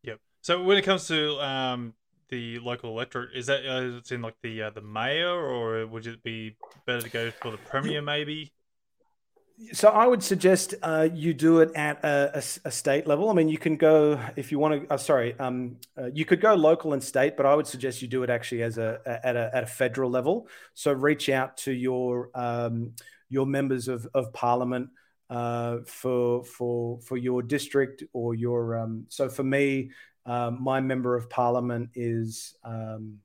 Yep. 0.03 0.19
So 0.41 0.63
when 0.63 0.77
it 0.77 0.84
comes 0.84 1.07
to 1.07 1.39
um, 1.41 1.93
the 2.29 2.59
local 2.59 2.91
electorate? 2.91 3.29
Is 3.35 3.45
that 3.47 3.65
uh, 3.65 3.97
it's 3.97 4.11
in 4.11 4.21
like 4.21 4.35
the 4.41 4.63
uh, 4.63 4.69
the 4.71 4.81
mayor, 4.81 5.34
or 5.34 5.85
would 5.88 6.07
it 6.07 6.23
be 6.23 6.55
better 6.85 7.01
to 7.01 7.09
go 7.09 7.31
for 7.31 7.51
the 7.51 7.57
premier 7.57 8.01
maybe? 8.01 8.51
So 9.73 9.89
I 9.89 10.05
would 10.05 10.21
suggest 10.21 10.75
uh, 10.84 11.09
you 11.11 11.34
do 11.34 11.61
it 11.61 11.71
at 11.73 12.03
a, 12.03 12.31
a, 12.35 12.67
a, 12.67 12.71
state 12.71 13.07
level. 13.07 13.31
I 13.31 13.34
mean, 13.34 13.49
you 13.49 13.57
can 13.57 13.75
go 13.75 14.19
if 14.35 14.51
you 14.51 14.59
want 14.59 14.88
to. 14.88 14.93
Uh, 14.93 14.97
sorry, 14.97 15.38
um, 15.39 15.77
uh, 15.97 16.11
you 16.13 16.25
could 16.25 16.41
go 16.41 16.53
local 16.53 16.93
and 16.93 17.03
state, 17.03 17.35
but 17.35 17.47
I 17.47 17.55
would 17.55 17.65
suggest 17.65 18.01
you 18.01 18.07
do 18.07 18.21
it 18.21 18.29
actually 18.29 18.61
as 18.61 18.77
a 18.77 18.99
at 19.23 19.35
a 19.35 19.49
at 19.53 19.63
a 19.63 19.67
federal 19.67 20.11
level. 20.11 20.47
So 20.75 20.91
reach 20.93 21.29
out 21.29 21.57
to 21.57 21.71
your 21.71 22.29
um, 22.35 22.93
your 23.29 23.47
members 23.47 23.88
of 23.88 24.07
of 24.13 24.31
parliament 24.31 24.89
uh, 25.29 25.79
for 25.85 26.43
for 26.43 26.99
for 27.01 27.17
your 27.17 27.41
district 27.41 28.03
or 28.13 28.35
your. 28.35 28.77
Um, 28.77 29.05
so 29.09 29.29
for 29.29 29.43
me, 29.43 29.91
um, 30.25 30.61
my 30.61 30.81
member 30.81 31.15
of 31.15 31.29
parliament 31.29 31.89
is. 31.95 32.55
Um, 32.63 33.19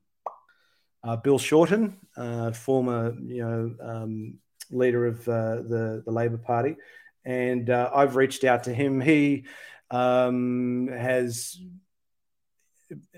uh, 1.05 1.17
Bill 1.17 1.37
Shorten, 1.37 1.97
uh, 2.15 2.53
former, 2.53 3.13
you 3.25 3.43
know, 3.43 3.75
um, 3.81 4.39
leader 4.71 5.05
of 5.05 5.27
uh, 5.27 5.55
the 5.55 6.03
the 6.05 6.11
Labor 6.11 6.37
Party, 6.37 6.77
and 7.25 7.69
uh, 7.69 7.89
I've 7.93 8.15
reached 8.15 8.43
out 8.43 8.63
to 8.65 8.73
him. 8.73 9.01
He 9.01 9.45
um, 9.91 10.87
has 10.87 11.59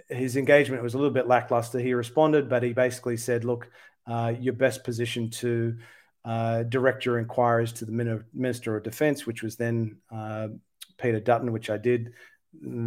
his 0.09 0.35
engagement 0.35 0.83
was 0.83 0.93
a 0.93 0.97
little 0.97 1.13
bit 1.13 1.27
lackluster. 1.27 1.79
He 1.79 1.93
responded, 1.93 2.49
but 2.49 2.63
he 2.63 2.73
basically 2.73 3.17
said, 3.17 3.43
"Look, 3.43 3.69
uh, 4.07 4.33
you're 4.39 4.53
best 4.53 4.83
positioned 4.83 5.33
to." 5.33 5.77
Uh, 6.26 6.64
direct 6.64 7.06
your 7.06 7.19
inquiries 7.19 7.72
to 7.72 7.85
the 7.85 8.23
Minister 8.34 8.76
of 8.76 8.84
Defence, 8.84 9.27
which 9.27 9.43
was 9.43 9.56
then 9.56 9.97
uh, 10.11 10.47
Peter 10.97 11.19
Dutton, 11.19 11.52
which 11.52 11.69
I 11.69 11.77
did 11.77 12.14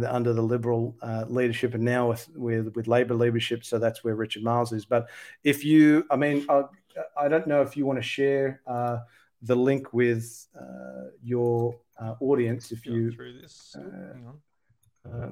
under 0.05 0.33
the 0.33 0.41
Liberal 0.41 0.97
uh, 1.01 1.25
leadership, 1.27 1.73
and 1.73 1.83
now 1.83 2.09
with, 2.09 2.27
with, 2.35 2.75
with 2.75 2.87
Labor 2.87 3.13
leadership. 3.13 3.63
So 3.63 3.79
that's 3.79 4.03
where 4.03 4.15
Richard 4.15 4.43
Marles 4.43 4.73
is. 4.73 4.85
But 4.85 5.09
if 5.43 5.63
you, 5.63 6.05
I 6.11 6.15
mean, 6.15 6.45
I'll, 6.49 6.69
I 7.17 7.27
don't 7.27 7.47
know 7.47 7.61
if 7.61 7.77
you 7.77 7.85
want 7.85 7.99
to 7.99 8.03
share 8.03 8.61
uh, 8.67 8.99
the 9.41 9.55
link 9.55 9.93
with 9.93 10.47
uh, 10.59 11.11
your 11.23 11.79
uh, 11.97 12.15
audience. 12.19 12.71
If 12.71 12.85
you 12.85 13.11
through 13.11 13.39
this, 13.41 13.75
uh, 13.77 15.09
uh, 15.09 15.29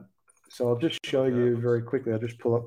so 0.50 0.70
I'll 0.70 0.78
just 0.78 1.06
show 1.06 1.26
you 1.26 1.58
very 1.58 1.82
quickly. 1.82 2.14
I'll 2.14 2.20
just 2.20 2.40
pull 2.40 2.56
up. 2.56 2.66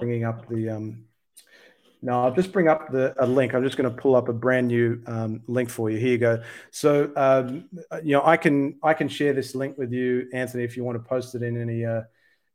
bringing 0.00 0.24
up 0.24 0.48
the 0.48 0.70
um, 0.70 1.04
no, 2.00 2.22
I'll 2.22 2.34
just 2.34 2.52
bring 2.52 2.68
up 2.68 2.92
the 2.92 3.14
a 3.18 3.26
link. 3.26 3.54
I'm 3.54 3.64
just 3.64 3.76
going 3.76 3.92
to 3.92 4.02
pull 4.02 4.14
up 4.14 4.28
a 4.28 4.32
brand 4.32 4.68
new 4.68 5.00
um, 5.06 5.42
link 5.46 5.68
for 5.68 5.90
you. 5.90 5.98
Here 5.98 6.10
you 6.10 6.18
go. 6.18 6.42
So 6.70 7.10
um, 7.16 7.68
you 8.02 8.12
know, 8.12 8.22
I 8.24 8.36
can 8.36 8.78
I 8.82 8.94
can 8.94 9.08
share 9.08 9.32
this 9.32 9.54
link 9.54 9.76
with 9.78 9.92
you, 9.92 10.28
Anthony, 10.32 10.64
if 10.64 10.76
you 10.76 10.84
want 10.84 11.02
to 11.02 11.08
post 11.08 11.34
it 11.34 11.42
in 11.42 11.60
any 11.60 11.84
uh, 11.84 12.02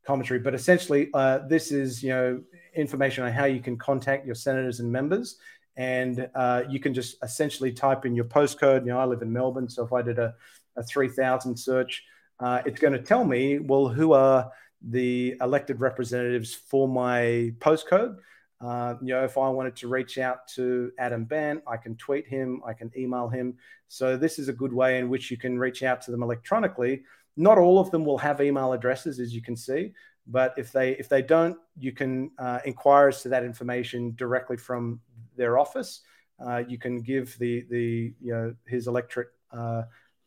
commentary. 0.06 0.40
But 0.40 0.54
essentially, 0.54 1.10
uh, 1.14 1.40
this 1.48 1.72
is 1.72 2.02
you 2.02 2.10
know 2.10 2.42
information 2.76 3.24
on 3.24 3.32
how 3.32 3.46
you 3.46 3.60
can 3.60 3.78
contact 3.78 4.26
your 4.26 4.36
senators 4.36 4.80
and 4.80 4.92
members. 4.92 5.38
And 5.76 6.30
uh, 6.36 6.64
you 6.70 6.80
can 6.80 6.94
just 6.94 7.18
essentially 7.24 7.72
type 7.72 8.06
in 8.06 8.16
your 8.16 8.26
postcode. 8.26 8.82
You 8.82 8.92
know, 8.92 9.00
I 9.00 9.06
live 9.06 9.24
in 9.24 9.34
Melbourne, 9.34 9.68
so 9.70 9.84
if 9.84 9.92
I 9.92 10.04
did 10.04 10.20
a, 10.20 10.36
a 10.78 10.84
3000 10.84 11.58
search, 11.58 12.04
uh, 12.40 12.62
it's 12.64 12.80
going 12.80 12.94
to 12.94 13.02
tell 13.02 13.24
me, 13.26 13.58
well, 13.58 13.88
who 13.88 14.14
are 14.14 14.52
the 14.84 15.36
elected 15.42 15.80
representatives 15.80 16.54
for 16.54 16.88
my 16.88 17.54
postcode. 17.60 18.18
Uh, 18.64 18.96
you 19.02 19.14
know, 19.14 19.24
if 19.24 19.38
I 19.38 19.50
wanted 19.50 19.76
to 19.78 19.88
reach 19.88 20.18
out 20.18 20.48
to 20.50 20.92
Adam 20.98 21.26
Bandt, 21.26 21.64
I 21.68 21.76
can 21.76 21.96
tweet 21.98 22.28
him, 22.28 22.62
I 22.66 22.74
can 22.74 22.92
email 22.96 23.28
him. 23.28 23.58
So 23.90 24.16
this 24.16 24.40
is 24.40 24.48
a 24.48 24.54
good 24.54 24.72
way 24.72 25.00
in 25.00 25.10
which 25.10 25.30
you 25.30 25.38
can 25.38 25.60
reach 25.60 25.84
out 25.84 26.02
to 26.04 26.12
them 26.12 26.24
electronically. 26.24 27.04
Not 27.36 27.58
all 27.58 27.80
of 27.80 27.92
them 27.92 28.06
will 28.06 28.18
have 28.20 28.40
email 28.42 28.72
addresses, 28.72 29.20
as 29.20 29.34
you 29.34 29.42
can 29.42 29.58
see, 29.58 29.92
but 30.28 30.54
if 30.56 30.72
they 30.72 30.92
if 30.92 31.10
they 31.10 31.22
don't, 31.22 31.58
you 31.78 31.92
can 31.92 32.32
uh, 32.38 32.60
inquire 32.64 33.10
as 33.10 33.22
to 33.24 33.30
that 33.30 33.44
information 33.44 34.14
directly 34.16 34.56
from 34.56 35.02
their 35.36 35.58
office. 35.58 36.02
Uh, 36.40 36.64
you 36.68 36.78
can 36.78 37.02
give 37.02 37.38
the 37.40 37.66
the 37.70 38.14
you 38.22 38.34
know 38.34 38.56
his 38.66 38.88
electorate 38.88 39.30
uh, 39.52 39.84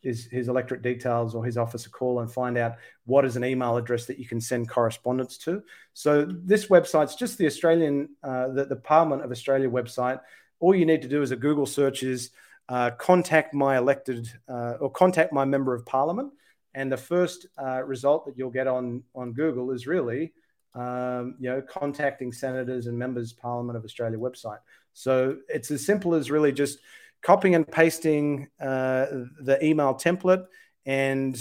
his 0.06 0.26
his 0.26 0.48
electorate 0.48 0.82
details 0.82 1.34
or 1.34 1.44
his 1.44 1.58
office 1.58 1.86
a 1.86 1.90
call 1.90 2.20
and 2.20 2.32
find 2.32 2.56
out 2.56 2.76
what 3.04 3.24
is 3.24 3.36
an 3.36 3.44
email 3.44 3.76
address 3.76 4.06
that 4.06 4.18
you 4.18 4.26
can 4.26 4.40
send 4.40 4.68
correspondence 4.68 5.36
to. 5.38 5.62
So 5.92 6.10
this 6.24 6.66
website's 6.66 7.16
just 7.16 7.38
the 7.38 7.46
Australian 7.46 8.08
uh, 8.22 8.48
the, 8.48 8.64
the 8.64 8.76
Parliament 8.76 9.22
of 9.24 9.30
Australia 9.30 9.68
website. 9.68 10.20
All 10.60 10.74
you 10.74 10.86
need 10.86 11.02
to 11.02 11.08
do 11.08 11.22
is 11.22 11.32
a 11.32 11.36
Google 11.36 11.66
search 11.66 12.02
is 12.02 12.30
uh, 12.68 12.90
contact 12.92 13.54
my 13.54 13.76
elected 13.76 14.28
uh, 14.48 14.74
or 14.80 14.90
contact 14.90 15.32
my 15.32 15.44
member 15.44 15.74
of 15.74 15.84
Parliament 15.84 16.32
and 16.76 16.92
the 16.92 16.96
first 16.96 17.46
uh, 17.58 17.82
result 17.82 18.26
that 18.26 18.36
you'll 18.36 18.50
get 18.50 18.66
on, 18.66 19.02
on 19.14 19.32
Google 19.32 19.70
is 19.70 19.86
really, 19.86 20.34
um, 20.74 21.34
you 21.40 21.48
know, 21.48 21.62
contacting 21.62 22.32
senators 22.32 22.86
and 22.86 22.98
members 22.98 23.32
Parliament 23.32 23.78
of 23.78 23.84
Australia 23.84 24.18
website. 24.18 24.58
So 24.92 25.38
it's 25.48 25.70
as 25.70 25.86
simple 25.86 26.14
as 26.14 26.30
really 26.30 26.52
just 26.52 26.78
copying 27.22 27.54
and 27.54 27.66
pasting 27.66 28.48
uh, 28.60 29.06
the 29.40 29.58
email 29.62 29.94
template 29.94 30.46
and 30.84 31.38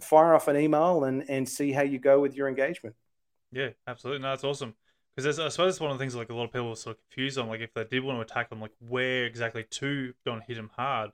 fire 0.00 0.34
off 0.34 0.48
an 0.48 0.56
email 0.56 1.04
and, 1.04 1.24
and 1.28 1.48
see 1.48 1.72
how 1.72 1.82
you 1.82 1.98
go 1.98 2.20
with 2.20 2.34
your 2.34 2.48
engagement. 2.48 2.96
Yeah, 3.52 3.70
absolutely. 3.86 4.22
No, 4.22 4.30
that's 4.30 4.44
awesome. 4.44 4.74
Because 5.14 5.38
I 5.38 5.48
suppose 5.50 5.74
it's 5.74 5.80
one 5.80 5.90
of 5.90 5.98
the 5.98 6.02
things 6.02 6.14
like 6.14 6.30
a 6.30 6.34
lot 6.34 6.44
of 6.44 6.52
people 6.52 6.70
are 6.70 6.76
sort 6.76 6.96
of 6.96 7.02
confused 7.10 7.38
on, 7.38 7.48
like 7.48 7.60
if 7.60 7.74
they 7.74 7.84
did 7.84 8.02
want 8.02 8.16
to 8.18 8.22
attack 8.22 8.48
them, 8.48 8.60
like 8.60 8.72
where 8.80 9.26
exactly 9.26 9.64
to 9.64 10.14
go 10.24 10.32
and 10.32 10.42
hit 10.42 10.56
them 10.56 10.70
hard. 10.74 11.10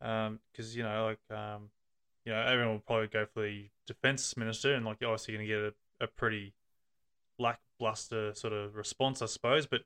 Because 0.00 0.28
um, 0.28 0.38
you 0.72 0.82
know, 0.82 1.04
like 1.04 1.38
um, 1.38 1.68
you 2.24 2.32
know, 2.32 2.40
everyone 2.40 2.72
will 2.72 2.80
probably 2.80 3.08
go 3.08 3.26
for 3.26 3.42
the 3.42 3.68
defense 3.86 4.36
minister, 4.38 4.74
and 4.74 4.86
like 4.86 4.98
you're 5.00 5.10
obviously 5.10 5.34
going 5.34 5.46
to 5.46 5.52
get 5.52 5.62
a, 6.00 6.04
a 6.04 6.06
pretty 6.06 6.54
lackluster 7.38 8.34
sort 8.34 8.54
of 8.54 8.74
response, 8.74 9.20
I 9.20 9.26
suppose. 9.26 9.66
But 9.66 9.82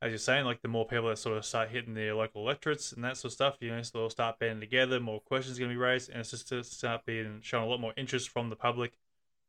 as 0.00 0.10
you're 0.10 0.18
saying, 0.18 0.44
like 0.44 0.62
the 0.62 0.68
more 0.68 0.86
people 0.86 1.08
that 1.08 1.18
sort 1.18 1.36
of 1.36 1.44
start 1.44 1.70
hitting 1.70 1.94
their 1.94 2.14
local 2.14 2.42
electorates 2.42 2.92
and 2.92 3.02
that 3.02 3.16
sort 3.16 3.30
of 3.30 3.32
stuff, 3.32 3.56
you 3.60 3.70
know, 3.70 3.82
so 3.82 3.98
they'll 3.98 4.10
start 4.10 4.38
banding 4.38 4.60
together, 4.60 5.00
more 5.00 5.20
questions 5.20 5.58
are 5.58 5.60
going 5.60 5.70
to 5.70 5.74
be 5.74 5.80
raised, 5.80 6.10
and 6.10 6.20
it's 6.20 6.30
just 6.30 6.48
to 6.48 6.62
start 6.62 7.04
being 7.04 7.40
shown 7.42 7.64
a 7.64 7.66
lot 7.66 7.80
more 7.80 7.92
interest 7.96 8.28
from 8.28 8.48
the 8.48 8.56
public, 8.56 8.92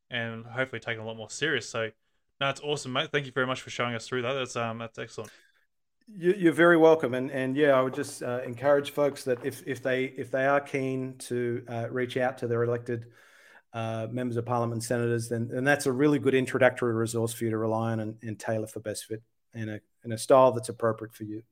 and 0.09 0.45
hopefully 0.45 0.79
taken 0.79 1.03
a 1.03 1.05
lot 1.05 1.17
more 1.17 1.29
serious. 1.29 1.69
So, 1.69 1.91
no, 2.41 2.53
awesome, 2.63 2.93
mate. 2.93 3.11
Thank 3.11 3.27
you 3.27 3.31
very 3.31 3.45
much 3.45 3.61
for 3.61 3.69
showing 3.69 3.93
us 3.93 4.07
through 4.07 4.23
that. 4.23 4.33
That's 4.33 4.55
um, 4.55 4.79
that's 4.79 4.97
excellent. 4.97 5.31
You're 6.17 6.53
very 6.53 6.77
welcome, 6.77 7.13
and 7.13 7.29
and 7.29 7.55
yeah, 7.55 7.73
I 7.73 7.83
would 7.83 7.93
just 7.93 8.23
uh, 8.23 8.41
encourage 8.43 8.89
folks 8.89 9.25
that 9.25 9.45
if 9.45 9.61
if 9.67 9.83
they 9.83 10.05
if 10.05 10.31
they 10.31 10.47
are 10.47 10.59
keen 10.59 11.17
to 11.19 11.63
uh, 11.67 11.87
reach 11.91 12.17
out 12.17 12.39
to 12.39 12.47
their 12.47 12.63
elected 12.63 13.05
uh, 13.73 14.07
members 14.09 14.35
of 14.35 14.47
parliament, 14.47 14.81
senators, 14.83 15.29
then 15.29 15.51
and 15.53 15.67
that's 15.67 15.85
a 15.85 15.91
really 15.91 16.17
good 16.17 16.33
introductory 16.33 16.93
resource 16.93 17.33
for 17.33 17.43
you 17.43 17.51
to 17.51 17.57
rely 17.57 17.91
on 17.91 17.99
and, 17.99 18.15
and 18.23 18.39
tailor 18.39 18.65
for 18.65 18.79
best 18.79 19.05
fit 19.05 19.21
in 19.53 19.69
a 19.69 19.79
in 20.03 20.11
a 20.11 20.17
style 20.17 20.51
that's 20.51 20.69
appropriate 20.69 21.13
for 21.13 21.23
you. 21.23 21.43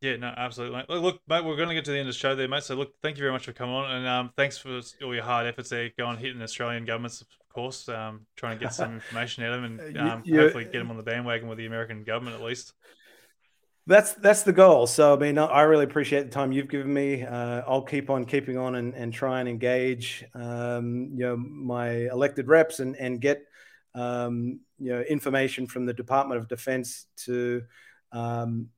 Yeah, 0.00 0.16
no, 0.16 0.34
absolutely. 0.36 0.82
Look, 0.88 1.20
mate, 1.28 1.44
we're 1.44 1.54
going 1.54 1.68
to 1.68 1.76
get 1.76 1.84
to 1.84 1.92
the 1.92 1.98
end 1.98 2.08
of 2.08 2.14
the 2.14 2.18
show 2.18 2.34
there, 2.34 2.48
mate. 2.48 2.64
So, 2.64 2.74
look, 2.74 2.92
thank 3.02 3.16
you 3.16 3.22
very 3.22 3.30
much 3.30 3.44
for 3.44 3.52
coming 3.52 3.76
on, 3.76 3.88
and 3.88 4.06
um, 4.08 4.30
thanks 4.36 4.58
for 4.58 4.80
all 5.04 5.14
your 5.14 5.22
hard 5.22 5.46
efforts 5.46 5.70
there, 5.70 5.90
going 5.96 6.16
hitting 6.16 6.42
Australian 6.42 6.84
governments, 6.84 7.20
of 7.20 7.28
course, 7.54 7.88
um, 7.88 8.26
trying 8.34 8.58
to 8.58 8.64
get 8.64 8.74
some 8.74 8.94
information 8.94 9.44
out 9.44 9.52
of 9.52 9.62
them, 9.62 9.78
and 9.78 9.98
um, 9.98 10.24
hopefully 10.28 10.64
get 10.64 10.78
them 10.80 10.90
on 10.90 10.96
the 10.96 11.04
bandwagon 11.04 11.48
with 11.48 11.58
the 11.58 11.66
American 11.66 12.02
government 12.02 12.34
at 12.34 12.42
least. 12.42 12.72
That's 13.86 14.12
that's 14.14 14.42
the 14.42 14.52
goal. 14.52 14.86
So 14.86 15.14
I 15.14 15.18
mean, 15.18 15.38
I 15.38 15.62
really 15.62 15.84
appreciate 15.84 16.24
the 16.24 16.30
time 16.30 16.52
you've 16.52 16.68
given 16.68 16.92
me. 16.92 17.24
Uh, 17.24 17.62
I'll 17.66 17.82
keep 17.82 18.10
on 18.10 18.24
keeping 18.24 18.56
on 18.56 18.76
and, 18.76 18.94
and 18.94 19.12
try 19.12 19.40
and 19.40 19.48
engage, 19.48 20.24
um, 20.34 21.10
you 21.14 21.26
know, 21.26 21.36
my 21.36 22.08
elected 22.08 22.46
reps 22.46 22.78
and 22.78 22.94
and 22.96 23.20
get, 23.20 23.42
um, 23.94 24.60
you 24.82 24.92
know, 24.92 25.00
information 25.02 25.66
from 25.66 25.86
the 25.86 25.94
Department 25.94 26.40
of 26.40 26.48
Defense 26.48 27.06
to. 27.24 27.62
Um, 28.10 28.68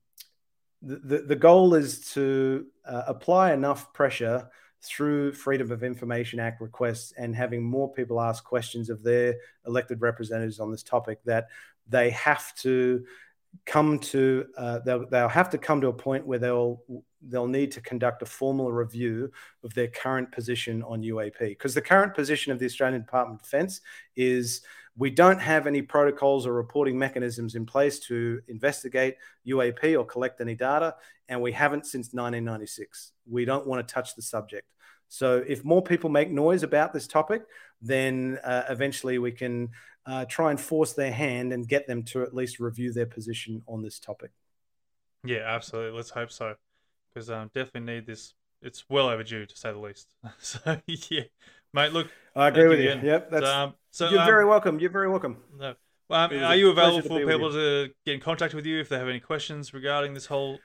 the, 0.87 1.23
the 1.23 1.35
goal 1.35 1.73
is 1.73 2.13
to 2.13 2.67
uh, 2.85 3.05
apply 3.07 3.55
enough 3.55 3.95
pressure 3.95 4.51
through 4.83 5.33
Freedom 5.33 5.73
of 5.73 5.83
Information 5.83 6.39
Act 6.39 6.61
requests 6.61 7.13
and 7.17 7.35
having 7.35 7.63
more 7.63 7.91
people 7.91 8.21
ask 8.21 8.45
questions 8.45 8.91
of 8.91 9.03
their 9.03 9.37
elected 9.67 10.03
representatives 10.03 10.61
on 10.61 10.71
this 10.71 10.83
topic 10.83 11.21
that 11.25 11.49
they 11.89 12.11
have 12.11 12.55
to 12.57 13.05
come 13.67 13.99
to 14.01 14.47
uh, 14.59 14.81
they'll, 14.81 15.09
they'll 15.09 15.29
have 15.29 15.49
to 15.51 15.59
come 15.59 15.81
to 15.81 15.87
a 15.87 15.93
point 15.93 16.27
where 16.27 16.39
they'll 16.39 16.83
they'll 17.29 17.47
need 17.47 17.73
to 17.73 17.81
conduct 17.81 18.21
a 18.21 18.27
formal 18.27 18.71
review 18.71 19.31
of 19.63 19.73
their 19.75 19.89
current 19.89 20.31
position 20.33 20.83
on 20.83 21.03
UAP 21.03 21.39
because 21.39 21.73
the 21.73 21.81
current 21.81 22.15
position 22.15 22.53
of 22.53 22.59
the 22.59 22.67
Australian 22.67 23.01
Department 23.01 23.41
of 23.41 23.45
Defence 23.45 23.81
is 24.17 24.63
we 24.97 25.11
don't 25.11 25.41
have 25.41 25.67
any 25.67 25.83
protocols 25.83 26.47
or 26.47 26.53
reporting 26.53 26.99
mechanisms 26.99 27.55
in 27.55 27.67
place 27.67 27.99
to 28.01 28.41
investigate 28.49 29.17
UAP 29.47 29.99
or 29.99 30.05
collect 30.05 30.41
any 30.41 30.55
data, 30.55 30.95
and 31.29 31.41
we 31.41 31.53
haven't 31.53 31.87
since 31.87 32.13
1996. 32.13 33.13
We 33.27 33.45
don't 33.45 33.67
want 33.67 33.87
to 33.87 33.93
touch 33.93 34.15
the 34.15 34.23
subject. 34.23 34.69
So, 35.09 35.45
if 35.47 35.65
more 35.65 35.83
people 35.83 36.11
make 36.11 36.31
noise 36.31 36.63
about 36.63 36.93
this 36.93 37.07
topic, 37.07 37.43
then 37.83 38.39
uh, 38.45 38.65
eventually 38.69 39.19
we 39.19 39.33
can 39.33 39.71
uh, 40.07 40.25
try 40.27 40.51
and 40.51 40.61
force 40.61 40.93
their 40.93 41.13
hand 41.13 41.53
and 41.53 41.69
get 41.69 41.87
them 41.87 42.03
to 42.05 42.23
at 42.23 42.35
least 42.35 42.61
review 42.61 42.93
their 42.93 43.07
position 43.07 43.63
on 43.67 43.83
this 43.83 43.99
topic. 43.99 44.31
Yeah, 45.25 45.43
absolutely. 45.45 45.97
Let's 45.97 46.11
hope 46.11 46.31
so, 46.31 46.55
because 47.13 47.31
um, 47.31 47.51
definitely 47.55 47.95
need 47.95 48.07
this. 48.07 48.35
It's 48.63 48.85
well 48.89 49.09
overdue, 49.09 49.45
to 49.45 49.57
say 49.57 49.73
the 49.73 49.79
least. 49.79 50.15
so 50.39 50.81
yeah, 50.87 51.23
mate. 51.73 51.93
Look, 51.93 52.09
I 52.35 52.49
agree 52.49 52.69
with 52.69 52.81
you. 52.81 52.93
Again. 52.93 53.05
Yep, 53.05 53.31
that's... 53.31 53.47
Um, 53.47 53.75
So 53.95 54.11
You're 54.11 54.23
um, 54.23 54.27
very 54.27 54.45
welcome. 54.45 54.81
You're 54.81 54.91
very 54.91 55.09
welcome. 55.09 55.37
No. 55.57 55.77
Um, 56.11 56.33
are 56.33 56.57
you 56.57 56.71
available 56.71 57.01
for 57.01 57.25
people 57.25 57.53
to 57.53 57.91
get 58.05 58.15
in 58.17 58.21
contact 58.21 58.53
with 58.53 58.67
you 58.67 58.81
if 58.81 58.89
they 58.89 58.99
have 58.99 59.09
any 59.09 59.21
questions 59.21 59.73
regarding 59.73 60.15
this 60.15 60.27
whole 60.27 60.59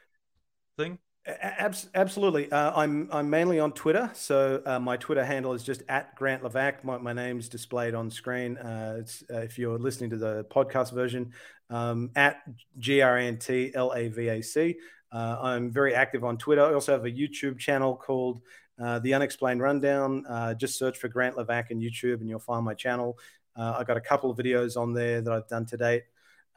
thing? 0.80 0.98
Abs- 1.28 1.90
absolutely. 1.94 2.52
Uh, 2.52 2.72
I'm 2.76 3.08
I'm 3.12 3.30
mainly 3.30 3.60
on 3.60 3.74
Twitter, 3.74 4.10
so 4.16 4.64
uh, 4.66 4.80
my 4.80 4.98
Twitter 4.98 5.24
handle 5.24 5.54
is 5.54 5.64
just 5.64 5.84
at 5.88 6.16
Grant 6.16 6.42
Lavac. 6.42 6.84
My, 6.84 6.98
my 6.98 7.14
name's 7.14 7.50
displayed 7.50 7.94
on 7.94 8.10
screen. 8.10 8.58
Uh, 8.58 8.98
it's 9.02 9.24
uh, 9.32 9.38
if 9.38 9.60
you're 9.60 9.78
listening 9.78 10.10
to 10.10 10.18
the 10.18 10.46
podcast 10.46 10.92
version, 10.92 11.32
um, 11.70 12.10
at 12.16 12.42
G 12.80 13.02
R 13.02 13.16
A 13.16 13.24
N 13.26 13.38
T 13.38 13.72
L 13.76 13.94
A 13.96 14.08
V 14.08 14.28
A 14.30 14.42
C. 14.42 14.76
Uh, 15.12 15.38
I'm 15.42 15.72
very 15.72 15.96
active 15.96 16.24
on 16.24 16.38
Twitter. 16.38 16.64
I 16.64 16.74
also 16.74 16.92
have 16.92 17.06
a 17.06 17.12
YouTube 17.12 17.58
channel 17.58 17.96
called 17.96 18.42
uh, 18.80 19.00
The 19.00 19.14
Unexplained 19.14 19.62
Rundown. 19.62 20.26
Uh, 20.28 20.54
just 20.54 20.78
search 20.78 20.98
for 20.98 21.08
Grant 21.08 21.36
Lavac 21.36 21.72
in 21.72 21.80
YouTube, 21.80 22.22
and 22.22 22.30
you'll 22.30 22.40
find 22.40 22.64
my 22.64 22.74
channel. 22.74 23.18
Uh, 23.56 23.76
I 23.80 23.84
got 23.84 23.98
a 23.98 24.02
couple 24.02 24.30
of 24.30 24.38
videos 24.38 24.78
on 24.78 24.94
there 24.94 25.22
that 25.22 25.34
I've 25.34 25.48
done 25.48 25.66
to 25.68 25.78
date. 25.78 26.04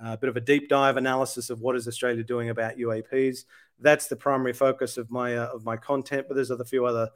A 0.05 0.16
bit 0.16 0.29
of 0.29 0.37
a 0.37 0.41
deep 0.41 0.69
dive 0.69 0.97
analysis 0.97 1.49
of 1.49 1.61
what 1.61 1.77
is 1.77 1.87
Australia 1.87 2.24
doing 2.24 2.51
about 2.51 2.77
UAPs 2.77 3.45
that's 3.83 4.07
the 4.07 4.16
primary 4.16 4.53
focus 4.53 4.97
of 4.97 5.11
my 5.11 5.37
uh, 5.37 5.47
of 5.49 5.65
my 5.65 5.77
content. 5.77 6.27
But 6.29 6.35
there's 6.35 6.51
a 6.51 6.65
few 6.65 6.87
other 6.87 7.11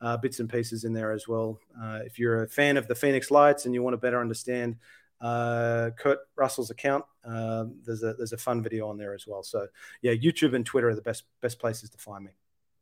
uh, 0.00 0.16
bits 0.16 0.40
and 0.40 0.48
pieces 0.48 0.84
in 0.84 0.92
there 0.92 1.12
as 1.12 1.28
well. 1.28 1.58
Uh, 1.80 2.00
if 2.04 2.18
you're 2.18 2.44
a 2.44 2.48
fan 2.48 2.76
of 2.76 2.88
the 2.88 2.94
Phoenix 2.94 3.30
Lights 3.30 3.66
and 3.66 3.74
you 3.74 3.82
want 3.82 3.94
to 3.94 3.98
better 3.98 4.20
understand 4.20 4.76
uh, 5.22 5.90
Kurt 5.96 6.18
Russell's 6.36 6.70
account, 6.70 7.04
um, 7.24 7.76
there's 7.84 8.02
a 8.02 8.14
there's 8.14 8.32
a 8.32 8.38
fun 8.38 8.62
video 8.62 8.88
on 8.88 8.98
there 8.98 9.14
as 9.14 9.26
well. 9.26 9.42
So 9.42 9.68
yeah, 10.02 10.12
YouTube 10.12 10.54
and 10.54 10.66
Twitter 10.66 10.88
are 10.88 10.94
the 10.94 11.02
best 11.02 11.24
best 11.40 11.58
places 11.58 11.88
to 11.90 11.98
find 11.98 12.24
me. 12.24 12.32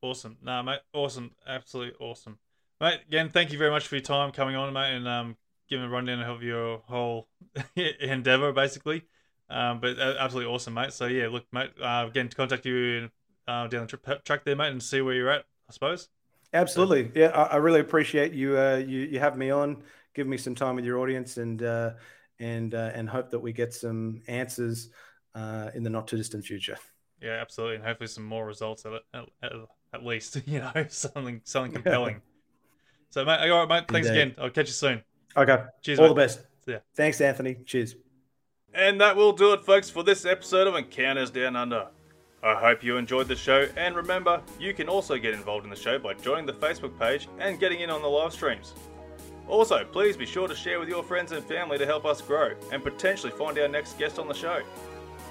Awesome. 0.02 0.38
No, 0.42 0.62
mate. 0.62 0.80
Awesome. 0.94 1.32
Absolutely 1.46 1.94
awesome. 2.00 2.38
Mate, 2.80 3.00
again, 3.06 3.28
thank 3.28 3.52
you 3.52 3.58
very 3.58 3.70
much 3.70 3.86
for 3.86 3.96
your 3.96 4.02
time 4.02 4.32
coming 4.32 4.56
on, 4.56 4.72
mate, 4.72 4.96
and 4.96 5.06
um, 5.06 5.36
giving 5.68 5.84
a 5.84 5.88
rundown 5.88 6.22
of 6.22 6.42
your 6.42 6.78
whole 6.86 7.28
endeavor, 8.00 8.52
basically. 8.52 9.02
Um, 9.50 9.80
but 9.80 9.98
uh, 9.98 10.14
absolutely 10.18 10.52
awesome, 10.52 10.74
mate. 10.74 10.94
So 10.94 11.06
yeah, 11.06 11.28
look, 11.28 11.44
mate, 11.52 11.70
uh, 11.82 12.06
again, 12.08 12.28
to 12.28 12.36
contact 12.36 12.64
you 12.64 13.10
uh, 13.46 13.66
down 13.66 13.86
the 13.86 13.98
tra- 13.98 14.20
track 14.24 14.44
there, 14.44 14.56
mate, 14.56 14.70
and 14.70 14.82
see 14.82 15.02
where 15.02 15.14
you're 15.14 15.30
at, 15.30 15.44
I 15.68 15.72
suppose. 15.72 16.08
Absolutely. 16.54 17.10
Yeah, 17.14 17.28
I, 17.28 17.42
I 17.42 17.56
really 17.56 17.80
appreciate 17.80 18.32
you, 18.32 18.58
uh, 18.58 18.76
you 18.76 19.00
you 19.00 19.20
have 19.20 19.36
me 19.36 19.50
on, 19.50 19.82
give 20.14 20.26
me 20.26 20.36
some 20.36 20.54
time 20.54 20.76
with 20.76 20.84
your 20.84 20.98
audience, 21.00 21.36
and 21.36 21.62
uh, 21.62 21.90
and 22.40 22.74
uh, 22.74 22.90
and 22.94 23.08
hope 23.08 23.30
that 23.30 23.38
we 23.38 23.52
get 23.52 23.72
some 23.72 24.22
answers 24.26 24.88
uh, 25.34 25.70
in 25.74 25.84
the 25.84 25.90
not 25.90 26.08
too 26.08 26.16
distant 26.16 26.44
future. 26.44 26.76
Yeah, 27.22 27.38
absolutely, 27.40 27.76
and 27.76 27.84
hopefully 27.84 28.08
some 28.08 28.24
more 28.24 28.46
results 28.46 28.84
at 28.86 28.92
at, 29.14 29.52
at, 29.92 30.04
least, 30.04 30.40
you 30.46 30.58
know, 30.58 30.86
something 30.88 31.40
something 31.44 31.72
compelling. 31.72 32.20
so, 33.10 33.24
mate, 33.24 33.48
all 33.50 33.66
right, 33.66 33.68
mate. 33.68 33.84
Thanks 33.88 34.08
Indeed. 34.08 34.20
again. 34.20 34.34
I'll 34.38 34.50
catch 34.50 34.66
you 34.66 34.72
soon. 34.72 35.02
Okay. 35.36 35.62
Cheers, 35.82 35.98
All 35.98 36.06
mate. 36.06 36.08
the 36.08 36.14
best. 36.14 36.40
Ya. 36.66 36.78
Thanks, 36.96 37.20
Anthony. 37.20 37.56
Cheers. 37.64 37.94
And 38.74 39.00
that 39.00 39.16
will 39.16 39.32
do 39.32 39.52
it, 39.52 39.64
folks, 39.64 39.90
for 39.90 40.02
this 40.02 40.24
episode 40.24 40.66
of 40.66 40.76
Encounters 40.76 41.30
Down 41.30 41.56
Under. 41.56 41.88
I 42.42 42.54
hope 42.54 42.82
you 42.82 42.96
enjoyed 42.96 43.28
the 43.28 43.36
show, 43.36 43.68
and 43.76 43.94
remember, 43.94 44.40
you 44.58 44.72
can 44.72 44.88
also 44.88 45.18
get 45.18 45.34
involved 45.34 45.64
in 45.64 45.70
the 45.70 45.76
show 45.76 45.98
by 45.98 46.14
joining 46.14 46.46
the 46.46 46.54
Facebook 46.54 46.98
page 46.98 47.28
and 47.38 47.60
getting 47.60 47.80
in 47.80 47.90
on 47.90 48.00
the 48.00 48.08
live 48.08 48.32
streams. 48.32 48.72
Also, 49.50 49.84
please 49.84 50.16
be 50.16 50.24
sure 50.24 50.46
to 50.46 50.54
share 50.54 50.78
with 50.78 50.88
your 50.88 51.02
friends 51.02 51.32
and 51.32 51.44
family 51.44 51.76
to 51.76 51.84
help 51.84 52.06
us 52.06 52.22
grow 52.22 52.52
and 52.70 52.84
potentially 52.84 53.32
find 53.32 53.58
our 53.58 53.66
next 53.66 53.98
guest 53.98 54.20
on 54.20 54.28
the 54.28 54.34
show. 54.34 54.62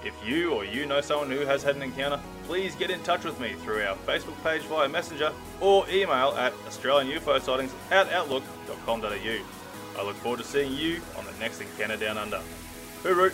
If 0.04 0.14
you 0.28 0.52
or 0.52 0.66
you 0.66 0.86
know 0.86 1.00
someone 1.00 1.32
who 1.32 1.46
has 1.46 1.64
had 1.64 1.78
an 1.78 1.82
encounter, 1.82 2.20
please 2.44 2.76
get 2.76 2.90
in 2.90 3.02
touch 3.04 3.24
with 3.24 3.40
me 3.40 3.54
through 3.54 3.84
our 3.84 3.96
Facebook 4.06 4.42
page 4.44 4.64
via 4.64 4.90
Messenger 4.90 5.32
or 5.62 5.90
email 5.90 6.34
at 6.38 6.52
Australian 6.68 7.18
UFO 7.18 7.42
sightings 7.42 7.74
at 7.92 8.12
outlook.com.au. 8.12 9.08
I 9.08 10.04
look 10.04 10.16
forward 10.18 10.40
to 10.40 10.46
seeing 10.46 10.74
you 10.74 11.00
on 11.18 11.26
the 11.26 11.34
next 11.40 11.62
Encounter 11.62 11.96
Down 11.96 12.18
Under. 12.18 12.42
Hooroo! 13.04 13.34